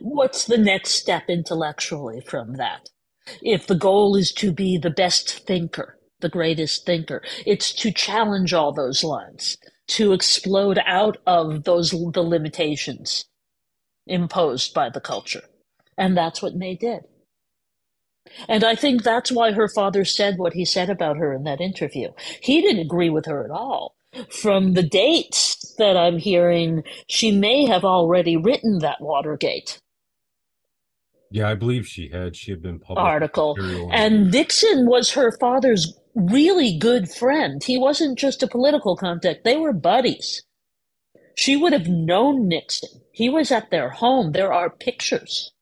What's 0.00 0.44
the 0.44 0.58
next 0.58 0.90
step 0.92 1.24
intellectually 1.28 2.20
from 2.20 2.54
that? 2.54 2.90
If 3.42 3.66
the 3.66 3.74
goal 3.74 4.16
is 4.16 4.32
to 4.34 4.52
be 4.52 4.78
the 4.78 4.90
best 4.90 5.46
thinker, 5.46 5.98
the 6.20 6.28
greatest 6.28 6.84
thinker, 6.84 7.22
it's 7.46 7.72
to 7.74 7.92
challenge 7.92 8.52
all 8.52 8.72
those 8.72 9.02
lines, 9.02 9.56
to 9.88 10.12
explode 10.12 10.78
out 10.84 11.16
of 11.26 11.64
those 11.64 11.90
the 11.90 12.22
limitations 12.22 13.24
imposed 14.06 14.74
by 14.74 14.90
the 14.90 15.00
culture. 15.00 15.42
And 15.96 16.16
that's 16.16 16.42
what 16.42 16.54
Mae 16.54 16.76
did. 16.76 17.02
And 18.48 18.64
I 18.64 18.74
think 18.74 19.02
that's 19.02 19.32
why 19.32 19.52
her 19.52 19.68
father 19.68 20.04
said 20.04 20.38
what 20.38 20.52
he 20.52 20.64
said 20.64 20.90
about 20.90 21.16
her 21.16 21.32
in 21.32 21.44
that 21.44 21.60
interview. 21.60 22.10
He 22.40 22.60
didn't 22.60 22.82
agree 22.82 23.10
with 23.10 23.26
her 23.26 23.44
at 23.44 23.50
all. 23.50 23.94
From 24.30 24.74
the 24.74 24.82
dates 24.82 25.74
that 25.78 25.96
I'm 25.96 26.18
hearing, 26.18 26.84
she 27.08 27.30
may 27.30 27.66
have 27.66 27.84
already 27.84 28.36
written 28.36 28.78
that 28.78 29.00
Watergate. 29.00 29.80
Yeah, 31.30 31.50
I 31.50 31.54
believe 31.54 31.86
she 31.86 32.08
had. 32.08 32.36
She 32.36 32.50
had 32.50 32.62
been 32.62 32.78
published 32.78 33.04
article, 33.04 33.56
and 33.92 34.30
Nixon 34.30 34.86
was 34.86 35.10
her 35.12 35.36
father's 35.38 35.92
really 36.14 36.78
good 36.78 37.10
friend. 37.10 37.62
He 37.62 37.78
wasn't 37.78 38.18
just 38.18 38.42
a 38.42 38.48
political 38.48 38.96
contact; 38.96 39.44
they 39.44 39.56
were 39.56 39.72
buddies. 39.72 40.44
She 41.34 41.56
would 41.56 41.72
have 41.72 41.88
known 41.88 42.48
Nixon. 42.48 42.88
He 43.12 43.28
was 43.28 43.50
at 43.50 43.70
their 43.70 43.90
home. 43.90 44.32
There 44.32 44.52
are 44.52 44.70
pictures. 44.70 45.52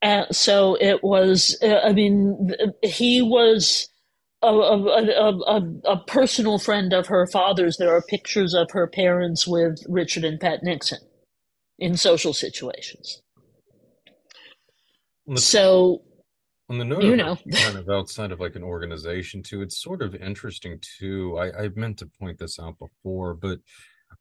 And 0.00 0.26
so 0.30 0.76
it 0.80 1.02
was, 1.02 1.58
uh, 1.62 1.80
I 1.84 1.92
mean, 1.92 2.52
he 2.82 3.20
was 3.20 3.88
a, 4.42 4.46
a, 4.46 5.32
a, 5.32 5.62
a, 5.84 5.96
personal 6.06 6.58
friend 6.58 6.92
of 6.92 7.08
her 7.08 7.26
father's. 7.26 7.76
There 7.76 7.94
are 7.94 8.02
pictures 8.02 8.54
of 8.54 8.70
her 8.70 8.86
parents 8.86 9.46
with 9.46 9.82
Richard 9.88 10.24
and 10.24 10.38
Pat 10.38 10.62
Nixon 10.62 11.00
in 11.78 11.96
social 11.96 12.32
situations. 12.32 13.22
The, 15.26 15.40
so, 15.40 16.02
on 16.68 16.78
the 16.78 16.84
note 16.84 17.02
you 17.02 17.16
know, 17.16 17.36
kind 17.52 17.76
of 17.76 17.88
outside 17.88 18.30
of 18.30 18.38
like 18.38 18.54
an 18.54 18.62
organization 18.62 19.42
too, 19.42 19.62
it's 19.62 19.82
sort 19.82 20.00
of 20.00 20.14
interesting 20.14 20.80
too. 20.98 21.36
I, 21.38 21.64
I 21.64 21.68
meant 21.74 21.98
to 21.98 22.10
point 22.20 22.38
this 22.38 22.58
out 22.60 22.78
before, 22.78 23.34
but 23.34 23.58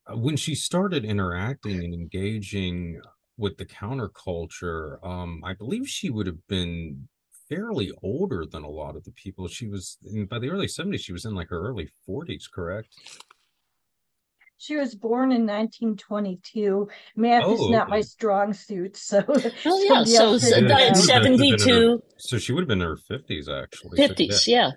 uh, 0.07 0.17
when 0.17 0.37
she 0.37 0.55
started 0.55 1.05
interacting 1.05 1.83
and 1.83 1.93
engaging 1.93 2.99
with 3.37 3.57
the 3.57 3.65
counterculture, 3.65 5.05
um, 5.05 5.43
I 5.43 5.53
believe 5.53 5.87
she 5.87 6.09
would 6.09 6.27
have 6.27 6.47
been 6.47 7.07
fairly 7.49 7.91
older 8.03 8.45
than 8.45 8.63
a 8.63 8.69
lot 8.69 8.95
of 8.95 9.03
the 9.03 9.11
people. 9.11 9.47
She 9.47 9.67
was 9.67 9.97
in, 10.05 10.25
by 10.25 10.39
the 10.39 10.49
early 10.49 10.67
70s, 10.67 10.99
she 10.99 11.13
was 11.13 11.25
in 11.25 11.35
like 11.35 11.49
her 11.49 11.61
early 11.61 11.89
40s, 12.07 12.51
correct? 12.51 12.89
She 14.59 14.75
was 14.75 14.95
born 14.95 15.31
in 15.31 15.45
1922. 15.45 16.87
Math 17.15 17.43
oh, 17.45 17.53
is 17.53 17.69
not 17.69 17.83
okay. 17.83 17.91
my 17.91 18.01
strong 18.01 18.53
suit, 18.53 18.97
so. 18.97 19.23
Oh 19.65 19.83
yeah, 19.83 20.03
so, 20.03 20.37
so 20.39 20.67
72. 20.93 22.01
so 22.17 22.37
she 22.39 22.53
would 22.53 22.61
have 22.61 22.67
been 22.67 22.81
in 22.81 22.87
her 22.87 22.97
50s, 22.97 23.49
actually. 23.49 23.99
50s, 23.99 24.33
so, 24.33 24.51
yeah. 24.51 24.57
yeah. 24.57 24.71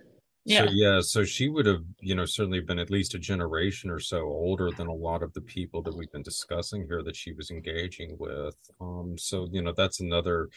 Yeah. 0.46 0.64
So 0.66 0.72
yeah, 0.72 1.00
so 1.00 1.24
she 1.24 1.48
would 1.48 1.66
have, 1.66 1.82
you 2.00 2.14
know, 2.14 2.24
certainly 2.24 2.60
been 2.60 2.78
at 2.78 2.90
least 2.90 3.14
a 3.14 3.18
generation 3.18 3.90
or 3.90 4.00
so 4.00 4.20
older 4.20 4.70
than 4.70 4.86
a 4.86 4.92
lot 4.92 5.22
of 5.22 5.32
the 5.34 5.42
people 5.42 5.82
that 5.82 5.94
we've 5.94 6.10
been 6.12 6.22
discussing 6.22 6.86
here 6.88 7.02
that 7.02 7.14
she 7.14 7.32
was 7.32 7.50
engaging 7.50 8.16
with. 8.18 8.56
Um, 8.80 9.16
so 9.18 9.48
you 9.52 9.60
know, 9.60 9.72
that's 9.76 10.00
another 10.00 10.48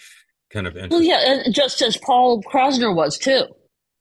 kind 0.50 0.68
of 0.68 0.76
well, 0.90 1.02
yeah, 1.02 1.20
and 1.26 1.54
just 1.54 1.82
as 1.82 1.98
Paul 1.98 2.42
Krassner 2.44 2.96
was 2.96 3.18
too. 3.18 3.44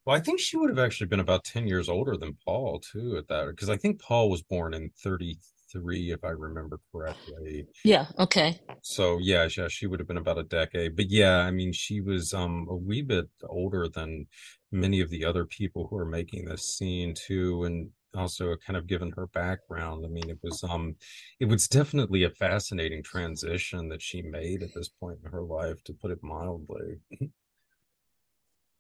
Well, 0.04 0.16
I 0.16 0.20
think 0.20 0.40
she 0.40 0.56
would 0.56 0.70
have 0.70 0.78
actually 0.78 1.09
been 1.09 1.20
about 1.20 1.44
ten 1.44 1.66
years 1.66 1.88
older 1.88 2.16
than 2.16 2.36
Paul 2.44 2.80
too 2.80 3.16
at 3.16 3.28
that, 3.28 3.46
because 3.48 3.68
I 3.68 3.76
think 3.76 4.00
Paul 4.00 4.30
was 4.30 4.42
born 4.42 4.74
in 4.74 4.90
thirty 5.02 5.38
three, 5.73 6.12
if 6.12 6.23
I 6.24 6.31
remember 6.31 6.81
correctly. 6.93 7.66
Yeah. 7.85 8.07
Okay. 8.19 8.61
So 8.82 9.19
yeah, 9.19 9.49
yeah, 9.57 9.69
she 9.69 9.86
would 9.86 10.01
have 10.01 10.09
been 10.09 10.16
about 10.19 10.39
a 10.39 10.44
decade. 10.44 10.97
But 10.97 11.11
yeah, 11.11 11.39
I 11.39 11.51
mean, 11.51 11.73
she 11.73 12.01
was 12.01 12.35
um 12.35 12.66
a 12.70 12.77
wee 12.77 13.03
bit 13.03 13.28
older 13.49 13.89
than 13.89 14.27
many 14.70 15.01
of 15.01 15.11
the 15.11 15.24
other 15.24 15.44
people 15.44 15.86
who 15.89 15.97
are 15.97 16.05
making 16.05 16.44
this 16.44 16.77
scene 16.77 17.15
too, 17.15 17.65
and 17.65 17.90
also 18.15 18.57
kind 18.66 18.77
of 18.77 18.86
given 18.86 19.12
her 19.16 19.27
background. 19.28 20.05
I 20.05 20.09
mean, 20.09 20.28
it 20.31 20.39
was 20.43 20.62
um, 20.65 20.97
it 21.40 21.47
was 21.47 21.69
definitely 21.69 22.24
a 22.24 22.31
fascinating 22.31 23.03
transition 23.03 23.89
that 23.89 24.03
she 24.03 24.23
made 24.23 24.62
at 24.62 24.74
this 24.74 24.89
point 24.89 25.19
in 25.24 25.31
her 25.31 25.43
life, 25.43 25.82
to 25.85 25.93
put 25.93 26.11
it 26.11 26.23
mildly. 26.23 26.99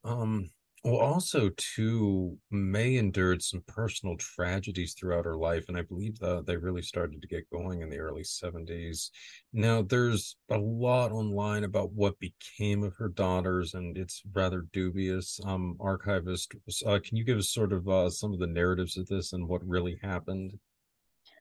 um, 0.04 0.50
well, 0.84 0.96
also 0.96 1.48
too, 1.56 2.36
Mae 2.50 2.96
endured 2.96 3.40
some 3.40 3.62
personal 3.68 4.16
tragedies 4.16 4.94
throughout 4.94 5.24
her 5.24 5.36
life, 5.36 5.64
and 5.68 5.76
I 5.76 5.82
believe 5.82 6.18
that 6.18 6.44
they 6.44 6.56
really 6.56 6.82
started 6.82 7.22
to 7.22 7.28
get 7.28 7.48
going 7.50 7.82
in 7.82 7.88
the 7.88 8.00
early 8.00 8.24
70s. 8.24 9.10
Now, 9.52 9.82
there's 9.82 10.36
a 10.50 10.58
lot 10.58 11.12
online 11.12 11.62
about 11.62 11.92
what 11.92 12.18
became 12.18 12.82
of 12.82 12.96
her 12.96 13.08
daughters, 13.08 13.74
and 13.74 13.96
it's 13.96 14.22
rather 14.32 14.66
dubious. 14.72 15.38
Um, 15.44 15.76
archivist, 15.78 16.52
uh, 16.84 16.98
can 17.04 17.16
you 17.16 17.22
give 17.22 17.38
us 17.38 17.50
sort 17.50 17.72
of 17.72 17.88
uh, 17.88 18.10
some 18.10 18.32
of 18.32 18.40
the 18.40 18.48
narratives 18.48 18.96
of 18.96 19.06
this 19.06 19.32
and 19.32 19.46
what 19.46 19.64
really 19.64 20.00
happened? 20.02 20.58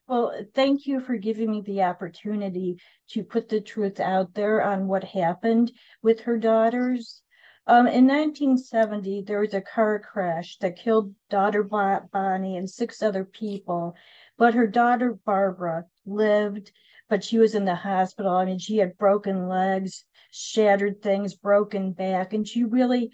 Well, 0.08 0.34
thank 0.54 0.86
you 0.86 1.00
for 1.00 1.16
giving 1.16 1.50
me 1.50 1.62
the 1.62 1.82
opportunity 1.82 2.78
to 3.10 3.24
put 3.24 3.50
the 3.50 3.62
truth 3.62 4.00
out 4.00 4.36
there 4.36 4.62
on 4.62 4.88
what 4.88 5.04
happened 5.04 5.72
with 6.04 6.20
her 6.22 6.38
daughters. 6.38 7.24
Um, 7.68 7.86
in 7.88 8.08
1970, 8.08 9.22
there 9.22 9.40
was 9.40 9.54
a 9.54 9.62
car 9.62 10.00
crash 10.00 10.58
that 10.58 10.78
killed 10.78 11.14
daughter 11.30 11.64
Bonnie 11.64 12.58
and 12.58 12.70
six 12.70 13.04
other 13.04 13.24
people, 13.24 13.96
but 14.38 14.56
her 14.56 14.66
daughter 14.66 15.20
Barbara 15.26 15.86
lived, 16.06 16.72
but 17.08 17.24
she 17.24 17.38
was 17.38 17.54
in 17.54 17.66
the 17.66 17.76
hospital. 17.76 18.32
I 18.32 18.46
mean, 18.46 18.58
she 18.58 18.78
had 18.78 18.98
broken 18.98 19.48
legs, 19.48 20.06
shattered 20.32 21.04
things, 21.04 21.36
broken 21.36 21.92
back, 21.92 22.34
and 22.34 22.48
she 22.48 22.64
really, 22.64 23.12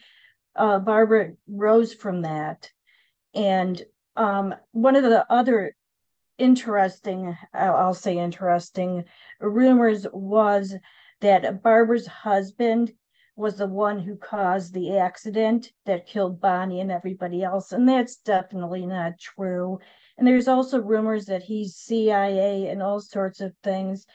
uh, 0.55 0.79
Barbara 0.79 1.33
rose 1.47 1.93
from 1.93 2.21
that. 2.21 2.71
And 3.33 3.83
um, 4.15 4.55
one 4.71 4.95
of 4.95 5.03
the 5.03 5.29
other 5.31 5.75
interesting, 6.37 7.35
I'll 7.53 7.93
say 7.93 8.17
interesting, 8.17 9.03
rumors 9.41 10.07
was 10.11 10.73
that 11.19 11.61
Barbara's 11.61 12.07
husband 12.07 12.93
was 13.37 13.57
the 13.57 13.67
one 13.67 13.99
who 13.99 14.15
caused 14.15 14.73
the 14.73 14.97
accident 14.97 15.71
that 15.85 16.07
killed 16.07 16.41
Bonnie 16.41 16.81
and 16.81 16.91
everybody 16.91 17.43
else. 17.43 17.71
And 17.71 17.87
that's 17.87 18.17
definitely 18.17 18.85
not 18.87 19.19
true. 19.19 19.79
And 20.17 20.27
there's 20.27 20.47
also 20.47 20.81
rumors 20.81 21.25
that 21.25 21.43
he's 21.43 21.75
CIA 21.75 22.67
and 22.67 22.81
all 22.81 22.99
sorts 22.99 23.39
of 23.39 23.53
things. 23.63 24.07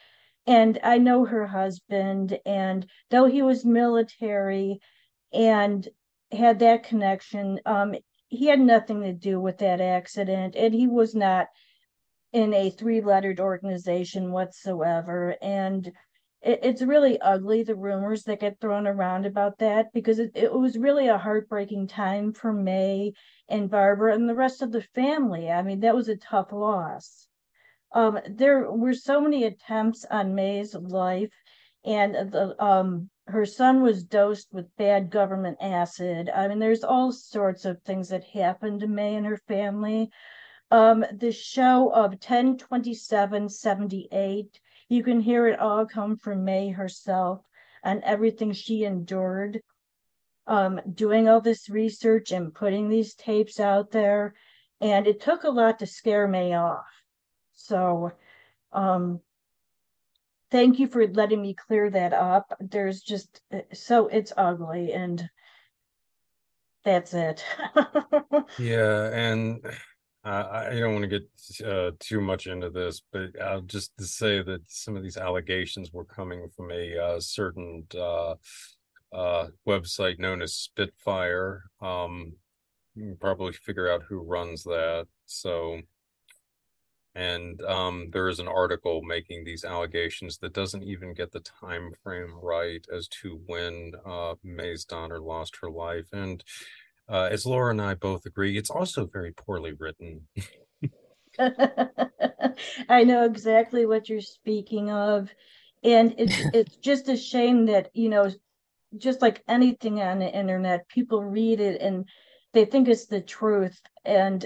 And 0.45 0.77
I 0.83 0.97
know 0.97 1.23
her 1.23 1.47
husband, 1.47 2.37
and 2.45 2.85
though 3.09 3.25
he 3.25 3.41
was 3.41 3.63
military 3.63 4.79
and 5.31 5.87
had 6.33 6.59
that 6.59 6.83
connection, 6.83 7.61
um, 7.65 7.95
he 8.27 8.47
had 8.47 8.59
nothing 8.59 9.03
to 9.03 9.13
do 9.13 9.39
with 9.39 9.59
that 9.59 9.79
accident. 9.79 10.57
And 10.57 10.73
he 10.73 10.85
was 10.85 11.15
not 11.15 11.47
in 12.33 12.53
a 12.53 12.71
three 12.71 12.99
lettered 12.99 13.39
organization 13.39 14.33
whatsoever. 14.33 15.37
And 15.41 15.89
it, 16.43 16.59
it's 16.61 16.81
really 16.81 17.19
ugly 17.21 17.63
the 17.63 17.75
rumors 17.75 18.23
that 18.23 18.41
get 18.41 18.59
thrown 18.59 18.85
around 18.85 19.25
about 19.25 19.57
that 19.59 19.93
because 19.93 20.19
it, 20.19 20.31
it 20.35 20.53
was 20.53 20.77
really 20.77 21.07
a 21.07 21.17
heartbreaking 21.17 21.87
time 21.87 22.33
for 22.33 22.51
Mae 22.51 23.13
and 23.47 23.69
Barbara 23.69 24.13
and 24.13 24.29
the 24.29 24.35
rest 24.35 24.61
of 24.61 24.71
the 24.71 24.85
family. 24.93 25.49
I 25.49 25.61
mean, 25.61 25.79
that 25.81 25.95
was 25.95 26.09
a 26.09 26.17
tough 26.17 26.51
loss. 26.51 27.27
Um, 27.93 28.19
there 28.29 28.69
were 28.71 28.93
so 28.93 29.21
many 29.21 29.45
attempts 29.45 30.05
on 30.09 30.35
Mae's 30.35 30.75
life, 30.75 31.31
and 31.85 32.31
the 32.31 32.55
um, 32.63 33.09
her 33.27 33.45
son 33.45 33.81
was 33.81 34.03
dosed 34.03 34.49
with 34.51 34.75
bad 34.77 35.09
government 35.09 35.57
acid. 35.61 36.29
I 36.29 36.47
mean, 36.47 36.59
there's 36.59 36.83
all 36.83 37.11
sorts 37.11 37.65
of 37.65 37.81
things 37.81 38.09
that 38.09 38.23
happened 38.23 38.81
to 38.81 38.87
Mae 38.87 39.15
and 39.15 39.25
her 39.25 39.39
family. 39.47 40.11
Um, 40.71 41.05
the 41.13 41.31
show 41.31 41.89
of 41.93 42.19
102778 42.19 44.59
you 44.89 45.03
can 45.03 45.19
hear 45.21 45.47
it 45.47 45.59
all 45.59 45.85
come 45.85 46.17
from 46.17 46.45
Mae 46.45 46.69
herself 46.69 47.41
and 47.83 48.03
everything 48.03 48.53
she 48.53 48.83
endured 48.83 49.61
um, 50.47 50.81
doing 50.93 51.29
all 51.29 51.41
this 51.41 51.69
research 51.69 52.31
and 52.31 52.53
putting 52.53 52.89
these 52.89 53.15
tapes 53.15 53.59
out 53.59 53.91
there. 53.91 54.33
And 54.81 55.07
it 55.07 55.21
took 55.21 55.43
a 55.43 55.49
lot 55.49 55.79
to 55.79 55.85
scare 55.85 56.27
Mae 56.27 56.53
off. 56.53 56.85
So, 57.53 58.11
um, 58.71 59.21
thank 60.51 60.79
you 60.79 60.87
for 60.87 61.07
letting 61.07 61.41
me 61.41 61.53
clear 61.53 61.89
that 61.89 62.13
up. 62.13 62.53
There's 62.59 63.01
just 63.01 63.41
so 63.73 64.07
it's 64.07 64.33
ugly, 64.35 64.91
and 64.91 65.29
that's 66.83 67.13
it. 67.13 67.45
yeah, 68.59 69.09
and 69.13 69.61
uh, 70.25 70.67
I 70.69 70.79
don't 70.79 70.93
want 70.93 71.09
to 71.09 71.19
get 71.19 71.67
uh, 71.67 71.91
too 71.99 72.21
much 72.21 72.47
into 72.47 72.69
this, 72.69 73.01
but 73.11 73.39
I'll 73.41 73.61
just 73.61 73.91
say 73.99 74.41
that 74.41 74.61
some 74.67 74.95
of 74.95 75.03
these 75.03 75.17
allegations 75.17 75.91
were 75.91 76.05
coming 76.05 76.47
from 76.55 76.71
a 76.71 76.97
uh, 76.97 77.19
certain 77.19 77.85
uh, 77.93 78.35
uh, 79.11 79.47
website 79.67 80.19
known 80.19 80.41
as 80.41 80.55
Spitfire. 80.55 81.63
Um, 81.81 82.33
you 82.95 83.03
can 83.03 83.17
probably 83.17 83.51
figure 83.51 83.91
out 83.91 84.03
who 84.07 84.21
runs 84.21 84.63
that. 84.63 85.07
So, 85.25 85.81
and 87.15 87.61
um, 87.63 88.09
there 88.11 88.29
is 88.29 88.39
an 88.39 88.47
article 88.47 89.01
making 89.01 89.43
these 89.43 89.65
allegations 89.65 90.37
that 90.37 90.53
doesn't 90.53 90.83
even 90.83 91.13
get 91.13 91.33
the 91.33 91.41
time 91.41 91.91
frame 92.01 92.33
right 92.41 92.85
as 92.95 93.09
to 93.09 93.41
when 93.45 93.91
uh, 94.05 94.35
Mae's 94.43 94.85
daughter 94.85 95.19
lost 95.19 95.57
her 95.61 95.69
life, 95.69 96.07
and 96.13 96.41
uh, 97.09 97.29
as 97.31 97.45
Laura 97.45 97.71
and 97.71 97.81
I 97.81 97.95
both 97.95 98.25
agree, 98.25 98.57
it's 98.57 98.69
also 98.69 99.05
very 99.05 99.31
poorly 99.33 99.73
written. 99.73 100.27
I 101.39 103.03
know 103.03 103.23
exactly 103.25 103.85
what 103.85 104.09
you're 104.09 104.21
speaking 104.21 104.89
of. 104.89 105.29
And 105.83 106.15
it's 106.17 106.37
it's 106.53 106.75
just 106.77 107.09
a 107.09 107.17
shame 107.17 107.65
that, 107.67 107.89
you 107.93 108.09
know, 108.09 108.29
just 108.97 109.21
like 109.21 109.43
anything 109.47 110.01
on 110.01 110.19
the 110.19 110.31
internet, 110.31 110.87
people 110.87 111.23
read 111.23 111.59
it 111.59 111.81
and 111.81 112.07
they 112.53 112.65
think 112.65 112.87
it's 112.87 113.07
the 113.07 113.21
truth. 113.21 113.81
And 114.05 114.45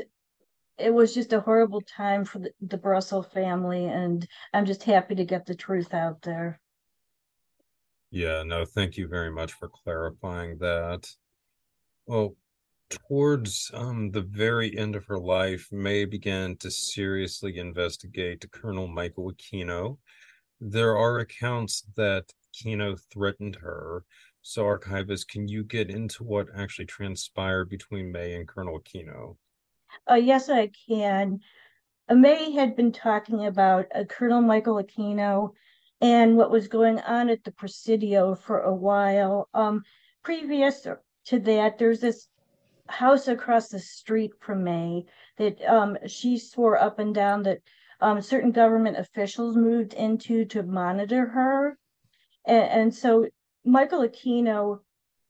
it 0.77 0.93
was 0.93 1.13
just 1.13 1.33
a 1.33 1.41
horrible 1.41 1.81
time 1.81 2.23
for 2.23 2.39
the, 2.39 2.51
the 2.61 2.77
Brussell 2.77 3.23
family. 3.23 3.85
And 3.85 4.27
I'm 4.53 4.65
just 4.65 4.83
happy 4.83 5.15
to 5.15 5.25
get 5.25 5.45
the 5.45 5.55
truth 5.55 5.93
out 5.93 6.21
there. 6.21 6.59
Yeah, 8.09 8.43
no, 8.43 8.63
thank 8.63 8.95
you 8.95 9.07
very 9.07 9.31
much 9.31 9.53
for 9.53 9.67
clarifying 9.67 10.57
that. 10.59 11.05
Well, 12.05 12.35
towards 12.89 13.71
um, 13.73 14.11
the 14.11 14.21
very 14.21 14.77
end 14.77 14.95
of 14.95 15.05
her 15.05 15.19
life, 15.19 15.67
Mae 15.71 16.05
began 16.05 16.55
to 16.57 16.71
seriously 16.71 17.57
investigate 17.57 18.49
Colonel 18.51 18.87
Michael 18.87 19.31
Aquino. 19.31 19.97
There 20.59 20.97
are 20.97 21.19
accounts 21.19 21.83
that 21.95 22.25
Aquino 22.53 22.99
threatened 23.11 23.57
her. 23.57 24.03
So, 24.41 24.65
archivist, 24.65 25.27
can 25.27 25.47
you 25.47 25.63
get 25.63 25.89
into 25.89 26.23
what 26.23 26.47
actually 26.55 26.85
transpired 26.85 27.69
between 27.69 28.11
Mae 28.11 28.33
and 28.35 28.47
Colonel 28.47 28.79
Aquino? 28.79 29.35
Uh, 30.09 30.15
yes, 30.15 30.49
I 30.49 30.71
can. 30.87 31.39
Uh, 32.07 32.15
Mae 32.15 32.51
had 32.51 32.75
been 32.75 32.91
talking 32.91 33.45
about 33.45 33.87
uh, 33.93 34.05
Colonel 34.05 34.41
Michael 34.41 34.81
Aquino 34.81 35.51
and 35.99 36.37
what 36.37 36.51
was 36.51 36.67
going 36.67 36.99
on 36.99 37.29
at 37.29 37.43
the 37.43 37.51
Presidio 37.51 38.35
for 38.35 38.61
a 38.61 38.73
while. 38.73 39.49
Um, 39.53 39.83
previous 40.23 40.87
to 41.25 41.39
that, 41.39 41.77
there's 41.77 41.99
this 41.99 42.27
house 42.89 43.27
across 43.27 43.69
the 43.69 43.79
street 43.79 44.31
from 44.39 44.63
Mae 44.63 45.05
that 45.37 45.61
um, 45.65 45.97
she 46.07 46.37
swore 46.37 46.77
up 46.77 46.99
and 46.99 47.13
down 47.13 47.43
that 47.43 47.59
um, 47.99 48.21
certain 48.21 48.51
government 48.51 48.97
officials 48.97 49.55
moved 49.55 49.93
into 49.93 50.45
to 50.45 50.63
monitor 50.63 51.25
her. 51.27 51.77
And, 52.45 52.63
and 52.63 52.95
so 52.95 53.27
Michael 53.65 54.07
Aquino 54.07 54.79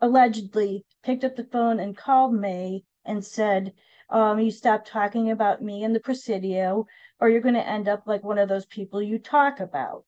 allegedly 0.02 0.86
picked 1.04 1.24
up 1.24 1.36
the 1.36 1.46
phone 1.46 1.80
and 1.80 1.98
called 1.98 2.34
Mae 2.34 2.84
and 3.06 3.24
said, 3.24 3.74
um, 4.10 4.40
You 4.40 4.52
stop 4.52 4.86
talking 4.86 5.32
about 5.32 5.62
me 5.62 5.84
in 5.84 5.94
the 5.94 6.00
Presidio. 6.00 6.86
or 7.20 7.30
you're 7.30 7.42
going 7.42 7.56
to 7.56 7.68
end 7.68 7.88
up 7.88 8.04
like 8.06 8.24
one 8.24 8.38
of 8.38 8.50
those 8.50 8.66
people 8.66 9.02
you 9.02 9.18
talk 9.18 9.60
about. 9.60 10.06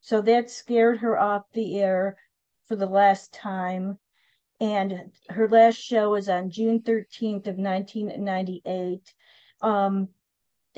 So 0.00 0.22
that 0.22 0.50
scared 0.50 0.98
her 0.98 1.18
off 1.18 1.44
the 1.52 1.78
air 1.78 2.16
for 2.66 2.76
the 2.76 2.86
last 2.86 3.32
time. 3.32 3.98
And 4.60 5.10
her 5.30 5.48
last 5.48 5.76
show 5.76 6.10
was 6.10 6.28
on 6.28 6.50
June 6.50 6.80
13th 6.80 7.46
of 7.46 7.56
1998. 7.56 9.14
Um, 9.62 10.08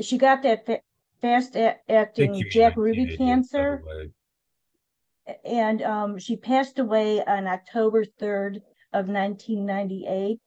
she 0.01 0.19
got 0.19 0.43
that 0.45 0.65
fa- 0.67 0.81
fast 1.21 1.57
a- 1.57 1.79
acting 1.91 2.35
Jack 2.51 2.77
Ruby 2.77 3.17
cancer. 3.17 3.83
And 5.45 5.83
um, 5.83 6.19
she 6.19 6.37
passed 6.37 6.79
away 6.79 7.25
on 7.25 7.47
October 7.47 8.05
3rd 8.05 8.57
of 8.93 9.09
1998. 9.09 10.41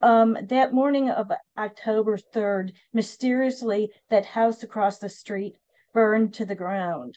Um, 0.00 0.36
that 0.44 0.72
morning 0.72 1.10
of 1.10 1.32
October 1.56 2.16
3rd, 2.16 2.72
mysteriously, 2.92 3.90
that 4.10 4.24
house 4.24 4.62
across 4.62 4.98
the 4.98 5.08
street 5.08 5.56
burned 5.92 6.34
to 6.34 6.44
the 6.44 6.54
ground. 6.54 7.16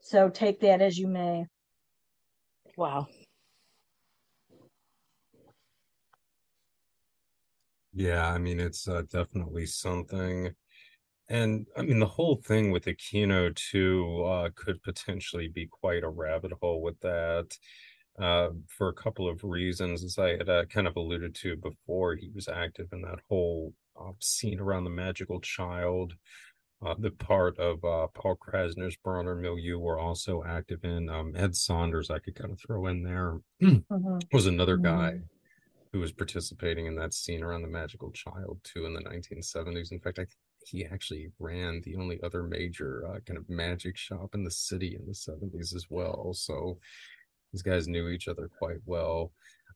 So 0.00 0.28
take 0.28 0.58
that 0.60 0.80
as 0.80 0.98
you 0.98 1.06
may. 1.06 1.46
Wow. 2.76 3.06
Yeah, 7.92 8.30
I 8.30 8.38
mean, 8.38 8.60
it's 8.60 8.86
uh, 8.86 9.02
definitely 9.10 9.66
something. 9.66 10.54
And 11.28 11.66
I 11.76 11.82
mean, 11.82 11.98
the 11.98 12.06
whole 12.06 12.36
thing 12.36 12.70
with 12.70 12.86
Aquino 12.86 13.54
too 13.54 14.24
uh, 14.24 14.50
could 14.54 14.82
potentially 14.82 15.48
be 15.48 15.66
quite 15.66 16.02
a 16.02 16.08
rabbit 16.08 16.52
hole 16.60 16.80
with 16.80 16.98
that 17.00 17.48
uh, 18.18 18.48
for 18.66 18.88
a 18.88 18.94
couple 18.94 19.28
of 19.28 19.44
reasons. 19.44 20.04
As 20.04 20.18
I 20.18 20.36
had 20.36 20.48
uh, 20.48 20.64
kind 20.66 20.86
of 20.86 20.96
alluded 20.96 21.34
to 21.36 21.56
before, 21.56 22.14
he 22.14 22.30
was 22.34 22.48
active 22.48 22.88
in 22.92 23.02
that 23.02 23.18
whole 23.28 23.74
uh, 24.00 24.12
scene 24.20 24.60
around 24.60 24.84
the 24.84 24.90
Magickal 24.90 25.42
Childe. 25.42 26.14
Uh, 26.84 26.94
the 26.98 27.10
part 27.10 27.58
of 27.58 27.84
uh, 27.84 28.06
Paul 28.14 28.36
Krassner's 28.36 28.96
Bronner 29.02 29.34
milieu 29.34 29.78
were 29.78 29.98
also 29.98 30.44
active 30.46 30.84
in. 30.84 31.08
Um, 31.08 31.34
Ed 31.34 31.56
Sanders, 31.56 32.08
I 32.08 32.20
could 32.20 32.36
kind 32.36 32.52
of 32.52 32.60
throw 32.60 32.86
in 32.86 33.02
there, 33.02 33.40
mm-hmm. 33.62 34.18
was 34.32 34.46
another 34.46 34.76
guy 34.76 35.14
mm-hmm. 35.14 35.37
Who 35.92 36.00
was 36.00 36.12
participating 36.12 36.86
in 36.86 36.96
that 36.96 37.14
scene 37.14 37.42
around 37.42 37.62
the 37.62 37.68
Magickal 37.68 38.14
Childe 38.14 38.60
too 38.62 38.84
in 38.86 38.94
the 38.94 39.00
1970s. 39.00 39.92
In 39.92 40.00
fact, 40.00 40.18
I 40.18 40.26
he 40.66 40.84
actually 40.84 41.30
ran 41.38 41.80
the 41.84 41.96
only 41.96 42.20
other 42.22 42.42
major 42.42 43.04
uh, 43.06 43.20
kind 43.26 43.38
of 43.38 43.48
magic 43.48 43.96
shop 43.96 44.34
in 44.34 44.44
the 44.44 44.50
city 44.50 44.96
in 44.98 45.06
the 45.06 45.12
70s 45.12 45.74
as 45.74 45.86
well. 45.88 46.32
So 46.34 46.78
these 47.52 47.62
guys 47.62 47.88
knew 47.88 48.08
each 48.08 48.28
other 48.28 48.50
quite 48.58 48.78
well. 48.84 49.32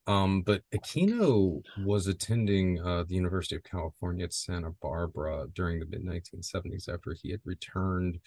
Um, 0.06 0.42
but 0.42 0.62
Aquino 0.74 1.62
was 1.84 2.08
attending 2.08 2.80
uh, 2.80 3.04
the 3.04 3.14
University 3.14 3.54
of 3.54 3.62
California 3.62 4.24
at 4.24 4.34
Santa 4.34 4.70
Barbara 4.82 5.46
during 5.54 5.78
the 5.78 5.86
mid 5.86 6.04
1970s 6.04 6.92
after 6.92 7.14
he 7.22 7.30
had 7.30 7.40
returned 7.44 8.18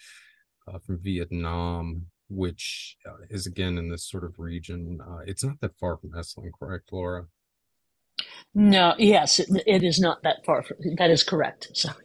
uh, 0.66 0.78
from 0.78 0.98
Vietnam, 1.02 2.06
which 2.28 2.96
uh, 3.06 3.26
is 3.28 3.46
again 3.46 3.76
in 3.76 3.90
this 3.90 4.08
sort 4.08 4.24
of 4.24 4.38
region. 4.38 5.00
Uh, 5.06 5.18
it's 5.26 5.44
not 5.44 5.60
that 5.60 5.78
far 5.78 5.98
from 5.98 6.12
Esalen, 6.12 6.50
correct, 6.58 6.90
Laura? 6.92 7.26
No, 8.54 8.94
yes, 8.98 9.38
it, 9.38 9.48
it 9.66 9.82
is 9.82 10.00
not 10.00 10.22
that 10.22 10.44
far. 10.44 10.62
From, 10.62 10.78
that 10.96 11.10
is 11.10 11.22
correct. 11.22 11.68
Sorry. 11.74 11.96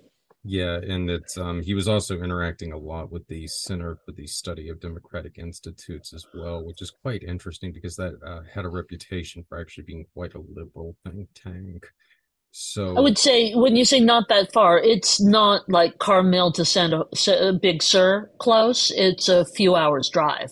Yeah, 0.44 0.78
and 0.78 1.10
it's 1.10 1.38
um 1.38 1.62
he 1.62 1.76
was 1.76 1.88
also 1.88 2.20
interacting 2.20 2.74
a 2.74 2.78
lot 2.78 3.12
with 3.12 3.28
the 3.28 3.48
Center 3.48 3.98
for 4.04 4.12
the 4.12 4.26
Study 4.26 4.70
of 4.70 4.80
Democratic 4.80 5.38
Institutes 5.38 6.14
as 6.14 6.26
well, 6.34 6.66
which 6.66 6.82
is 6.82 6.90
quite 6.90 7.22
interesting 7.24 7.72
because 7.72 7.96
that 7.98 8.14
uh, 8.26 8.42
had 8.52 8.66
a 8.66 8.70
reputation 8.70 9.46
for 9.48 9.60
actually 9.60 9.84
being 9.84 10.06
quite 10.14 10.34
a 10.34 10.40
liberal 10.40 10.96
think 11.06 11.30
tank. 11.36 11.86
So 12.50 12.98
I 12.98 13.02
would 13.02 13.18
say 13.18 13.54
when 13.54 13.76
you 13.76 13.86
say 13.86 14.00
not 14.00 14.28
that 14.30 14.52
far, 14.52 14.80
it's 14.80 15.22
not 15.22 15.70
like 15.70 16.00
Carmel 16.00 16.52
to 16.54 16.66
Santa 16.66 17.06
Big 17.62 17.84
Sur 17.84 18.30
close. 18.40 18.92
It's 18.92 19.30
a 19.30 19.46
few 19.46 19.76
hours 19.76 20.10
drive. 20.10 20.52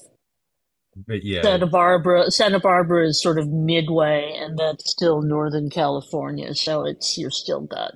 But 1.08 1.24
yeah, 1.24 1.42
Santa 1.42 1.68
Barbara, 1.68 2.32
Santa 2.32 2.60
Barbara 2.60 3.08
is 3.08 3.22
sort 3.22 3.40
of 3.40 3.48
midway, 3.50 4.34
and 4.38 4.58
that's 4.58 4.90
still 4.90 5.22
Northern 5.22 5.70
California. 5.70 6.54
So 6.56 6.86
it's 6.86 7.18
you're 7.18 7.32
still 7.32 7.62
got 7.62 7.94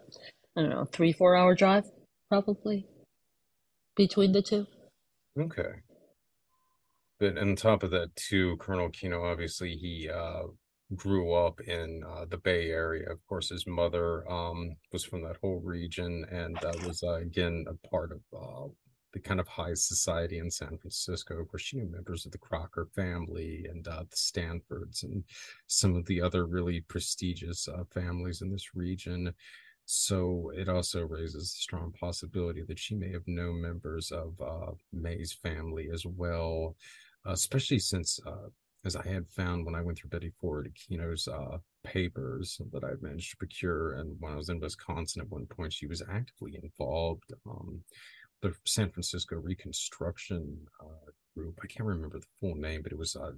I 0.55 0.61
don't 0.61 0.69
know, 0.69 0.85
three, 0.85 1.13
four 1.13 1.35
hour 1.35 1.55
drive, 1.55 1.85
probably 2.29 2.85
between 3.95 4.31
the 4.31 4.41
two. 4.41 4.67
Okay. 5.39 5.81
But 7.19 7.37
on 7.37 7.55
top 7.55 7.83
of 7.83 7.91
that, 7.91 8.15
too, 8.15 8.57
Colonel 8.57 8.89
Aquino 8.89 9.23
obviously, 9.23 9.75
he 9.75 10.09
uh, 10.09 10.43
grew 10.95 11.33
up 11.33 11.59
in 11.61 12.03
uh, 12.07 12.25
the 12.29 12.37
Bay 12.37 12.69
Area. 12.69 13.09
Of 13.09 13.25
course, 13.27 13.49
his 13.49 13.65
mother 13.65 14.29
um, 14.31 14.75
was 14.91 15.03
from 15.03 15.23
that 15.23 15.37
whole 15.41 15.61
region 15.63 16.25
and 16.31 16.57
uh, 16.63 16.73
was, 16.85 17.01
uh, 17.03 17.15
again, 17.15 17.65
a 17.67 17.87
part 17.87 18.11
of 18.11 18.19
uh, 18.35 18.67
the 19.13 19.19
kind 19.19 19.39
of 19.39 19.47
high 19.47 19.75
society 19.75 20.39
in 20.39 20.49
San 20.49 20.77
Francisco, 20.77 21.45
where 21.49 21.59
she 21.59 21.77
knew 21.77 21.85
members 21.85 22.25
of 22.25 22.31
the 22.31 22.37
Crocker 22.37 22.87
family 22.95 23.65
and 23.69 23.87
uh, 23.87 24.03
the 24.09 24.17
Stanfords 24.17 25.03
and 25.03 25.23
some 25.67 25.95
of 25.95 26.05
the 26.05 26.19
other 26.21 26.45
really 26.45 26.81
prestigious 26.81 27.67
uh, 27.67 27.83
families 27.93 28.41
in 28.41 28.51
this 28.51 28.75
region. 28.75 29.33
So 29.85 30.51
it 30.55 30.69
also 30.69 31.05
raises 31.05 31.43
a 31.43 31.61
strong 31.61 31.93
possibility 31.99 32.63
that 32.67 32.79
she 32.79 32.95
may 32.95 33.11
have 33.11 33.27
known 33.27 33.61
members 33.61 34.11
of 34.11 34.33
uh, 34.41 34.71
Mae's 34.91 35.33
family 35.33 35.89
as 35.93 36.05
well, 36.05 36.75
especially 37.25 37.79
since, 37.79 38.19
uh, 38.25 38.49
as 38.85 38.95
I 38.95 39.05
had 39.07 39.27
found 39.27 39.65
when 39.65 39.75
I 39.75 39.81
went 39.81 39.97
through 39.97 40.09
Betty 40.09 40.31
Ford 40.39 40.71
Aquino's 40.71 41.27
uh, 41.27 41.57
papers 41.83 42.59
that 42.71 42.83
I 42.83 42.91
managed 43.01 43.31
to 43.31 43.37
procure, 43.37 43.95
and 43.95 44.15
when 44.19 44.31
I 44.31 44.37
was 44.37 44.49
in 44.49 44.59
Wisconsin 44.59 45.21
at 45.21 45.29
one 45.29 45.45
point, 45.45 45.73
she 45.73 45.85
was 45.87 46.01
actively 46.09 46.57
involved. 46.63 47.33
Um, 47.45 47.81
the 48.43 48.53
San 48.65 48.91
Francisco 48.91 49.37
Reconstruction 49.37 50.57
uh, 50.79 51.11
Group, 51.35 51.59
I 51.63 51.67
can't 51.67 51.87
remember 51.87 52.19
the 52.19 52.25
full 52.39 52.55
name, 52.55 52.83
but 52.83 52.91
it 52.91 52.97
was 52.97 53.15
uh, 53.15 53.31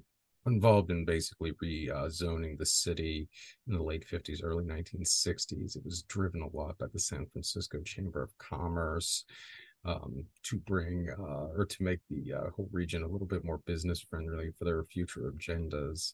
involved 0.45 0.91
in 0.91 1.05
basically 1.05 1.53
rezoning 1.63 2.57
the 2.57 2.65
city 2.65 3.29
in 3.67 3.75
the 3.75 3.83
late 3.83 4.05
50s, 4.11 4.43
early 4.43 4.65
1960s. 4.65 5.77
It 5.77 5.85
was 5.85 6.03
driven 6.09 6.41
a 6.41 6.57
lot 6.57 6.77
by 6.77 6.87
the 6.91 6.99
San 6.99 7.25
Francisco 7.27 7.81
Chamber 7.83 8.21
of 8.23 8.37
Commerce 8.39 9.25
um, 9.85 10.25
to 10.43 10.57
bring 10.57 11.07
uh, 11.17 11.49
or 11.55 11.65
to 11.65 11.83
make 11.83 11.99
the 12.09 12.33
uh, 12.33 12.49
whole 12.55 12.69
region 12.71 13.03
a 13.03 13.07
little 13.07 13.27
bit 13.27 13.45
more 13.45 13.59
business 13.59 14.01
friendly 14.01 14.49
for 14.57 14.65
their 14.65 14.83
future 14.83 15.31
agendas. 15.31 16.13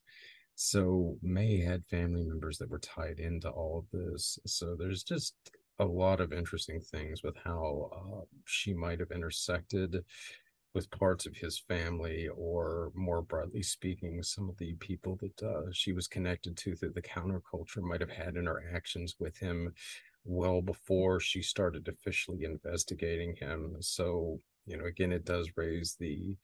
So 0.55 1.18
Mae 1.23 1.61
had 1.61 1.85
family 1.85 2.23
members 2.23 2.57
that 2.57 2.69
were 2.69 2.80
tied 2.80 3.19
into 3.19 3.49
all 3.49 3.80
of 3.80 3.99
this. 3.99 4.38
So 4.45 4.76
there's 4.76 5.03
just 5.03 5.34
a 5.82 5.86
lot 5.86 6.22
of 6.22 6.32
interesting 6.32 6.80
things 6.80 7.24
with 7.24 7.36
how 7.44 7.90
uh, 7.91 8.26
she 8.45 8.74
might 8.74 8.99
have 8.99 9.12
intersected 9.12 10.03
with 10.74 10.90
parts 10.91 11.26
of 11.26 11.36
his 11.36 11.60
family, 11.60 12.30
or 12.30 12.91
more 12.94 13.22
broadly 13.22 13.64
speaking, 13.64 14.24
some 14.24 14.48
of 14.48 14.58
the 14.58 14.74
people 14.76 15.20
that 15.22 15.44
uh, 15.44 15.70
she 15.74 15.91
was 15.91 16.08
connected 16.08 16.56
to 16.56 16.76
through 16.76 16.94
the 16.94 17.02
counterculture 17.02 17.82
might 17.82 17.99
have 17.99 18.12
had 18.12 18.38
interactions 18.38 19.16
with 19.20 19.38
him 19.38 19.74
well 20.24 20.62
before 20.62 21.20
she 21.20 21.41
started 21.41 21.88
officially 21.90 22.45
investigating 22.45 23.36
him. 23.36 23.76
So, 23.82 24.40
you 24.66 24.78
know, 24.78 24.86
again, 24.86 25.12
it 25.12 25.26
does 25.26 25.49
raise 25.58 25.95
the 25.99 26.38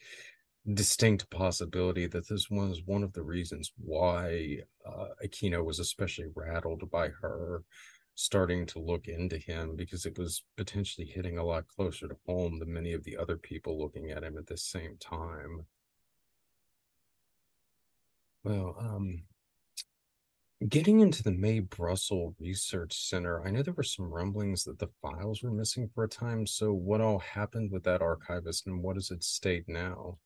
distinct 0.74 1.30
possibility 1.30 2.08
that 2.08 2.28
this 2.28 2.50
was 2.50 2.82
one 2.86 3.04
of 3.04 3.14
the 3.14 3.24
reasons 3.24 3.72
why 3.78 4.58
uh, 4.86 5.08
Aquino 5.26 5.64
was 5.64 5.80
especially 5.80 6.28
rattled 6.36 6.90
by 6.92 7.10
her 7.22 7.64
starting 8.20 8.66
to 8.66 8.80
look 8.80 9.08
into 9.08 9.38
him 9.38 9.76
because 9.76 10.08
it 10.08 10.18
was 10.18 10.44
potentially 10.58 11.06
hitting 11.06 11.38
a 11.38 11.44
lot 11.44 11.68
closer 11.68 12.08
to 12.08 12.18
home 12.26 12.58
than 12.58 12.74
many 12.74 12.92
of 12.94 13.04
the 13.04 13.16
other 13.16 13.38
people 13.38 13.80
looking 13.80 14.10
at 14.10 14.24
him 14.24 14.40
at 14.40 14.48
the 14.48 14.58
same 14.58 14.98
time. 15.00 15.64
Well, 18.44 18.76
um, 18.80 19.22
getting 20.68 21.00
into 21.02 21.22
the 21.22 21.32
Mae 21.32 21.60
Brussell 21.60 22.34
Research 22.40 23.08
Center, 23.08 23.46
I 23.46 23.52
know 23.52 23.62
there 23.62 23.76
were 23.76 23.84
some 23.84 24.12
rumblings 24.12 24.64
that 24.64 24.80
the 24.80 24.90
files 25.00 25.44
were 25.44 25.52
missing 25.52 25.88
for 25.94 26.04
a 26.04 26.10
time. 26.10 26.48
So, 26.48 26.74
what 26.74 27.02
all 27.02 27.20
happened 27.20 27.72
with 27.72 27.84
that 27.84 28.02
archivist, 28.02 28.66
and 28.66 28.82
what 28.82 28.96
does 28.96 29.12
it 29.12 29.24
state 29.24 29.66
now? 29.68 30.18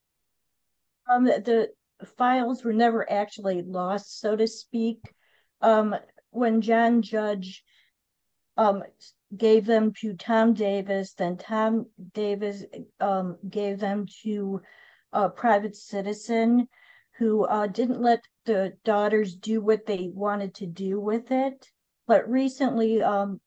Um, 1.12 1.26
the 1.26 1.72
files 2.18 2.64
were 2.64 2.72
never 2.72 3.12
actually 3.12 3.64
lost, 3.64 4.22
so 4.22 4.38
to 4.38 4.48
speak. 4.48 5.14
Um, 5.62 5.94
when 6.30 6.62
John 6.62 7.02
Judge 7.02 7.66
um, 8.62 8.84
gave 9.36 9.66
them 9.66 9.92
to 10.02 10.14
Tom 10.14 10.54
Davis. 10.54 11.14
Then 11.14 11.36
Tom 11.38 11.88
Davis 12.14 12.64
um, 13.00 13.38
gave 13.50 13.80
them 13.80 14.06
to 14.22 14.62
a 15.12 15.30
private 15.30 15.76
citizen 15.76 16.68
who 17.18 17.46
uh, 17.46 17.66
didn't 17.66 18.02
let 18.02 18.24
the 18.46 18.74
daughters 18.86 19.36
do 19.36 19.62
what 19.62 19.88
they 19.88 20.12
wanted 20.14 20.54
to 20.56 20.68
do 20.68 21.00
with 21.00 21.32
it. 21.32 21.68
But 22.06 22.30
recently, 22.30 23.02
um, 23.02 23.42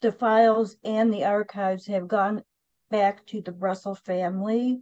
the 0.00 0.12
files 0.12 0.76
and 0.82 1.12
the 1.12 1.24
archives 1.24 1.86
have 1.86 2.08
gone 2.08 2.42
back 2.90 3.26
to 3.26 3.42
the 3.42 3.52
Brussell 3.52 3.96
family. 3.96 4.80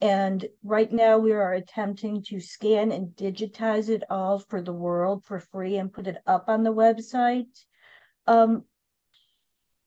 And 0.00 0.46
right 0.62 0.90
now, 0.90 1.18
we 1.18 1.32
are 1.32 1.52
attempting 1.52 2.22
to 2.28 2.40
scan 2.40 2.90
and 2.90 3.08
digitize 3.16 3.90
it 3.90 4.02
all 4.08 4.38
for 4.38 4.62
the 4.62 4.72
world 4.72 5.24
for 5.24 5.40
free 5.40 5.76
and 5.76 5.92
put 5.92 6.06
it 6.06 6.18
up 6.26 6.48
on 6.48 6.62
the 6.62 6.72
website. 6.72 7.64
Um, 8.26 8.64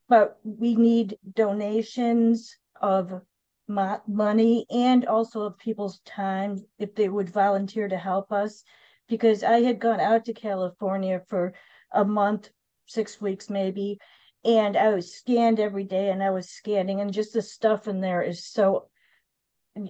but 0.08 0.40
we 0.44 0.76
need 0.76 1.18
donations 1.36 2.58
of 2.82 3.22
money 3.68 4.66
and 4.72 5.06
also 5.06 5.42
of 5.42 5.60
people's 5.60 6.00
time 6.00 6.58
if 6.80 6.96
they 6.96 7.08
would 7.08 7.30
volunteer 7.30 7.88
to 7.88 7.98
help 7.98 8.32
us. 8.32 8.64
Because 9.08 9.44
I 9.44 9.62
had 9.62 9.80
gone 9.80 10.00
out 10.00 10.26
to 10.26 10.34
California 10.34 11.22
for 11.28 11.54
a 11.92 12.06
month, 12.06 12.50
six 12.86 13.20
weeks 13.22 13.50
maybe, 13.50 14.00
and 14.44 14.78
I 14.78 14.90
was 14.90 15.16
scanned 15.16 15.60
every 15.60 15.84
day 15.84 16.10
and 16.10 16.24
I 16.24 16.30
was 16.30 16.50
scanning 16.50 17.02
and 17.02 17.14
just 17.14 17.34
the 17.34 17.42
stuff 17.42 17.88
in 17.88 18.02
there 18.02 18.22
is 18.22 18.46
so 18.46 18.90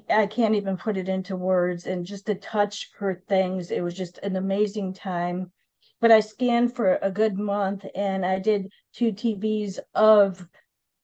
I 0.09 0.27
can't 0.27 0.55
even 0.55 0.77
put 0.77 0.97
it 0.97 1.09
into 1.09 1.35
words 1.35 1.85
and 1.85 2.05
just 2.05 2.25
to 2.25 2.35
touch 2.35 2.89
her 2.97 3.23
things 3.27 3.71
it 3.71 3.81
was 3.81 3.95
just 3.95 4.17
an 4.19 4.35
amazing 4.35 4.93
time 4.93 5.51
but 6.01 6.11
I 6.11 6.19
scanned 6.19 6.75
for 6.75 6.99
a 7.01 7.11
good 7.11 7.37
month 7.37 7.85
and 7.95 8.25
I 8.25 8.39
did 8.39 8.71
two 8.93 9.11
TBs 9.11 9.79
of 9.95 10.47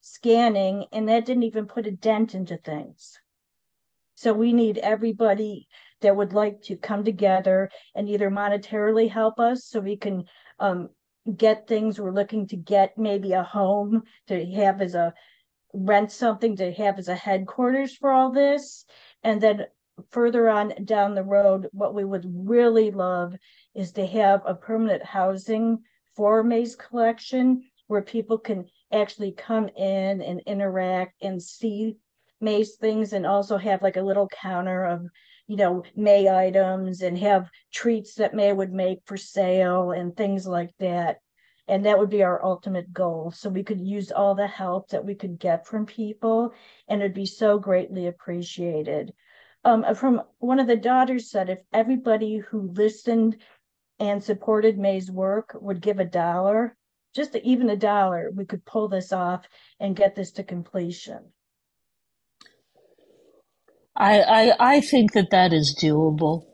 scanning 0.00 0.86
and 0.92 1.08
that 1.08 1.26
didn't 1.26 1.42
even 1.42 1.66
put 1.66 1.86
a 1.86 1.90
dent 1.90 2.34
into 2.34 2.56
things 2.56 3.18
so 4.16 4.32
we 4.32 4.54
need 4.54 4.78
everybody 4.78 5.68
that 6.00 6.16
would 6.16 6.32
like 6.32 6.62
to 6.62 6.76
come 6.76 7.04
together 7.04 7.70
and 7.94 8.08
either 8.08 8.30
monetarily 8.30 9.10
help 9.10 9.38
us 9.38 9.66
so 9.66 9.78
we 9.78 9.96
can 9.96 10.24
um, 10.58 10.88
get 11.36 11.68
things. 11.68 12.00
We're 12.00 12.12
looking 12.12 12.46
to 12.48 12.56
get 12.56 12.96
maybe 12.96 13.32
a 13.32 13.42
home 13.42 14.04
to 14.28 14.44
have 14.52 14.80
as 14.80 14.94
a 14.94 15.12
rent 15.74 16.10
something 16.10 16.56
to 16.56 16.72
have 16.72 16.98
as 16.98 17.08
a 17.08 17.14
headquarters 17.14 17.94
for 17.94 18.10
all 18.10 18.32
this. 18.32 18.86
And 19.22 19.38
then 19.40 19.66
further 20.10 20.48
on 20.48 20.72
down 20.84 21.14
the 21.14 21.22
road, 21.22 21.68
what 21.72 21.94
we 21.94 22.04
would 22.04 22.24
really 22.26 22.90
love 22.90 23.34
is 23.76 23.92
to 23.92 24.06
have 24.06 24.42
a 24.46 24.54
permanent 24.54 25.04
housing 25.04 25.78
for 26.16 26.42
Mae's 26.42 26.74
collection 26.74 27.62
where 27.86 28.02
people 28.02 28.38
can 28.38 28.66
actually 28.92 29.32
come 29.32 29.68
in 29.68 30.22
and 30.22 30.40
interact 30.46 31.14
and 31.22 31.42
see 31.42 31.96
Mae's 32.40 32.76
things 32.76 33.12
and 33.12 33.26
also 33.26 33.56
have 33.56 33.82
like 33.82 33.96
a 33.96 34.02
little 34.02 34.28
counter 34.28 34.84
of 34.84 35.06
you 35.46 35.56
know, 35.56 35.84
Mae 35.94 36.28
items 36.28 37.02
and 37.02 37.16
have 37.18 37.50
treats 37.72 38.14
that 38.16 38.34
Mae 38.34 38.52
would 38.52 38.72
make 38.72 39.00
for 39.04 39.16
sale 39.16 39.92
and 39.92 40.16
things 40.16 40.46
like 40.46 40.70
that. 40.80 41.18
And 41.68 41.84
that 41.84 41.98
would 41.98 42.10
be 42.10 42.22
our 42.22 42.44
ultimate 42.44 42.92
goal. 42.92 43.32
So 43.32 43.48
we 43.48 43.64
could 43.64 43.80
use 43.80 44.12
all 44.12 44.34
the 44.34 44.46
help 44.46 44.88
that 44.88 45.04
we 45.04 45.14
could 45.14 45.38
get 45.38 45.66
from 45.66 45.84
people, 45.84 46.52
and 46.88 47.00
it'd 47.00 47.14
be 47.14 47.26
so 47.26 47.58
greatly 47.58 48.06
appreciated. 48.06 49.12
Um, 49.64 49.84
from 49.96 50.22
one 50.38 50.60
of 50.60 50.68
the 50.68 50.76
daughters 50.76 51.28
said, 51.28 51.48
if 51.48 51.60
everybody 51.72 52.38
who 52.38 52.72
listened 52.72 53.38
and 53.98 54.22
supported 54.22 54.78
Mae's 54.78 55.10
work 55.10 55.56
would 55.60 55.80
give 55.80 55.98
a 55.98 56.04
dollar, 56.04 56.76
just 57.14 57.34
even 57.36 57.70
a 57.70 57.76
dollar, 57.76 58.30
we 58.34 58.44
could 58.44 58.64
pull 58.64 58.88
this 58.88 59.12
off 59.12 59.46
and 59.80 59.96
get 59.96 60.14
this 60.14 60.32
to 60.32 60.44
completion. 60.44 61.32
I, 63.96 64.20
I, 64.20 64.74
I 64.74 64.80
think 64.80 65.12
that 65.12 65.30
that 65.30 65.52
is 65.52 65.78
doable. 65.82 66.44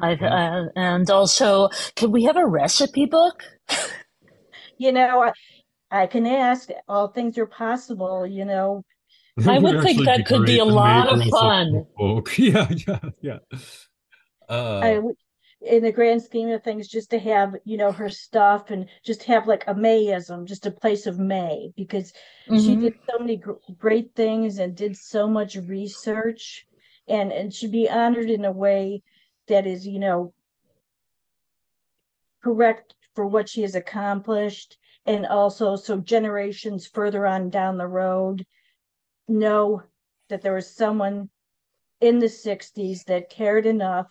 I, 0.00 0.14
uh, 0.14 0.66
and 0.76 1.10
also, 1.10 1.68
can 1.96 2.12
we 2.12 2.24
have 2.24 2.36
a 2.36 2.46
recipe 2.46 3.06
book? 3.06 3.42
you 4.78 4.92
know, 4.92 5.22
I, 5.22 5.32
I 6.02 6.06
can 6.06 6.26
ask. 6.26 6.68
All 6.88 7.08
things 7.08 7.38
are 7.38 7.46
possible. 7.46 8.26
You 8.26 8.44
know, 8.44 8.84
I 9.46 9.58
would 9.58 9.82
think 9.82 10.04
that 10.04 10.26
could 10.26 10.46
be 10.46 10.58
a 10.58 10.64
lot 10.64 11.08
of 11.08 11.22
fun. 11.24 11.86
Yeah, 12.38 12.68
yeah, 12.86 13.00
yeah. 13.20 13.38
Uh, 14.48 14.80
I, 14.82 15.00
in 15.60 15.82
the 15.82 15.92
grand 15.92 16.22
scheme 16.22 16.48
of 16.50 16.62
things, 16.62 16.86
just 16.86 17.10
to 17.10 17.18
have, 17.18 17.56
you 17.64 17.76
know, 17.76 17.90
her 17.90 18.08
stuff 18.08 18.70
and 18.70 18.86
just 19.04 19.24
have 19.24 19.46
like 19.46 19.64
a 19.66 19.74
Mayism, 19.74 20.46
just 20.46 20.66
a 20.66 20.70
place 20.70 21.06
of 21.06 21.18
Mae, 21.18 21.72
because 21.76 22.12
mm-hmm. 22.48 22.58
she 22.58 22.76
did 22.76 22.94
so 23.10 23.18
many 23.18 23.36
gr- 23.36 23.52
great 23.76 24.14
things 24.14 24.58
and 24.58 24.76
did 24.76 24.96
so 24.96 25.28
much 25.28 25.56
research 25.56 26.64
and, 27.08 27.32
and 27.32 27.52
should 27.52 27.72
be 27.72 27.90
honored 27.90 28.30
in 28.30 28.44
a 28.44 28.52
way 28.52 29.02
that 29.48 29.66
is, 29.66 29.86
you 29.86 29.98
know, 29.98 30.32
correct 32.42 32.94
for 33.14 33.26
what 33.26 33.48
she 33.48 33.62
has 33.62 33.74
accomplished. 33.74 34.78
And 35.06 35.26
also, 35.26 35.74
so 35.74 35.98
generations 35.98 36.86
further 36.86 37.26
on 37.26 37.50
down 37.50 37.78
the 37.78 37.86
road 37.86 38.46
know 39.26 39.82
that 40.28 40.42
there 40.42 40.54
was 40.54 40.74
someone 40.74 41.30
in 42.00 42.20
the 42.20 42.26
60s 42.26 43.04
that 43.04 43.30
cared 43.30 43.66
enough 43.66 44.06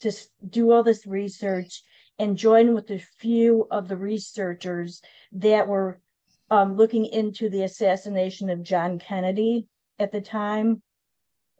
to 0.00 0.12
do 0.48 0.70
all 0.72 0.82
this 0.82 1.06
research 1.06 1.82
and 2.18 2.36
join 2.36 2.74
with 2.74 2.90
a 2.90 2.98
few 3.18 3.66
of 3.70 3.88
the 3.88 3.96
researchers 3.96 5.00
that 5.32 5.68
were 5.68 6.00
um, 6.50 6.76
looking 6.76 7.06
into 7.06 7.48
the 7.48 7.62
assassination 7.62 8.50
of 8.50 8.62
John 8.62 8.98
Kennedy 8.98 9.66
at 9.98 10.12
the 10.12 10.20
time. 10.20 10.82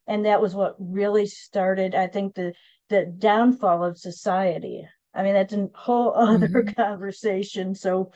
And 0.06 0.24
that 0.24 0.40
was 0.40 0.54
what 0.54 0.76
really 0.78 1.26
started, 1.26 1.94
I 1.94 2.06
think, 2.06 2.34
the, 2.34 2.54
the 2.88 3.04
downfall 3.18 3.84
of 3.84 3.98
society. 3.98 4.88
I 5.14 5.22
mean, 5.22 5.34
that's 5.34 5.52
a 5.52 5.68
whole 5.74 6.14
other 6.14 6.48
mm-hmm. 6.48 6.72
conversation. 6.82 7.74
So, 7.74 8.12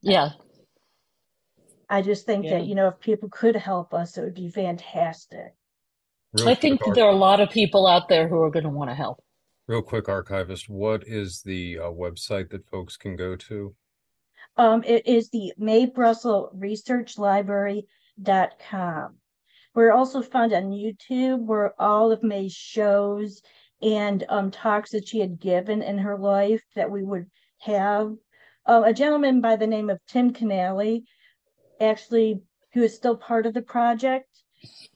yeah. 0.00 0.30
I 1.88 2.02
just 2.02 2.24
think 2.24 2.44
yeah. 2.44 2.58
that, 2.58 2.66
you 2.66 2.74
know, 2.74 2.88
if 2.88 3.00
people 3.00 3.28
could 3.28 3.56
help 3.56 3.92
us, 3.92 4.16
it 4.16 4.22
would 4.22 4.34
be 4.34 4.48
fantastic. 4.48 5.54
Real 6.32 6.48
I 6.48 6.54
think 6.54 6.80
there 6.94 7.04
are 7.04 7.12
a 7.12 7.16
lot 7.16 7.40
of 7.40 7.50
people 7.50 7.86
out 7.86 8.08
there 8.08 8.28
who 8.28 8.40
are 8.42 8.50
going 8.50 8.62
to 8.62 8.70
want 8.70 8.90
to 8.90 8.94
help. 8.94 9.22
Real 9.70 9.82
quick, 9.82 10.08
archivist, 10.08 10.68
what 10.68 11.06
is 11.06 11.42
the 11.42 11.78
uh, 11.78 11.82
website 11.82 12.50
that 12.50 12.68
folks 12.68 12.96
can 12.96 13.14
go 13.14 13.36
to? 13.36 13.72
Um, 14.56 14.82
it 14.84 15.06
is 15.06 15.30
the 15.30 15.52
Mae 15.58 15.86
Brussell 15.86 16.50
Research 16.52 17.16
Library.com. 17.16 17.86
We're 19.72 19.92
also 19.92 20.22
found 20.22 20.52
on 20.52 20.72
YouTube 20.72 21.44
where 21.46 21.80
all 21.80 22.10
of 22.10 22.24
Mae's 22.24 22.52
shows 22.52 23.42
and 23.80 24.24
um, 24.28 24.50
talks 24.50 24.90
that 24.90 25.06
she 25.06 25.20
had 25.20 25.38
given 25.38 25.82
in 25.82 25.98
her 25.98 26.18
life 26.18 26.64
that 26.74 26.90
we 26.90 27.04
would 27.04 27.30
have. 27.60 28.12
Uh, 28.66 28.82
a 28.86 28.92
gentleman 28.92 29.40
by 29.40 29.54
the 29.54 29.68
name 29.68 29.88
of 29.88 30.00
Tim 30.08 30.32
Canali, 30.32 31.04
actually, 31.80 32.42
who 32.72 32.82
is 32.82 32.96
still 32.96 33.16
part 33.16 33.46
of 33.46 33.54
the 33.54 33.62
project, 33.62 34.26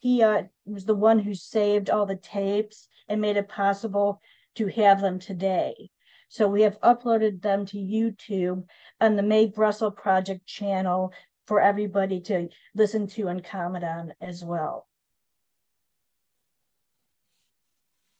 he 0.00 0.24
uh, 0.24 0.42
was 0.66 0.84
the 0.84 0.96
one 0.96 1.20
who 1.20 1.32
saved 1.32 1.90
all 1.90 2.06
the 2.06 2.16
tapes 2.16 2.88
and 3.08 3.20
made 3.20 3.36
it 3.36 3.48
possible 3.48 4.20
to 4.56 4.66
have 4.68 5.00
them 5.00 5.18
today. 5.18 5.90
So 6.28 6.48
we 6.48 6.62
have 6.62 6.80
uploaded 6.80 7.42
them 7.42 7.66
to 7.66 7.76
YouTube 7.76 8.64
on 9.00 9.16
the 9.16 9.22
Mae 9.22 9.46
Brussell 9.46 9.90
Project 9.90 10.46
channel 10.46 11.12
for 11.46 11.60
everybody 11.60 12.20
to 12.22 12.48
listen 12.74 13.06
to 13.08 13.28
and 13.28 13.44
comment 13.44 13.84
on 13.84 14.14
as 14.20 14.44
well. 14.44 14.86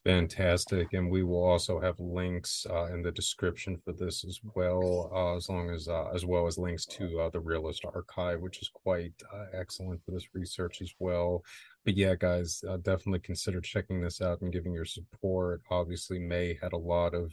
Fantastic. 0.05 0.93
And 0.93 1.11
we 1.11 1.23
will 1.23 1.43
also 1.43 1.81
have 1.81 1.99
links 1.99 2.67
uh, 2.69 2.93
in 2.93 3.01
the 3.03 3.11
description 3.11 3.79
for 3.83 3.95
this 3.95 4.23
as 4.27 4.39
well, 4.55 5.11
uh, 5.15 5.35
as 5.35 5.49
long 5.49 5.71
as 5.71 5.89
uh, 5.89 6.11
as 6.15 6.27
well 6.27 6.47
as 6.47 6.59
links 6.59 6.85
to 6.87 7.21
uh, 7.21 7.31
the 7.31 7.41
Realist 7.41 7.87
Archive, 7.87 8.41
which 8.41 8.61
is 8.61 8.69
quite 8.69 9.15
uh, 9.33 9.47
excellent 9.59 10.05
for 10.05 10.11
this 10.11 10.29
research 10.35 10.83
as 10.83 10.93
well. 10.99 11.43
But 11.87 11.97
yeah, 11.97 12.17
guys, 12.17 12.63
uh, 12.69 12.77
definitely 12.79 13.21
consider 13.21 13.63
checking 13.63 14.03
this 14.03 14.21
out 14.21 14.43
and 14.43 14.53
giving 14.53 14.75
your 14.75 14.85
support. 14.85 15.63
Obviously, 15.71 16.19
Mae 16.19 16.59
had 16.61 16.75
a 16.75 16.79
lot 16.79 17.15
of 17.15 17.33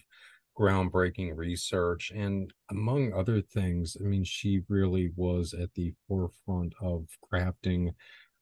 groundbreaking 0.58 1.36
research, 1.36 2.12
and 2.16 2.54
among 2.70 3.12
other 3.12 3.42
things, 3.42 3.98
I 4.00 4.04
mean, 4.04 4.24
she 4.24 4.62
really 4.70 5.12
was 5.18 5.54
at 5.54 5.74
the 5.74 5.94
forefront 6.08 6.74
of 6.82 7.08
crafting 7.34 7.94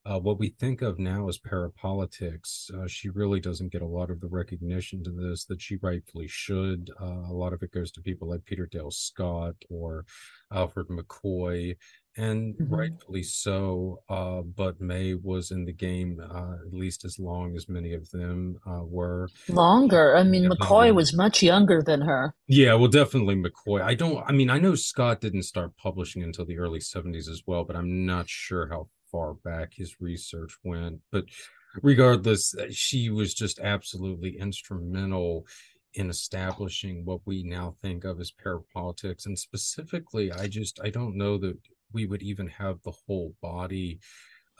uh, 0.05 0.19
what 0.19 0.39
we 0.39 0.49
think 0.49 0.81
of 0.81 0.97
now 0.97 1.27
as 1.27 1.37
parapolitics, 1.37 2.73
uh, 2.73 2.87
she 2.87 3.09
really 3.09 3.39
doesn't 3.39 3.71
get 3.71 3.81
a 3.81 3.87
lot 3.87 4.09
of 4.09 4.21
the 4.21 4.27
recognition 4.27 5.03
to 5.03 5.11
this 5.11 5.45
that 5.45 5.61
she 5.61 5.77
rightfully 5.81 6.27
should. 6.27 6.89
Uh, 7.01 7.29
a 7.29 7.33
lot 7.33 7.53
of 7.53 7.61
it 7.63 7.71
goes 7.71 7.91
to 7.91 8.01
people 8.01 8.29
like 8.29 8.45
Peter 8.45 8.65
Dale 8.65 8.91
Scott 8.91 9.55
or 9.69 10.05
Alfred 10.53 10.87
McCoy, 10.87 11.75
and 12.17 12.55
mm-hmm. 12.55 12.73
rightfully 12.73 13.23
so. 13.23 14.01
Uh, 14.09 14.41
but 14.41 14.79
Mae 14.79 15.15
was 15.15 15.51
in 15.51 15.65
the 15.65 15.73
game 15.73 16.21
uh, 16.33 16.53
at 16.65 16.73
least 16.73 17.03
as 17.03 17.19
long 17.19 17.55
as 17.55 17.67
many 17.67 17.93
of 17.93 18.09
them 18.11 18.57
uh, 18.65 18.83
were. 18.83 19.29
Longer. 19.49 20.15
I 20.15 20.23
mean, 20.23 20.49
McCoy 20.49 20.93
was 20.93 21.13
much 21.13 21.43
younger 21.43 21.81
than 21.81 22.01
her. 22.01 22.33
Yeah, 22.47 22.73
well, 22.75 22.87
definitely 22.87 23.35
McCoy. 23.35 23.81
I 23.81 23.95
don't. 23.95 24.23
I 24.25 24.31
mean, 24.31 24.49
I 24.49 24.59
know 24.59 24.75
Scott 24.75 25.21
didn't 25.21 25.43
start 25.43 25.75
publishing 25.77 26.23
until 26.23 26.45
the 26.45 26.57
early 26.57 26.79
'70s 26.79 27.29
as 27.29 27.43
well, 27.45 27.63
but 27.63 27.75
I'm 27.75 28.05
not 28.05 28.29
sure 28.29 28.69
how 28.69 28.87
far 29.11 29.33
back 29.33 29.73
his 29.73 29.99
research 29.99 30.57
went. 30.63 30.99
But 31.11 31.25
regardless, 31.81 32.55
uh, 32.55 32.67
she 32.71 33.09
was 33.09 33.33
just 33.33 33.59
absolutely 33.59 34.37
instrumental 34.37 35.45
in 35.95 36.09
establishing 36.09 37.03
what 37.03 37.21
we 37.25 37.43
now 37.43 37.75
think 37.81 38.03
of 38.03 38.19
as 38.19 38.31
parapolitics. 38.31 39.25
And 39.25 39.37
specifically, 39.37 40.31
I 40.31 40.47
just 40.47 40.79
I 40.83 40.89
don't 40.89 41.15
know 41.15 41.37
that 41.39 41.57
we 41.91 42.05
would 42.05 42.21
even 42.21 42.47
have 42.47 42.77
the 42.83 42.93
whole 43.07 43.33
body 43.41 43.99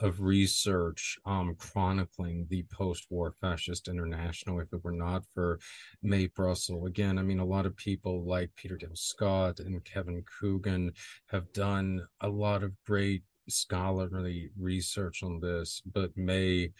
of 0.00 0.20
research 0.20 1.18
um, 1.26 1.54
chronicling 1.58 2.46
the 2.48 2.64
post-war 2.72 3.34
fascist 3.40 3.86
international 3.86 4.60
if 4.60 4.72
it 4.72 4.82
were 4.82 4.92
not 4.92 5.24
for 5.34 5.58
Mae 6.02 6.26
Brussell. 6.26 6.86
Again, 6.86 7.18
I 7.18 7.22
mean, 7.22 7.38
a 7.38 7.44
lot 7.44 7.66
of 7.66 7.76
people 7.76 8.24
like 8.26 8.50
Peter 8.56 8.76
Dale 8.76 8.90
Scott 8.94 9.60
and 9.60 9.84
Kevin 9.84 10.24
Coogan 10.40 10.92
have 11.26 11.52
done 11.52 12.06
a 12.22 12.28
lot 12.28 12.62
of 12.62 12.72
great 12.86 13.22
scholarly 13.48 14.50
research 14.58 15.22
on 15.22 15.40
this, 15.40 15.82
but 15.92 16.16
Mae 16.16 16.72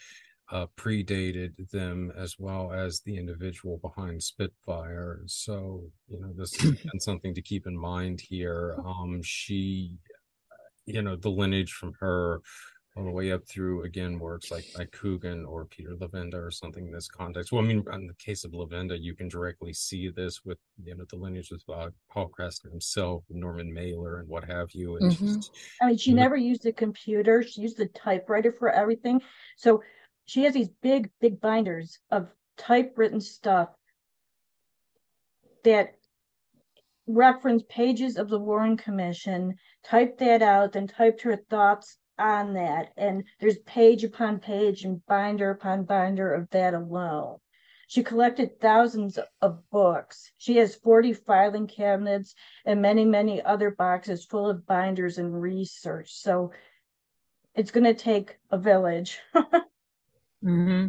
uh, 0.51 0.67
predated 0.77 1.69
them 1.71 2.11
as 2.17 2.35
well 2.37 2.73
as 2.73 2.99
the 3.01 3.17
individual 3.17 3.77
behind 3.77 4.21
Spitfire. 4.21 5.21
So, 5.25 5.83
you 6.09 6.19
know, 6.19 6.33
this 6.35 6.53
has 6.61 6.71
been 6.91 6.99
something 6.99 7.33
to 7.33 7.41
keep 7.41 7.67
in 7.67 7.77
mind 7.77 8.19
here. 8.19 8.75
Um, 8.85 9.21
she, 9.23 9.95
you 10.85 11.01
know, 11.01 11.15
the 11.15 11.29
lineage 11.29 11.71
from 11.71 11.93
her 11.99 12.41
all 12.95 13.05
the 13.05 13.11
way 13.11 13.31
up 13.31 13.47
through 13.47 13.83
again 13.83 14.19
works 14.19 14.51
like 14.51 14.65
like 14.77 14.91
Coogan 14.91 15.45
or 15.45 15.65
Peter 15.65 15.95
Levenda 15.95 16.35
or 16.35 16.51
something 16.51 16.87
in 16.87 16.91
this 16.91 17.07
context. 17.07 17.51
Well, 17.51 17.63
I 17.63 17.67
mean, 17.67 17.83
in 17.93 18.07
the 18.07 18.13
case 18.15 18.43
of 18.43 18.51
Levenda, 18.51 18.99
you 18.99 19.15
can 19.15 19.29
directly 19.29 19.71
see 19.73 20.09
this 20.09 20.43
with 20.43 20.57
you 20.83 20.95
know 20.95 21.05
the 21.09 21.15
lineage 21.15 21.51
of 21.51 21.61
uh, 21.73 21.89
Paul 22.09 22.29
Krassner 22.37 22.69
himself, 22.69 23.23
Norman 23.29 23.73
Mailer, 23.73 24.19
and 24.19 24.27
what 24.27 24.43
have 24.43 24.71
you. 24.73 24.97
And 24.97 25.11
mm-hmm. 25.11 25.35
just, 25.35 25.51
I 25.81 25.87
mean, 25.87 25.97
she 25.97 26.13
never 26.13 26.35
used 26.35 26.65
a 26.65 26.73
computer; 26.73 27.41
she 27.43 27.61
used 27.61 27.77
the 27.77 27.87
typewriter 27.87 28.51
for 28.51 28.69
everything. 28.69 29.21
So 29.55 29.81
she 30.25 30.43
has 30.43 30.53
these 30.53 30.69
big, 30.81 31.09
big 31.21 31.39
binders 31.39 31.99
of 32.09 32.27
typewritten 32.57 33.21
stuff 33.21 33.69
that 35.63 35.95
reference 37.07 37.63
pages 37.69 38.17
of 38.17 38.29
the 38.29 38.39
Warren 38.39 38.77
Commission, 38.77 39.55
typed 39.83 40.19
that 40.19 40.41
out, 40.41 40.73
then 40.73 40.87
typed 40.87 41.21
her 41.21 41.37
thoughts 41.49 41.97
on 42.21 42.53
that. 42.53 42.93
And 42.97 43.23
there's 43.39 43.57
page 43.59 44.03
upon 44.03 44.39
page 44.39 44.83
and 44.83 45.05
binder 45.05 45.49
upon 45.49 45.85
binder 45.85 46.33
of 46.33 46.49
that 46.51 46.73
alone. 46.73 47.37
She 47.87 48.03
collected 48.03 48.61
thousands 48.61 49.19
of 49.41 49.69
books. 49.69 50.31
She 50.37 50.55
has 50.57 50.75
40 50.75 51.13
filing 51.13 51.67
cabinets 51.67 52.35
and 52.65 52.81
many, 52.81 53.03
many 53.03 53.41
other 53.41 53.71
boxes 53.71 54.23
full 54.23 54.49
of 54.49 54.65
binders 54.65 55.17
and 55.17 55.41
research. 55.41 56.13
So 56.13 56.53
it's 57.53 57.71
going 57.71 57.83
to 57.83 57.93
take 57.93 58.37
a 58.49 58.57
village. 58.57 59.19
mm-hmm. 59.35 60.87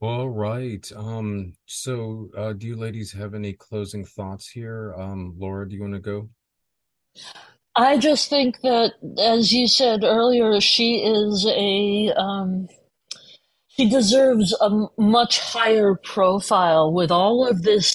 All 0.00 0.30
right. 0.30 0.90
Um, 0.96 1.52
so 1.66 2.30
uh, 2.36 2.54
do 2.54 2.66
you 2.66 2.76
ladies 2.76 3.12
have 3.12 3.34
any 3.34 3.52
closing 3.52 4.04
thoughts 4.04 4.48
here? 4.48 4.94
Um, 4.96 5.34
Laura, 5.36 5.68
do 5.68 5.76
you 5.76 5.82
want 5.82 5.94
to 5.94 6.00
go? 6.00 6.30
I 7.74 7.98
just 7.98 8.28
think 8.28 8.60
that, 8.62 8.92
as 9.18 9.52
you 9.52 9.66
said 9.68 10.04
earlier, 10.04 10.60
she 10.60 10.96
is 10.96 11.46
a 11.48 12.12
um, 12.16 12.68
she 13.68 13.88
deserves 13.88 14.54
a 14.60 14.86
much 14.98 15.40
higher 15.40 15.94
profile 16.04 16.92
with 16.92 17.10
all 17.10 17.46
of 17.48 17.62
this 17.62 17.94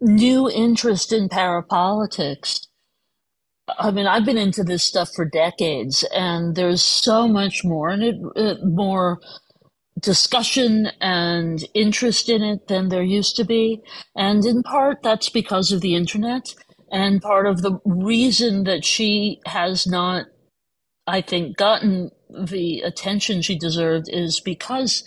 new 0.00 0.50
interest 0.50 1.12
in 1.12 1.28
parapolitics. 1.28 2.66
I 3.78 3.90
mean, 3.92 4.06
I've 4.06 4.24
been 4.26 4.38
into 4.38 4.64
this 4.64 4.84
stuff 4.84 5.10
for 5.14 5.24
decades, 5.24 6.04
and 6.14 6.56
there's 6.56 6.82
so 6.82 7.28
much 7.28 7.64
more 7.64 7.90
in 7.90 8.02
it, 8.02 8.16
it 8.36 8.58
more 8.64 9.20
discussion 10.00 10.88
and 11.00 11.64
interest 11.74 12.28
in 12.28 12.42
it 12.42 12.68
than 12.68 12.88
there 12.90 13.02
used 13.02 13.36
to 13.36 13.44
be. 13.44 13.82
And 14.16 14.44
in 14.44 14.62
part, 14.62 15.02
that's 15.02 15.30
because 15.30 15.72
of 15.72 15.80
the 15.80 15.94
internet. 15.96 16.54
And 16.90 17.20
part 17.20 17.46
of 17.46 17.62
the 17.62 17.78
reason 17.84 18.64
that 18.64 18.84
she 18.84 19.40
has 19.46 19.86
not, 19.86 20.26
I 21.06 21.20
think, 21.20 21.56
gotten 21.56 22.10
the 22.30 22.80
attention 22.80 23.42
she 23.42 23.58
deserved 23.58 24.06
is 24.08 24.40
because 24.40 25.04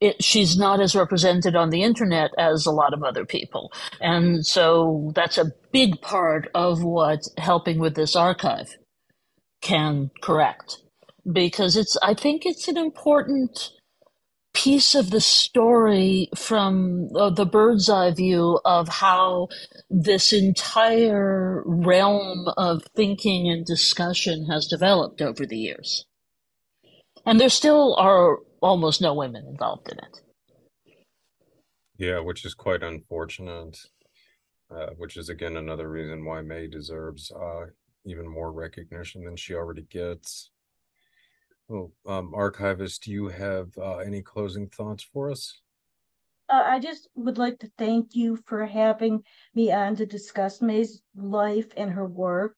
it, 0.00 0.22
she's 0.22 0.58
not 0.58 0.80
as 0.80 0.94
represented 0.96 1.54
on 1.54 1.70
the 1.70 1.82
internet 1.82 2.30
as 2.38 2.64
a 2.64 2.70
lot 2.70 2.94
of 2.94 3.02
other 3.02 3.26
people. 3.26 3.70
And 4.00 4.46
so 4.46 5.12
that's 5.14 5.36
a 5.36 5.52
big 5.72 6.00
part 6.00 6.48
of 6.54 6.82
what 6.82 7.20
helping 7.36 7.78
with 7.78 7.94
this 7.94 8.16
archive 8.16 8.76
can 9.60 10.10
correct. 10.22 10.78
Because 11.30 11.76
it's, 11.76 11.98
I 12.02 12.14
think 12.14 12.46
it's 12.46 12.66
an 12.66 12.78
important 12.78 13.70
piece 14.52 14.94
of 14.94 15.10
the 15.10 15.20
story 15.20 16.28
from 16.36 17.08
uh, 17.14 17.30
the 17.30 17.46
bird's 17.46 17.88
eye 17.88 18.10
view 18.10 18.60
of 18.64 18.88
how 18.88 19.48
this 19.88 20.32
entire 20.32 21.62
realm 21.64 22.46
of 22.56 22.82
thinking 22.96 23.48
and 23.48 23.64
discussion 23.64 24.46
has 24.46 24.66
developed 24.66 25.22
over 25.22 25.46
the 25.46 25.58
years. 25.58 26.04
And 27.24 27.40
there 27.40 27.48
still 27.48 27.94
are 27.96 28.38
almost 28.60 29.00
no 29.00 29.14
women 29.14 29.46
involved 29.46 29.88
in 29.90 29.98
it. 29.98 30.20
Yeah, 31.96 32.20
which 32.20 32.44
is 32.44 32.54
quite 32.54 32.82
unfortunate. 32.82 33.78
Uh, 34.70 34.90
which 34.98 35.16
is 35.16 35.28
again 35.28 35.56
another 35.56 35.90
reason 35.90 36.24
why 36.24 36.40
Mae 36.42 36.68
deserves 36.68 37.32
uh, 37.32 37.66
even 38.04 38.28
more 38.28 38.52
recognition 38.52 39.24
than 39.24 39.34
she 39.34 39.52
already 39.52 39.82
gets. 39.82 40.50
Well, 41.70 41.92
um, 42.04 42.34
archivist, 42.34 43.04
do 43.04 43.12
you 43.12 43.28
have 43.28 43.78
uh, 43.78 43.98
any 43.98 44.22
closing 44.22 44.66
thoughts 44.66 45.04
for 45.04 45.30
us? 45.30 45.60
Uh, 46.48 46.64
I 46.66 46.80
just 46.80 47.06
would 47.14 47.38
like 47.38 47.60
to 47.60 47.70
thank 47.78 48.16
you 48.16 48.40
for 48.44 48.66
having 48.66 49.22
me 49.54 49.70
on 49.70 49.94
to 49.94 50.04
discuss 50.04 50.60
Mae's 50.60 51.00
life 51.14 51.68
and 51.76 51.92
her 51.92 52.08
work. 52.08 52.56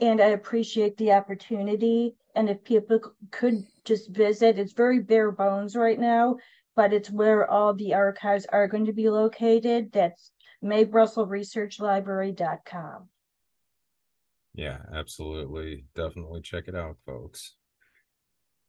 And 0.00 0.20
I 0.20 0.30
appreciate 0.30 0.96
the 0.96 1.12
opportunity. 1.12 2.16
And 2.34 2.50
if 2.50 2.64
people 2.64 2.98
could 3.30 3.64
just 3.84 4.10
visit, 4.10 4.58
it's 4.58 4.72
very 4.72 4.98
bare 4.98 5.30
bones 5.30 5.76
right 5.76 6.00
now, 6.00 6.38
but 6.74 6.92
it's 6.92 7.08
where 7.08 7.48
all 7.48 7.72
the 7.72 7.94
archives 7.94 8.46
are 8.46 8.66
going 8.66 8.86
to 8.86 8.92
be 8.92 9.10
located. 9.10 9.92
That's 9.92 10.32
maebrussellresearchlibrary.com. 10.64 13.08
Yeah, 14.54 14.78
absolutely. 14.92 15.84
Definitely 15.94 16.40
check 16.40 16.64
it 16.66 16.74
out, 16.74 16.96
folks. 17.06 17.54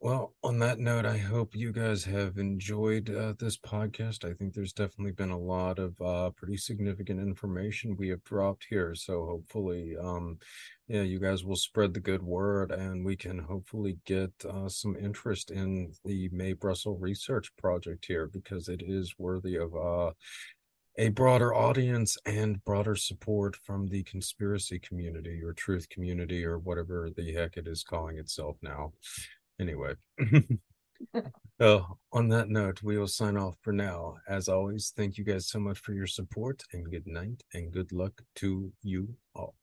Well, 0.04 0.34
on 0.44 0.60
that 0.60 0.80
note, 0.80 1.06
I 1.06 1.18
hope 1.18 1.56
you 1.56 1.72
guys 1.72 2.04
have 2.04 2.38
enjoyed 2.38 3.10
uh, 3.10 3.36
this 3.40 3.56
podcast. 3.56 4.30
I 4.30 4.34
think 4.34 4.54
there's 4.54 4.74
definitely 4.74 5.14
been 5.14 5.30
a 5.30 5.40
lot 5.40 5.80
of 5.80 5.94
uh, 6.02 6.32
pretty 6.32 6.58
significant 6.58 7.22
information 7.22 7.96
we 7.96 8.10
have 8.10 8.22
dropped 8.26 8.68
here. 8.70 8.96
So 8.96 9.26
hopefully, 9.26 9.96
um, 9.98 10.40
yeah, 10.90 11.04
you 11.04 11.20
guys 11.22 11.46
will 11.46 11.56
spread 11.56 11.94
the 11.94 12.02
good 12.02 12.22
word 12.22 12.72
and 12.72 13.06
we 13.06 13.16
can 13.16 13.40
hopefully 13.40 13.98
get 14.06 14.34
uh, 14.44 14.68
some 14.68 14.98
interest 14.98 15.52
in 15.52 15.94
the 16.04 16.28
Mae 16.34 16.52
Brussell 16.52 16.98
research 16.98 17.56
project 17.58 18.04
here 18.06 18.28
because 18.28 18.68
it 18.68 18.82
is 18.86 19.16
worthy 19.18 19.56
of 19.56 19.74
uh, 19.74 20.12
a 20.98 21.10
broader 21.12 21.56
audience 21.56 22.18
and 22.26 22.62
broader 22.66 22.98
support 22.98 23.56
from 23.56 23.88
the 23.88 24.04
conspiracy 24.04 24.80
community 24.80 25.42
or 25.42 25.54
truth 25.54 25.88
community 25.88 26.44
or 26.44 26.60
whatever 26.60 27.10
the 27.16 27.34
heck 27.34 27.56
it 27.56 27.70
is 27.70 27.86
calling 27.86 28.18
itself 28.18 28.58
now. 28.62 28.92
Anyway, 29.60 29.94
uh, 31.60 31.80
on 32.12 32.28
that 32.30 32.50
note, 32.50 32.82
we 32.84 32.98
will 32.98 33.08
sign 33.08 33.38
off 33.38 33.58
for 33.62 33.74
now. 33.74 34.16
As 34.28 34.50
always, 34.50 34.94
thank 34.96 35.18
you 35.18 35.24
guys 35.24 35.48
so 35.48 35.60
much 35.60 35.80
for 35.80 35.94
your 35.94 36.08
support 36.08 36.64
and 36.74 36.90
good 36.90 37.08
night 37.08 37.44
and 37.54 37.72
good 37.72 37.92
luck 37.92 38.22
to 38.36 38.72
you 38.82 39.16
all. 39.36 39.56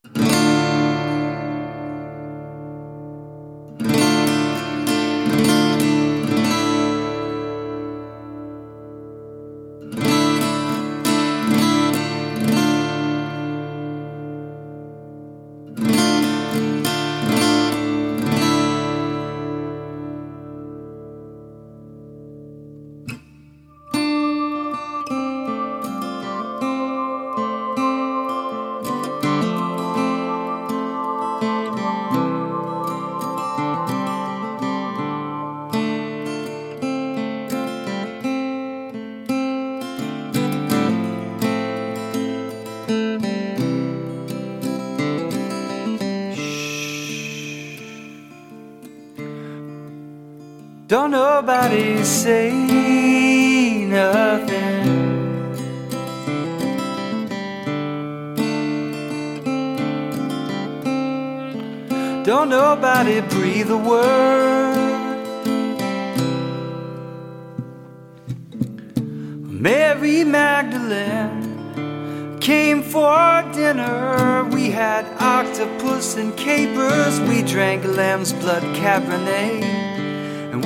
Say 52.11 52.51
nothing. 53.87 54.61
Don't 62.25 62.49
nobody 62.49 63.21
breathe 63.21 63.71
a 63.71 63.77
word. 63.77 65.21
Mary 69.47 70.25
Magdalene 70.25 71.39
came 72.41 72.83
for 72.83 73.45
dinner. 73.53 74.45
We 74.51 74.71
had 74.71 75.07
octopus 75.21 76.17
and 76.17 76.37
capers. 76.37 77.21
We 77.21 77.43
drank 77.43 77.85
lamb's 77.85 78.33
blood 78.33 78.65
cabernet. 78.75 79.90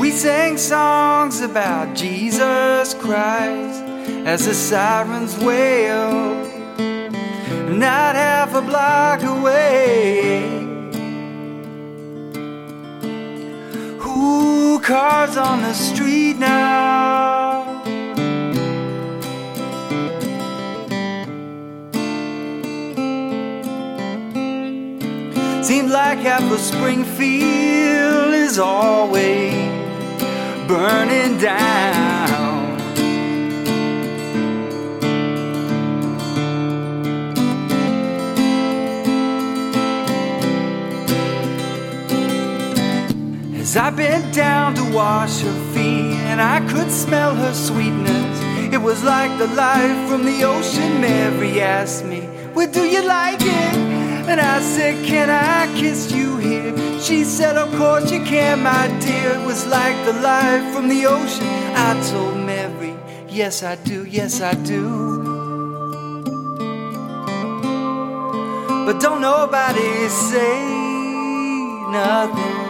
We 0.04 0.10
sang 0.10 0.58
songs 0.58 1.40
about 1.40 1.96
Jesus 1.96 2.92
Christ 2.92 3.82
as 4.26 4.44
the 4.44 4.52
sirens 4.52 5.34
wail. 5.38 6.34
Not 7.70 8.14
half 8.14 8.54
a 8.54 8.60
block 8.60 9.22
away. 9.22 10.42
Who 14.00 14.78
cars 14.80 15.38
on 15.38 15.62
the 15.62 15.72
street 15.72 16.36
now? 16.36 17.82
Seems 25.62 25.90
like 25.90 26.18
half 26.18 26.42
of 26.52 26.60
Springfield 26.60 28.34
is 28.34 28.58
always 28.58 29.73
burning 30.66 31.38
down. 31.38 32.78
As 43.56 43.76
I 43.76 43.90
bent 43.90 44.34
down 44.34 44.74
to 44.76 44.84
wash 44.92 45.40
her 45.40 45.72
feet, 45.74 46.14
and 46.30 46.40
I 46.40 46.60
could 46.70 46.90
smell 46.90 47.34
her 47.34 47.52
sweetness. 47.52 48.72
It 48.72 48.82
was 48.82 49.02
like 49.04 49.36
the 49.38 49.46
light 49.48 50.06
from 50.08 50.24
the 50.24 50.44
ocean. 50.44 51.00
Mary 51.00 51.60
asked 51.60 52.04
me, 52.04 52.28
Well, 52.54 52.70
do 52.70 52.84
you 52.84 53.02
like 53.02 53.40
it? 53.40 53.93
And 54.26 54.40
I 54.40 54.60
said, 54.60 55.04
Can 55.04 55.28
I 55.30 55.66
kiss 55.78 56.10
you 56.12 56.38
here? 56.38 56.74
She 57.00 57.24
said, 57.24 57.56
Of 57.56 57.70
course 57.76 58.10
you 58.10 58.24
can, 58.24 58.62
my 58.62 58.88
dear. 59.00 59.32
It 59.38 59.46
was 59.46 59.66
like 59.66 59.96
the 60.06 60.14
light 60.14 60.72
from 60.72 60.88
the 60.88 61.06
ocean. 61.06 61.46
I 61.76 62.00
told 62.10 62.38
Mary, 62.38 62.96
Yes, 63.28 63.62
I 63.62 63.76
do, 63.76 64.04
yes, 64.04 64.40
I 64.40 64.54
do. 64.54 65.24
But 68.86 69.00
don't 69.00 69.20
nobody 69.20 70.08
say 70.08 70.62
nothing. 71.90 72.64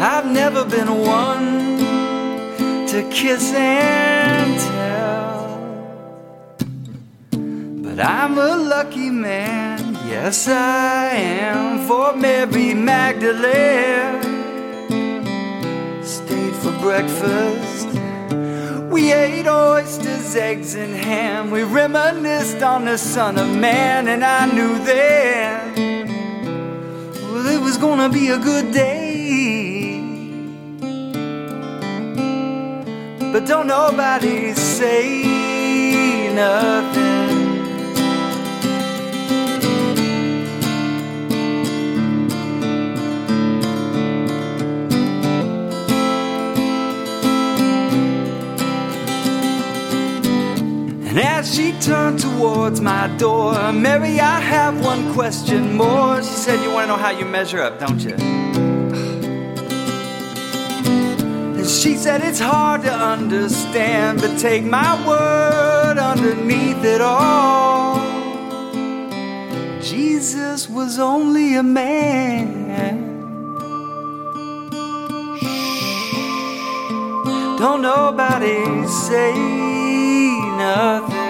I've 0.00 0.30
never 0.30 0.64
been 0.64 0.94
one 0.94 1.78
to 2.88 3.08
kiss 3.10 3.52
and 3.52 4.27
tell. 4.56 5.38
But 7.82 8.00
I'm 8.00 8.38
a 8.38 8.56
lucky 8.56 9.10
man, 9.10 9.94
yes 10.06 10.48
I 10.48 11.10
am, 11.10 11.86
for 11.86 12.14
Mary 12.14 12.74
Magdalene. 12.74 14.22
Stayed 16.02 16.54
for 16.54 16.72
breakfast. 16.80 17.88
We 18.90 19.12
ate 19.12 19.46
oysters, 19.46 20.34
eggs, 20.36 20.74
and 20.74 20.94
ham. 20.94 21.50
We 21.50 21.62
reminisced 21.62 22.62
on 22.62 22.84
the 22.86 22.98
Son 22.98 23.38
of 23.38 23.48
Man, 23.56 24.08
and 24.08 24.24
I 24.24 24.46
knew 24.52 24.78
then 24.84 26.08
well, 27.38 27.46
it 27.46 27.60
was 27.60 27.76
gonna 27.76 28.08
be 28.08 28.28
a 28.30 28.38
good 28.38 28.72
day. 28.72 29.07
But 33.32 33.46
don't 33.46 33.66
nobody 33.66 34.54
say 34.54 36.32
nothing. 36.34 37.08
And 51.06 51.18
as 51.18 51.54
she 51.54 51.72
turned 51.80 52.20
towards 52.20 52.80
my 52.80 53.08
door, 53.18 53.72
Mary, 53.72 54.20
I 54.20 54.40
have 54.40 54.82
one 54.82 55.12
question 55.12 55.74
more. 55.76 56.22
She 56.22 56.30
said, 56.30 56.62
You 56.62 56.72
want 56.72 56.84
to 56.84 56.88
know 56.88 56.96
how 56.96 57.10
you 57.10 57.26
measure 57.26 57.60
up, 57.60 57.78
don't 57.78 58.00
you? 58.00 58.37
She 61.78 61.94
said, 61.96 62.22
It's 62.22 62.40
hard 62.40 62.82
to 62.82 62.92
understand, 62.92 64.20
but 64.20 64.36
take 64.36 64.64
my 64.64 65.06
word 65.06 65.96
underneath 65.96 66.84
it 66.84 67.00
all. 67.00 68.00
Jesus 69.80 70.68
was 70.68 70.98
only 70.98 71.54
a 71.54 71.62
man. 71.62 72.66
Don't 77.58 77.82
nobody 77.82 78.86
say 78.88 79.34
nothing. 80.58 81.28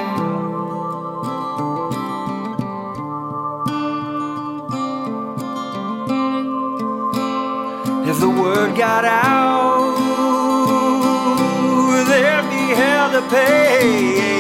If 8.09 8.21
the 8.21 8.31
word 8.31 8.77
got 8.79 9.05
out, 9.05 9.78
to 13.21 13.29
pay. 13.29 14.38